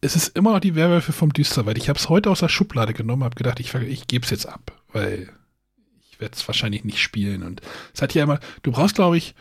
es 0.00 0.16
ist 0.16 0.36
immer 0.36 0.52
noch 0.52 0.60
die 0.60 0.74
Werwölfe 0.74 1.12
vom 1.12 1.32
Düsterwald. 1.32 1.76
Ich 1.76 1.88
habe 1.88 1.98
es 1.98 2.08
heute 2.08 2.30
aus 2.30 2.40
der 2.40 2.48
Schublade 2.48 2.94
genommen, 2.94 3.24
habe 3.24 3.34
gedacht, 3.34 3.60
ich, 3.60 3.74
ich 3.74 4.06
gebe 4.06 4.24
es 4.24 4.30
jetzt 4.30 4.46
ab, 4.46 4.72
weil 4.92 5.28
ich 6.10 6.20
werde 6.20 6.34
es 6.36 6.46
wahrscheinlich 6.48 6.84
nicht 6.84 7.00
spielen. 7.00 7.42
Und 7.42 7.60
es 7.94 8.00
hat 8.00 8.14
ja 8.14 8.24
immer, 8.24 8.40
du 8.62 8.72
brauchst, 8.72 8.94
glaube 8.94 9.18
ich, 9.18 9.34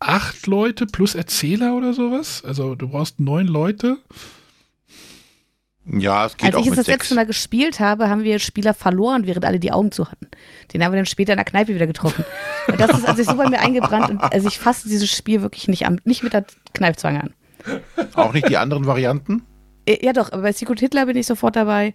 acht 0.00 0.46
Leute 0.46 0.86
plus 0.86 1.14
Erzähler 1.14 1.76
oder 1.76 1.94
sowas. 1.94 2.44
Also 2.44 2.74
du 2.74 2.88
brauchst 2.88 3.20
neun 3.20 3.46
Leute. 3.46 3.98
Ja, 5.86 6.26
es 6.26 6.36
geht 6.36 6.54
Als 6.54 6.64
ich 6.64 6.70
es 6.70 6.76
das 6.76 6.86
sechs. 6.86 6.98
letzte 7.00 7.14
Mal 7.14 7.26
gespielt 7.26 7.78
habe, 7.80 8.08
haben 8.08 8.24
wir 8.24 8.38
Spieler 8.38 8.72
verloren, 8.74 9.26
während 9.26 9.44
alle 9.44 9.58
die 9.58 9.70
Augen 9.72 9.92
zu 9.92 10.10
hatten. 10.10 10.28
Den 10.72 10.82
haben 10.82 10.92
wir 10.92 10.96
dann 10.96 11.06
später 11.06 11.32
in 11.32 11.36
der 11.38 11.44
Kneipe 11.44 11.74
wieder 11.74 11.86
getroffen. 11.86 12.24
Und 12.68 12.80
das 12.80 12.90
ist 12.98 13.06
also 13.06 13.22
so 13.22 13.36
bei 13.36 13.48
mir 13.48 13.60
eingebrannt 13.60 14.08
und 14.10 14.18
also 14.20 14.48
ich 14.48 14.58
fasse 14.58 14.88
dieses 14.88 15.10
Spiel 15.10 15.42
wirklich 15.42 15.68
nicht 15.68 15.86
an, 15.86 16.00
nicht 16.04 16.22
mit 16.22 16.32
der 16.32 16.46
Kneifzange 16.72 17.22
an. 17.22 17.34
Auch 18.14 18.32
nicht 18.32 18.48
die 18.48 18.56
anderen 18.56 18.86
Varianten. 18.86 19.42
Äh, 19.86 20.04
Ja 20.04 20.12
doch, 20.12 20.32
aber 20.32 20.42
bei 20.42 20.52
Secret 20.52 20.80
Hitler 20.80 21.06
bin 21.06 21.16
ich 21.16 21.26
sofort 21.26 21.56
dabei. 21.56 21.94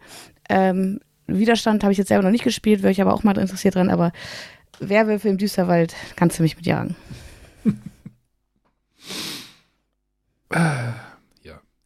Ähm, 0.50 1.00
Widerstand 1.28 1.84
habe 1.84 1.92
ich 1.92 1.98
jetzt 1.98 2.08
selber 2.10 2.24
noch 2.24 2.32
nicht 2.32 2.44
gespielt, 2.44 2.82
wäre 2.82 2.92
ich 2.92 3.02
aber 3.02 3.14
auch 3.14 3.24
mal 3.24 3.38
interessiert 3.38 3.76
dran, 3.76 3.90
aber 3.90 4.12
Werwölfe 4.80 5.30
im 5.30 5.38
Düsterwald 5.38 5.96
kannst 6.16 6.40
du 6.40 6.44
mich 6.44 6.56
mitjagen. 6.58 6.96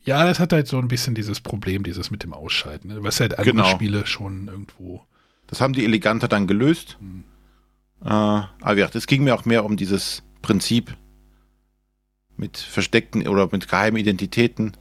Ja. 0.05 0.19
Ja, 0.19 0.25
das 0.25 0.39
hat 0.39 0.51
halt 0.53 0.67
so 0.67 0.77
ein 0.79 0.87
bisschen 0.89 1.15
dieses 1.15 1.39
Problem, 1.39 1.83
dieses 1.83 2.11
mit 2.11 2.23
dem 2.23 2.33
Ausscheiden, 2.33 2.91
ne? 2.93 3.03
was 3.03 3.19
halt 3.19 3.37
andere 3.39 3.55
Genau. 3.55 3.65
Spiele 3.69 4.05
schon 4.05 4.47
irgendwo. 4.47 5.05
Das 5.47 5.61
haben 5.61 5.73
die 5.73 5.85
eleganter 5.85 6.27
dann 6.27 6.45
gelöst. 6.47 6.97
Hm. 6.99 7.23
Äh, 8.03 8.09
aber 8.09 8.75
gesagt, 8.75 8.95
es 8.95 9.07
ging 9.07 9.23
mir 9.23 9.33
auch 9.33 9.45
mehr 9.45 9.63
um 9.63 9.77
dieses 9.77 10.23
Prinzip 10.41 10.97
mit 12.35 12.57
versteckten 12.57 13.25
oder 13.27 13.47
mit 13.51 13.69
geheimen 13.69 13.97
Identitäten, 13.97 14.73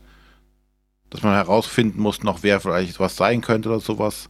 dass 1.11 1.23
man 1.23 1.35
herausfinden 1.35 2.01
muss, 2.01 2.23
noch 2.23 2.43
wer 2.43 2.59
vielleicht 2.61 2.99
was 2.99 3.16
sein 3.16 3.43
könnte 3.43 3.69
oder 3.69 3.81
sowas. 3.81 4.28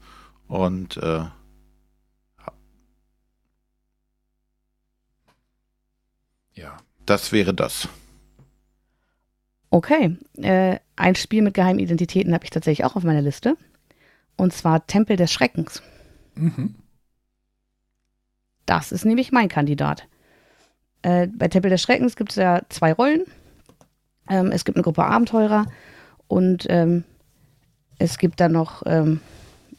Und 0.49 0.97
äh, 0.99 1.25
Ja. 6.55 6.77
das 7.07 7.33
wäre 7.33 7.55
das. 7.55 7.89
Okay, 9.73 10.19
äh, 10.37 10.77
ein 10.97 11.15
Spiel 11.15 11.41
mit 11.41 11.55
geheimen 11.55 11.79
Identitäten 11.79 12.35
habe 12.35 12.45
ich 12.45 12.51
tatsächlich 12.51 12.85
auch 12.85 12.95
auf 12.95 13.05
meiner 13.05 13.23
Liste. 13.23 13.57
Und 14.37 14.53
zwar 14.53 14.87
Tempel 14.87 15.17
des 15.17 15.33
Schreckens. 15.33 15.83
Mhm. 16.35 16.75
Das 18.67 18.93
ist 18.93 19.07
nämlich 19.07 19.33
mein 19.33 19.49
Kandidat. 19.49 20.07
Äh, 21.01 21.27
bei 21.29 21.49
Tempel 21.49 21.71
des 21.71 21.81
Schreckens 21.81 22.17
gibt 22.17 22.33
es 22.33 22.37
ja 22.37 22.61
zwei 22.69 22.93
Rollen. 22.93 23.23
Ähm, 24.29 24.53
es 24.53 24.67
gibt 24.67 24.77
eine 24.77 24.83
Gruppe 24.83 25.07
Abenteurer 25.07 25.65
und 26.29 26.67
ähm, 26.69 27.05
es 27.99 28.19
gibt 28.19 28.41
dann 28.41 28.53
noch 28.53 28.83
ähm, 28.85 29.21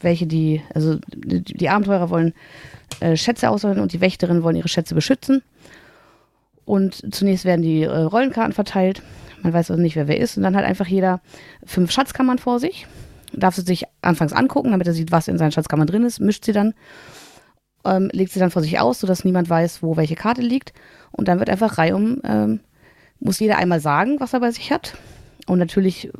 welche, 0.00 0.26
die, 0.26 0.60
also 0.74 0.98
die, 1.06 1.40
die 1.44 1.68
Abenteurer 1.68 2.10
wollen 2.10 2.34
äh, 2.98 3.16
Schätze 3.16 3.48
auswählen 3.48 3.78
und 3.78 3.92
die 3.92 4.00
Wächterinnen 4.00 4.42
wollen 4.42 4.56
ihre 4.56 4.68
Schätze 4.68 4.96
beschützen. 4.96 5.40
Und 6.64 7.14
zunächst 7.14 7.44
werden 7.44 7.62
die 7.62 7.84
äh, 7.84 7.96
Rollenkarten 7.96 8.54
verteilt. 8.54 9.02
Man 9.44 9.52
weiß 9.52 9.70
also 9.70 9.80
nicht, 9.80 9.94
wer 9.94 10.08
wer 10.08 10.18
ist. 10.18 10.36
Und 10.36 10.42
dann 10.42 10.56
hat 10.56 10.64
einfach 10.64 10.86
jeder 10.86 11.20
fünf 11.64 11.92
Schatzkammern 11.92 12.38
vor 12.38 12.58
sich. 12.58 12.88
Darf 13.32 13.54
sie 13.54 13.62
sich 13.62 13.84
anfangs 14.02 14.32
angucken, 14.32 14.72
damit 14.72 14.88
er 14.88 14.94
sieht, 14.94 15.12
was 15.12 15.28
in 15.28 15.38
seinen 15.38 15.52
Schatzkammern 15.52 15.86
drin 15.86 16.04
ist, 16.04 16.18
mischt 16.18 16.44
sie 16.44 16.52
dann 16.52 16.74
ähm, 17.84 18.08
legt 18.12 18.32
sie 18.32 18.40
dann 18.40 18.50
vor 18.50 18.62
sich 18.62 18.80
aus, 18.80 19.00
sodass 19.00 19.24
niemand 19.24 19.48
weiß, 19.48 19.82
wo 19.82 19.96
welche 19.96 20.16
Karte 20.16 20.42
liegt. 20.42 20.72
Und 21.12 21.28
dann 21.28 21.38
wird 21.38 21.50
einfach 21.50 21.78
reihum, 21.78 22.20
ähm, 22.24 22.60
muss 23.20 23.38
jeder 23.38 23.58
einmal 23.58 23.80
sagen, 23.80 24.20
was 24.20 24.32
er 24.32 24.40
bei 24.40 24.50
sich 24.50 24.72
hat. 24.72 24.96
Und 25.46 25.58
natürlich 25.58 26.10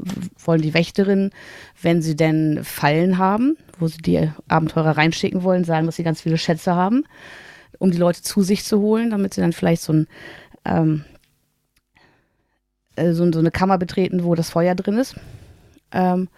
wollen 0.44 0.60
die 0.60 0.74
Wächterinnen, 0.74 1.30
wenn 1.80 2.02
sie 2.02 2.14
denn 2.14 2.60
Fallen 2.62 3.18
haben, 3.18 3.56
wo 3.78 3.88
sie 3.88 3.98
die 3.98 4.30
Abenteurer 4.48 4.96
reinschicken 4.96 5.42
wollen, 5.42 5.64
sagen, 5.64 5.86
dass 5.86 5.96
sie 5.96 6.02
ganz 6.02 6.20
viele 6.20 6.36
Schätze 6.36 6.74
haben, 6.74 7.04
um 7.78 7.90
die 7.90 7.98
Leute 7.98 8.20
zu 8.20 8.42
sich 8.42 8.64
zu 8.64 8.80
holen, 8.80 9.10
damit 9.10 9.32
sie 9.32 9.40
dann 9.40 9.54
vielleicht 9.54 9.82
so, 9.82 9.94
ein, 9.94 10.06
ähm, 10.66 11.04
äh, 11.08 11.13
so, 12.96 13.30
so 13.32 13.38
eine 13.38 13.50
Kammer 13.50 13.78
betreten, 13.78 14.24
wo 14.24 14.34
das 14.34 14.50
Feuer 14.50 14.74
drin 14.74 14.98
ist. 14.98 15.16
Ähm, 15.92 16.28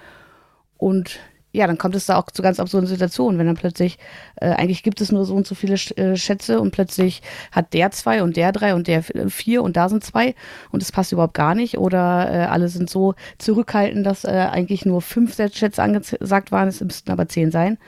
und 0.78 1.18
ja, 1.56 1.66
dann 1.66 1.78
kommt 1.78 1.94
es 1.94 2.04
da 2.04 2.16
auch 2.16 2.30
zu 2.30 2.42
ganz 2.42 2.60
absurden 2.60 2.86
Situationen, 2.86 3.38
wenn 3.38 3.46
dann 3.46 3.56
plötzlich, 3.56 3.98
äh, 4.36 4.50
eigentlich 4.50 4.82
gibt 4.82 5.00
es 5.00 5.10
nur 5.10 5.24
so 5.24 5.34
und 5.34 5.46
so 5.46 5.54
viele 5.54 5.74
äh, 5.96 6.14
Schätze 6.14 6.60
und 6.60 6.70
plötzlich 6.70 7.22
hat 7.50 7.72
der 7.72 7.90
zwei 7.92 8.22
und 8.22 8.36
der 8.36 8.52
drei 8.52 8.74
und 8.74 8.86
der 8.88 9.02
vier 9.02 9.62
und 9.62 9.74
da 9.74 9.88
sind 9.88 10.04
zwei 10.04 10.34
und 10.70 10.82
es 10.82 10.92
passt 10.92 11.12
überhaupt 11.12 11.32
gar 11.32 11.54
nicht 11.54 11.78
oder 11.78 12.30
äh, 12.30 12.44
alle 12.44 12.68
sind 12.68 12.90
so 12.90 13.14
zurückhaltend, 13.38 14.04
dass 14.04 14.24
äh, 14.24 14.48
eigentlich 14.52 14.84
nur 14.84 15.00
fünf 15.00 15.34
Schätze 15.34 15.82
angesagt 15.82 16.52
waren, 16.52 16.68
es 16.68 16.82
müssten 16.82 17.10
aber 17.10 17.26
zehn 17.26 17.50
sein. 17.50 17.78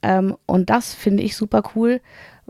Ähm, 0.00 0.34
und 0.46 0.70
das 0.70 0.94
finde 0.94 1.22
ich 1.24 1.36
super 1.36 1.62
cool, 1.74 2.00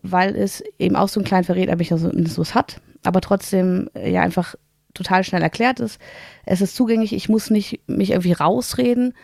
weil 0.03 0.37
es 0.37 0.63
eben 0.79 0.95
auch 0.95 1.09
so 1.09 1.19
einen 1.19 1.27
kleinen 1.27 1.45
Verrätermechanismus 1.45 2.55
hat, 2.55 2.81
aber 3.03 3.21
trotzdem 3.21 3.91
äh, 3.95 4.09
ja 4.13 4.23
einfach 4.23 4.55
total 4.95 5.25
schnell 5.25 5.43
erklärt 5.43 5.81
ist. 5.81 6.01
Es 6.47 6.61
ist 6.61 6.77
zugänglich, 6.77 7.13
ich 7.13 7.29
muss 7.29 7.51
nicht 7.51 7.81
mich 7.87 8.11
irgendwie 8.11 8.33
rausreden, 8.33 9.15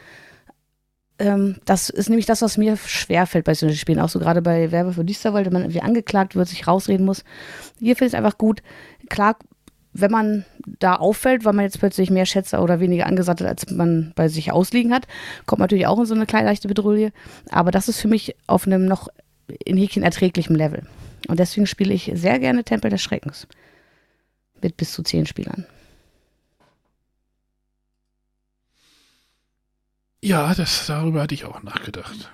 ähm, 1.21 1.57
das 1.67 1.91
ist 1.91 2.09
nämlich 2.09 2.27
das, 2.27 2.41
was 2.43 2.57
mir 2.57 2.77
schwerfällt 2.79 3.45
bei 3.45 3.55
solchen 3.55 3.77
Spielen. 3.77 4.01
Auch 4.01 4.09
so 4.09 4.19
gerade 4.19 4.41
bei 4.41 4.73
Werbe 4.73 4.95
für 4.95 5.05
Düsterwald, 5.05 5.47
wenn 5.47 5.53
man 5.53 5.63
irgendwie 5.63 5.83
angeklagt 5.83 6.35
wird, 6.35 6.49
sich 6.49 6.67
rausreden 6.67 7.05
muss. 7.05 7.25
Hier 7.79 7.95
finde 7.95 8.07
ich 8.07 8.13
es 8.15 8.19
einfach 8.19 8.39
gut. 8.39 8.63
Klar, 9.11 9.37
wenn 9.93 10.11
man 10.11 10.45
da 10.79 10.97
auffällt, 10.97 11.45
weil 11.45 11.53
man 11.53 11.65
jetzt 11.65 11.79
plötzlich 11.79 12.11
mehr 12.11 12.25
Schätze 12.25 12.59
oder 12.61 12.81
weniger 12.81 13.07
angesagt 13.07 13.41
hat, 13.41 13.49
als 13.49 13.71
man 13.71 14.13
bei 14.17 14.29
sich 14.29 14.51
ausliegen 14.51 14.95
hat, 14.95 15.07
kommt 15.45 15.59
man 15.59 15.65
natürlich 15.65 15.87
auch 15.87 15.99
in 15.99 16.07
so 16.07 16.15
eine 16.15 16.27
kleine 16.27 16.47
leichte 16.47 16.69
Bedrohung. 16.69 17.11
Aber 17.51 17.71
das 17.71 17.89
ist 17.89 18.01
für 18.01 18.09
mich 18.09 18.35
auf 18.47 18.67
einem 18.67 18.87
noch 18.87 19.09
in 19.65 19.77
Häkchen 19.77 20.03
erträglichem 20.03 20.57
Level. 20.57 20.85
Und 21.29 21.39
deswegen 21.39 21.67
spiele 21.67 21.93
ich 21.93 22.11
sehr 22.15 22.39
gerne 22.39 22.65
Tempel 22.65 22.91
des 22.91 23.03
Schreckens. 23.03 23.47
Mit 24.63 24.77
bis 24.77 24.93
zu 24.93 25.03
zehn 25.03 25.27
Spielern. 25.27 25.67
Ja, 30.23 30.55
das, 30.55 30.87
darüber 30.87 31.23
hatte 31.23 31.35
ich 31.35 31.45
auch 31.45 31.63
nachgedacht. 31.63 32.31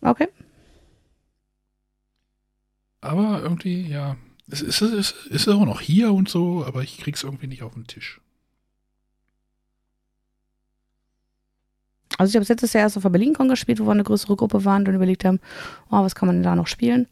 Okay. 0.00 0.28
Aber 3.00 3.40
irgendwie, 3.42 3.86
ja, 3.86 4.16
es 4.48 4.60
ist, 4.60 4.82
es 4.82 4.92
ist, 5.12 5.26
ist 5.26 5.48
auch 5.48 5.64
noch 5.64 5.80
hier 5.80 6.12
und 6.12 6.28
so, 6.28 6.64
aber 6.64 6.82
ich 6.82 6.98
krieg's 6.98 7.22
irgendwie 7.22 7.46
nicht 7.46 7.62
auf 7.62 7.74
den 7.74 7.86
Tisch. 7.86 8.20
Also 12.18 12.30
ich 12.30 12.36
habe 12.36 12.46
letztes 12.46 12.72
Jahr 12.72 12.82
erst 12.82 12.96
auf 12.96 13.04
der 13.04 13.10
Berlin-Con 13.10 13.48
gespielt, 13.48 13.80
wo 13.80 13.84
wir 13.84 13.92
eine 13.92 14.04
größere 14.04 14.36
Gruppe 14.36 14.64
waren 14.64 14.86
und 14.86 14.94
überlegt 14.94 15.24
haben, 15.24 15.40
oh, 15.90 16.02
was 16.02 16.14
kann 16.14 16.26
man 16.26 16.36
denn 16.36 16.42
da 16.42 16.56
noch 16.56 16.66
spielen? 16.66 17.06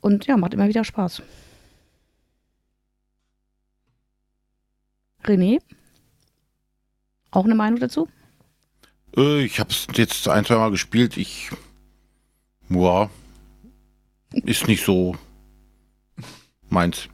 Und 0.00 0.26
ja, 0.26 0.36
macht 0.36 0.54
immer 0.54 0.68
wieder 0.68 0.84
Spaß. 0.84 1.22
René? 5.26 5.60
Auch 7.30 7.44
eine 7.44 7.54
Meinung 7.54 7.80
dazu? 7.80 8.08
Äh, 9.16 9.44
ich 9.44 9.58
habe 9.60 9.70
es 9.70 9.86
jetzt 9.94 10.28
ein, 10.28 10.44
zwei 10.44 10.56
Mal 10.56 10.70
gespielt. 10.70 11.16
Ich, 11.16 11.50
ja, 12.70 13.10
ist 14.32 14.68
nicht 14.68 14.84
so 14.84 15.16
meins. 16.68 17.08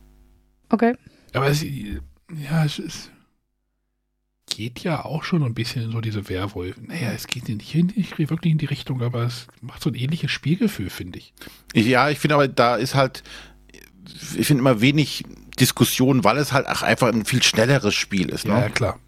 Okay. 0.68 0.94
Aber 1.32 1.48
es, 1.48 1.62
ja, 1.62 2.64
es 2.64 2.78
ist, 2.78 3.10
geht 4.46 4.80
ja 4.80 5.04
auch 5.04 5.24
schon 5.24 5.42
ein 5.42 5.54
bisschen 5.54 5.82
in 5.82 5.92
so 5.92 6.00
diese 6.00 6.28
Werwolf. 6.28 6.76
Naja, 6.80 7.12
es 7.12 7.26
geht 7.26 7.48
nicht, 7.48 7.74
nicht 7.96 8.18
wirklich 8.18 8.52
in 8.52 8.58
die 8.58 8.66
Richtung, 8.66 9.02
aber 9.02 9.24
es 9.24 9.46
macht 9.60 9.82
so 9.82 9.90
ein 9.90 9.94
ähnliches 9.94 10.30
Spielgefühl, 10.30 10.90
finde 10.90 11.18
ich. 11.18 11.32
Ja, 11.74 12.10
ich 12.10 12.18
finde 12.18 12.34
aber, 12.34 12.48
da 12.48 12.76
ist 12.76 12.94
halt, 12.94 13.22
ich 14.36 14.46
finde 14.46 14.60
immer 14.60 14.80
wenig 14.80 15.24
Diskussion, 15.58 16.24
weil 16.24 16.38
es 16.38 16.52
halt 16.52 16.66
auch 16.66 16.82
einfach 16.82 17.08
ein 17.08 17.24
viel 17.24 17.42
schnelleres 17.42 17.94
Spiel 17.94 18.28
ist. 18.28 18.46
Ne? 18.46 18.52
Ja, 18.52 18.68
klar. 18.68 18.98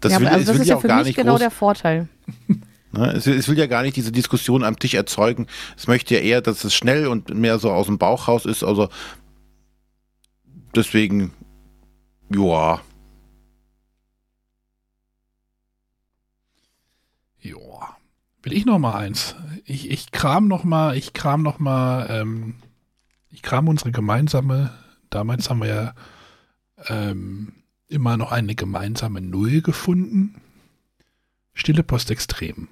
Das, 0.00 0.12
ja, 0.12 0.20
will, 0.20 0.28
also 0.28 0.46
das 0.46 0.54
will 0.54 0.62
ist 0.62 0.68
ja 0.68 0.78
für 0.78 1.04
mich 1.04 1.14
genau 1.14 1.32
groß, 1.32 1.40
der 1.40 1.50
Vorteil. 1.50 2.08
Ne, 2.92 3.12
es, 3.12 3.24
es, 3.28 3.46
will 3.46 3.56
ja 3.56 3.66
gar 3.66 3.82
nicht 3.82 3.94
diese 3.94 4.10
Diskussion 4.10 4.64
am 4.64 4.76
Tisch 4.76 4.94
erzeugen. 4.94 5.46
Es 5.76 5.86
möchte 5.86 6.14
ja 6.14 6.20
eher, 6.22 6.40
dass 6.40 6.64
es 6.64 6.74
schnell 6.74 7.06
und 7.06 7.32
mehr 7.32 7.60
so 7.60 7.70
aus 7.70 7.86
dem 7.86 7.98
Bauch 7.98 8.26
raus 8.26 8.44
ist. 8.46 8.64
Also 8.64 8.88
deswegen, 10.74 11.32
ja. 12.34 12.80
Ja. 17.38 17.96
Will 18.42 18.52
ich 18.52 18.66
noch 18.66 18.80
mal 18.80 18.94
eins? 18.94 19.36
Ich, 19.64 19.88
ich 19.88 20.10
kram 20.10 20.48
noch 20.48 20.64
mal, 20.64 20.96
ich 20.96 21.12
kram 21.12 21.42
noch 21.42 21.60
mal, 21.60 22.08
ähm, 22.10 22.54
ich 23.30 23.42
kram 23.42 23.68
unsere 23.68 23.92
gemeinsame, 23.92 24.72
damals 25.10 25.50
haben 25.50 25.60
wir 25.60 25.68
ja 25.68 25.94
ähm, 26.86 27.52
immer 27.88 28.16
noch 28.16 28.32
eine 28.32 28.54
gemeinsame 28.54 29.20
Null 29.20 29.60
gefunden. 29.60 30.40
Stille 31.52 31.82
Post 31.82 32.10
extrem. 32.10 32.68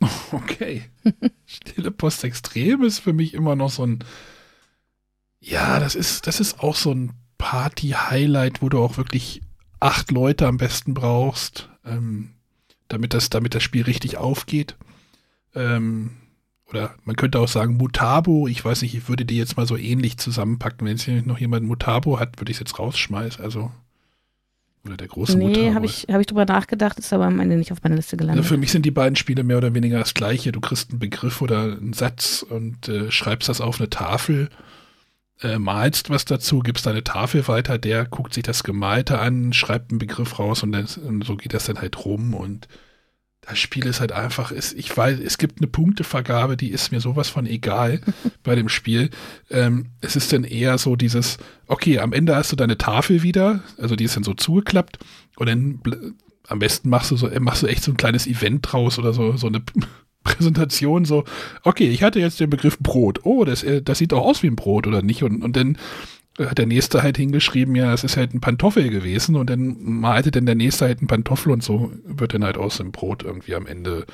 Okay. 0.32 0.90
Stille 1.46 1.90
Post 1.90 2.24
extrem 2.24 2.82
ist 2.82 2.98
für 2.98 3.12
mich 3.12 3.34
immer 3.34 3.56
noch 3.56 3.70
so 3.70 3.86
ein. 3.86 4.04
Ja, 5.40 5.78
das 5.78 5.94
ist, 5.94 6.26
das 6.26 6.40
ist 6.40 6.60
auch 6.60 6.74
so 6.74 6.92
ein 6.92 7.12
Party-Highlight, 7.38 8.62
wo 8.62 8.68
du 8.68 8.78
auch 8.78 8.96
wirklich 8.96 9.42
acht 9.80 10.10
Leute 10.10 10.46
am 10.46 10.56
besten 10.56 10.94
brauchst, 10.94 11.68
ähm, 11.84 12.30
damit, 12.88 13.14
das, 13.14 13.30
damit 13.30 13.54
das 13.54 13.62
Spiel 13.62 13.82
richtig 13.82 14.16
aufgeht. 14.16 14.76
Ähm, 15.54 16.16
oder 16.68 16.94
man 17.04 17.16
könnte 17.16 17.38
auch 17.38 17.48
sagen 17.48 17.76
Mutabo. 17.76 18.48
Ich 18.48 18.64
weiß 18.64 18.82
nicht, 18.82 18.94
ich 18.94 19.08
würde 19.08 19.24
die 19.24 19.36
jetzt 19.36 19.56
mal 19.56 19.66
so 19.66 19.76
ähnlich 19.76 20.16
zusammenpacken. 20.16 20.86
Wenn 20.86 20.96
es 20.96 21.04
hier 21.04 21.22
noch 21.22 21.38
jemand 21.38 21.66
Mutabo 21.66 22.18
hat, 22.18 22.40
würde 22.40 22.50
ich 22.50 22.56
es 22.56 22.60
jetzt 22.60 22.78
rausschmeißen. 22.78 23.44
Also 23.44 23.70
oder 24.84 24.96
der 24.96 25.08
große 25.08 25.38
nee, 25.38 25.46
Mutabo. 25.46 25.66
Nee, 25.66 25.74
habe 25.74 25.86
ich, 25.86 26.06
hab 26.10 26.20
ich 26.20 26.26
drüber 26.26 26.44
nachgedacht, 26.44 26.98
ist 26.98 27.12
aber 27.12 27.24
am 27.24 27.40
Ende 27.40 27.56
nicht 27.56 27.72
auf 27.72 27.82
meiner 27.82 27.96
Liste 27.96 28.16
gelandet. 28.16 28.44
Also 28.44 28.54
für 28.54 28.60
mich 28.60 28.70
sind 28.70 28.84
die 28.84 28.90
beiden 28.90 29.16
Spiele 29.16 29.42
mehr 29.42 29.56
oder 29.56 29.74
weniger 29.74 29.98
das 29.98 30.14
gleiche. 30.14 30.52
Du 30.52 30.60
kriegst 30.60 30.90
einen 30.90 30.98
Begriff 30.98 31.40
oder 31.40 31.62
einen 31.62 31.94
Satz 31.94 32.44
und 32.48 32.88
äh, 32.88 33.10
schreibst 33.10 33.48
das 33.48 33.60
auf 33.60 33.80
eine 33.80 33.88
Tafel, 33.88 34.50
äh, 35.40 35.58
malst 35.58 36.10
was 36.10 36.26
dazu, 36.26 36.60
gibst 36.60 36.86
deine 36.86 37.02
Tafel 37.02 37.48
weiter, 37.48 37.78
der 37.78 38.04
guckt 38.04 38.34
sich 38.34 38.42
das 38.42 38.62
Gemalte 38.62 39.18
an, 39.18 39.52
schreibt 39.52 39.90
einen 39.90 39.98
Begriff 39.98 40.38
raus 40.38 40.62
und, 40.62 40.72
dann, 40.72 40.86
und 41.06 41.24
so 41.24 41.36
geht 41.36 41.54
das 41.54 41.64
dann 41.64 41.78
halt 41.78 42.04
rum 42.04 42.34
und 42.34 42.68
das 43.46 43.58
Spiel 43.58 43.86
ist 43.86 44.00
halt 44.00 44.12
einfach, 44.12 44.50
ist, 44.50 44.72
ich 44.72 44.94
weiß, 44.96 45.18
es 45.20 45.38
gibt 45.38 45.58
eine 45.58 45.66
Punktevergabe, 45.66 46.56
die 46.56 46.70
ist 46.70 46.92
mir 46.92 47.00
sowas 47.00 47.28
von 47.28 47.46
egal 47.46 48.00
bei 48.42 48.54
dem 48.54 48.68
Spiel. 48.68 49.10
Ähm, 49.50 49.86
es 50.00 50.16
ist 50.16 50.32
dann 50.32 50.44
eher 50.44 50.78
so 50.78 50.96
dieses, 50.96 51.38
okay, 51.66 51.98
am 51.98 52.12
Ende 52.12 52.36
hast 52.36 52.52
du 52.52 52.56
deine 52.56 52.78
Tafel 52.78 53.22
wieder, 53.22 53.62
also 53.78 53.96
die 53.96 54.04
ist 54.04 54.16
dann 54.16 54.24
so 54.24 54.34
zugeklappt 54.34 54.98
und 55.36 55.48
dann 55.48 55.80
am 56.48 56.58
besten 56.58 56.88
machst 56.88 57.10
du 57.10 57.16
so, 57.16 57.28
äh, 57.28 57.40
machst 57.40 57.62
du 57.62 57.66
echt 57.66 57.82
so 57.82 57.90
ein 57.90 57.96
kleines 57.96 58.26
Event 58.26 58.72
draus 58.72 58.98
oder 58.98 59.12
so, 59.12 59.36
so 59.36 59.46
eine 59.46 59.62
Präsentation, 60.24 61.04
so, 61.04 61.24
okay, 61.62 61.88
ich 61.88 62.02
hatte 62.02 62.20
jetzt 62.20 62.40
den 62.40 62.50
Begriff 62.50 62.78
Brot. 62.78 63.20
Oh, 63.24 63.44
das, 63.44 63.62
äh, 63.62 63.82
das 63.82 63.98
sieht 63.98 64.12
doch 64.12 64.22
aus 64.22 64.42
wie 64.42 64.48
ein 64.48 64.56
Brot 64.56 64.86
oder 64.86 65.02
nicht? 65.02 65.22
Und, 65.22 65.42
und 65.42 65.54
dann 65.56 65.76
hat 66.38 66.58
der 66.58 66.66
Nächste 66.66 67.02
halt 67.02 67.16
hingeschrieben, 67.16 67.76
ja, 67.76 67.92
es 67.92 68.04
ist 68.04 68.16
halt 68.16 68.34
ein 68.34 68.40
Pantoffel 68.40 68.90
gewesen 68.90 69.36
und 69.36 69.48
dann 69.50 69.76
malte 69.80 70.30
dann 70.30 70.46
der 70.46 70.56
Nächste 70.56 70.86
halt 70.86 71.00
ein 71.00 71.06
Pantoffel 71.06 71.52
und 71.52 71.62
so 71.62 71.92
wird 72.04 72.34
dann 72.34 72.44
halt 72.44 72.58
aus 72.58 72.78
dem 72.78 72.92
Brot 72.92 73.22
irgendwie 73.22 73.54
am 73.54 73.66
Ende 73.66 74.06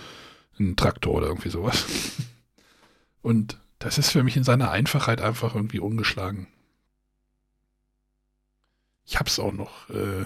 ein 0.59 0.77
Traktor 0.77 1.15
oder 1.15 1.29
irgendwie 1.29 1.49
sowas. 1.49 1.87
Und 3.23 3.59
das 3.79 3.99
ist 3.99 4.11
für 4.11 4.23
mich 4.23 4.37
in 4.37 4.45
seiner 4.45 4.71
Einfachheit 4.71 5.21
einfach 5.21 5.55
irgendwie 5.55 5.81
ungeschlagen. 5.81 6.47
Ich 9.05 9.19
hab's 9.19 9.39
auch 9.39 9.53
noch 9.53 9.91
äh, 9.91 10.25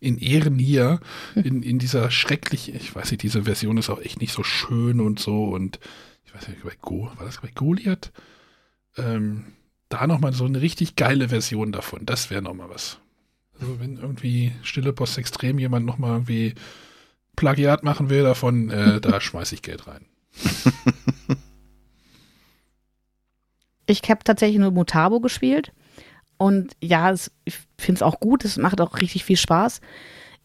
in 0.00 0.18
Ehren 0.18 0.58
hier, 0.58 1.00
in, 1.34 1.62
in 1.62 1.78
dieser 1.78 2.10
schrecklich, 2.10 2.74
ich 2.74 2.94
weiß 2.94 3.10
nicht, 3.10 3.22
diese 3.22 3.44
Version 3.44 3.76
ist 3.76 3.90
auch 3.90 4.00
echt 4.00 4.20
nicht 4.20 4.32
so 4.32 4.42
schön 4.42 5.00
und 5.00 5.18
so 5.18 5.44
und 5.44 5.78
ich 6.24 6.34
weiß 6.34 6.48
nicht, 6.48 6.62
bei 6.62 6.76
Go, 6.80 7.10
war 7.16 7.26
das 7.26 7.40
bei 7.40 7.50
Goliath? 7.54 8.12
Ähm, 8.96 9.52
da 9.88 10.06
nochmal 10.06 10.32
so 10.32 10.44
eine 10.44 10.60
richtig 10.60 10.96
geile 10.96 11.28
Version 11.30 11.72
davon. 11.72 12.06
Das 12.06 12.30
wäre 12.30 12.42
nochmal 12.42 12.70
was. 12.70 12.98
Also 13.60 13.80
wenn 13.80 13.96
irgendwie 13.96 14.52
Stille 14.62 14.92
Post 14.92 15.18
Extrem 15.18 15.58
jemand 15.58 15.86
nochmal 15.86 16.12
irgendwie 16.12 16.54
Plagiat 17.36 17.84
machen 17.84 18.10
will 18.10 18.22
davon, 18.22 18.70
äh, 18.70 19.00
da 19.00 19.20
schmeiße 19.20 19.54
ich 19.54 19.62
Geld 19.62 19.86
rein. 19.86 20.04
Ich 23.86 24.02
habe 24.08 24.22
tatsächlich 24.22 24.58
nur 24.58 24.70
Mutabo 24.70 25.20
gespielt. 25.20 25.72
Und 26.36 26.76
ja, 26.80 27.10
es, 27.10 27.32
ich 27.44 27.58
finde 27.78 27.98
es 27.98 28.02
auch 28.02 28.20
gut, 28.20 28.44
es 28.44 28.58
macht 28.58 28.80
auch 28.80 29.00
richtig 29.00 29.24
viel 29.24 29.36
Spaß. 29.36 29.80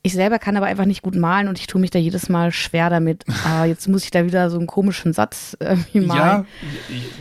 Ich 0.06 0.14
selber 0.14 0.38
kann 0.38 0.58
aber 0.58 0.66
einfach 0.66 0.84
nicht 0.86 1.02
gut 1.02 1.16
malen 1.16 1.48
und 1.48 1.58
ich 1.58 1.66
tue 1.68 1.80
mich 1.80 1.90
da 1.90 1.98
jedes 1.98 2.28
Mal 2.28 2.52
schwer 2.52 2.90
damit. 2.90 3.24
Ah, 3.46 3.64
jetzt 3.64 3.88
muss 3.88 4.04
ich 4.04 4.12
da 4.12 4.26
wieder 4.26 4.50
so 4.50 4.58
einen 4.58 4.68
komischen 4.68 5.14
Satz 5.14 5.56
irgendwie 5.62 6.02
malen. 6.02 6.46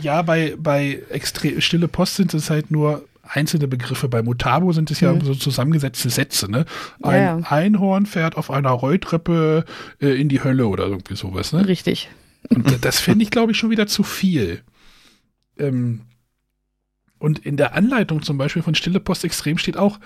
Ja, 0.01 0.15
ja 0.15 0.21
bei, 0.21 0.55
bei 0.57 1.01
extre 1.09 1.61
Stille 1.61 1.87
Post 1.87 2.15
sind 2.17 2.33
es 2.33 2.49
halt 2.49 2.71
nur 2.71 3.05
einzelne 3.23 3.69
Begriffe. 3.69 4.09
Bei 4.09 4.21
Mutabo 4.21 4.73
sind 4.73 4.91
es 4.91 4.99
ja 4.99 5.13
Mhm. 5.13 5.21
so 5.21 5.33
zusammengesetzte 5.33 6.09
Sätze. 6.09 6.51
Ne? 6.51 6.65
Ein 7.01 7.21
Ja, 7.21 7.39
ja. 7.39 7.45
Einhorn 7.49 8.05
fährt 8.05 8.35
auf 8.35 8.51
einer 8.51 8.71
Rolltreppe 8.71 9.63
äh, 10.01 10.19
in 10.19 10.27
die 10.27 10.43
Hölle 10.43 10.67
oder 10.67 10.85
irgendwie 10.85 11.15
sowas. 11.15 11.53
Ne? 11.53 11.65
Richtig. 11.65 12.09
Und 12.49 12.83
das 12.83 12.99
fände 12.99 13.23
ich, 13.23 13.31
glaube 13.31 13.53
ich, 13.53 13.57
schon 13.57 13.69
wieder 13.69 13.87
zu 13.87 14.03
viel. 14.03 14.61
Ähm, 15.57 16.01
und 17.17 17.39
in 17.39 17.55
der 17.55 17.75
Anleitung 17.75 18.21
zum 18.23 18.37
Beispiel 18.37 18.61
von 18.61 18.75
Stille 18.75 18.99
Post 18.99 19.23
Extrem 19.23 19.57
steht 19.57 19.77
auch, 19.77 19.99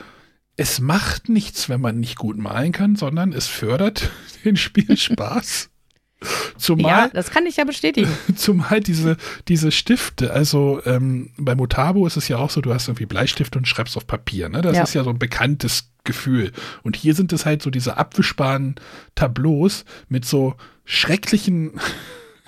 es 0.58 0.80
macht 0.80 1.30
nichts, 1.30 1.70
wenn 1.70 1.80
man 1.82 2.00
nicht 2.00 2.18
gut 2.18 2.38
malen 2.38 2.72
kann, 2.72 2.96
sondern 2.96 3.32
es 3.32 3.48
fördert 3.48 4.10
den 4.46 4.58
Spielspaß. 4.58 5.70
Ja, 6.20 6.58
Zumal, 6.58 7.10
das 7.12 7.30
kann 7.30 7.46
ich 7.46 7.58
ja 7.58 7.64
bestätigen. 7.64 8.10
zumal 8.36 8.80
diese, 8.80 9.18
diese 9.48 9.72
Stifte, 9.72 10.34
also 10.34 10.82
ähm, 10.84 11.30
bei 11.38 11.54
Motabo 11.54 12.08
ist 12.08 12.18
es 12.18 12.28
ja 12.28 12.38
auch 12.38 12.50
so, 12.50 12.60
du 12.60 12.74
hast 12.74 12.88
irgendwie 12.88 13.06
Bleistift 13.06 13.56
und 13.56 13.68
schreibst 13.68 13.96
auf 13.96 14.08
Papier. 14.08 14.50
Ne? 14.50 14.64
Das 14.64 14.76
Ja. 14.76 14.82
ist 14.82 14.96
ja 14.96 15.04
so 15.04 15.12
ein 15.12 15.20
bekanntes 15.20 15.92
Gefühl. 16.04 16.54
Und 16.82 16.96
hier 16.96 17.14
sind 17.14 17.34
es 17.34 17.46
halt 17.46 17.62
so 17.62 17.70
diese 17.70 17.98
abwischbaren 17.98 18.78
Tableaus 19.14 19.86
mit 20.10 20.26
so 20.26 20.56
schrecklichen, 20.86 21.80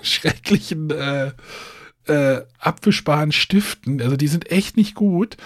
schrecklichen 0.02 0.90
äh, 0.90 1.32
äh, 2.06 2.42
abwischbaren 2.58 3.30
Stiften. 3.30 4.02
Also 4.02 4.16
die 4.16 4.28
sind 4.28 4.50
echt 4.50 4.76
nicht 4.76 4.96
gut. 4.96 5.36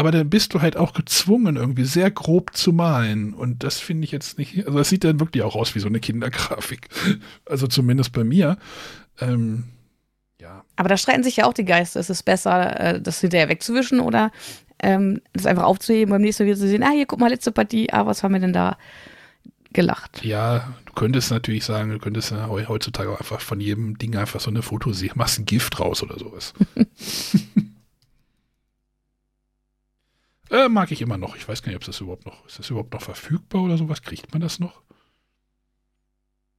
Aber 0.00 0.12
dann 0.12 0.30
bist 0.30 0.54
du 0.54 0.62
halt 0.62 0.78
auch 0.78 0.94
gezwungen, 0.94 1.56
irgendwie 1.56 1.84
sehr 1.84 2.10
grob 2.10 2.56
zu 2.56 2.72
malen. 2.72 3.34
Und 3.34 3.62
das 3.64 3.78
finde 3.78 4.04
ich 4.06 4.12
jetzt 4.12 4.38
nicht. 4.38 4.64
Also 4.66 4.78
das 4.78 4.88
sieht 4.88 5.04
dann 5.04 5.20
wirklich 5.20 5.42
auch 5.44 5.54
aus 5.54 5.74
wie 5.74 5.78
so 5.80 5.88
eine 5.88 6.00
Kindergrafik. 6.00 6.88
Also 7.44 7.66
zumindest 7.66 8.12
bei 8.12 8.24
mir. 8.24 8.56
Ähm, 9.20 9.64
ja. 10.40 10.64
Aber 10.76 10.88
da 10.88 10.96
streiten 10.96 11.22
sich 11.22 11.36
ja 11.36 11.44
auch 11.44 11.52
die 11.52 11.66
Geister. 11.66 12.00
Ist 12.00 12.08
es 12.08 12.22
besser, 12.22 12.80
äh, 12.80 13.00
das 13.02 13.20
hinterher 13.20 13.50
wegzuwischen 13.50 14.00
oder 14.00 14.32
ähm, 14.82 15.20
das 15.34 15.44
einfach 15.44 15.64
aufzuheben, 15.64 16.10
beim 16.12 16.22
nächsten 16.22 16.44
Mal 16.44 16.46
wieder 16.46 16.58
zu 16.58 16.66
sehen, 16.66 16.82
ah, 16.82 16.92
hier, 16.92 17.04
guck 17.04 17.20
mal, 17.20 17.28
letzte 17.28 17.52
Partie, 17.52 17.92
ah, 17.92 18.06
was 18.06 18.22
haben 18.22 18.32
wir 18.32 18.40
denn 18.40 18.54
da 18.54 18.78
gelacht? 19.74 20.24
Ja, 20.24 20.72
du 20.86 20.94
könntest 20.94 21.30
natürlich 21.30 21.66
sagen, 21.66 21.90
du 21.90 21.98
könntest 21.98 22.30
ja 22.30 22.48
heu- 22.48 22.64
heutzutage 22.66 23.10
auch 23.10 23.20
einfach 23.20 23.42
von 23.42 23.60
jedem 23.60 23.98
Ding 23.98 24.16
einfach 24.16 24.40
so 24.40 24.48
eine 24.48 24.62
Fotoserie, 24.62 25.12
machst 25.14 25.38
ein 25.38 25.44
Gift 25.44 25.78
raus 25.78 26.02
oder 26.02 26.18
sowas. 26.18 26.54
äh, 30.50 30.68
mag 30.68 30.90
ich 30.90 31.00
immer 31.00 31.16
noch. 31.18 31.36
Ich 31.36 31.48
weiß 31.48 31.62
gar 31.62 31.68
nicht, 31.68 31.76
ob 31.76 31.84
das 31.84 32.00
überhaupt 32.00 32.26
noch, 32.26 32.46
ist 32.46 32.58
das 32.58 32.70
überhaupt 32.70 32.92
noch 32.92 33.02
verfügbar 33.02 33.62
oder 33.62 33.78
sowas? 33.78 34.02
Kriegt 34.02 34.32
man 34.32 34.40
das 34.40 34.58
noch? 34.58 34.82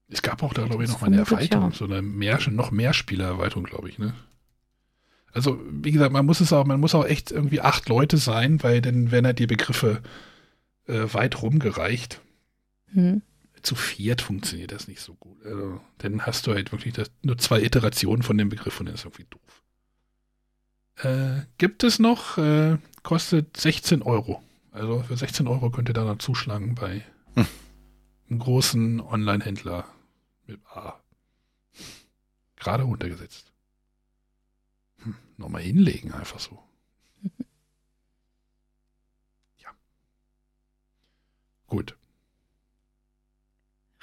Es 0.07 0.21
gab 0.21 0.43
auch 0.43 0.53
da, 0.53 0.65
glaube 0.65 0.83
ich, 0.83 0.89
noch 0.89 0.99
mal 1.01 1.07
eine 1.07 1.19
Erweiterung, 1.19 1.71
so 1.71 1.85
eine 1.85 2.01
mehr, 2.01 2.39
noch 2.49 2.71
mehr 2.71 2.93
Spielererweiterung, 2.93 3.63
glaube 3.63 3.87
ich, 3.89 3.97
ne? 3.97 4.13
Also, 5.33 5.61
wie 5.69 5.91
gesagt, 5.91 6.11
man 6.11 6.25
muss 6.25 6.41
es 6.41 6.51
auch, 6.51 6.65
man 6.65 6.81
muss 6.81 6.93
auch 6.93 7.05
echt 7.05 7.31
irgendwie 7.31 7.61
acht 7.61 7.87
Leute 7.87 8.17
sein, 8.17 8.61
weil 8.63 8.81
dann 8.81 9.11
werden 9.11 9.25
halt 9.25 9.39
die 9.39 9.47
Begriffe 9.47 10.01
äh, 10.87 11.05
weit 11.13 11.41
rumgereicht 11.41 12.19
Hm. 12.93 13.21
zu 13.61 13.75
viert 13.75 14.19
funktioniert 14.19 14.73
das 14.73 14.89
nicht 14.89 14.99
so 14.99 15.13
gut. 15.13 15.41
Also, 15.45 15.79
dann 15.99 16.25
hast 16.25 16.45
du 16.45 16.53
halt 16.53 16.73
wirklich 16.73 16.93
das, 16.93 17.09
nur 17.21 17.37
zwei 17.37 17.61
Iterationen 17.61 18.21
von 18.23 18.37
dem 18.37 18.49
Begriff 18.49 18.81
und 18.81 18.87
das 18.87 18.95
ist 18.95 19.05
irgendwie 19.05 19.27
doof. 19.29 19.63
Äh, 21.05 21.45
gibt 21.57 21.85
es 21.85 21.99
noch, 21.99 22.37
äh, 22.37 22.77
kostet 23.03 23.57
16 23.57 24.01
Euro. 24.01 24.41
Also 24.71 25.01
für 25.03 25.17
16 25.17 25.47
Euro 25.47 25.69
könnt 25.69 25.89
ihr 25.89 25.93
da 25.93 26.03
noch 26.03 26.17
zuschlagen 26.19 26.75
bei 26.75 27.03
Hm. 27.35 27.45
einem 28.29 28.39
großen 28.39 28.99
Online-Händler 29.01 29.85
mit 30.47 30.59
A. 30.67 30.99
Gerade 32.57 32.83
runtergesetzt. 32.83 33.51
Hm, 35.03 35.15
Nochmal 35.37 35.61
hinlegen, 35.63 36.13
einfach 36.13 36.39
so. 36.39 36.59
ja. 39.59 39.69
Gut. 41.67 41.95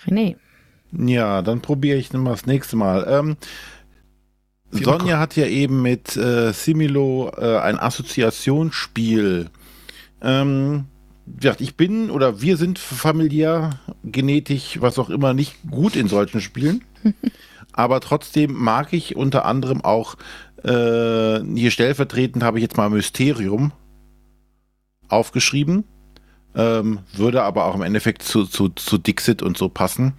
René. 0.04 0.36
Ja, 0.92 1.42
dann 1.42 1.60
probiere 1.60 1.98
ich 1.98 2.12
mal 2.12 2.30
das 2.30 2.46
nächste 2.46 2.76
Mal. 2.76 3.04
Ähm, 3.08 3.36
Sonja 4.70 5.18
hat 5.18 5.36
ja 5.36 5.46
eben 5.46 5.82
mit 5.82 6.16
äh, 6.16 6.52
Similo 6.52 7.30
äh, 7.36 7.58
ein 7.58 7.78
Assoziationsspiel. 7.78 9.50
Ähm, 10.20 10.84
ich 11.58 11.76
bin 11.76 12.10
oder 12.10 12.40
wir 12.40 12.56
sind 12.56 12.78
familiär, 12.78 13.80
genetisch, 14.04 14.80
was 14.80 14.98
auch 14.98 15.10
immer, 15.10 15.34
nicht 15.34 15.56
gut 15.70 15.96
in 15.96 16.08
solchen 16.08 16.40
Spielen. 16.40 16.84
Aber 17.72 18.00
trotzdem 18.00 18.52
mag 18.52 18.92
ich 18.92 19.16
unter 19.16 19.44
anderem 19.44 19.82
auch, 19.82 20.16
äh, 20.64 21.40
hier 21.54 21.70
stellvertretend 21.70 22.42
habe 22.42 22.58
ich 22.58 22.62
jetzt 22.62 22.76
mal 22.76 22.90
Mysterium 22.90 23.72
aufgeschrieben. 25.08 25.84
Ähm, 26.54 27.00
würde 27.12 27.44
aber 27.44 27.66
auch 27.66 27.76
im 27.76 27.82
Endeffekt 27.82 28.22
zu, 28.22 28.44
zu, 28.44 28.70
zu 28.70 28.98
Dixit 28.98 29.42
und 29.42 29.56
so 29.56 29.68
passen. 29.68 30.14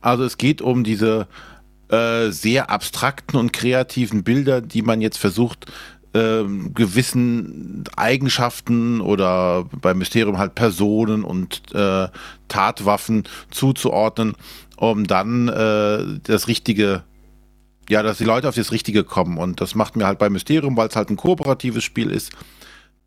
Also 0.00 0.24
es 0.24 0.38
geht 0.38 0.62
um 0.62 0.84
diese 0.84 1.26
äh, 1.90 2.30
sehr 2.30 2.70
abstrakten 2.70 3.36
und 3.38 3.52
kreativen 3.52 4.22
Bilder, 4.22 4.60
die 4.60 4.82
man 4.82 5.00
jetzt 5.00 5.18
versucht, 5.18 5.66
ähm, 6.12 6.74
gewissen 6.74 7.84
Eigenschaften 7.96 9.00
oder 9.00 9.64
beim 9.80 9.98
Mysterium 9.98 10.38
halt 10.38 10.54
Personen 10.54 11.24
und 11.24 11.62
äh, 11.74 12.08
Tatwaffen 12.48 13.24
zuzuordnen, 13.50 14.34
um 14.76 15.06
dann 15.06 15.48
äh, 15.48 16.18
das 16.24 16.48
richtige, 16.48 17.04
ja, 17.88 18.02
dass 18.02 18.18
die 18.18 18.24
Leute 18.24 18.48
auf 18.48 18.56
das 18.56 18.72
Richtige 18.72 19.04
kommen. 19.04 19.38
Und 19.38 19.60
das 19.60 19.74
macht 19.74 19.96
mir 19.96 20.06
halt 20.06 20.18
beim 20.18 20.32
Mysterium, 20.32 20.76
weil 20.76 20.88
es 20.88 20.96
halt 20.96 21.10
ein 21.10 21.16
kooperatives 21.16 21.84
Spiel 21.84 22.10
ist, 22.10 22.32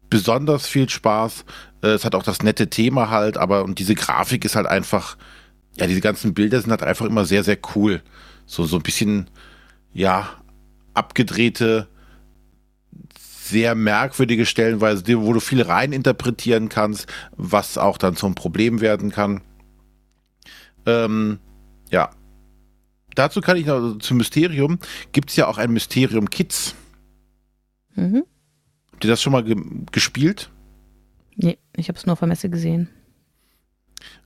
besonders 0.10 0.68
viel 0.68 0.90
Spaß. 0.90 1.44
Äh, 1.82 1.88
es 1.88 2.06
hat 2.06 2.16
auch 2.16 2.24
das 2.24 2.42
nette 2.42 2.70
Thema 2.70 3.10
halt, 3.10 3.38
aber 3.38 3.64
und 3.64 3.80
diese 3.80 3.96
Grafik 3.96 4.46
ist 4.46 4.56
halt 4.56 4.68
einfach, 4.68 5.18
ja, 5.76 5.88
diese 5.88 6.02
ganzen 6.02 6.34
Bilder 6.34 6.62
sind 6.62 6.72
halt 6.72 6.84
einfach 6.84 7.06
immer 7.06 7.26
sehr, 7.26 7.44
sehr 7.44 7.58
cool. 7.76 8.02
So, 8.54 8.66
so 8.66 8.76
ein 8.76 8.84
bisschen, 8.84 9.32
ja, 9.94 10.30
abgedrehte, 10.94 11.88
sehr 13.18 13.74
merkwürdige 13.74 14.46
Stellenweise, 14.46 15.04
wo 15.20 15.34
du 15.34 15.40
viel 15.40 15.64
rein 15.64 15.92
interpretieren 15.92 16.70
kannst, 16.70 17.12
was 17.36 17.80
auch 17.80 17.98
dann 17.98 18.16
zum 18.16 18.36
Problem 18.36 18.80
werden 18.80 19.10
kann. 19.10 19.42
Ähm, 20.86 21.40
ja. 21.90 22.12
Dazu 23.16 23.42
kann 23.42 23.58
ich 23.58 23.66
noch, 23.66 23.74
also 23.74 23.96
zum 23.96 24.18
Mysterium, 24.18 24.78
gibt 25.14 25.32
es 25.32 25.36
ja 25.36 25.48
auch 25.48 25.58
ein 25.58 25.72
Mysterium 25.72 26.30
Kids. 26.30 26.76
Mhm. 27.96 28.24
Habt 28.92 29.04
ihr 29.04 29.10
das 29.10 29.24
schon 29.24 29.34
mal 29.34 29.44
ge 29.44 29.56
gespielt? 29.92 30.52
Nee, 31.36 31.58
ich 31.76 31.88
habe 31.88 31.98
es 31.98 32.06
nur 32.06 32.14
auf 32.14 32.20
der 32.20 32.28
Messe 32.28 32.52
gesehen. 32.52 32.88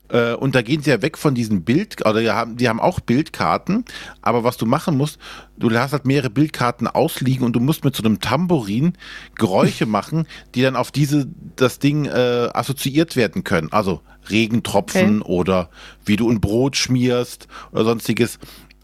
Äh, 0.10 0.34
und 0.34 0.56
da 0.56 0.62
gehen 0.62 0.82
sie 0.82 0.90
ja 0.90 1.02
weg 1.02 1.18
von 1.18 1.36
diesen 1.36 1.64
Bild, 1.64 2.06
oder 2.06 2.22
die 2.22 2.30
haben, 2.30 2.58
die 2.58 2.70
haben 2.70 2.80
auch 2.80 3.00
Bildkarten, 3.00 3.86
aber 4.22 4.44
was 4.44 4.58
du 4.58 4.66
machen 4.66 4.98
musst, 4.98 5.20
du 5.58 5.72
hast 5.72 5.92
halt 5.92 6.06
mehrere 6.06 6.30
Bildkarten 6.30 6.88
ausliegen 6.88 7.46
und 7.46 7.54
du 7.54 7.60
musst 7.60 7.84
mit 7.84 7.96
so 7.96 8.04
einem 8.04 8.20
Tambourin 8.20 8.94
Geräusche 9.36 9.86
machen, 9.88 10.28
die 10.56 10.62
dann 10.62 10.76
auf 10.76 10.92
diese, 10.92 11.28
das 11.56 11.80
Ding 11.80 12.06
äh, 12.06 12.50
assoziiert 12.54 13.16
werden 13.16 13.44
können. 13.44 13.72
Also 13.72 14.02
Regentropfen 14.30 15.22
oder 15.22 15.70
wie 16.06 16.16
du 16.16 16.30
ein 16.30 16.42
Brot 16.42 16.76
schmierst 16.76 17.48
oder 17.72 17.86
sonstiges. 17.86 18.40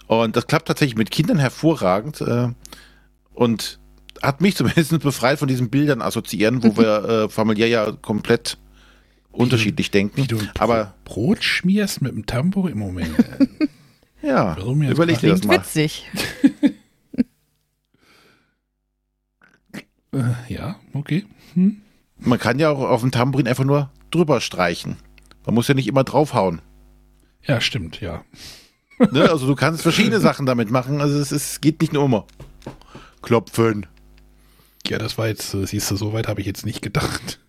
Und 0.08 0.36
das 0.36 0.48
klappt 0.48 0.68
tatsächlich 0.68 0.98
mit 0.98 1.12
Kindern 1.12 1.40
hervorragend 1.40 2.22
äh, 2.22 2.50
und 3.34 3.80
hat 4.22 4.42
mich 4.42 4.56
zumindest 4.56 4.98
befreit 5.00 5.40
von 5.40 5.48
diesen 5.48 5.70
Bildern 5.70 6.02
assoziieren, 6.02 6.64
wo 6.64 6.78
wir 6.78 7.04
äh, 7.26 7.30
familiär 7.30 7.68
ja 7.68 7.92
komplett 7.92 8.58
unterschiedlich 9.34 9.92
denken. 9.92 10.16
Wie 10.18 10.28
du 10.28 10.38
Bro- 10.38 10.48
Aber 10.60 10.94
Brot 11.06 11.44
schmierst 11.44 12.02
mit 12.02 12.14
dem 12.14 12.26
Tambo 12.26 12.68
im 12.68 12.78
Moment. 12.80 13.14
ja, 14.22 14.56
überleg 14.58 15.20
dir 15.20 15.30
das 15.32 15.42
Klingt 15.42 15.46
mal. 15.46 15.58
witzig. 15.60 16.10
äh, 20.14 20.54
ja, 20.54 20.76
okay. 20.94 21.26
Hm. 21.54 21.82
Man 22.20 22.40
kann 22.40 22.60
ja 22.60 22.70
auch 22.70 22.80
auf 22.80 23.02
dem 23.02 23.12
Tambourin 23.12 23.48
einfach 23.48 23.66
nur 23.66 23.92
drüber 24.12 24.40
streichen. 24.40 24.96
Man 25.46 25.56
muss 25.56 25.68
ja 25.68 25.74
nicht 25.74 25.88
immer 25.88 26.04
draufhauen. 26.04 26.62
Ja, 27.46 27.60
stimmt, 27.60 28.00
ja. 28.00 28.24
Ne? 29.12 29.30
Also 29.30 29.48
du 29.48 29.56
kannst 29.56 29.82
verschiedene 29.82 30.20
Sachen 30.22 30.46
damit 30.46 30.72
machen. 30.72 31.02
Also 31.02 31.20
es, 31.20 31.32
ist, 31.32 31.62
geht 31.62 31.82
nicht 31.82 31.92
nur 31.92 32.06
immer. 32.06 32.26
Klopfen. 33.22 33.88
Ja, 34.88 34.98
das 35.00 35.18
war 35.18 35.28
jetzt, 35.28 35.54
äh, 35.54 35.66
siehst 35.66 35.90
du, 35.92 35.96
so 35.96 36.14
weit 36.14 36.28
habe 36.28 36.40
ich 36.42 36.48
jetzt 36.48 36.66
nicht 36.66 36.82
gedacht. 36.82 37.40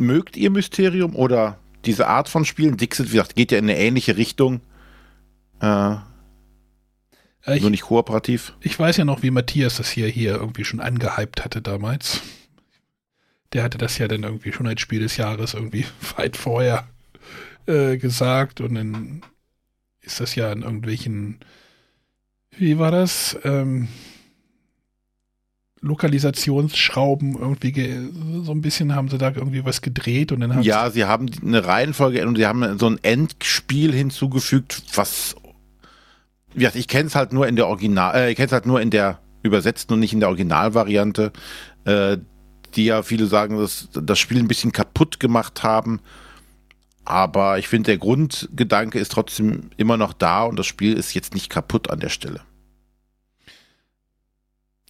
Mögt 0.00 0.36
ihr 0.36 0.50
Mysterium 0.50 1.14
oder 1.14 1.58
diese 1.84 2.06
Art 2.06 2.28
von 2.28 2.44
Spielen? 2.46 2.76
Dixit, 2.78 3.08
wie 3.08 3.16
gesagt, 3.16 3.36
geht 3.36 3.52
ja 3.52 3.58
in 3.58 3.64
eine 3.64 3.78
ähnliche 3.78 4.16
Richtung. 4.16 4.60
Äh, 5.60 5.96
Äh, 7.46 7.56
ich, 7.56 7.60
nur 7.62 7.70
nicht 7.70 7.82
kooperativ. 7.82 8.54
ich 8.60 8.78
weiß 8.78 8.96
ja 8.96 9.04
noch, 9.04 9.22
wie 9.22 9.30
Matthias 9.30 9.76
das 9.76 9.90
hier, 9.90 10.08
hier 10.08 10.34
irgendwie 10.36 10.64
schon 10.64 10.80
angehypt 10.80 11.44
hatte 11.44 11.62
damals. 11.62 12.20
der 13.52 13.62
hatte 13.62 13.78
das 13.78 13.98
ja 13.98 14.08
dann 14.08 14.22
irgendwie 14.22 14.52
schon 14.52 14.66
als 14.66 14.80
Spiel 14.80 15.00
des 15.00 15.16
Jahres 15.16 15.54
irgendwie 15.54 15.84
weit 16.16 16.36
vorher 16.36 16.88
äh, 17.66 17.96
gesagt 17.98 18.60
und 18.60 18.74
dann 18.74 19.22
ist 20.00 20.20
das 20.20 20.34
ja 20.34 20.50
in 20.52 20.62
irgendwelchen, 20.62 21.40
wie 22.56 22.78
war 22.78 22.90
das? 22.90 23.38
Ähm, 23.44 23.88
Lokalisationsschrauben 25.82 27.38
irgendwie 27.38 28.10
so 28.44 28.52
ein 28.52 28.60
bisschen 28.60 28.94
haben 28.94 29.08
sie 29.08 29.16
da 29.16 29.28
irgendwie 29.28 29.64
was 29.64 29.80
gedreht 29.80 30.30
und 30.30 30.40
dann 30.40 30.54
haben 30.54 30.62
Ja, 30.62 30.90
sie 30.90 31.06
haben 31.06 31.30
eine 31.44 31.64
Reihenfolge 31.64 32.26
und 32.26 32.36
sie 32.36 32.46
haben 32.46 32.78
so 32.78 32.86
ein 32.86 32.98
Endspiel 33.02 33.94
hinzugefügt, 33.94 34.82
was 34.94 35.36
ja, 36.54 36.70
ich 36.74 36.88
kenne 36.88 37.06
es 37.06 37.14
halt 37.14 37.32
nur 37.32 37.46
in 37.46 37.56
der 37.56 37.68
Original, 37.68 38.14
äh, 38.14 38.30
ich 38.30 38.36
kenne 38.36 38.46
es 38.46 38.52
halt 38.52 38.66
nur 38.66 38.80
in 38.80 38.90
der 38.90 39.20
übersetzten 39.42 39.94
und 39.94 40.00
nicht 40.00 40.12
in 40.12 40.20
der 40.20 40.28
Originalvariante, 40.28 41.32
äh, 41.84 42.18
die 42.74 42.84
ja 42.84 43.02
viele 43.02 43.26
sagen, 43.26 43.56
dass 43.56 43.88
das 43.92 44.18
Spiel 44.18 44.38
ein 44.38 44.48
bisschen 44.48 44.72
kaputt 44.72 45.20
gemacht 45.20 45.62
haben. 45.62 46.00
Aber 47.04 47.58
ich 47.58 47.66
finde, 47.66 47.92
der 47.92 47.98
Grundgedanke 47.98 48.98
ist 48.98 49.12
trotzdem 49.12 49.70
immer 49.76 49.96
noch 49.96 50.12
da 50.12 50.44
und 50.44 50.58
das 50.58 50.66
Spiel 50.66 50.92
ist 50.92 51.14
jetzt 51.14 51.34
nicht 51.34 51.48
kaputt 51.48 51.90
an 51.90 52.00
der 52.00 52.10
Stelle. 52.10 52.40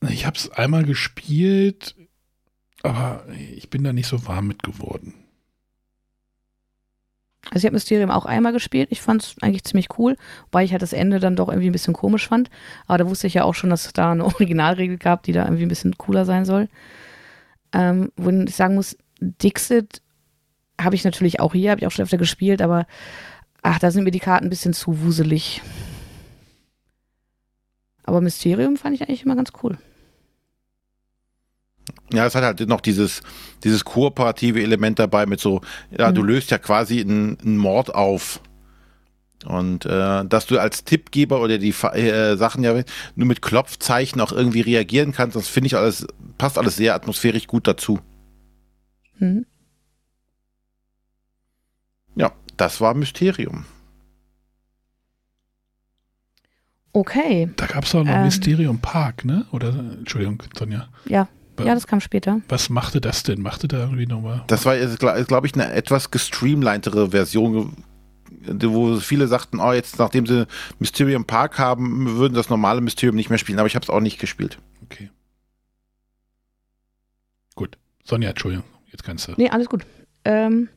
Ich 0.09 0.24
habe 0.24 0.36
es 0.36 0.51
einmal 0.51 0.85
gespielt, 0.85 1.94
aber 2.82 3.24
ich 3.56 3.68
bin 3.68 3.85
da 3.85 3.93
nicht 3.93 4.06
so 4.06 4.27
warm 4.27 4.47
mit 4.47 4.62
geworden. 4.62 5.14
Also 7.51 7.59
ich 7.59 7.64
habe 7.66 7.74
Mysterium 7.74 8.10
auch 8.10 8.27
einmal 8.27 8.52
gespielt. 8.52 8.89
Ich 8.93 9.01
fand 9.01 9.22
es 9.22 9.36
eigentlich 9.40 9.64
ziemlich 9.64 9.98
cool, 9.98 10.16
weil 10.52 10.64
ich 10.64 10.72
halt 10.72 10.82
das 10.82 10.93
Ende 10.93 11.20
dann 11.20 11.36
doch 11.36 11.48
irgendwie 11.48 11.68
ein 11.68 11.72
bisschen 11.72 11.94
komisch 11.94 12.28
fand. 12.28 12.51
Aber 12.86 12.98
da 12.98 13.09
wusste 13.09 13.27
ich 13.27 13.35
ja 13.35 13.44
auch 13.44 13.55
schon, 13.55 13.70
dass 13.70 13.86
es 13.86 13.93
da 13.93 14.12
eine 14.12 14.24
Originalregel 14.27 14.98
gab, 14.98 15.22
die 15.22 15.32
da 15.32 15.44
irgendwie 15.44 15.64
ein 15.64 15.70
bisschen 15.70 15.97
cooler 15.98 16.24
sein 16.24 16.44
soll. 16.44 16.68
Ähm, 17.72 18.12
wo 18.16 18.31
ich 18.31 18.55
sagen 18.55 18.74
muss, 18.74 18.97
Dixit 19.20 20.02
habe 20.81 20.94
ich 20.94 21.05
natürlich 21.05 21.40
auch 21.40 21.52
hier, 21.52 21.70
habe 21.70 21.81
ich 21.81 21.86
auch 21.86 21.90
schon 21.90 22.05
öfter 22.05 22.18
gespielt, 22.18 22.62
aber 22.62 22.86
ach, 23.62 23.78
da 23.78 23.90
sind 23.90 24.05
mir 24.05 24.10
die 24.10 24.20
Karten 24.20 24.47
ein 24.47 24.51
bisschen 24.51 24.72
zu 24.72 25.01
wuselig. 25.02 25.60
Aber 28.05 28.20
Mysterium 28.20 28.77
fand 28.77 28.94
ich 28.94 29.02
eigentlich 29.02 29.24
immer 29.24 29.36
ganz 29.36 29.52
cool. 29.62 29.78
Ja, 32.12 32.27
es 32.27 32.35
hat 32.35 32.43
halt 32.43 32.61
noch 32.69 32.81
dieses, 32.81 33.23
dieses 33.62 33.85
kooperative 33.85 34.62
Element 34.62 34.99
dabei 34.99 35.27
mit 35.27 35.41
so, 35.41 35.61
ja, 35.97 36.11
mhm. 36.11 36.15
du 36.15 36.23
löst 36.23 36.51
ja 36.51 36.59
quasi 36.59 37.01
einen, 37.01 37.39
einen 37.41 37.57
Mord 37.57 37.95
auf. 37.95 38.41
Und 39.47 39.87
äh, 39.87 40.24
dass 40.27 40.47
du 40.47 40.59
als 40.59 40.85
Tippgeber 40.85 41.41
oder 41.41 41.57
die 41.57 41.70
äh, 41.70 42.37
Sachen 42.37 42.62
ja 42.62 42.74
nur 43.15 43.27
mit 43.27 43.41
Klopfzeichen 43.41 44.20
auch 44.20 44.32
irgendwie 44.32 44.61
reagieren 44.61 45.12
kannst, 45.12 45.35
das 45.35 45.49
finde 45.49 45.69
ich 45.69 45.77
alles, 45.77 46.07
passt 46.37 46.59
alles 46.59 46.77
sehr 46.77 46.95
atmosphärisch 46.95 47.47
gut 47.47 47.66
dazu. 47.66 48.01
Mhm. 49.19 49.47
Ja, 52.16 52.32
das 52.57 52.81
war 52.81 52.93
Mysterium. 52.95 53.65
Okay. 56.93 57.49
Da 57.57 57.66
gab 57.66 57.85
es 57.85 57.95
auch 57.95 58.05
noch 58.05 58.12
ähm, 58.12 58.24
Mysterium 58.24 58.81
Park, 58.81 59.24
ne? 59.24 59.47
Oder, 59.53 59.69
Entschuldigung, 59.69 60.43
Sonja. 60.57 60.89
Ja. 61.07 61.28
Ja, 61.66 61.74
das 61.74 61.87
kam 61.87 62.01
später. 62.01 62.41
Was 62.49 62.70
machte 62.70 63.01
das 63.01 63.23
denn? 63.23 63.43
Machte 63.43 63.69
da 63.69 63.78
irgendwie 63.78 64.07
nochmal? 64.07 64.45
Das 64.47 64.65
war, 64.65 64.77
glaube 64.77 65.47
ich, 65.47 65.55
eine 65.55 65.73
etwas 65.73 66.11
gestreamlinetere 66.11 67.11
Version, 67.11 67.77
wo 68.47 68.97
viele 68.97 69.27
sagten, 69.28 69.61
oh, 69.61 69.73
jetzt 69.73 69.99
nachdem 69.99 70.27
sie 70.27 70.47
Mysterium 70.78 71.24
Park 71.24 71.59
haben, 71.59 72.16
würden 72.16 72.35
das 72.35 72.49
normale 72.49 72.81
Mysterium 72.81 73.16
nicht 73.16 73.31
mehr 73.31 73.39
spielen. 73.39 73.59
Aber 73.59 73.66
ich 73.66 73.74
habe 73.74 73.85
es 73.85 73.91
auch 73.91 74.01
nicht 74.01 74.19
gespielt. 74.19 74.59
Okay. 74.85 75.11
Gut. 77.55 77.77
Sonja, 78.05 78.31
Entschuldigung, 78.31 78.65
jetzt 78.91 79.05
kannst 79.05 79.28
du. 79.28 79.32
Nee, 79.37 79.51
alles 79.51 79.69
gut. 79.69 79.85
Ähm, 80.24 80.69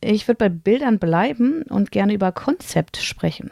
ich 0.00 0.28
würde 0.28 0.38
bei 0.38 0.48
Bildern 0.48 0.98
bleiben 0.98 1.62
und 1.62 1.90
gerne 1.90 2.14
über 2.14 2.32
Konzept 2.32 2.98
sprechen. 2.98 3.50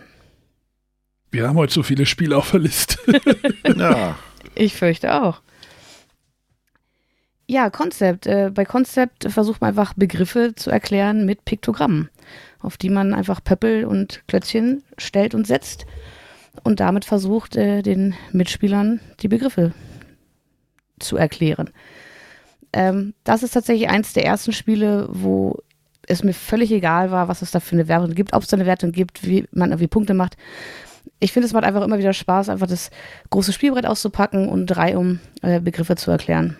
Wir 1.30 1.48
haben 1.48 1.56
heute 1.56 1.72
so 1.72 1.82
viele 1.82 2.06
Spiele 2.06 2.36
auf 2.36 2.52
der 2.52 2.60
Liste. 2.60 2.98
ja. 3.76 4.16
Ich 4.54 4.74
fürchte 4.74 5.22
auch. 5.22 5.42
Ja, 7.48 7.70
Konzept. 7.70 8.26
Äh, 8.26 8.50
bei 8.52 8.64
Konzept 8.64 9.30
versucht 9.30 9.60
man 9.60 9.68
einfach 9.68 9.94
Begriffe 9.94 10.54
zu 10.56 10.70
erklären 10.70 11.26
mit 11.26 11.44
Piktogrammen, 11.44 12.10
auf 12.60 12.76
die 12.76 12.90
man 12.90 13.14
einfach 13.14 13.42
Pöppel 13.42 13.84
und 13.84 14.22
Klötzchen 14.26 14.82
stellt 14.98 15.34
und 15.34 15.46
setzt 15.46 15.86
und 16.64 16.80
damit 16.80 17.04
versucht, 17.04 17.56
äh, 17.56 17.82
den 17.82 18.14
Mitspielern 18.32 19.00
die 19.20 19.28
Begriffe 19.28 19.72
zu 20.98 21.16
erklären. 21.16 21.70
Ähm, 22.72 23.14
das 23.22 23.44
ist 23.44 23.52
tatsächlich 23.52 23.88
eins 23.88 24.12
der 24.12 24.24
ersten 24.24 24.52
Spiele, 24.52 25.08
wo 25.10 25.58
es 26.08 26.24
mir 26.24 26.34
völlig 26.34 26.72
egal 26.72 27.12
war, 27.12 27.28
was 27.28 27.42
es 27.42 27.52
da 27.52 27.60
für 27.60 27.76
eine 27.76 27.86
Wertung 27.86 28.14
gibt, 28.14 28.32
ob 28.32 28.42
es 28.42 28.48
da 28.48 28.56
eine 28.56 28.66
Wertung 28.66 28.90
gibt, 28.90 29.24
wie 29.26 29.46
man 29.52 29.70
irgendwie 29.70 29.88
Punkte 29.88 30.14
macht. 30.14 30.36
Ich 31.20 31.32
finde, 31.32 31.46
es 31.46 31.52
macht 31.52 31.64
einfach 31.64 31.82
immer 31.82 31.98
wieder 31.98 32.12
Spaß, 32.12 32.48
einfach 32.48 32.66
das 32.66 32.90
große 33.30 33.52
Spielbrett 33.52 33.86
auszupacken 33.86 34.48
und 34.48 34.66
drei 34.66 34.96
um 34.96 35.20
äh, 35.42 35.60
Begriffe 35.60 35.94
zu 35.94 36.10
erklären. 36.10 36.56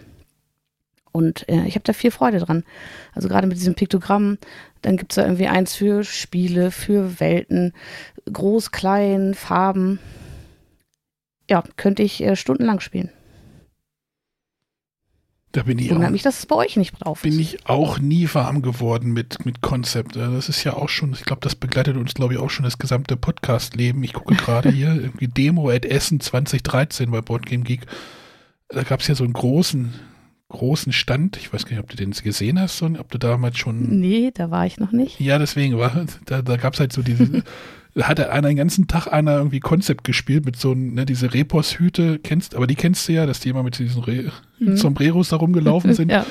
Und 1.16 1.48
äh, 1.48 1.64
ich 1.66 1.76
habe 1.76 1.84
da 1.84 1.94
viel 1.94 2.10
Freude 2.10 2.38
dran. 2.40 2.62
Also 3.14 3.28
gerade 3.28 3.46
mit 3.46 3.56
diesem 3.56 3.74
Piktogramm, 3.74 4.36
dann 4.82 4.98
gibt 4.98 5.12
es 5.12 5.16
da 5.16 5.22
irgendwie 5.22 5.46
eins 5.46 5.74
für 5.74 6.04
Spiele, 6.04 6.70
für 6.70 7.18
Welten, 7.20 7.72
groß, 8.30 8.70
klein, 8.70 9.32
Farben. 9.32 9.98
Ja, 11.48 11.64
könnte 11.78 12.02
ich 12.02 12.22
äh, 12.22 12.36
stundenlang 12.36 12.80
spielen. 12.80 13.10
Da 15.52 15.62
bin 15.62 15.78
ich 15.78 15.88
Wundert 15.88 16.08
auch, 16.08 16.12
mich, 16.12 16.22
dass 16.22 16.40
es 16.40 16.44
bei 16.44 16.56
euch 16.56 16.76
nicht 16.76 17.02
drauf 17.02 17.24
ist. 17.24 17.30
Bin 17.30 17.40
ich 17.40 17.66
auch 17.66 17.98
nie 17.98 18.28
warm 18.34 18.60
geworden 18.60 19.14
mit, 19.14 19.46
mit 19.46 19.62
Konzept. 19.62 20.16
Das 20.16 20.50
ist 20.50 20.64
ja 20.64 20.74
auch 20.74 20.90
schon, 20.90 21.14
ich 21.14 21.24
glaube, 21.24 21.40
das 21.40 21.54
begleitet 21.54 21.96
uns, 21.96 22.12
glaube 22.12 22.34
ich, 22.34 22.40
auch 22.40 22.50
schon 22.50 22.64
das 22.64 22.76
gesamte 22.76 23.16
Podcast-Leben. 23.16 24.04
Ich 24.04 24.12
gucke 24.12 24.34
gerade 24.34 24.68
hier, 24.70 24.88
irgendwie 24.94 25.28
Demo 25.28 25.70
at 25.70 25.86
Essen 25.86 26.20
2013 26.20 27.10
bei 27.10 27.22
Boardgame 27.22 27.62
Geek. 27.62 27.86
Da 28.68 28.82
gab 28.82 29.00
es 29.00 29.06
ja 29.06 29.14
so 29.14 29.24
einen 29.24 29.32
großen, 29.32 29.94
großen 30.48 30.92
Stand. 30.92 31.36
Ich 31.36 31.52
weiß 31.52 31.64
gar 31.64 31.72
nicht, 31.72 31.80
ob 31.80 31.90
du 31.90 31.96
den 31.96 32.12
gesehen 32.12 32.60
hast, 32.60 32.78
sondern 32.78 33.00
ob 33.00 33.10
du 33.10 33.18
damals 33.18 33.58
schon. 33.58 34.00
Nee, 34.00 34.30
da 34.32 34.50
war 34.50 34.66
ich 34.66 34.78
noch 34.78 34.92
nicht. 34.92 35.20
Ja, 35.20 35.38
deswegen 35.38 35.78
war, 35.78 36.06
da, 36.26 36.42
da 36.42 36.56
gab 36.56 36.74
es 36.74 36.80
halt 36.80 36.92
so 36.92 37.02
diese. 37.02 37.42
da 37.94 38.02
hat 38.08 38.20
einer 38.20 38.48
den 38.48 38.56
ganzen 38.56 38.86
Tag 38.86 39.08
einer 39.08 39.36
irgendwie 39.36 39.60
Konzept 39.60 40.04
gespielt 40.04 40.44
mit 40.44 40.56
so 40.56 40.74
ne, 40.74 41.04
diese 41.04 41.32
Repos-Hüte, 41.34 42.18
kennst, 42.20 42.54
aber 42.54 42.66
die 42.66 42.76
kennst 42.76 43.08
du 43.08 43.12
ja, 43.12 43.26
dass 43.26 43.40
die 43.40 43.48
immer 43.48 43.62
mit 43.62 43.78
diesen 43.78 44.02
Re 44.02 44.30
mhm. 44.58 44.76
Sombreros 44.76 45.30
da 45.30 45.36
rumgelaufen 45.36 45.94
sind. 45.94 46.10
ja. 46.10 46.24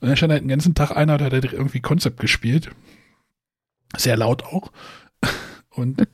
Und 0.00 0.08
dann 0.08 0.16
stand 0.16 0.32
halt 0.32 0.42
den 0.42 0.48
ganzen 0.48 0.74
Tag 0.74 0.90
einer, 0.96 1.16
der 1.16 1.30
hat 1.30 1.52
irgendwie 1.52 1.80
Konzept 1.80 2.20
gespielt. 2.20 2.70
Sehr 3.96 4.16
laut 4.16 4.42
auch. 4.44 4.72
Und 5.70 6.06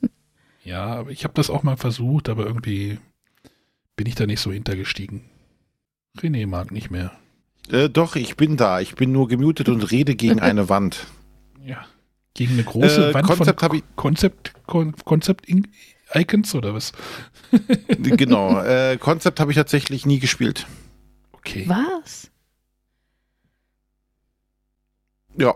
ja, 0.63 1.07
ich 1.09 1.23
habe 1.23 1.33
das 1.33 1.49
auch 1.49 1.63
mal 1.63 1.75
versucht, 1.75 2.29
aber 2.29 2.45
irgendwie 2.45 2.99
bin 3.95 4.05
ich 4.05 4.15
da 4.15 4.25
nicht 4.25 4.39
so 4.39 4.51
hintergestiegen. 4.51 5.21
René 6.19 6.47
mag 6.47 6.71
nicht 6.71 6.91
mehr. 6.91 7.11
Äh, 7.71 7.89
doch, 7.89 8.15
ich 8.15 8.35
bin 8.35 8.57
da. 8.57 8.79
Ich 8.79 8.95
bin 8.95 9.11
nur 9.11 9.27
gemutet 9.27 9.69
und 9.69 9.91
rede 9.91 10.15
gegen 10.15 10.39
eine 10.39 10.69
Wand. 10.69 11.07
Ja. 11.63 11.85
Gegen 12.33 12.53
eine 12.53 12.63
große 12.63 13.09
äh, 13.09 13.13
Wand 13.13 13.27
Konzept 13.27 13.61
von 13.61 13.81
Konzept, 13.95 14.53
Konzept 15.05 15.45
Icons 16.13 16.55
oder 16.55 16.73
was? 16.73 16.91
genau. 17.99 18.61
Äh, 18.63 18.97
Konzept 18.97 19.39
habe 19.39 19.51
ich 19.51 19.57
tatsächlich 19.57 20.05
nie 20.05 20.19
gespielt. 20.19 20.65
Okay. 21.31 21.65
Was? 21.67 22.29
Ja. 25.37 25.55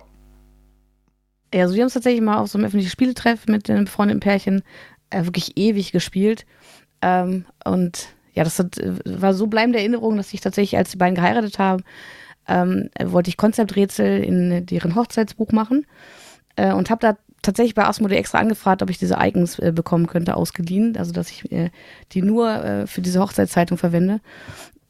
Ja, 1.53 1.61
also 1.63 1.75
wir 1.75 1.81
haben 1.81 1.87
es 1.87 1.93
tatsächlich 1.93 2.21
mal 2.21 2.37
auf 2.37 2.49
so 2.49 2.57
einem 2.57 2.65
öffentlichen 2.65 2.89
Spieletreff 2.89 3.45
mit 3.47 3.69
einem 3.69 3.85
befreundeten 3.85 4.19
Pärchen 4.19 4.63
äh, 5.09 5.25
wirklich 5.25 5.57
ewig 5.57 5.91
gespielt. 5.91 6.45
Ähm, 7.01 7.45
und 7.65 8.07
ja, 8.33 8.43
das 8.43 8.59
hat, 8.59 8.77
äh, 8.77 8.93
war 9.05 9.33
so 9.33 9.47
bleibende 9.47 9.79
Erinnerung, 9.79 10.17
dass 10.17 10.33
ich 10.33 10.41
tatsächlich, 10.41 10.77
als 10.77 10.91
die 10.91 10.97
beiden 10.97 11.15
geheiratet 11.15 11.59
haben, 11.59 11.83
ähm, 12.47 12.89
wollte 13.01 13.29
ich 13.29 13.37
Konzepträtsel 13.37 14.23
in 14.23 14.65
deren 14.65 14.95
Hochzeitsbuch 14.95 15.51
machen 15.51 15.85
äh, 16.55 16.73
und 16.73 16.89
habe 16.89 16.99
da 16.99 17.17
tatsächlich 17.41 17.75
bei 17.75 17.85
Asmodee 17.85 18.15
extra 18.15 18.39
angefragt, 18.39 18.81
ob 18.81 18.89
ich 18.89 18.97
diese 18.97 19.17
Icons 19.19 19.59
äh, 19.59 19.71
bekommen 19.71 20.07
könnte, 20.07 20.35
ausgeliehen, 20.35 20.97
also 20.97 21.11
dass 21.11 21.29
ich 21.29 21.51
äh, 21.51 21.69
die 22.11 22.21
nur 22.21 22.63
äh, 22.63 22.87
für 22.87 23.01
diese 23.01 23.19
Hochzeitszeitung 23.19 23.77
verwende. 23.77 24.19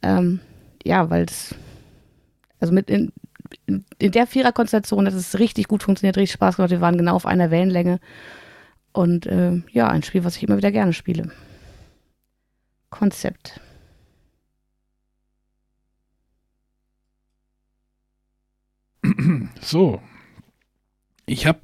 Ähm, 0.02 0.40
ja, 0.84 1.10
weil 1.10 1.26
das, 1.26 1.56
also 2.60 2.74
mit 2.74 2.90
in, 2.90 3.12
in, 3.66 4.12
der 4.12 4.28
Viererkonstellation 4.28 5.06
hat 5.06 5.14
es 5.14 5.40
richtig 5.40 5.68
gut 5.68 5.84
funktioniert, 5.84 6.18
richtig 6.18 6.34
Spaß 6.34 6.58
gemacht. 6.58 6.72
Wir 6.72 6.82
waren 6.82 6.98
genau 6.98 7.16
auf 7.16 7.26
einer 7.26 7.52
Wellenlänge. 7.52 8.00
Und 8.92 9.26
äh, 9.26 9.62
ja, 9.72 9.88
ein 9.88 10.04
Spiel, 10.04 10.24
was 10.24 10.38
ich 10.38 10.44
immer 10.44 10.58
wieder 10.58 10.72
gerne 10.72 10.94
spiele. 10.94 11.32
Konzept. 12.94 13.60
So. 19.62 20.02
Ich 21.26 21.46
habe, 21.48 21.60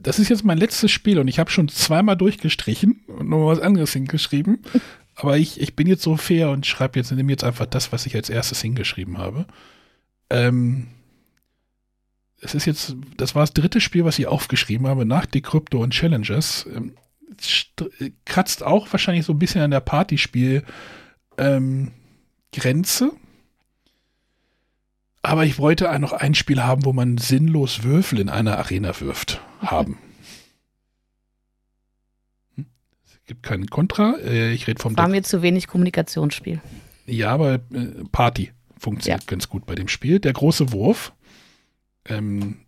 das 0.00 0.18
ist 0.18 0.28
jetzt 0.30 0.44
mein 0.44 0.58
letztes 0.58 0.90
Spiel 0.90 1.20
und 1.20 1.28
ich 1.28 1.38
habe 1.38 1.48
schon 1.50 1.68
zweimal 1.68 2.16
durchgestrichen 2.16 3.04
und 3.06 3.28
noch 3.28 3.46
was 3.46 3.60
anderes 3.60 3.92
hingeschrieben. 3.92 4.62
Aber 5.14 5.38
ich, 5.38 5.60
ich 5.60 5.76
bin 5.76 5.86
jetzt 5.86 6.02
so 6.02 6.16
fair 6.16 6.50
und 6.50 6.66
schreibe 6.66 6.98
jetzt, 6.98 7.12
nehme 7.12 7.30
jetzt 7.30 7.44
einfach 7.44 7.66
das, 7.66 7.92
was 7.92 8.06
ich 8.06 8.14
als 8.16 8.30
erstes 8.30 8.60
hingeschrieben 8.62 9.18
habe. 9.18 9.46
Ähm, 10.28 10.88
es 12.40 12.54
ist 12.54 12.64
jetzt, 12.66 12.96
das 13.16 13.34
war 13.34 13.42
das 13.42 13.54
dritte 13.54 13.80
Spiel, 13.80 14.04
was 14.04 14.18
ich 14.18 14.26
aufgeschrieben 14.26 14.86
habe, 14.86 15.04
nach 15.04 15.26
Decrypto 15.26 15.82
und 15.82 15.92
Challengers. 15.92 16.66
Kratzt 18.24 18.62
auch 18.62 18.90
wahrscheinlich 18.92 19.24
so 19.24 19.32
ein 19.32 19.38
bisschen 19.38 19.62
an 19.62 19.70
der 19.70 19.80
Partyspiel 19.80 20.64
ähm, 21.38 21.92
Grenze. 22.52 23.12
Aber 25.22 25.44
ich 25.44 25.58
wollte 25.58 25.98
noch 25.98 26.12
ein 26.12 26.34
Spiel 26.34 26.62
haben, 26.62 26.84
wo 26.84 26.92
man 26.92 27.18
sinnlos 27.18 27.82
Würfel 27.82 28.20
in 28.20 28.28
einer 28.28 28.58
Arena 28.58 28.98
wirft. 29.00 29.40
Haben. 29.60 29.98
Hm? 32.54 32.66
Es 33.04 33.20
gibt 33.26 33.42
keinen 33.42 33.66
Kontra. 33.66 34.16
Äh, 34.24 34.52
ich 34.52 34.66
rede 34.66 34.80
vom. 34.80 34.96
War 34.96 35.08
mir 35.08 35.22
zu 35.22 35.42
wenig 35.42 35.66
Kommunikationsspiel. 35.66 36.60
Ja, 37.06 37.32
aber 37.32 37.54
äh, 37.54 38.04
Party 38.10 38.52
funktioniert 38.78 39.22
ja. 39.22 39.26
ganz 39.26 39.48
gut 39.48 39.66
bei 39.66 39.74
dem 39.74 39.88
Spiel. 39.88 40.20
Der 40.20 40.32
große 40.32 40.72
Wurf. 40.72 41.12
Ähm, 42.06 42.60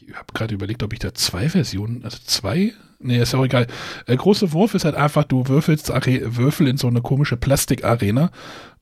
ich 0.00 0.14
habe 0.14 0.32
gerade 0.34 0.54
überlegt, 0.54 0.82
ob 0.82 0.92
ich 0.92 0.98
da 0.98 1.14
zwei 1.14 1.48
Versionen, 1.48 2.04
also 2.04 2.18
zwei, 2.24 2.72
nee, 2.98 3.20
ist 3.20 3.34
auch 3.34 3.44
egal. 3.44 3.66
Der 4.06 4.16
große 4.16 4.52
Wurf 4.52 4.74
ist 4.74 4.84
halt 4.84 4.94
einfach, 4.94 5.24
du 5.24 5.48
würfelst 5.48 5.90
Are 5.90 6.36
Würfel 6.36 6.68
in 6.68 6.76
so 6.76 6.86
eine 6.88 7.02
komische 7.02 7.36
Plastikarena 7.36 8.30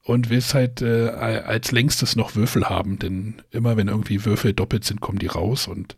und 0.03 0.29
willst 0.31 0.55
halt 0.55 0.83
äh, 0.83 1.09
als 1.09 1.73
längstes 1.73 2.17
noch 2.17 2.35
Würfel 2.35 2.69
haben, 2.69 2.99
denn 2.99 3.43
immer 3.51 3.77
wenn 3.77 3.89
irgendwie 3.89 4.25
Würfel 4.25 4.53
doppelt 4.53 4.85
sind, 4.85 5.01
kommen 5.01 5.19
die 5.19 5.27
raus 5.27 5.67
und 5.67 5.97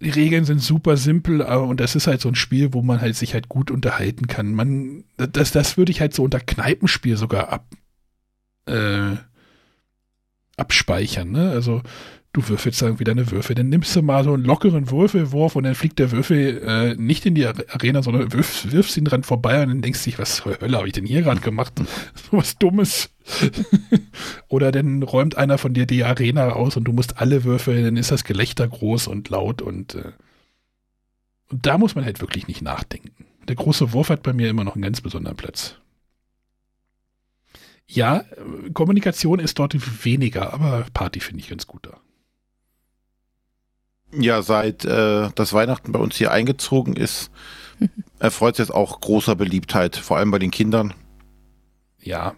die 0.00 0.10
Regeln 0.10 0.46
sind 0.46 0.62
super 0.62 0.96
simpel 0.96 1.42
und 1.42 1.78
das 1.78 1.94
ist 1.94 2.06
halt 2.06 2.22
so 2.22 2.28
ein 2.28 2.34
Spiel, 2.34 2.72
wo 2.72 2.80
man 2.80 3.02
halt 3.02 3.16
sich 3.16 3.34
halt 3.34 3.50
gut 3.50 3.70
unterhalten 3.70 4.28
kann. 4.28 4.54
Man, 4.54 5.04
das, 5.16 5.52
das 5.52 5.76
würde 5.76 5.92
ich 5.92 6.00
halt 6.00 6.14
so 6.14 6.22
unter 6.22 6.40
Kneipenspiel 6.40 7.18
sogar 7.18 7.50
ab, 7.50 7.66
äh, 8.64 9.16
abspeichern, 10.56 11.30
ne? 11.30 11.50
Also 11.50 11.82
du 12.32 12.48
würfelst 12.48 12.80
irgendwie 12.82 13.04
deine 13.04 13.30
Würfel, 13.30 13.56
dann 13.56 13.68
nimmst 13.68 13.94
du 13.96 14.02
mal 14.02 14.22
so 14.22 14.32
einen 14.32 14.44
lockeren 14.44 14.90
Würfelwurf 14.90 15.56
und 15.56 15.64
dann 15.64 15.74
fliegt 15.74 15.98
der 15.98 16.12
Würfel 16.12 16.62
äh, 16.64 16.94
nicht 16.94 17.26
in 17.26 17.34
die 17.34 17.46
Arena, 17.46 18.02
sondern 18.02 18.32
wirf, 18.32 18.70
wirfst 18.70 18.96
ihn 18.96 19.04
dran 19.04 19.24
vorbei 19.24 19.62
und 19.62 19.68
dann 19.68 19.82
denkst 19.82 20.04
du 20.04 20.10
dich, 20.10 20.18
was 20.18 20.36
zur 20.36 20.60
Hölle 20.60 20.76
habe 20.76 20.86
ich 20.86 20.92
denn 20.92 21.06
hier 21.06 21.22
gerade 21.22 21.40
gemacht? 21.40 21.72
so 22.14 22.36
was 22.36 22.56
Dummes. 22.56 23.10
Oder 24.48 24.70
dann 24.70 25.02
räumt 25.02 25.36
einer 25.36 25.58
von 25.58 25.74
dir 25.74 25.86
die 25.86 26.04
Arena 26.04 26.50
aus 26.52 26.76
und 26.76 26.84
du 26.84 26.92
musst 26.92 27.18
alle 27.18 27.42
Würfel, 27.44 27.82
dann 27.82 27.96
ist 27.96 28.12
das 28.12 28.24
Gelächter 28.24 28.66
groß 28.68 29.08
und 29.08 29.28
laut 29.28 29.60
und, 29.60 29.96
äh, 29.96 30.12
und 31.48 31.66
da 31.66 31.78
muss 31.78 31.96
man 31.96 32.04
halt 32.04 32.20
wirklich 32.20 32.46
nicht 32.46 32.62
nachdenken. 32.62 33.26
Der 33.48 33.56
große 33.56 33.92
Wurf 33.92 34.08
hat 34.08 34.22
bei 34.22 34.32
mir 34.32 34.48
immer 34.48 34.62
noch 34.62 34.74
einen 34.74 34.82
ganz 34.82 35.00
besonderen 35.00 35.36
Platz. 35.36 35.74
Ja, 37.88 38.24
Kommunikation 38.72 39.40
ist 39.40 39.58
dort 39.58 40.04
weniger, 40.04 40.54
aber 40.54 40.86
Party 40.94 41.18
finde 41.18 41.40
ich 41.40 41.48
ganz 41.48 41.66
gut 41.66 41.86
da. 41.86 42.00
Ja, 44.12 44.42
seit 44.42 44.84
äh, 44.84 45.28
das 45.34 45.52
Weihnachten 45.52 45.92
bei 45.92 45.98
uns 45.98 46.16
hier 46.16 46.32
eingezogen 46.32 46.96
ist, 46.96 47.30
erfreut 48.18 48.56
sich 48.56 48.66
jetzt 48.66 48.74
auch 48.74 49.00
großer 49.00 49.36
Beliebtheit, 49.36 49.96
vor 49.96 50.16
allem 50.16 50.30
bei 50.30 50.38
den 50.38 50.50
Kindern. 50.50 50.94
Ja, 52.00 52.34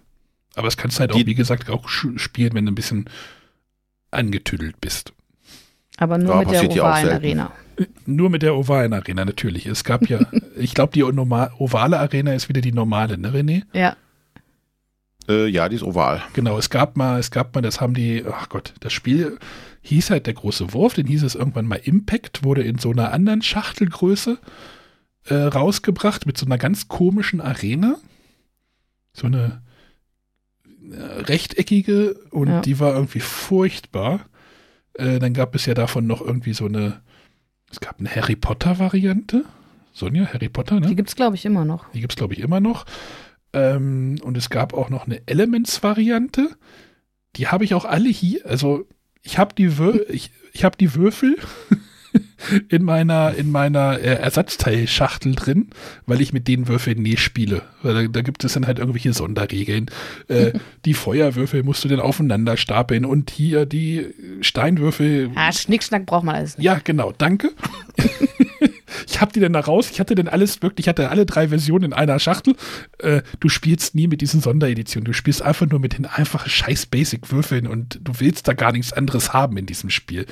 aber 0.55 0.69
es 0.69 0.77
kannst 0.77 1.01
halt 1.01 1.13
auch, 1.13 1.17
wie 1.17 1.35
gesagt, 1.35 1.71
auch 1.71 1.89
spielen, 1.89 2.55
wenn 2.55 2.67
du 2.67 2.73
ein 2.73 2.77
bisschen 2.77 3.09
angetüdelt 4.11 4.81
bist. 4.81 5.13
Aber 5.97 6.19
nur 6.19 6.35
ja, 6.35 6.63
mit 6.63 6.75
der 6.75 6.85
ovalen 6.85 7.09
Arena. 7.09 7.53
Nur 8.07 8.29
mit 8.29 8.43
der 8.43 8.55
ovalen 8.55 8.93
Arena, 8.93 9.25
natürlich. 9.25 9.67
Es 9.67 9.85
gab 9.85 10.09
ja, 10.09 10.21
ich 10.57 10.75
glaube, 10.75 10.93
die 10.93 11.05
ovale 11.05 11.99
Arena 11.99 12.35
ist 12.35 12.49
wieder 12.49 12.61
die 12.61 12.73
normale, 12.73 13.17
ne, 13.17 13.31
René? 13.31 13.63
Ja. 13.73 13.97
Äh, 15.29 15.47
ja, 15.47 15.69
die 15.69 15.77
ist 15.77 15.83
oval. 15.83 16.23
Genau, 16.35 16.59
es 16.59 16.69
gab 16.69 16.97
mal, 16.97 17.19
es 17.19 17.31
gab 17.31 17.55
mal, 17.55 17.61
das 17.63 17.81
haben 17.81 17.95
die, 17.95 18.25
ach 18.31 18.49
Gott, 18.49 18.75
das 18.81 18.93
Spiel 18.93 19.39
hieß 19.83 20.11
halt 20.11 20.27
der 20.27 20.35
große 20.35 20.73
Wurf, 20.73 20.95
den 20.95 21.07
hieß 21.07 21.23
es 21.25 21.35
irgendwann 21.35 21.67
mal 21.67 21.81
Impact, 21.83 22.45
wurde 22.45 22.63
in 22.63 22.79
so 22.79 22.91
einer 22.91 23.13
anderen 23.13 23.43
Schachtelgröße 23.43 24.39
äh, 25.27 25.35
rausgebracht 25.35 26.27
mit 26.27 26.39
so 26.39 26.47
einer 26.47 26.59
ganz 26.59 26.89
komischen 26.89 27.41
Arena. 27.41 27.97
So 29.13 29.27
eine 29.27 29.63
äh, 30.91 30.97
rechteckige 30.97 32.15
und 32.31 32.49
ja. 32.49 32.61
die 32.61 32.81
war 32.81 32.95
irgendwie 32.95 33.21
furchtbar. 33.21 34.27
Äh, 34.95 35.19
dann 35.19 35.35
gab 35.35 35.55
es 35.55 35.67
ja 35.67 35.75
davon 35.75 36.07
noch 36.07 36.21
irgendwie 36.21 36.55
so 36.55 36.67
eine, 36.67 37.03
es 37.71 37.81
gab 37.81 37.99
eine 37.99 38.15
Harry 38.15 38.37
Potter 38.37 38.79
Variante. 38.79 39.45
Sonja, 39.93 40.27
Harry 40.33 40.49
Potter, 40.49 40.81
ne? 40.81 40.87
Die 40.87 40.97
gibt 40.97 41.11
es, 41.11 41.17
glaube 41.17 41.37
ich, 41.37 41.45
immer 41.45 41.65
noch. 41.65 41.91
Die 41.91 42.01
gibt 42.01 42.13
es, 42.13 42.17
glaube 42.17 42.33
ich, 42.33 42.41
immer 42.41 42.61
noch. 42.61 42.87
Ähm, 43.53 44.19
und 44.23 44.37
es 44.39 44.49
gab 44.49 44.73
auch 44.73 44.89
noch 44.89 45.07
eine 45.07 45.27
Elements-Variante. 45.27 46.57
Die 47.37 47.49
habe 47.49 47.65
ich 47.65 47.75
auch 47.75 47.85
alle 47.85 48.09
hier. 48.09 48.47
Also 48.47 48.87
ich 49.23 49.39
habe 49.39 49.55
die, 49.55 49.79
Wür 49.79 50.09
ich, 50.11 50.31
ich 50.53 50.65
hab 50.65 50.77
die 50.79 50.95
Würfel 50.95 51.37
in 52.69 52.83
meiner, 52.83 53.35
in 53.35 53.51
meiner 53.51 53.99
äh, 53.99 54.15
Ersatzteilschachtel 54.15 55.35
drin, 55.35 55.71
weil 56.07 56.21
ich 56.21 56.33
mit 56.33 56.49
den 56.49 56.69
Würfeln 56.69 57.03
nie 57.03 57.17
spiele. 57.17 57.63
Weil 57.83 57.95
da, 57.95 58.09
da 58.09 58.23
gibt 58.23 58.45
es 58.45 58.53
dann 58.55 58.67
halt 58.67 58.79
irgendwelche 58.79 59.13
Sonderregeln. 59.13 59.87
Äh, 60.29 60.53
die 60.85 60.95
Feuerwürfel 60.95 61.63
musst 61.63 61.85
du 61.85 61.89
dann 61.89 62.01
aufeinander 62.01 62.57
stapeln 62.57 63.05
und 63.05 63.31
hier 63.31 63.67
die 63.67 64.07
Steinwürfel. 64.41 65.31
Ah, 65.35 65.53
Schnickschnack 65.53 66.07
braucht 66.07 66.25
man 66.25 66.35
alles 66.35 66.59
nicht. 66.59 66.65
Ja, 66.65 66.81
genau, 66.83 67.13
danke. 67.17 67.53
ich 69.09 69.21
habe 69.21 69.33
die 69.33 69.41
dann 69.41 69.53
da 69.53 69.61
raus, 69.61 69.91
ich 69.91 70.01
hatte 70.01 70.15
dann 70.15 70.29
alles 70.29 70.63
wirklich, 70.63 70.85
ich 70.85 70.89
hatte 70.89 71.11
alle 71.11 71.27
drei 71.27 71.49
Versionen 71.49 71.85
in 71.85 71.93
einer 71.93 72.19
Schachtel. 72.19 72.55
Äh, 72.99 73.23
du 73.41 73.49
spielst 73.49 73.95
nie 73.95 74.07
mit 74.07 74.21
diesen 74.21 74.41
Sondereditionen, 74.41 75.05
du 75.05 75.13
spielst 75.13 75.43
einfach 75.43 75.67
nur 75.67 75.81
mit 75.81 75.97
den 75.99 76.07
einfachen 76.07 76.51
scheiß 76.51 76.87
Basic-Würfeln 76.87 77.67
und 77.67 78.01
du 78.03 78.13
willst 78.19 78.49
da 78.49 78.53
gar 78.53 78.73
nichts 78.73 78.93
anderes 78.93 79.33
haben 79.33 79.57
in 79.57 79.67
diesem 79.67 79.91
Spiel. 79.91 80.27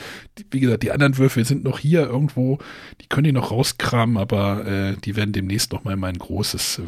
Wie 0.51 0.61
gesagt, 0.61 0.83
die 0.83 0.93
anderen 0.93 1.19
Würfel 1.19 1.45
sind 1.45 1.65
noch 1.65 1.79
hier 1.79 2.03
irgendwo, 2.03 2.59
die 3.01 3.07
können 3.07 3.25
die 3.25 3.33
noch 3.33 3.51
rauskramen, 3.51 4.17
aber 4.17 4.67
äh, 4.67 4.97
die 4.97 5.17
werden 5.17 5.33
demnächst 5.33 5.73
noch 5.73 5.85
mal 5.85 5.95
in 5.95 6.01
mein 6.01 6.19
großes 6.19 6.83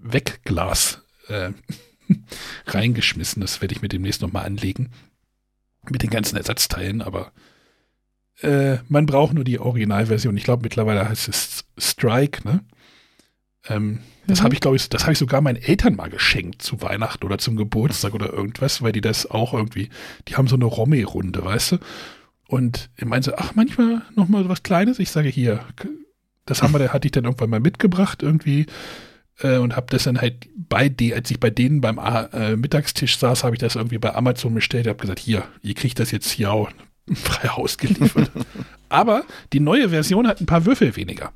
Wegglas 0.00 1.02
äh, 1.28 1.50
reingeschmissen. 2.66 3.40
Das 3.40 3.60
werde 3.60 3.74
ich 3.74 3.82
mir 3.82 3.88
demnächst 3.88 4.22
noch 4.22 4.32
mal 4.32 4.42
anlegen. 4.42 4.90
Mit 5.88 6.02
den 6.02 6.10
ganzen 6.10 6.36
Ersatzteilen, 6.36 7.00
aber 7.00 7.32
äh, 8.42 8.78
man 8.88 9.06
braucht 9.06 9.34
nur 9.34 9.44
die 9.44 9.58
Originalversion. 9.58 10.36
Ich 10.36 10.44
glaube, 10.44 10.62
mittlerweile 10.62 11.08
heißt 11.08 11.28
es 11.28 11.64
Strike, 11.78 12.46
ne? 12.46 12.60
Ähm, 13.68 14.00
das 14.26 14.40
mhm. 14.40 14.44
habe 14.44 14.54
ich, 14.54 14.60
glaube 14.60 14.76
ich, 14.76 14.88
das 14.88 15.02
habe 15.02 15.12
ich 15.12 15.18
sogar 15.18 15.40
meinen 15.40 15.56
Eltern 15.56 15.96
mal 15.96 16.10
geschenkt 16.10 16.62
zu 16.62 16.82
Weihnachten 16.82 17.24
oder 17.24 17.38
zum 17.38 17.56
Geburtstag 17.56 18.14
oder 18.14 18.32
irgendwas, 18.32 18.82
weil 18.82 18.92
die 18.92 19.00
das 19.00 19.30
auch 19.30 19.54
irgendwie, 19.54 19.88
die 20.28 20.36
haben 20.36 20.48
so 20.48 20.56
eine 20.56 20.64
Romme-Runde, 20.64 21.44
weißt 21.44 21.72
du? 21.72 21.78
Und 22.48 22.90
ich 22.96 23.04
meinte, 23.04 23.38
ach, 23.38 23.54
manchmal 23.54 24.02
noch 24.14 24.28
mal 24.28 24.48
was 24.48 24.62
Kleines. 24.62 24.98
Ich 24.98 25.10
sage 25.10 25.28
hier, 25.28 25.60
das 26.44 26.62
haben 26.62 26.72
wir, 26.72 26.78
da 26.78 26.92
hatte 26.92 27.08
ich 27.08 27.12
dann 27.12 27.24
irgendwann 27.24 27.50
mal 27.50 27.60
mitgebracht 27.60 28.22
irgendwie 28.22 28.66
äh, 29.40 29.58
und 29.58 29.74
habe 29.74 29.86
das 29.90 30.04
dann 30.04 30.20
halt 30.20 30.48
bei 30.56 30.88
denen, 30.88 31.14
als 31.14 31.30
ich 31.30 31.40
bei 31.40 31.50
denen 31.50 31.80
beim 31.80 31.98
äh, 31.98 32.56
Mittagstisch 32.56 33.18
saß, 33.18 33.42
habe 33.42 33.56
ich 33.56 33.60
das 33.60 33.74
irgendwie 33.74 33.98
bei 33.98 34.14
Amazon 34.14 34.54
bestellt. 34.54 34.86
Habe 34.86 35.00
gesagt, 35.00 35.18
hier, 35.18 35.44
ihr 35.62 35.74
kriegt 35.74 35.98
das 35.98 36.12
jetzt 36.12 36.30
hier 36.30 36.52
auch 36.52 36.70
frei 37.14 37.48
Haus 37.48 37.78
geliefert. 37.78 38.30
Aber 38.88 39.24
die 39.52 39.60
neue 39.60 39.90
Version 39.90 40.26
hat 40.26 40.40
ein 40.40 40.46
paar 40.46 40.64
Würfel 40.66 40.96
weniger. 40.96 41.32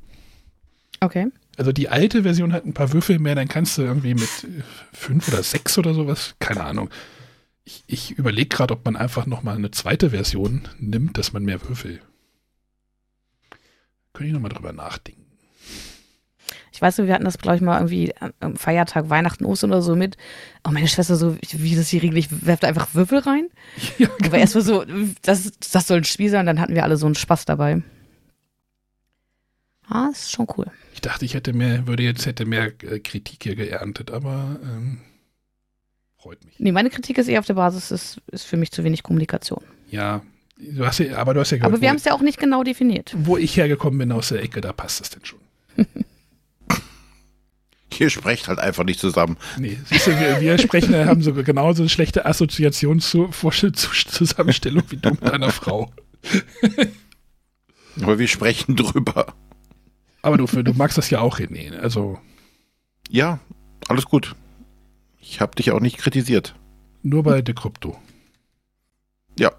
Okay. 1.00 1.28
Also 1.56 1.72
die 1.72 1.88
alte 1.88 2.22
Version 2.22 2.52
hat 2.52 2.64
ein 2.64 2.74
paar 2.74 2.92
Würfel 2.92 3.18
mehr, 3.18 3.34
dann 3.34 3.48
kannst 3.48 3.76
du 3.76 3.82
irgendwie 3.82 4.14
mit 4.14 4.28
fünf 4.92 5.28
oder 5.28 5.42
sechs 5.42 5.76
oder 5.78 5.94
sowas, 5.94 6.34
keine 6.38 6.64
Ahnung. 6.64 6.90
Ich, 7.64 7.84
ich 7.86 8.10
überlege 8.12 8.48
gerade, 8.48 8.74
ob 8.74 8.84
man 8.84 8.96
einfach 8.96 9.26
nochmal 9.26 9.56
eine 9.56 9.70
zweite 9.70 10.10
Version 10.10 10.62
nimmt, 10.78 11.18
dass 11.18 11.32
man 11.32 11.44
mehr 11.44 11.60
Würfel. 11.68 12.00
Könnte 14.12 14.28
ich 14.28 14.32
nochmal 14.32 14.52
drüber 14.52 14.72
nachdenken. 14.72 15.19
Ich 16.72 16.80
weiß, 16.80 16.98
wir 16.98 17.12
hatten 17.12 17.24
das, 17.24 17.38
glaube 17.38 17.56
ich, 17.56 17.62
mal 17.62 17.78
irgendwie 17.78 18.14
am 18.40 18.56
Feiertag, 18.56 19.10
Weihnachten, 19.10 19.44
Ostern 19.44 19.70
oder 19.70 19.82
so 19.82 19.96
mit. 19.96 20.16
Oh, 20.66 20.70
meine 20.70 20.88
Schwester 20.88 21.16
so, 21.16 21.36
wie 21.40 21.74
das 21.74 21.88
hier 21.88 22.02
regelt, 22.02 22.18
ich 22.18 22.46
werfe 22.46 22.66
einfach 22.66 22.94
Würfel 22.94 23.18
rein. 23.18 23.48
Ja, 23.98 24.06
genau. 24.06 24.28
Aber 24.28 24.38
erst 24.38 24.54
mal 24.54 24.60
so, 24.60 24.84
das, 25.22 25.50
das 25.72 25.86
soll 25.86 25.98
ein 25.98 26.04
Spiel 26.04 26.30
sein, 26.30 26.46
dann 26.46 26.60
hatten 26.60 26.74
wir 26.74 26.84
alle 26.84 26.96
so 26.96 27.06
einen 27.06 27.14
Spaß 27.14 27.44
dabei. 27.44 27.82
Ah, 29.88 30.08
das 30.08 30.20
ist 30.20 30.30
schon 30.32 30.46
cool. 30.56 30.66
Ich 30.94 31.00
dachte, 31.00 31.24
ich 31.24 31.34
hätte 31.34 31.52
mehr, 31.52 31.86
würde 31.88 32.04
jetzt 32.04 32.24
hätte 32.24 32.46
mehr 32.46 32.66
äh, 32.82 33.00
Kritik 33.00 33.42
hier 33.42 33.56
geerntet, 33.56 34.12
aber 34.12 34.60
ähm, 34.62 35.00
freut 36.16 36.44
mich. 36.44 36.54
Nee, 36.58 36.70
meine 36.70 36.90
Kritik 36.90 37.18
ist 37.18 37.26
eher 37.26 37.40
auf 37.40 37.46
der 37.46 37.54
Basis, 37.54 37.90
ist, 37.90 38.20
ist 38.30 38.44
für 38.44 38.56
mich 38.56 38.70
zu 38.70 38.84
wenig 38.84 39.02
Kommunikation. 39.02 39.64
Ja, 39.90 40.22
du 40.56 40.86
hast 40.86 40.98
ja, 41.00 41.16
aber 41.16 41.34
du 41.34 41.40
hast 41.40 41.50
ja 41.50 41.56
gehört, 41.56 41.72
Aber 41.72 41.82
wir 41.82 41.88
haben 41.88 41.96
es 41.96 42.04
ja 42.04 42.12
auch 42.12 42.20
nicht 42.20 42.38
genau 42.38 42.62
definiert. 42.62 43.12
Wo 43.18 43.36
ich 43.36 43.56
hergekommen 43.56 43.98
bin 43.98 44.12
aus 44.12 44.28
der 44.28 44.40
Ecke, 44.42 44.60
da 44.60 44.72
passt 44.72 45.00
es 45.00 45.10
denn 45.10 45.24
schon. 45.24 45.40
Ihr 47.98 48.10
sprecht 48.10 48.48
halt 48.48 48.58
einfach 48.58 48.84
nicht 48.84 48.98
zusammen. 49.00 49.36
Nee, 49.58 49.78
siehst 49.84 50.06
du, 50.06 50.18
wir, 50.18 50.40
wir 50.40 50.56
sprechen, 50.58 50.94
haben 50.94 51.22
so 51.22 51.34
genauso 51.34 51.86
schlechte 51.88 52.24
Assoziationszusammenstellung 52.24 54.84
wie 54.88 54.96
du 54.96 55.10
mit 55.10 55.26
deiner 55.26 55.50
Frau. 55.50 55.92
Aber 58.00 58.18
wir 58.18 58.28
sprechen 58.28 58.76
drüber. 58.76 59.34
Aber 60.22 60.36
du, 60.38 60.46
du 60.46 60.72
magst 60.74 60.96
das 60.98 61.10
ja 61.10 61.20
auch, 61.20 61.38
René. 61.40 61.76
Also. 61.78 62.18
Ja, 63.10 63.40
alles 63.88 64.04
gut. 64.06 64.34
Ich 65.18 65.40
habe 65.40 65.54
dich 65.56 65.70
auch 65.72 65.80
nicht 65.80 65.98
kritisiert. 65.98 66.54
Nur 67.02 67.22
bei 67.22 67.40
der 67.42 67.54
Krypto. 67.54 67.98
Ja. 69.38 69.52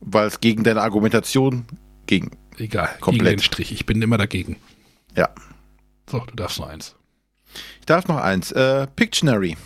weil 0.00 0.26
es 0.28 0.40
gegen 0.40 0.64
deine 0.64 0.82
Argumentation 0.82 1.64
ging. 2.06 2.30
Egal, 2.56 2.88
Komplett. 3.00 3.24
gegen 3.24 3.36
den 3.36 3.42
Strich. 3.42 3.72
Ich 3.72 3.86
bin 3.86 4.00
immer 4.02 4.18
dagegen. 4.18 4.56
Ja. 5.16 5.28
So, 6.10 6.20
du 6.20 6.34
darfst 6.34 6.58
noch 6.58 6.68
eins. 6.68 6.94
Ich 7.80 7.86
darf 7.86 8.06
noch 8.08 8.16
eins. 8.18 8.52
Äh, 8.52 8.86
Pictionary. 8.94 9.56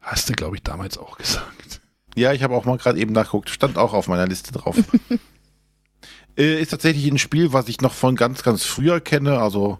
Hast 0.00 0.28
du, 0.28 0.34
glaube 0.34 0.56
ich, 0.56 0.62
damals 0.62 0.98
auch 0.98 1.18
gesagt. 1.18 1.80
Ja, 2.14 2.32
ich 2.32 2.42
habe 2.42 2.54
auch 2.54 2.64
mal 2.64 2.78
gerade 2.78 2.98
eben 2.98 3.12
nachgeguckt. 3.12 3.50
Stand 3.50 3.76
auch 3.76 3.92
auf 3.92 4.08
meiner 4.08 4.26
Liste 4.26 4.52
drauf. 4.52 4.76
äh, 6.38 6.60
ist 6.60 6.70
tatsächlich 6.70 7.10
ein 7.10 7.18
Spiel, 7.18 7.52
was 7.52 7.68
ich 7.68 7.80
noch 7.80 7.92
von 7.92 8.16
ganz, 8.16 8.42
ganz 8.42 8.64
früher 8.64 9.00
kenne. 9.00 9.38
Also, 9.38 9.78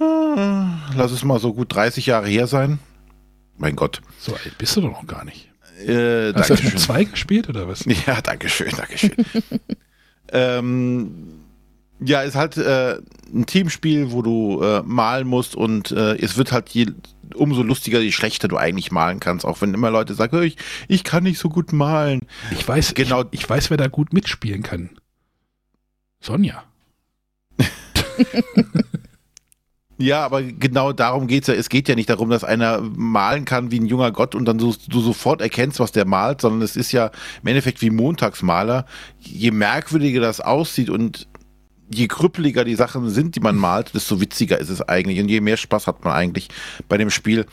äh, 0.00 0.04
lass 0.96 1.12
es 1.12 1.24
mal 1.24 1.38
so 1.38 1.54
gut 1.54 1.72
30 1.74 2.06
Jahre 2.06 2.28
her 2.28 2.46
sein. 2.46 2.80
Mein 3.56 3.76
Gott. 3.76 4.02
So 4.18 4.34
alt 4.34 4.58
bist 4.58 4.76
du 4.76 4.80
doch 4.80 4.90
noch 4.90 5.06
gar 5.06 5.24
nicht. 5.24 5.50
Äh, 5.86 6.32
Hast 6.34 6.50
du 6.50 6.56
schon 6.56 6.76
zwei 6.76 7.04
gespielt 7.04 7.48
oder 7.48 7.68
was? 7.68 7.84
Ja, 8.06 8.20
danke 8.20 8.48
schön, 8.48 8.72
danke 8.76 8.98
schön. 8.98 9.14
ähm, 10.32 11.43
ja, 12.00 12.22
ist 12.22 12.34
halt 12.34 12.56
äh, 12.56 12.98
ein 13.32 13.46
Teamspiel, 13.46 14.12
wo 14.12 14.22
du 14.22 14.62
äh, 14.62 14.82
malen 14.82 15.26
musst 15.26 15.54
und 15.56 15.90
äh, 15.92 16.16
es 16.16 16.36
wird 16.36 16.52
halt 16.52 16.68
je, 16.70 16.86
umso 17.34 17.62
lustiger, 17.62 18.00
je 18.00 18.12
schlechter 18.12 18.48
du 18.48 18.56
eigentlich 18.56 18.90
malen 18.92 19.20
kannst. 19.20 19.44
Auch 19.44 19.60
wenn 19.60 19.74
immer 19.74 19.90
Leute 19.90 20.14
sagen, 20.14 20.42
ich, 20.42 20.56
ich 20.88 21.04
kann 21.04 21.22
nicht 21.22 21.38
so 21.38 21.48
gut 21.48 21.72
malen. 21.72 22.20
Ich 22.50 22.66
weiß, 22.66 22.94
Genau. 22.94 23.22
ich, 23.30 23.40
ich 23.40 23.48
weiß, 23.50 23.70
wer 23.70 23.76
da 23.76 23.88
gut 23.88 24.12
mitspielen 24.12 24.62
kann. 24.62 24.90
Sonja. 26.20 26.64
Ja, 29.96 30.24
aber 30.24 30.42
genau 30.42 30.92
darum 30.92 31.28
geht's 31.28 31.46
ja. 31.46 31.54
Es 31.54 31.68
geht 31.68 31.88
ja 31.88 31.94
nicht 31.94 32.10
darum, 32.10 32.28
dass 32.28 32.42
einer 32.42 32.80
malen 32.80 33.44
kann 33.44 33.70
wie 33.70 33.78
ein 33.78 33.86
junger 33.86 34.10
Gott 34.10 34.34
und 34.34 34.44
dann 34.44 34.58
so, 34.58 34.74
du 34.88 35.00
sofort 35.00 35.40
erkennst, 35.40 35.78
was 35.78 35.92
der 35.92 36.04
malt, 36.04 36.40
sondern 36.40 36.62
es 36.62 36.74
ist 36.76 36.90
ja 36.90 37.12
im 37.42 37.48
Endeffekt 37.48 37.80
wie 37.80 37.90
Montagsmaler. 37.90 38.86
Je 39.20 39.52
merkwürdiger 39.52 40.20
das 40.20 40.40
aussieht 40.40 40.90
und 40.90 41.28
je 41.90 42.08
krüppeliger 42.08 42.64
die 42.64 42.74
Sachen 42.74 43.08
sind, 43.10 43.36
die 43.36 43.40
man 43.40 43.56
malt, 43.56 43.94
desto 43.94 44.20
witziger 44.20 44.58
ist 44.58 44.70
es 44.70 44.82
eigentlich 44.82 45.20
und 45.20 45.28
je 45.28 45.40
mehr 45.40 45.56
Spaß 45.56 45.86
hat 45.86 46.04
man 46.04 46.14
eigentlich 46.14 46.48
bei 46.88 46.96
dem 46.96 47.10
Spiel. 47.10 47.46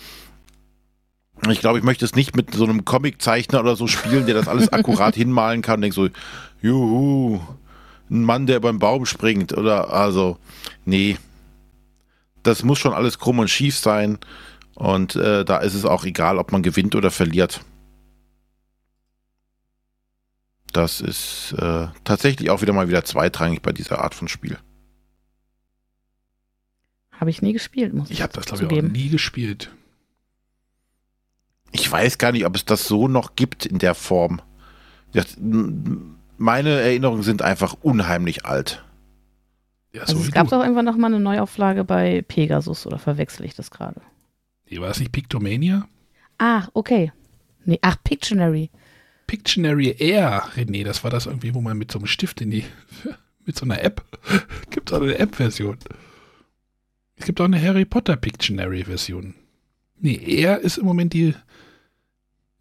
Ich 1.50 1.60
glaube, 1.60 1.80
ich 1.80 1.84
möchte 1.84 2.06
es 2.06 2.16
nicht 2.16 2.36
mit 2.36 2.54
so 2.54 2.64
einem 2.64 2.86
Comiczeichner 2.86 3.62
oder 3.62 3.76
so 3.76 3.88
spielen, 3.88 4.26
der 4.26 4.36
das 4.36 4.48
alles 4.48 4.70
akkurat 4.74 5.16
hinmalen 5.16 5.62
kann 5.62 5.76
und 5.76 5.82
denkt 5.82 5.96
so, 5.96 6.08
juhu, 6.62 7.40
ein 8.10 8.24
Mann, 8.24 8.46
der 8.46 8.60
den 8.60 8.80
Baum 8.80 9.06
springt 9.06 9.58
oder 9.58 9.92
also, 9.92 10.38
nee, 10.86 11.18
das 12.44 12.64
muss 12.64 12.80
schon 12.80 12.94
alles 12.94 13.20
krumm 13.20 13.40
und 13.40 13.50
schief 13.50 13.78
sein. 13.78 14.18
Und 14.76 15.16
äh, 15.16 15.46
da 15.46 15.58
ist 15.58 15.74
es 15.74 15.86
auch 15.86 16.06
egal, 16.06 16.38
ob 16.38 16.52
man 16.52 16.64
gewinnt 16.64 16.96
oder 16.96 17.12
verliert. 17.12 17.62
Das 20.72 21.02
ist 21.02 21.54
äh, 21.58 21.88
tatsächlich 22.04 22.50
auch 22.50 22.62
wieder 22.62 22.74
mal 22.74 22.88
wieder 22.88 23.04
zweitrangig 23.04 23.62
bei 23.62 23.72
dieser 23.72 24.00
Art 24.02 24.16
von 24.16 24.28
Spiel. 24.28 24.58
Habe 27.12 27.30
ich 27.30 27.42
nie 27.42 27.54
gespielt, 27.54 27.94
muss 27.94 28.10
ich, 28.10 28.18
Ich 28.18 28.22
habe 28.22 28.34
das, 28.34 28.46
glaube 28.46 28.64
ich, 28.64 28.84
auch 28.84 28.88
nie 28.88 29.10
gespielt. 29.10 29.72
Ich 31.72 31.90
weiß 31.90 32.18
gar 32.18 32.32
nicht, 32.32 32.46
ob 32.46 32.56
es 32.56 32.66
das 32.66 32.88
so 32.88 33.08
noch 33.08 33.36
gibt 33.36 33.66
in 33.66 33.80
der 33.80 33.96
Form. 33.96 34.42
Das, 35.14 35.38
meine 36.38 36.70
Erinnerungen 36.70 37.24
sind 37.24 37.42
einfach 37.42 37.76
unheimlich 37.82 38.46
alt. 38.46 38.84
Ja, 39.94 40.02
Also 40.02 40.16
so 40.16 40.22
es 40.22 40.28
wie 40.28 40.32
gab 40.32 40.48
doch 40.50 40.62
irgendwann 40.62 40.86
noch 40.86 40.98
mal 40.98 41.08
eine 41.08 41.20
Neuauflage 41.20 41.84
bei 41.84 42.22
Pegasus 42.22 42.88
oder 42.88 42.98
verwechsel 42.98 43.46
ich 43.46 43.56
das 43.56 43.72
gerade? 43.72 44.02
Nee, 44.70 44.80
war 44.80 44.88
das 44.88 45.00
nicht 45.00 45.12
Pictomania? 45.12 45.88
Ah, 46.38 46.68
okay. 46.74 47.12
Nee, 47.66 47.80
ach, 47.82 47.98
Pictionary. 48.04 48.72
Pictionary 49.32 49.96
Air, 49.98 50.44
René, 50.58 50.84
das 50.84 51.06
war 51.06 51.10
das 51.10 51.26
irgendwie, 51.26 51.54
wo 51.54 51.62
man 51.62 51.78
mit 51.78 51.90
so 51.90 52.00
einem 52.00 52.08
Stift 52.08 52.42
in 52.42 52.52
die, 52.52 52.66
mit 53.46 53.58
so 53.58 53.64
einer 53.64 53.82
App, 53.82 54.04
gibt 54.72 54.92
auch 54.92 55.00
eine 55.00 55.18
App-Version. 55.18 55.78
Es 57.16 57.28
gibt 57.28 57.40
auch 57.40 57.46
eine 57.46 57.62
Harry 57.62 57.86
Potter 57.86 58.18
Pictionary-Version. 58.18 59.34
Nee, 60.02 60.18
Air 60.18 60.60
ist 60.60 60.80
im 60.80 60.84
Moment 60.84 61.14
die, 61.14 61.34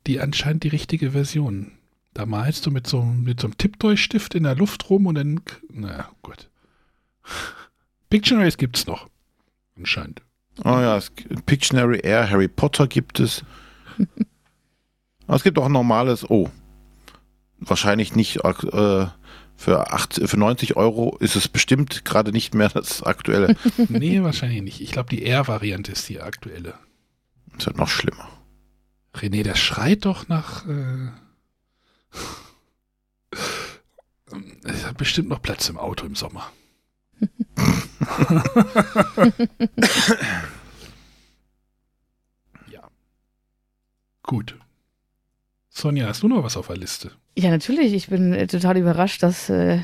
die 0.06 0.20
anscheinend 0.20 0.62
die 0.62 0.68
richtige 0.68 1.10
Version. 1.10 1.72
Da 2.14 2.24
malst 2.24 2.66
du 2.66 2.70
mit 2.70 2.86
so, 2.86 3.02
mit 3.02 3.40
so 3.40 3.48
einem 3.48 3.58
Tippdurchstift 3.58 4.36
in 4.36 4.44
der 4.44 4.54
Luft 4.54 4.88
rum 4.90 5.06
und 5.06 5.16
dann, 5.16 5.40
na 5.72 6.08
gut. 6.22 6.50
Pictionaries 8.10 8.58
gibt's 8.58 8.86
noch. 8.86 9.08
Anscheinend. 9.76 10.22
Oh 10.62 10.68
ja, 10.68 10.96
es, 10.96 11.10
Pictionary 11.46 11.98
Air, 12.04 12.30
Harry 12.30 12.46
Potter 12.46 12.86
gibt 12.86 13.18
es. 13.18 13.44
Aber 15.26 15.36
es 15.36 15.42
gibt 15.42 15.58
auch 15.58 15.66
ein 15.66 15.72
normales, 15.72 16.30
oh, 16.30 16.48
wahrscheinlich 17.60 18.16
nicht 18.16 18.44
äh, 18.44 19.06
für, 19.56 19.92
acht, 19.92 20.14
für 20.14 20.36
90 20.36 20.76
Euro 20.76 21.16
ist 21.18 21.36
es 21.36 21.46
bestimmt 21.48 22.04
gerade 22.04 22.32
nicht 22.32 22.54
mehr 22.54 22.70
das 22.70 23.02
aktuelle. 23.02 23.56
Nee, 23.88 24.22
wahrscheinlich 24.22 24.62
nicht. 24.62 24.80
Ich 24.80 24.92
glaube, 24.92 25.10
die 25.10 25.22
Air-Variante 25.22 25.92
ist 25.92 26.08
die 26.08 26.20
aktuelle. 26.20 26.74
Das 27.56 27.66
wird 27.66 27.76
noch 27.76 27.88
schlimmer. 27.88 28.28
René, 29.14 29.42
das 29.42 29.58
schreit 29.58 30.06
doch 30.06 30.28
nach. 30.28 30.66
Äh, 30.66 31.10
es 34.64 34.86
hat 34.86 34.96
bestimmt 34.96 35.28
noch 35.28 35.42
Platz 35.42 35.68
im 35.68 35.76
Auto 35.76 36.06
im 36.06 36.14
Sommer. 36.14 36.50
ja. 42.70 42.88
Gut. 44.22 44.56
Sonja, 45.68 46.06
hast 46.08 46.22
du 46.22 46.28
noch 46.28 46.42
was 46.44 46.56
auf 46.56 46.68
der 46.68 46.76
Liste? 46.76 47.12
Ja, 47.40 47.50
natürlich. 47.50 47.94
Ich 47.94 48.08
bin 48.08 48.32
äh, 48.34 48.46
total 48.46 48.76
überrascht, 48.76 49.22
dass, 49.22 49.48
äh, 49.48 49.80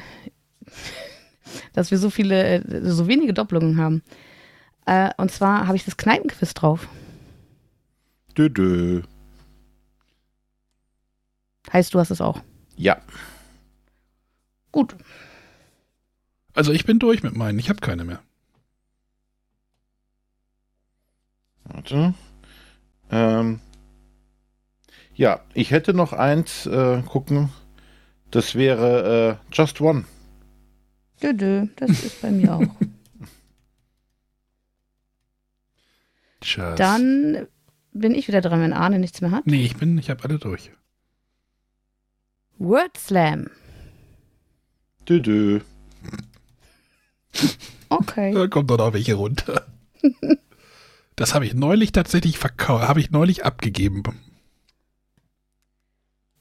dass 1.73 1.91
wir 1.91 1.99
so 1.99 2.11
viele, 2.11 2.61
äh, 2.61 2.91
so 2.91 3.09
wenige 3.09 3.33
Doppelungen 3.33 3.79
haben. 3.79 4.03
Äh, 4.85 5.11
und 5.17 5.31
zwar 5.31 5.67
habe 5.67 5.77
ich 5.77 5.85
das 5.85 5.97
Kneipenquiz 5.97 6.55
drauf. 6.55 6.89
Dö, 8.37 8.51
dö. 8.51 9.03
Heißt, 11.73 11.95
du 11.95 11.99
hast 11.99 12.11
es 12.11 12.21
auch. 12.21 12.43
Ja, 12.77 13.01
Gut. 14.77 14.95
Also 16.53 16.71
ich 16.73 16.85
bin 16.85 16.99
durch 16.99 17.23
mit 17.23 17.35
meinen. 17.35 17.59
Ich 17.59 17.71
habe 17.71 17.81
keine 17.81 18.05
mehr. 18.05 18.21
warte. 21.65 22.13
Ähm, 23.11 23.61
ja, 25.17 25.41
ich 25.55 25.71
hätte 25.71 25.95
noch 25.95 26.13
eins 26.13 26.67
äh, 26.67 27.03
gucken. 27.03 27.51
Das 28.31 28.55
wäre 28.55 29.41
äh, 29.51 29.55
Just 29.55 29.81
One. 29.81 30.05
Dö, 31.23 31.33
dö, 31.33 31.67
das 31.77 31.91
ist 31.91 32.21
bei 32.21 32.31
mir 32.31 32.55
auch. 32.55 32.61
Just. 36.43 36.79
Dann 36.79 37.47
bin 37.93 38.15
ich 38.15 38.29
wieder 38.29 38.43
dran, 38.43 38.61
wenn 38.61 38.75
Arne 38.75 38.99
nichts 38.99 39.23
mehr 39.23 39.31
hat. 39.31 39.47
Nee, 39.47 39.65
ich 39.65 39.77
bin, 39.77 39.97
ich 39.99 40.11
habe 40.11 40.23
alle 40.25 40.39
durch. 40.39 40.71
Word 42.59 42.97
Slam. 42.97 43.51
Dö, 45.09 45.21
dö. 45.21 45.61
Okay. 47.89 48.35
Da 48.35 48.49
kommt 48.49 48.69
doch 48.69 48.79
noch 48.79 48.93
welche 48.93 49.15
runter. 49.15 49.65
Das 51.15 51.35
habe 51.35 51.47
ich 51.47 51.55
neulich 51.55 51.93
tatsächlich 51.93 52.37
verkauft, 52.37 52.87
habe 52.87 53.01
ich 53.01 53.11
neulich 53.11 53.47
abgegeben. 53.47 54.03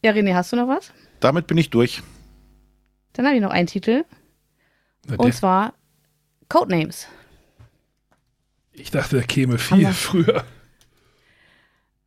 Ja, 0.06 0.12
René, 0.12 0.36
hast 0.36 0.52
du 0.52 0.56
noch 0.56 0.68
was? 0.68 0.94
Damit 1.20 1.48
bin 1.48 1.58
ich 1.58 1.72
durch. 1.72 2.04
Dann 3.14 3.26
habe 3.26 3.36
ich 3.38 3.42
noch 3.42 3.50
einen 3.50 3.66
Titel. 3.66 4.06
Na, 5.08 5.16
Und 5.16 5.34
zwar 5.34 5.74
Codenames. 6.48 7.08
ich 8.72 8.92
dachte, 8.92 9.16
der 9.16 9.26
käme 9.26 9.58
viel 9.58 9.80
wir- 9.80 9.92
früher. 9.94 10.44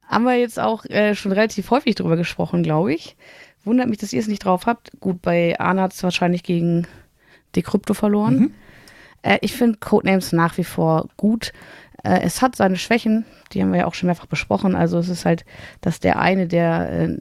Haben 0.07 0.23
wir 0.27 0.37
jetzt 0.39 0.61
auch 0.61 0.85
äh, 0.85 1.17
schon 1.17 1.33
relativ 1.33 1.73
häufig 1.73 1.97
drüber 1.97 2.17
gesprochen, 2.17 2.63
glaube 2.63 2.95
ich. 2.95 3.17
Wundert 3.65 3.89
mich, 3.89 3.99
dass 3.99 4.13
ihr 4.13 4.21
es 4.21 4.29
nicht 4.29 4.45
drauf 4.45 4.67
habt. 4.67 4.93
Gut, 5.01 5.21
bei 5.21 5.59
Arne 5.59 5.83
hat 5.83 5.93
es 5.93 6.03
wahrscheinlich 6.05 6.45
gegen 6.45 6.87
Decrypto 7.57 7.95
verloren. 7.95 8.39
Mhm. 8.39 8.55
Äh, 9.23 9.39
ich 9.41 9.55
finde 9.55 9.79
Codenames 9.81 10.33
nach 10.33 10.57
wie 10.57 10.63
vor 10.65 11.09
gut. 11.17 11.53
Äh, 12.05 12.21
es 12.23 12.43
hat 12.43 12.55
seine 12.55 12.77
Schwächen, 12.77 13.25
die 13.53 13.61
haben 13.61 13.73
wir 13.73 13.81
ja 13.81 13.87
auch 13.87 13.95
schon 13.95 14.07
mehrfach 14.07 14.27
besprochen. 14.27 14.77
Also 14.77 14.99
es 14.99 15.09
ist 15.09 15.25
halt, 15.25 15.45
dass 15.81 15.99
der 15.99 16.21
eine, 16.21 16.47
der 16.47 16.91
äh, 16.91 17.19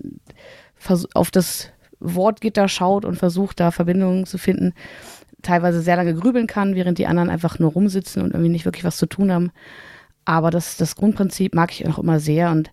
auf 1.13 1.31
das 1.31 1.69
Wortgitter 1.99 2.67
schaut 2.67 3.05
und 3.05 3.15
versucht, 3.15 3.59
da 3.59 3.71
Verbindungen 3.71 4.25
zu 4.25 4.37
finden, 4.37 4.73
teilweise 5.41 5.81
sehr 5.81 5.95
lange 5.95 6.13
grübeln 6.13 6.47
kann, 6.47 6.75
während 6.75 6.97
die 6.97 7.07
anderen 7.07 7.29
einfach 7.29 7.59
nur 7.59 7.71
rumsitzen 7.71 8.21
und 8.21 8.31
irgendwie 8.31 8.49
nicht 8.49 8.65
wirklich 8.65 8.83
was 8.83 8.97
zu 8.97 9.05
tun 9.05 9.31
haben. 9.31 9.51
Aber 10.25 10.51
das, 10.51 10.77
das 10.77 10.95
Grundprinzip 10.95 11.55
mag 11.55 11.71
ich 11.71 11.87
auch 11.87 11.99
immer 11.99 12.19
sehr 12.19 12.51
und 12.51 12.71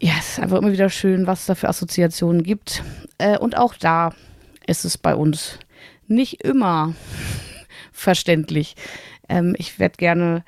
ja, 0.00 0.12
es 0.18 0.30
ist 0.30 0.40
einfach 0.40 0.58
immer 0.58 0.72
wieder 0.72 0.90
schön, 0.90 1.26
was 1.26 1.40
es 1.40 1.46
da 1.46 1.54
für 1.56 1.68
Assoziationen 1.68 2.44
gibt. 2.44 2.84
Äh, 3.18 3.38
und 3.38 3.56
auch 3.56 3.74
da 3.74 4.14
ist 4.66 4.84
es 4.84 4.96
bei 4.96 5.14
uns 5.14 5.58
nicht 6.06 6.44
immer 6.44 6.94
verständlich. 7.92 8.76
Ähm, 9.28 9.56
ich 9.58 9.78
werde 9.78 9.96
gerne, 9.96 10.44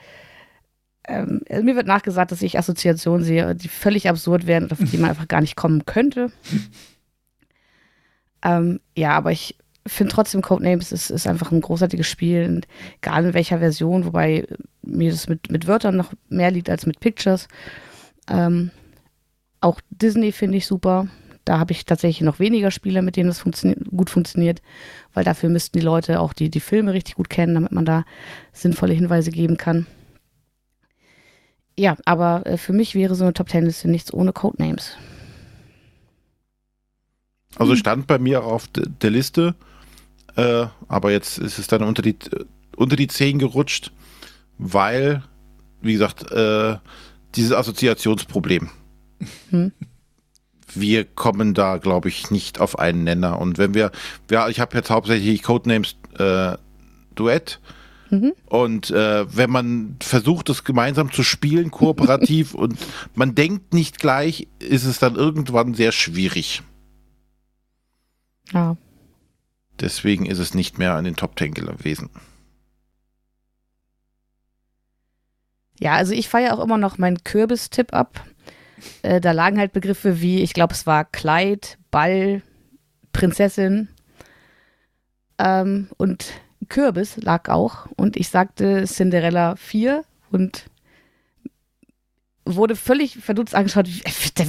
ähm, 1.10 1.42
also 1.48 1.64
mir 1.64 1.76
wird 1.76 1.86
nachgesagt, 1.86 2.32
dass 2.32 2.42
ich 2.42 2.58
Assoziationen 2.58 3.24
sehe, 3.24 3.54
die 3.54 3.68
völlig 3.68 4.08
absurd 4.08 4.46
wären 4.46 4.64
und 4.64 4.72
auf 4.72 4.78
die 4.78 4.96
man 4.96 5.10
einfach 5.10 5.28
gar 5.28 5.40
nicht 5.40 5.56
kommen 5.56 5.84
könnte. 5.84 6.30
Ähm, 8.42 8.80
ja, 8.96 9.10
aber 9.10 9.32
ich 9.32 9.56
finde 9.86 10.14
trotzdem 10.14 10.40
Codenames 10.40 10.92
ist, 10.92 11.10
ist 11.10 11.26
einfach 11.26 11.52
ein 11.52 11.60
großartiges 11.60 12.06
Spiel, 12.06 12.62
egal 13.02 13.26
in 13.26 13.34
welcher 13.34 13.58
Version, 13.58 14.04
wobei 14.04 14.46
mir 14.82 15.10
das 15.10 15.28
mit, 15.28 15.50
mit 15.50 15.66
Wörtern 15.66 15.96
noch 15.96 16.12
mehr 16.28 16.50
liegt 16.50 16.70
als 16.70 16.86
mit 16.86 17.00
Pictures. 17.00 17.48
Ähm, 18.28 18.70
auch 19.60 19.80
Disney 19.90 20.32
finde 20.32 20.58
ich 20.58 20.66
super. 20.66 21.08
Da 21.44 21.58
habe 21.58 21.72
ich 21.72 21.84
tatsächlich 21.84 22.20
noch 22.20 22.38
weniger 22.38 22.70
Spiele, 22.70 23.02
mit 23.02 23.16
denen 23.16 23.28
das 23.28 23.40
funtioni 23.40 23.74
gut 23.94 24.10
funktioniert, 24.10 24.62
weil 25.12 25.24
dafür 25.24 25.48
müssten 25.48 25.78
die 25.78 25.84
Leute 25.84 26.20
auch 26.20 26.32
die, 26.32 26.48
die 26.50 26.60
Filme 26.60 26.92
richtig 26.92 27.16
gut 27.16 27.28
kennen, 27.28 27.54
damit 27.54 27.72
man 27.72 27.84
da 27.84 28.04
sinnvolle 28.52 28.92
Hinweise 28.92 29.30
geben 29.30 29.56
kann. 29.56 29.86
Ja, 31.80 31.96
aber 32.04 32.46
äh, 32.46 32.58
für 32.58 32.74
mich 32.74 32.94
wäre 32.94 33.14
so 33.14 33.24
eine 33.24 33.32
Top 33.32 33.48
Ten 33.48 33.64
Liste 33.64 33.88
nichts 33.88 34.12
ohne 34.12 34.34
Codenames. 34.34 34.98
Also 37.56 37.74
stand 37.74 38.06
bei 38.06 38.18
mir 38.18 38.44
auf 38.44 38.68
der 38.70 39.10
Liste, 39.10 39.54
äh, 40.36 40.66
aber 40.88 41.10
jetzt 41.10 41.38
ist 41.38 41.58
es 41.58 41.68
dann 41.68 41.82
unter 41.82 42.02
die, 42.02 42.16
unter 42.76 42.96
die 42.96 43.06
10 43.06 43.38
gerutscht, 43.38 43.92
weil, 44.58 45.22
wie 45.80 45.94
gesagt, 45.94 46.30
äh, 46.30 46.76
dieses 47.34 47.52
Assoziationsproblem. 47.52 48.68
Hm. 49.48 49.72
Wir 50.74 51.06
kommen 51.06 51.54
da, 51.54 51.78
glaube 51.78 52.10
ich, 52.10 52.30
nicht 52.30 52.60
auf 52.60 52.78
einen 52.78 53.04
Nenner. 53.04 53.38
Und 53.38 53.56
wenn 53.56 53.72
wir, 53.72 53.90
ja, 54.30 54.50
ich 54.50 54.60
habe 54.60 54.76
jetzt 54.76 54.90
hauptsächlich 54.90 55.42
Codenames 55.42 55.96
äh, 56.18 56.58
Duett. 57.14 57.58
Mhm. 58.10 58.32
Und 58.46 58.90
äh, 58.90 59.24
wenn 59.34 59.50
man 59.50 59.96
versucht, 60.02 60.48
das 60.48 60.64
gemeinsam 60.64 61.12
zu 61.12 61.22
spielen, 61.22 61.70
kooperativ, 61.70 62.54
und 62.54 62.78
man 63.14 63.34
denkt 63.34 63.72
nicht 63.72 63.98
gleich, 63.98 64.48
ist 64.58 64.84
es 64.84 64.98
dann 64.98 65.16
irgendwann 65.16 65.74
sehr 65.74 65.92
schwierig. 65.92 66.62
Ja. 68.52 68.76
Deswegen 69.78 70.26
ist 70.26 70.38
es 70.38 70.54
nicht 70.54 70.78
mehr 70.78 70.94
an 70.94 71.04
den 71.04 71.16
Top 71.16 71.36
Ten 71.36 71.54
gewesen. 71.54 72.10
Ja, 75.78 75.94
also 75.94 76.12
ich 76.12 76.28
feiere 76.28 76.58
auch 76.58 76.62
immer 76.62 76.76
noch 76.76 76.98
meinen 76.98 77.24
Kürbis-Tipp 77.24 77.94
ab. 77.94 78.22
Äh, 79.02 79.20
da 79.20 79.32
lagen 79.32 79.58
halt 79.58 79.72
Begriffe 79.72 80.20
wie, 80.20 80.42
ich 80.42 80.52
glaube, 80.52 80.74
es 80.74 80.86
war 80.86 81.04
Kleid, 81.04 81.78
Ball, 81.90 82.42
Prinzessin 83.12 83.88
ähm, 85.38 85.88
und 85.96 86.32
Kürbis 86.70 87.16
lag 87.18 87.50
auch. 87.50 87.86
Und 87.96 88.16
ich 88.16 88.30
sagte 88.30 88.84
Cinderella 88.86 89.56
4 89.56 90.02
und 90.30 90.70
wurde 92.46 92.74
völlig 92.76 93.18
verdutzt 93.18 93.54
angeschaut. 93.54 93.86
Wie, 93.86 94.02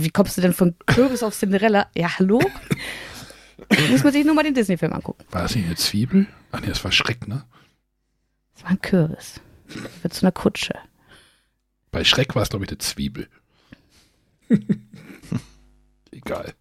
wie 0.04 0.10
kommst 0.10 0.38
du 0.38 0.42
denn 0.42 0.54
von 0.54 0.76
Kürbis 0.86 1.24
auf 1.24 1.36
Cinderella? 1.36 1.88
Ja, 1.96 2.18
hallo? 2.18 2.40
Muss 3.90 4.04
man 4.04 4.14
sich 4.14 4.26
nur 4.26 4.34
mal 4.34 4.44
den 4.44 4.54
Disney-Film 4.54 4.94
angucken. 4.94 5.24
War 5.32 5.44
das 5.44 5.56
nicht 5.56 5.66
eine 5.66 5.76
Zwiebel? 5.76 6.28
Ach 6.52 6.62
nee, 6.62 6.68
das 6.68 6.84
war 6.84 6.92
Schreck, 6.92 7.28
ne? 7.28 7.44
Das 8.54 8.64
war 8.64 8.72
ein 8.72 8.82
Kürbis. 8.82 9.42
Das 9.68 10.04
wird 10.04 10.14
zu 10.14 10.24
einer 10.24 10.32
Kutsche. 10.32 10.76
Bei 11.92 12.04
Schreck 12.04 12.36
war 12.36 12.44
es, 12.44 12.50
glaube 12.50 12.66
ich, 12.66 12.72
eine 12.72 12.78
Zwiebel. 12.80 13.28
Egal. 16.12 16.54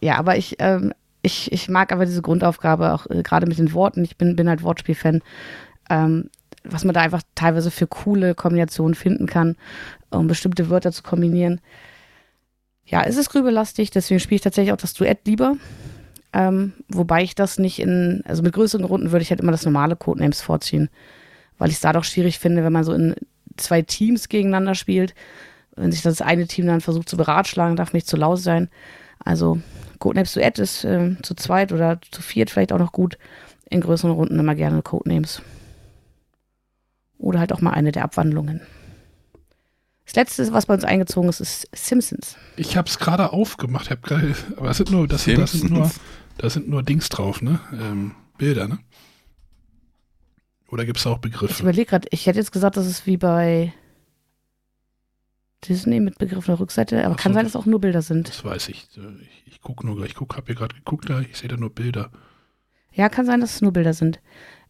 Ja, 0.00 0.16
aber 0.16 0.36
ich, 0.36 0.56
ähm, 0.58 0.92
ich, 1.26 1.52
ich 1.52 1.68
mag 1.68 1.92
aber 1.92 2.06
diese 2.06 2.22
Grundaufgabe 2.22 2.94
auch 2.94 3.10
äh, 3.10 3.22
gerade 3.22 3.46
mit 3.46 3.58
den 3.58 3.72
Worten. 3.72 4.04
Ich 4.04 4.16
bin, 4.16 4.36
bin 4.36 4.48
halt 4.48 4.62
Wortspiel-Fan. 4.62 5.22
Ähm, 5.90 6.30
was 6.62 6.84
man 6.84 6.94
da 6.94 7.00
einfach 7.00 7.22
teilweise 7.34 7.70
für 7.70 7.86
coole 7.86 8.34
Kombinationen 8.34 8.94
finden 8.94 9.26
kann, 9.26 9.56
um 10.10 10.26
bestimmte 10.26 10.70
Wörter 10.70 10.90
zu 10.90 11.02
kombinieren. 11.02 11.60
Ja, 12.84 13.02
es 13.02 13.16
ist 13.16 13.30
grübelastig, 13.30 13.90
deswegen 13.90 14.20
spiele 14.20 14.36
ich 14.36 14.42
tatsächlich 14.42 14.72
auch 14.72 14.80
das 14.80 14.94
Duett 14.94 15.26
lieber. 15.26 15.56
Ähm, 16.32 16.72
wobei 16.88 17.22
ich 17.22 17.34
das 17.34 17.58
nicht 17.58 17.78
in, 17.78 18.22
also 18.24 18.42
mit 18.42 18.52
größeren 18.52 18.84
Runden 18.84 19.12
würde 19.12 19.22
ich 19.22 19.30
halt 19.30 19.40
immer 19.40 19.52
das 19.52 19.64
normale 19.64 19.96
Codenames 19.96 20.40
vorziehen, 20.40 20.88
weil 21.58 21.68
ich 21.68 21.76
es 21.76 21.80
da 21.80 21.92
doch 21.92 22.04
schwierig 22.04 22.38
finde, 22.38 22.64
wenn 22.64 22.72
man 22.72 22.84
so 22.84 22.92
in 22.92 23.14
zwei 23.56 23.82
Teams 23.82 24.28
gegeneinander 24.28 24.74
spielt. 24.74 25.14
Wenn 25.76 25.92
sich 25.92 26.02
das 26.02 26.20
eine 26.20 26.46
Team 26.46 26.66
dann 26.66 26.80
versucht 26.80 27.08
zu 27.08 27.16
beratschlagen, 27.16 27.76
darf 27.76 27.92
nicht 27.92 28.08
zu 28.08 28.16
laut 28.16 28.40
sein. 28.40 28.68
Also 29.18 29.60
Codenames 29.98 30.34
Duett 30.34 30.58
ist 30.58 30.84
äh, 30.84 31.16
zu 31.22 31.34
zweit 31.34 31.72
oder 31.72 32.00
zu 32.10 32.22
viert 32.22 32.50
vielleicht 32.50 32.72
auch 32.72 32.78
noch 32.78 32.92
gut. 32.92 33.18
In 33.68 33.80
größeren 33.80 34.12
Runden 34.12 34.38
immer 34.38 34.54
gerne 34.54 34.82
Codenames. 34.82 35.42
Oder 37.18 37.40
halt 37.40 37.52
auch 37.52 37.60
mal 37.60 37.72
eine 37.72 37.92
der 37.92 38.04
Abwandlungen. 38.04 38.60
Das 40.04 40.14
letzte, 40.14 40.52
was 40.52 40.66
bei 40.66 40.74
uns 40.74 40.84
eingezogen 40.84 41.28
ist, 41.28 41.40
ist 41.40 41.68
Simpsons. 41.72 42.36
Ich 42.56 42.76
habe 42.76 42.88
es 42.88 42.98
gerade 42.98 43.32
aufgemacht, 43.32 43.90
hab 43.90 44.02
grade, 44.02 44.36
aber 44.56 44.68
das 44.68 44.76
sind 44.76 44.90
nur, 44.92 45.08
das, 45.08 45.24
das 45.24 45.52
sind 45.52 45.70
nur, 45.70 45.90
da 46.38 46.48
sind 46.48 46.68
nur 46.68 46.84
Dings 46.84 47.08
drauf, 47.08 47.42
ne? 47.42 47.58
Ähm, 47.72 48.12
Bilder, 48.38 48.68
ne? 48.68 48.78
Oder 50.68 50.84
gibt 50.84 50.98
es 50.98 51.06
auch 51.06 51.18
Begriffe? 51.18 51.54
Ich 51.54 51.60
überlege 51.60 51.90
gerade, 51.90 52.08
ich 52.12 52.26
hätte 52.26 52.38
jetzt 52.38 52.52
gesagt, 52.52 52.76
das 52.76 52.86
ist 52.86 53.06
wie 53.06 53.16
bei 53.16 53.72
Disney 55.66 56.00
mit 56.00 56.18
Begriff 56.18 56.38
auf 56.38 56.46
der 56.46 56.60
Rückseite, 56.60 57.04
aber 57.04 57.14
Ach 57.14 57.22
kann 57.22 57.32
so, 57.32 57.36
sein, 57.36 57.44
dass 57.44 57.56
auch 57.56 57.66
nur 57.66 57.80
Bilder 57.80 58.02
sind. 58.02 58.28
Das 58.28 58.44
weiß 58.44 58.68
ich. 58.68 58.88
Ich, 59.22 59.54
ich 59.54 59.60
gucke 59.60 59.86
nur, 59.86 60.04
ich 60.04 60.14
guck, 60.14 60.36
habe 60.36 60.46
hier 60.46 60.54
gerade 60.54 60.74
geguckt, 60.74 61.08
da, 61.08 61.20
ich 61.20 61.36
sehe 61.36 61.48
da 61.48 61.56
nur 61.56 61.70
Bilder. 61.70 62.10
Ja, 62.92 63.08
kann 63.08 63.26
sein, 63.26 63.40
dass 63.40 63.56
es 63.56 63.62
nur 63.62 63.72
Bilder 63.72 63.92
sind. 63.92 64.20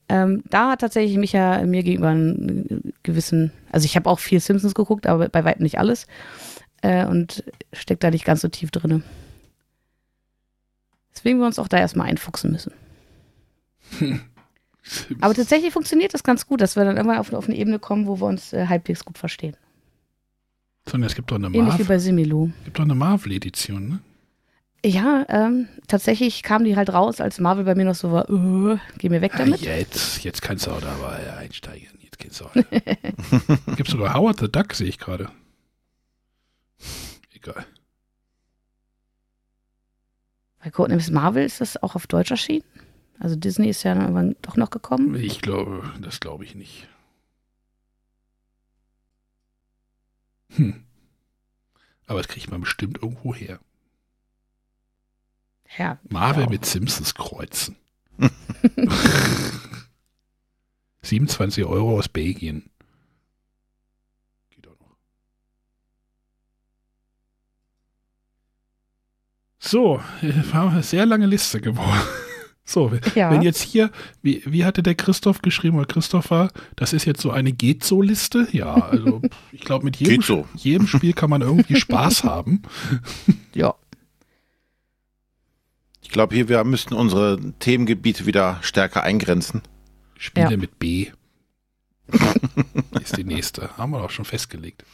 Ähm, 0.09 0.43
da 0.51 0.71
hat 0.71 0.81
tatsächlich 0.81 1.17
Micha 1.17 1.63
mir 1.65 1.83
gegenüber 1.83 2.11
einen 2.11 2.93
gewissen, 3.03 3.53
also 3.73 3.85
ich 3.85 3.97
habe 3.97 4.09
auch 4.09 4.19
viel 4.19 4.41
Simpsons 4.41 4.75
geguckt, 4.75 5.07
aber 5.07 5.29
bei 5.29 5.45
weitem 5.45 5.63
nicht 5.63 5.79
alles. 5.79 6.07
Äh, 6.83 7.07
und 7.07 7.45
steckt 7.73 8.05
da 8.05 8.11
nicht 8.11 8.25
ganz 8.25 8.41
so 8.41 8.49
tief 8.49 8.71
drin. 8.71 9.03
Deswegen 11.15 11.39
wir 11.39 11.47
uns 11.47 11.59
auch 11.59 11.69
da 11.69 11.79
erstmal 11.79 12.09
einfuchsen 12.09 12.53
müssen. 12.53 12.73
aber 15.21 15.35
tatsächlich 15.35 15.73
funktioniert 15.73 16.15
das 16.15 16.23
ganz 16.23 16.47
gut, 16.47 16.61
dass 16.61 16.77
wir 16.77 16.85
dann 16.85 16.97
irgendwann 16.97 17.19
auf, 17.19 17.33
auf 17.33 17.49
eine 17.49 17.57
Ebene 17.57 17.79
kommen, 17.79 18.07
wo 18.07 18.21
wir 18.21 18.27
uns 18.27 18.53
äh, 18.53 18.67
halbwegs 18.67 19.05
gut 19.05 19.19
verstehen. 19.19 19.57
Sondern 20.89 21.09
es 21.09 21.15
gibt 21.17 21.31
doch 21.31 21.37
eine 21.37 21.47
Ähnlich 21.47 21.63
Marvel. 21.63 21.79
wie 21.81 21.89
bei 21.89 21.99
Similu. 21.99 22.51
Es 22.59 22.65
gibt 22.65 22.79
doch 22.79 22.85
eine 22.85 22.95
Marvel-Edition, 22.95 23.89
ne? 23.89 24.01
Ja, 24.85 25.27
ähm, 25.29 25.69
tatsächlich 25.89 26.45
kam 26.45 26.65
die 26.65 26.77
halt 26.77 26.93
raus, 26.93 27.21
als 27.21 27.41
Marvel 27.41 27.65
bei 27.65 27.75
mir 27.75 27.85
noch 27.85 27.97
so 27.97 28.13
war, 28.13 28.31
uh, 28.31 28.79
geh 28.99 29.09
mir 29.09 29.21
weg 29.21 29.33
damit. 29.37 29.61
Ja, 29.63 29.75
jetzt, 29.75 30.23
jetzt 30.23 30.43
kannst 30.43 30.67
du 30.67 30.71
auch 30.71 30.81
da 30.81 30.97
mal 30.99 31.19
einsteigen. 31.39 31.89
Jetzt 32.01 32.19
geht's 32.19 32.41
auch. 32.41 32.53
Gibt 33.77 33.89
sogar 33.89 34.15
Howard 34.15 34.39
the 34.39 34.49
Duck, 34.51 34.75
sehe 34.75 34.87
ich 34.87 34.99
gerade. 34.99 35.29
Egal. 37.35 37.67
Bei 40.63 40.71
Codenames 40.71 41.11
Marvel 41.11 41.45
ist 41.45 41.61
das 41.61 41.83
auch 41.83 41.97
auf 41.97 42.07
Deutsch 42.07 42.31
erschienen? 42.31 42.65
Also 43.19 43.35
Disney 43.35 43.69
ist 43.69 43.83
ja 43.83 43.95
dann 43.95 44.03
irgendwann 44.03 44.37
doch 44.43 44.57
noch 44.57 44.71
gekommen? 44.71 45.15
Ich 45.17 45.41
glaube, 45.41 45.83
das 46.01 46.21
glaube 46.21 46.45
ich 46.45 46.55
nicht. 46.55 46.87
Hm. 50.55 50.85
Aber 52.07 52.21
das 52.23 52.29
kriegt 52.29 52.51
man 52.51 52.61
bestimmt 52.61 53.03
irgendwo 53.03 53.35
her. 53.35 53.61
Ja. 55.77 55.99
Marvel 56.09 56.45
ja. 56.45 56.51
mit 56.51 56.65
Simpsons 56.65 57.15
kreuzen. 57.15 57.77
27 61.03 61.65
Euro 61.65 61.99
aus 61.99 62.09
Belgien. 62.09 62.71
Geht 64.51 64.67
auch 64.69 64.79
noch. 64.81 64.97
So, 69.59 70.01
war 70.53 70.71
eine 70.71 70.83
sehr 70.83 71.07
lange 71.07 71.27
Liste 71.27 71.61
geworden. 71.61 72.09
So, 72.69 72.91
ja. 73.15 73.31
wenn 73.31 73.43
jetzt 73.43 73.63
hier, 73.63 73.93
wie, 74.23 74.43
wie 74.45 74.65
hatte 74.65 74.83
der 74.83 74.97
Christoph 74.97 75.41
geschrieben 75.41 75.77
oder 75.77 75.87
Christopher, 75.87 76.51
das 76.75 76.93
ist 76.93 77.05
jetzt 77.05 77.21
so 77.21 77.31
eine 77.31 77.53
Geht 77.53 77.85
so 77.85 78.03
Liste? 78.03 78.49
Ja, 78.51 78.75
also 78.75 79.23
ich 79.53 79.61
glaube, 79.61 79.85
mit 79.85 79.97
jedem, 79.97 80.21
so. 80.21 80.49
jedem 80.57 80.89
Spiel 80.89 81.13
kann 81.13 81.31
man 81.31 81.43
irgendwie 81.43 81.77
Spaß 81.81 82.25
haben. 82.25 82.63
Ja. 83.55 83.77
Ich 86.03 86.09
glaube, 86.09 86.35
hier 86.35 86.49
wir 86.49 86.65
müssten 86.65 86.95
unsere 86.95 87.39
Themengebiete 87.61 88.27
wieder 88.27 88.59
stärker 88.63 89.05
eingrenzen. 89.05 89.63
Spiele 90.19 90.51
ja. 90.51 90.57
mit 90.57 90.81
B. 90.81 91.13
ist 93.01 93.17
die 93.17 93.25
nächste. 93.25 93.77
Haben 93.77 93.93
wir 93.93 94.03
auch 94.03 94.11
schon 94.11 94.25
festgelegt. 94.25 94.85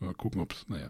Mal 0.00 0.14
gucken, 0.14 0.40
ob 0.40 0.52
es, 0.52 0.66
naja. 0.68 0.88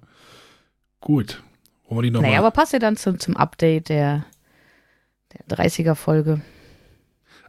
Gut. 1.01 1.43
Wollen 1.89 1.99
wir 1.99 2.03
die 2.03 2.11
noch 2.11 2.23
naja, 2.23 2.39
aber 2.39 2.51
passt 2.51 2.73
ja 2.73 2.79
dann 2.79 2.97
zum, 2.97 3.19
zum 3.19 3.37
Update 3.37 3.89
der, 3.89 4.25
der 5.33 5.57
30er-Folge. 5.57 6.41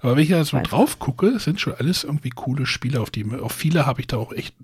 Aber 0.02 0.16
wenn 0.16 0.24
ich 0.24 0.30
da 0.30 0.44
so 0.46 0.60
drauf 0.62 1.00
gucke, 1.00 1.40
sind 1.40 1.60
schon 1.60 1.74
alles 1.74 2.06
irgendwie 2.06 2.30
coole 2.30 2.66
Spiele, 2.66 3.02
auf 3.02 3.10
die, 3.10 3.26
auf 3.34 3.52
viele 3.52 3.86
habe 3.86 4.00
ich 4.00 4.08
da 4.08 4.18
auch 4.18 4.32
echt 4.32 4.56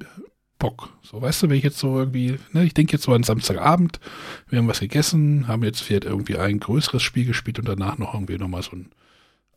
Bock. 0.59 0.89
So, 1.03 1.21
weißt 1.21 1.43
du, 1.43 1.49
wenn 1.49 1.57
ich 1.57 1.63
jetzt 1.63 1.77
so 1.77 1.99
irgendwie, 1.99 2.39
ne, 2.53 2.63
ich 2.63 2.73
denke 2.73 2.93
jetzt 2.93 3.03
so 3.03 3.13
an 3.13 3.23
Samstagabend, 3.23 3.99
wir 4.47 4.59
haben 4.59 4.67
was 4.67 4.79
gegessen, 4.79 5.47
haben 5.47 5.63
jetzt 5.63 5.81
vielleicht 5.81 6.05
irgendwie 6.05 6.37
ein 6.37 6.59
größeres 6.59 7.03
Spiel 7.03 7.25
gespielt 7.25 7.59
und 7.59 7.67
danach 7.67 7.97
noch 7.97 8.13
irgendwie 8.13 8.37
nochmal 8.37 8.63
so 8.63 8.71
ein 8.77 8.91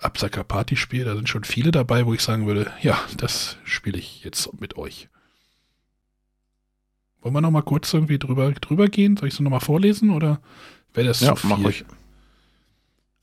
Absacker-Party-Spiel. 0.01 1.05
Da 1.05 1.15
sind 1.15 1.29
schon 1.29 1.45
viele 1.45 1.71
dabei, 1.71 2.07
wo 2.07 2.15
ich 2.15 2.23
sagen 2.23 2.47
würde, 2.47 2.73
ja, 2.83 2.99
das 3.17 3.59
spiele 3.65 3.99
ich 3.99 4.25
jetzt 4.25 4.61
mit 4.61 4.77
euch. 4.77 5.09
Wollen 7.21 7.35
wir 7.35 7.41
nochmal 7.41 7.63
kurz 7.63 7.93
irgendwie 7.93 8.19
drüber, 8.19 8.53
drüber 8.53 8.89
gehen? 8.89 9.17
Soll 9.17 9.29
ich 9.29 9.35
es 9.35 9.41
nochmal 9.41 9.61
vorlesen 9.61 10.11
oder 10.11 10.41
Wäre 10.95 11.09
das 11.09 11.21
Ja, 11.21 11.35
zu 11.37 11.47
mach 11.47 11.57
viel. 11.57 11.65
ruhig. 11.67 11.85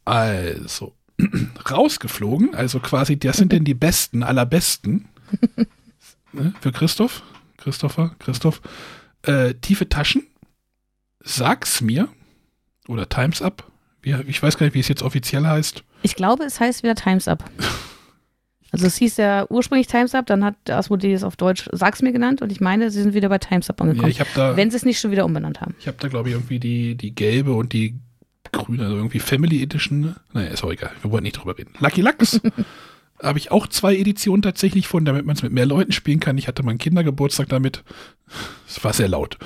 Also, 0.06 0.94
rausgeflogen, 1.72 2.54
also 2.56 2.80
quasi, 2.80 3.18
das 3.18 3.38
sind 3.38 3.52
denn 3.52 3.64
die 3.64 3.74
Besten 3.74 4.24
aller 4.24 4.46
Besten. 4.46 5.08
ne, 6.34 6.54
für 6.62 6.72
Christoph, 6.72 7.24
Christopher, 7.58 8.16
Christoph. 8.20 8.62
Äh, 9.24 9.56
tiefe 9.56 9.90
Taschen, 9.90 10.28
sag's 11.24 11.82
mir, 11.82 12.08
oder 12.88 13.10
Times 13.10 13.42
Up, 13.42 13.72
ich 14.04 14.44
weiß 14.44 14.58
gar 14.60 14.68
nicht, 14.68 14.76
wie 14.76 14.80
es 14.82 14.88
jetzt 14.88 15.02
offiziell 15.02 15.48
heißt. 15.48 15.84
Ich 16.04 16.16
glaube, 16.16 16.44
es 16.44 16.60
heißt 16.60 16.84
wieder 16.84 16.94
Times 16.94 17.28
Up. 17.28 17.44
Also 18.76 18.88
es 18.88 18.98
hieß 18.98 19.18
ja 19.18 19.46
ursprünglich 19.50 19.88
Times 19.88 20.14
Up, 20.16 20.26
dann 20.28 20.44
hat 20.44 20.56
Asmodee 20.70 21.14
es 21.14 21.24
auf 21.24 21.36
Deutsch 21.36 21.70
Sag's 21.72 22.02
mir 22.02 22.12
genannt 22.12 22.42
und 22.42 22.52
ich 22.52 22.62
meine, 22.62 22.92
sie 22.92 23.02
sind 23.02 23.14
wieder 23.14 23.30
bei 23.30 23.38
Times 23.38 23.70
Up 23.70 23.80
Ja, 23.80 23.86
angekommen. 23.86 24.12
ich 24.12 24.20
habe 24.20 24.30
da, 24.36 24.56
wenn 24.58 24.70
sie 24.72 24.78
es 24.78 24.86
nicht 24.86 25.00
schon 25.00 25.12
wieder 25.12 25.26
umbenannt 25.26 25.62
haben. 25.62 25.76
ich 25.80 25.88
habe 25.88 25.98
da 26.00 26.08
glaube 26.08 26.30
ich 26.30 26.36
irgendwie 26.36 26.60
die, 26.60 26.96
die 26.96 27.14
gelbe 27.16 27.54
und 27.54 27.74
die 27.74 27.96
grüne, 28.52 28.84
also 28.84 28.96
irgendwie 28.96 29.20
Family 29.20 29.62
Edition. 29.64 30.02
ne? 30.02 30.16
Naja, 30.34 30.50
ist 30.50 30.64
auch 30.64 30.72
egal, 30.72 30.92
wir 31.02 31.12
wollen 31.12 31.24
nicht 31.24 31.38
drüber 31.38 31.58
reden. 31.58 31.74
Lucky 31.80 32.02
Lux 32.02 32.40
habe 33.22 33.38
ich 33.40 33.52
auch 33.52 33.68
zwei 33.68 33.96
Editionen 33.96 34.42
tatsächlich 34.42 34.88
von, 34.88 35.06
damit 35.06 35.26
man 35.26 35.36
es 35.36 35.44
mit 35.44 35.52
mehr 35.52 35.66
Leuten 35.66 35.92
spielen 35.92 36.20
kann. 36.20 36.38
Ich 36.38 36.48
hatte 36.48 36.64
meinen 36.64 36.78
Kindergeburtstag 36.78 37.50
damit. 37.50 37.84
Es 38.68 38.84
war 38.84 38.94
sehr 38.94 39.08
laut. 39.08 39.38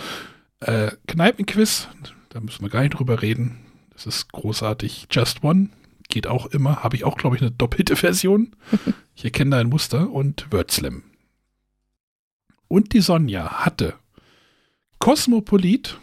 Äh, 0.59 0.91
Kneipenquiz, 1.07 1.87
da 2.29 2.39
müssen 2.39 2.61
wir 2.63 2.69
gar 2.69 2.81
nicht 2.81 2.91
drüber 2.97 3.21
reden. 3.21 3.57
Das 3.93 4.05
ist 4.05 4.31
großartig. 4.31 5.07
Just 5.11 5.43
One 5.43 5.69
geht 6.09 6.27
auch 6.27 6.47
immer. 6.47 6.83
Habe 6.83 6.97
ich 6.97 7.05
auch, 7.05 7.17
glaube 7.17 7.37
ich, 7.37 7.41
eine 7.41 7.51
doppelte 7.51 7.95
Version. 7.95 8.55
Ich 9.15 9.25
erkenne 9.25 9.51
da 9.51 9.57
ein 9.59 9.67
Muster. 9.67 10.09
Und 10.11 10.49
Wordslam. 10.49 11.03
Und 12.69 12.93
die 12.93 13.01
Sonja 13.01 13.65
hatte 13.65 13.95
Cosmopolit, 14.99 15.97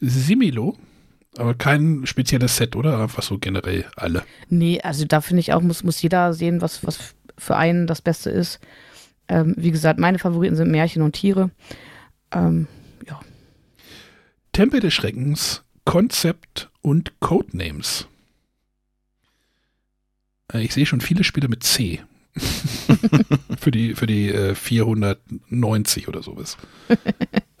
Similo, 0.00 0.78
aber 1.36 1.54
kein 1.54 2.06
spezielles 2.06 2.56
Set, 2.56 2.76
oder? 2.76 3.02
Einfach 3.02 3.22
so 3.22 3.38
generell 3.38 3.84
alle. 3.96 4.22
Nee, 4.48 4.80
also 4.80 5.04
da 5.04 5.20
finde 5.20 5.40
ich 5.40 5.52
auch, 5.52 5.60
muss, 5.60 5.82
muss 5.82 6.00
jeder 6.00 6.32
sehen, 6.32 6.60
was, 6.60 6.86
was 6.86 7.14
für 7.36 7.56
einen 7.56 7.86
das 7.86 8.00
Beste 8.00 8.30
ist. 8.30 8.60
Ähm, 9.28 9.54
wie 9.58 9.70
gesagt, 9.70 9.98
meine 9.98 10.18
Favoriten 10.18 10.56
sind 10.56 10.70
Märchen 10.70 11.02
und 11.02 11.12
Tiere. 11.12 11.50
Ähm, 12.32 12.66
ja. 13.06 13.20
Tempel 14.52 14.80
des 14.80 14.94
Schreckens, 14.94 15.64
Konzept 15.84 16.70
und 16.82 17.18
Codenames. 17.20 18.06
Äh, 20.54 20.62
Ich 20.62 20.72
sehe 20.72 20.86
schon 20.86 21.00
viele 21.00 21.24
Spiele 21.24 21.48
mit 21.48 21.62
C. 21.62 22.00
für 23.60 23.70
die, 23.70 23.94
für 23.94 24.06
die 24.06 24.28
äh, 24.30 24.54
490 24.54 26.08
oder 26.08 26.22
sowas. 26.22 26.56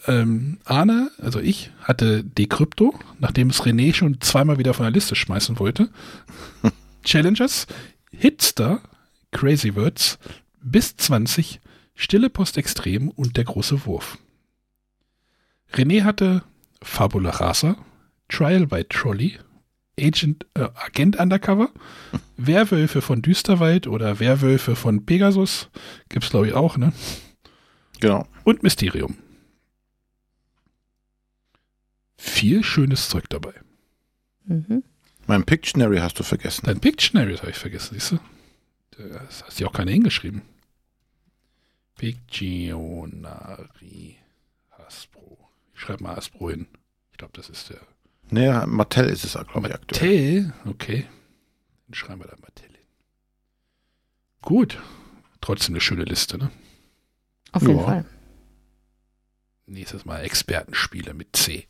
ähm, 0.06 0.58
Arne, 0.64 1.10
also 1.18 1.38
ich, 1.38 1.70
hatte 1.80 2.24
Decrypto, 2.24 2.98
nachdem 3.20 3.50
es 3.50 3.62
René 3.62 3.94
schon 3.94 4.20
zweimal 4.20 4.58
wieder 4.58 4.74
von 4.74 4.84
der 4.84 4.90
Liste 4.90 5.14
schmeißen 5.14 5.60
wollte. 5.60 5.90
Challengers, 7.04 7.68
Hitster, 8.10 8.80
Crazy 9.30 9.76
Words, 9.76 10.18
bis 10.60 10.96
20, 10.96 11.60
Stille 11.94 12.30
Post 12.30 12.58
Extrem 12.58 13.10
und 13.10 13.36
der 13.36 13.44
große 13.44 13.86
Wurf. 13.86 14.18
René 15.72 16.02
hatte 16.02 16.42
Fabula 16.82 17.30
Rasa, 17.30 17.76
Trial 18.28 18.66
by 18.66 18.84
Trolley, 18.84 19.38
Agent, 19.98 20.46
äh, 20.54 20.68
Agent 20.74 21.16
Undercover, 21.16 21.70
Werwölfe 22.36 23.00
von 23.00 23.22
Düsterwald 23.22 23.86
oder 23.86 24.18
Werwölfe 24.20 24.76
von 24.76 25.06
Pegasus, 25.06 25.70
gibt's 26.08 26.30
glaube 26.30 26.48
ich 26.48 26.54
auch, 26.54 26.76
ne? 26.76 26.92
Genau. 28.00 28.26
Und 28.42 28.62
Mysterium. 28.62 29.16
Viel 32.16 32.64
schönes 32.64 33.08
Zeug 33.08 33.28
dabei. 33.28 33.54
Mhm. 34.46 34.82
Mein 35.26 35.44
Pictionary 35.44 35.98
hast 35.98 36.18
du 36.18 36.22
vergessen. 36.22 36.66
Dein 36.66 36.80
Pictionary 36.80 37.36
habe 37.36 37.50
ich 37.50 37.56
vergessen, 37.56 37.94
siehst 37.94 38.12
du? 38.12 38.18
Das 38.98 39.44
hast 39.44 39.58
du 39.58 39.64
ja 39.64 39.70
auch 39.70 39.74
keine 39.74 39.90
hingeschrieben. 39.92 40.42
Pictionary 41.96 43.28
Hasbro. 44.70 45.38
Ich 45.74 45.80
schreibe 45.80 46.02
mal 46.02 46.16
Hasbro 46.16 46.50
hin. 46.50 46.66
Ich 47.12 47.18
glaube, 47.18 47.32
das 47.34 47.48
ist 47.48 47.70
der. 47.70 47.80
Nee, 48.34 48.66
Mattel 48.66 49.08
ist 49.08 49.24
es, 49.24 49.32
glaube 49.34 49.68
ich, 49.68 49.74
aktuell. 49.74 50.42
Mattel, 50.42 50.70
okay. 50.70 51.06
Dann 51.86 51.94
schreiben 51.94 52.20
wir 52.20 52.26
da 52.26 52.36
Mattel 52.40 52.66
hin. 52.66 52.76
Gut. 54.42 54.78
Trotzdem 55.40 55.74
eine 55.74 55.80
schöne 55.80 56.02
Liste, 56.04 56.36
ne? 56.38 56.50
Auf 57.52 57.62
jeden 57.62 57.76
Ja. 57.78 57.84
Fall. 57.84 58.04
Nächstes 59.66 60.04
Mal 60.04 60.20
Expertenspiele 60.24 61.14
mit 61.14 61.36
C. 61.36 61.68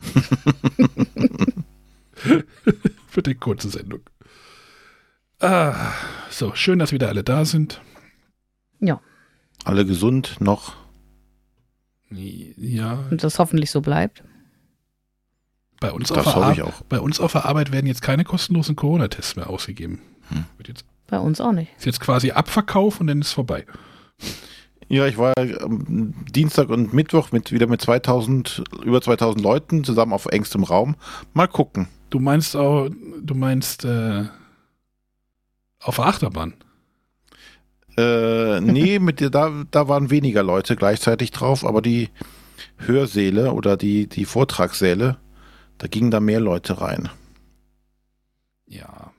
Für 3.08 3.22
die 3.22 3.34
kurze 3.34 3.68
Sendung. 3.68 4.00
Ah, 5.40 5.92
so, 6.30 6.54
schön, 6.54 6.78
dass 6.78 6.92
wieder 6.92 7.08
alle 7.08 7.22
da 7.22 7.44
sind. 7.44 7.82
Alle 9.64 9.84
gesund 9.84 10.40
noch. 10.40 10.76
Ja, 12.10 13.04
Und 13.10 13.24
das 13.24 13.38
hoffentlich 13.40 13.70
so 13.72 13.80
bleibt. 13.80 14.22
Bei 15.80 15.92
uns, 15.92 16.10
auf 16.10 16.16
Das 16.16 16.24
der, 16.24 16.34
hoffe 16.36 16.52
ich 16.52 16.62
auch. 16.62 16.82
bei 16.88 17.00
uns 17.00 17.20
auf 17.20 17.32
der 17.32 17.44
Arbeit 17.46 17.72
werden 17.72 17.86
jetzt 17.86 18.02
keine 18.02 18.24
kostenlosen 18.24 18.76
Corona-Tests 18.76 19.36
mehr 19.36 19.48
ausgegeben. 19.50 20.00
Hm. 20.28 20.44
Wird 20.56 20.68
jetzt, 20.68 20.84
Bei 21.06 21.18
uns 21.18 21.40
auch 21.40 21.52
nicht. 21.52 21.70
ist 21.78 21.86
jetzt 21.86 22.00
quasi 22.00 22.30
Abverkauf 22.32 23.00
und 23.00 23.06
dann 23.06 23.20
ist 23.20 23.28
es 23.28 23.32
vorbei. 23.32 23.64
Ja, 24.88 25.06
ich 25.06 25.18
war 25.18 25.34
am 25.36 26.14
Dienstag 26.30 26.68
und 26.68 26.94
Mittwoch 26.94 27.32
mit 27.32 27.50
wieder 27.52 27.66
mit 27.66 27.80
2000, 27.82 28.62
über 28.84 29.02
2000 29.02 29.42
Leuten 29.42 29.82
zusammen 29.84 30.12
auf 30.12 30.26
engstem 30.26 30.62
Raum. 30.62 30.94
Mal 31.34 31.48
gucken. 31.48 31.88
Du 32.10 32.20
meinst 32.20 32.54
auch, 32.56 32.88
du 33.20 33.34
meinst 33.34 33.84
äh, 33.84 34.24
auf 35.80 35.96
der 35.96 36.06
Achterbahn. 36.06 36.54
Äh, 37.96 38.60
nee, 38.60 38.98
mit 39.00 39.20
dir, 39.20 39.30
da, 39.30 39.64
da 39.70 39.88
waren 39.88 40.10
weniger 40.10 40.42
Leute 40.42 40.76
gleichzeitig 40.76 41.30
drauf, 41.32 41.64
aber 41.66 41.82
die 41.82 42.10
Hörsäle 42.78 43.52
oder 43.52 43.76
die, 43.76 44.06
die 44.06 44.24
Vortragssäle, 44.24 45.16
da 45.78 45.86
gingen 45.86 46.10
da 46.10 46.20
mehr 46.20 46.40
Leute 46.40 46.80
rein. 46.80 47.08
Ja. 48.66 49.12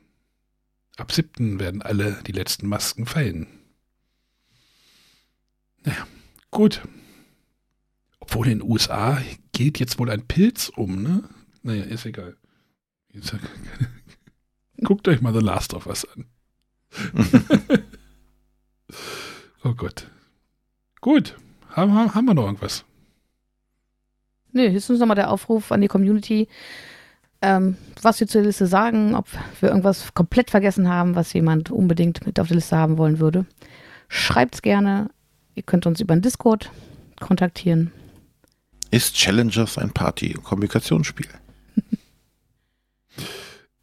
Ab 0.98 1.12
7. 1.12 1.60
werden 1.60 1.82
alle 1.82 2.22
die 2.26 2.32
letzten 2.32 2.68
Masken 2.68 3.06
fallen. 3.06 3.48
Naja, 5.84 6.08
gut. 6.50 6.82
Obwohl 8.20 8.48
in 8.48 8.60
den 8.60 8.70
USA 8.70 9.22
geht 9.52 9.80
jetzt 9.80 10.00
wohl 10.00 10.10
ein 10.10 10.28
Pilz 10.28 10.70
um, 10.70 11.02
ne? 11.02 11.24
Naja, 11.62 11.84
ist 11.84 12.06
egal. 12.06 12.36
Guckt 14.84 15.08
euch 15.08 15.22
mal 15.22 15.34
The 15.34 15.40
Last 15.40 15.74
of 15.74 15.86
Us 15.88 16.06
an. 16.06 16.26
oh 19.64 19.74
Gott. 19.74 20.10
Gut. 21.02 21.36
Haben, 21.70 21.94
haben, 21.94 22.16
haben 22.16 22.26
wir 22.26 22.34
noch 22.34 22.46
irgendwas? 22.46 22.86
Nee, 24.58 24.72
höchstens 24.72 25.00
nochmal 25.00 25.16
der 25.16 25.30
Aufruf 25.30 25.72
an 25.72 25.82
die 25.82 25.88
Community, 25.88 26.48
ähm, 27.44 27.78
was 28.02 28.20
wir 28.20 28.28
zur 28.28 28.42
Liste 28.42 28.66
sagen, 28.66 29.14
ob 29.14 29.28
wir 29.60 29.70
irgendwas 29.70 30.16
komplett 30.16 30.50
vergessen 30.50 30.90
haben, 30.90 31.14
was 31.14 31.32
jemand 31.34 31.70
unbedingt 31.70 32.26
mit 32.26 32.40
auf 32.40 32.48
der 32.48 32.56
Liste 32.56 32.76
haben 32.76 32.98
wollen 32.98 33.20
würde. 33.20 33.46
Schreibt's 34.08 34.64
gerne. 34.64 35.12
Ihr 35.54 35.62
könnt 35.62 35.86
uns 35.86 36.02
über 36.02 36.16
den 36.16 36.24
Discord 36.24 36.72
kontaktieren. 37.20 37.92
Ist 38.90 39.16
Challengers 39.16 39.78
ein 39.78 39.92
Party- 39.92 40.36
und 40.36 40.44
Kommunikationsspiel? 40.44 41.28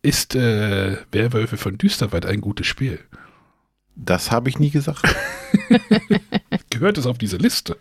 Ist 0.03 0.35
äh, 0.35 0.97
Werwölfe 1.13 1.57
von 1.57 1.79
Düsterwald 1.79 2.27
ein 2.27 2.41
gutes 2.41 2.67
Spiel? 2.67 2.99
Das 3.95 4.33
habe 4.33 4.49
ich 4.49 4.59
nie 4.59 4.71
gesagt. 4.71 5.05
gehört 6.71 6.99
es 6.99 7.07
auf 7.07 7.19
diese 7.19 7.37
Liste. 7.37 7.77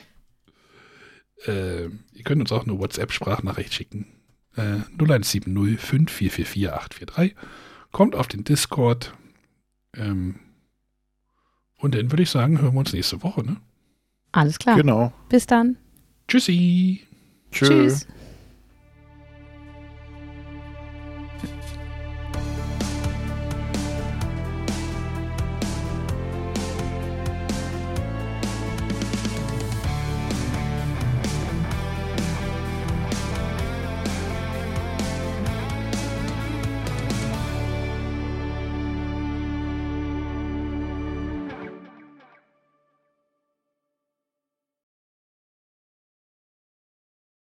Äh, 1.45 1.85
ihr 1.85 2.23
könnt 2.23 2.41
uns 2.41 2.51
auch 2.51 2.63
eine 2.63 2.77
WhatsApp-Sprachnachricht 2.79 3.73
schicken. 3.73 4.07
Äh, 4.55 4.81
0170 4.97 5.79
5444 5.79 6.71
843. 6.71 7.35
Kommt 7.91 8.15
auf 8.15 8.27
den 8.27 8.43
Discord. 8.43 9.13
Ähm, 9.95 10.39
und 11.77 11.95
dann 11.95 12.11
würde 12.11 12.23
ich 12.23 12.29
sagen, 12.29 12.61
hören 12.61 12.73
wir 12.73 12.79
uns 12.79 12.93
nächste 12.93 13.21
Woche. 13.23 13.43
Ne? 13.43 13.57
Alles 14.31 14.57
klar. 14.57 14.77
Genau. 14.77 15.13
Bis 15.29 15.45
dann. 15.47 15.77
Tschüssi. 16.27 17.01
Tschö. 17.51 17.67
Tschüss. 17.67 18.07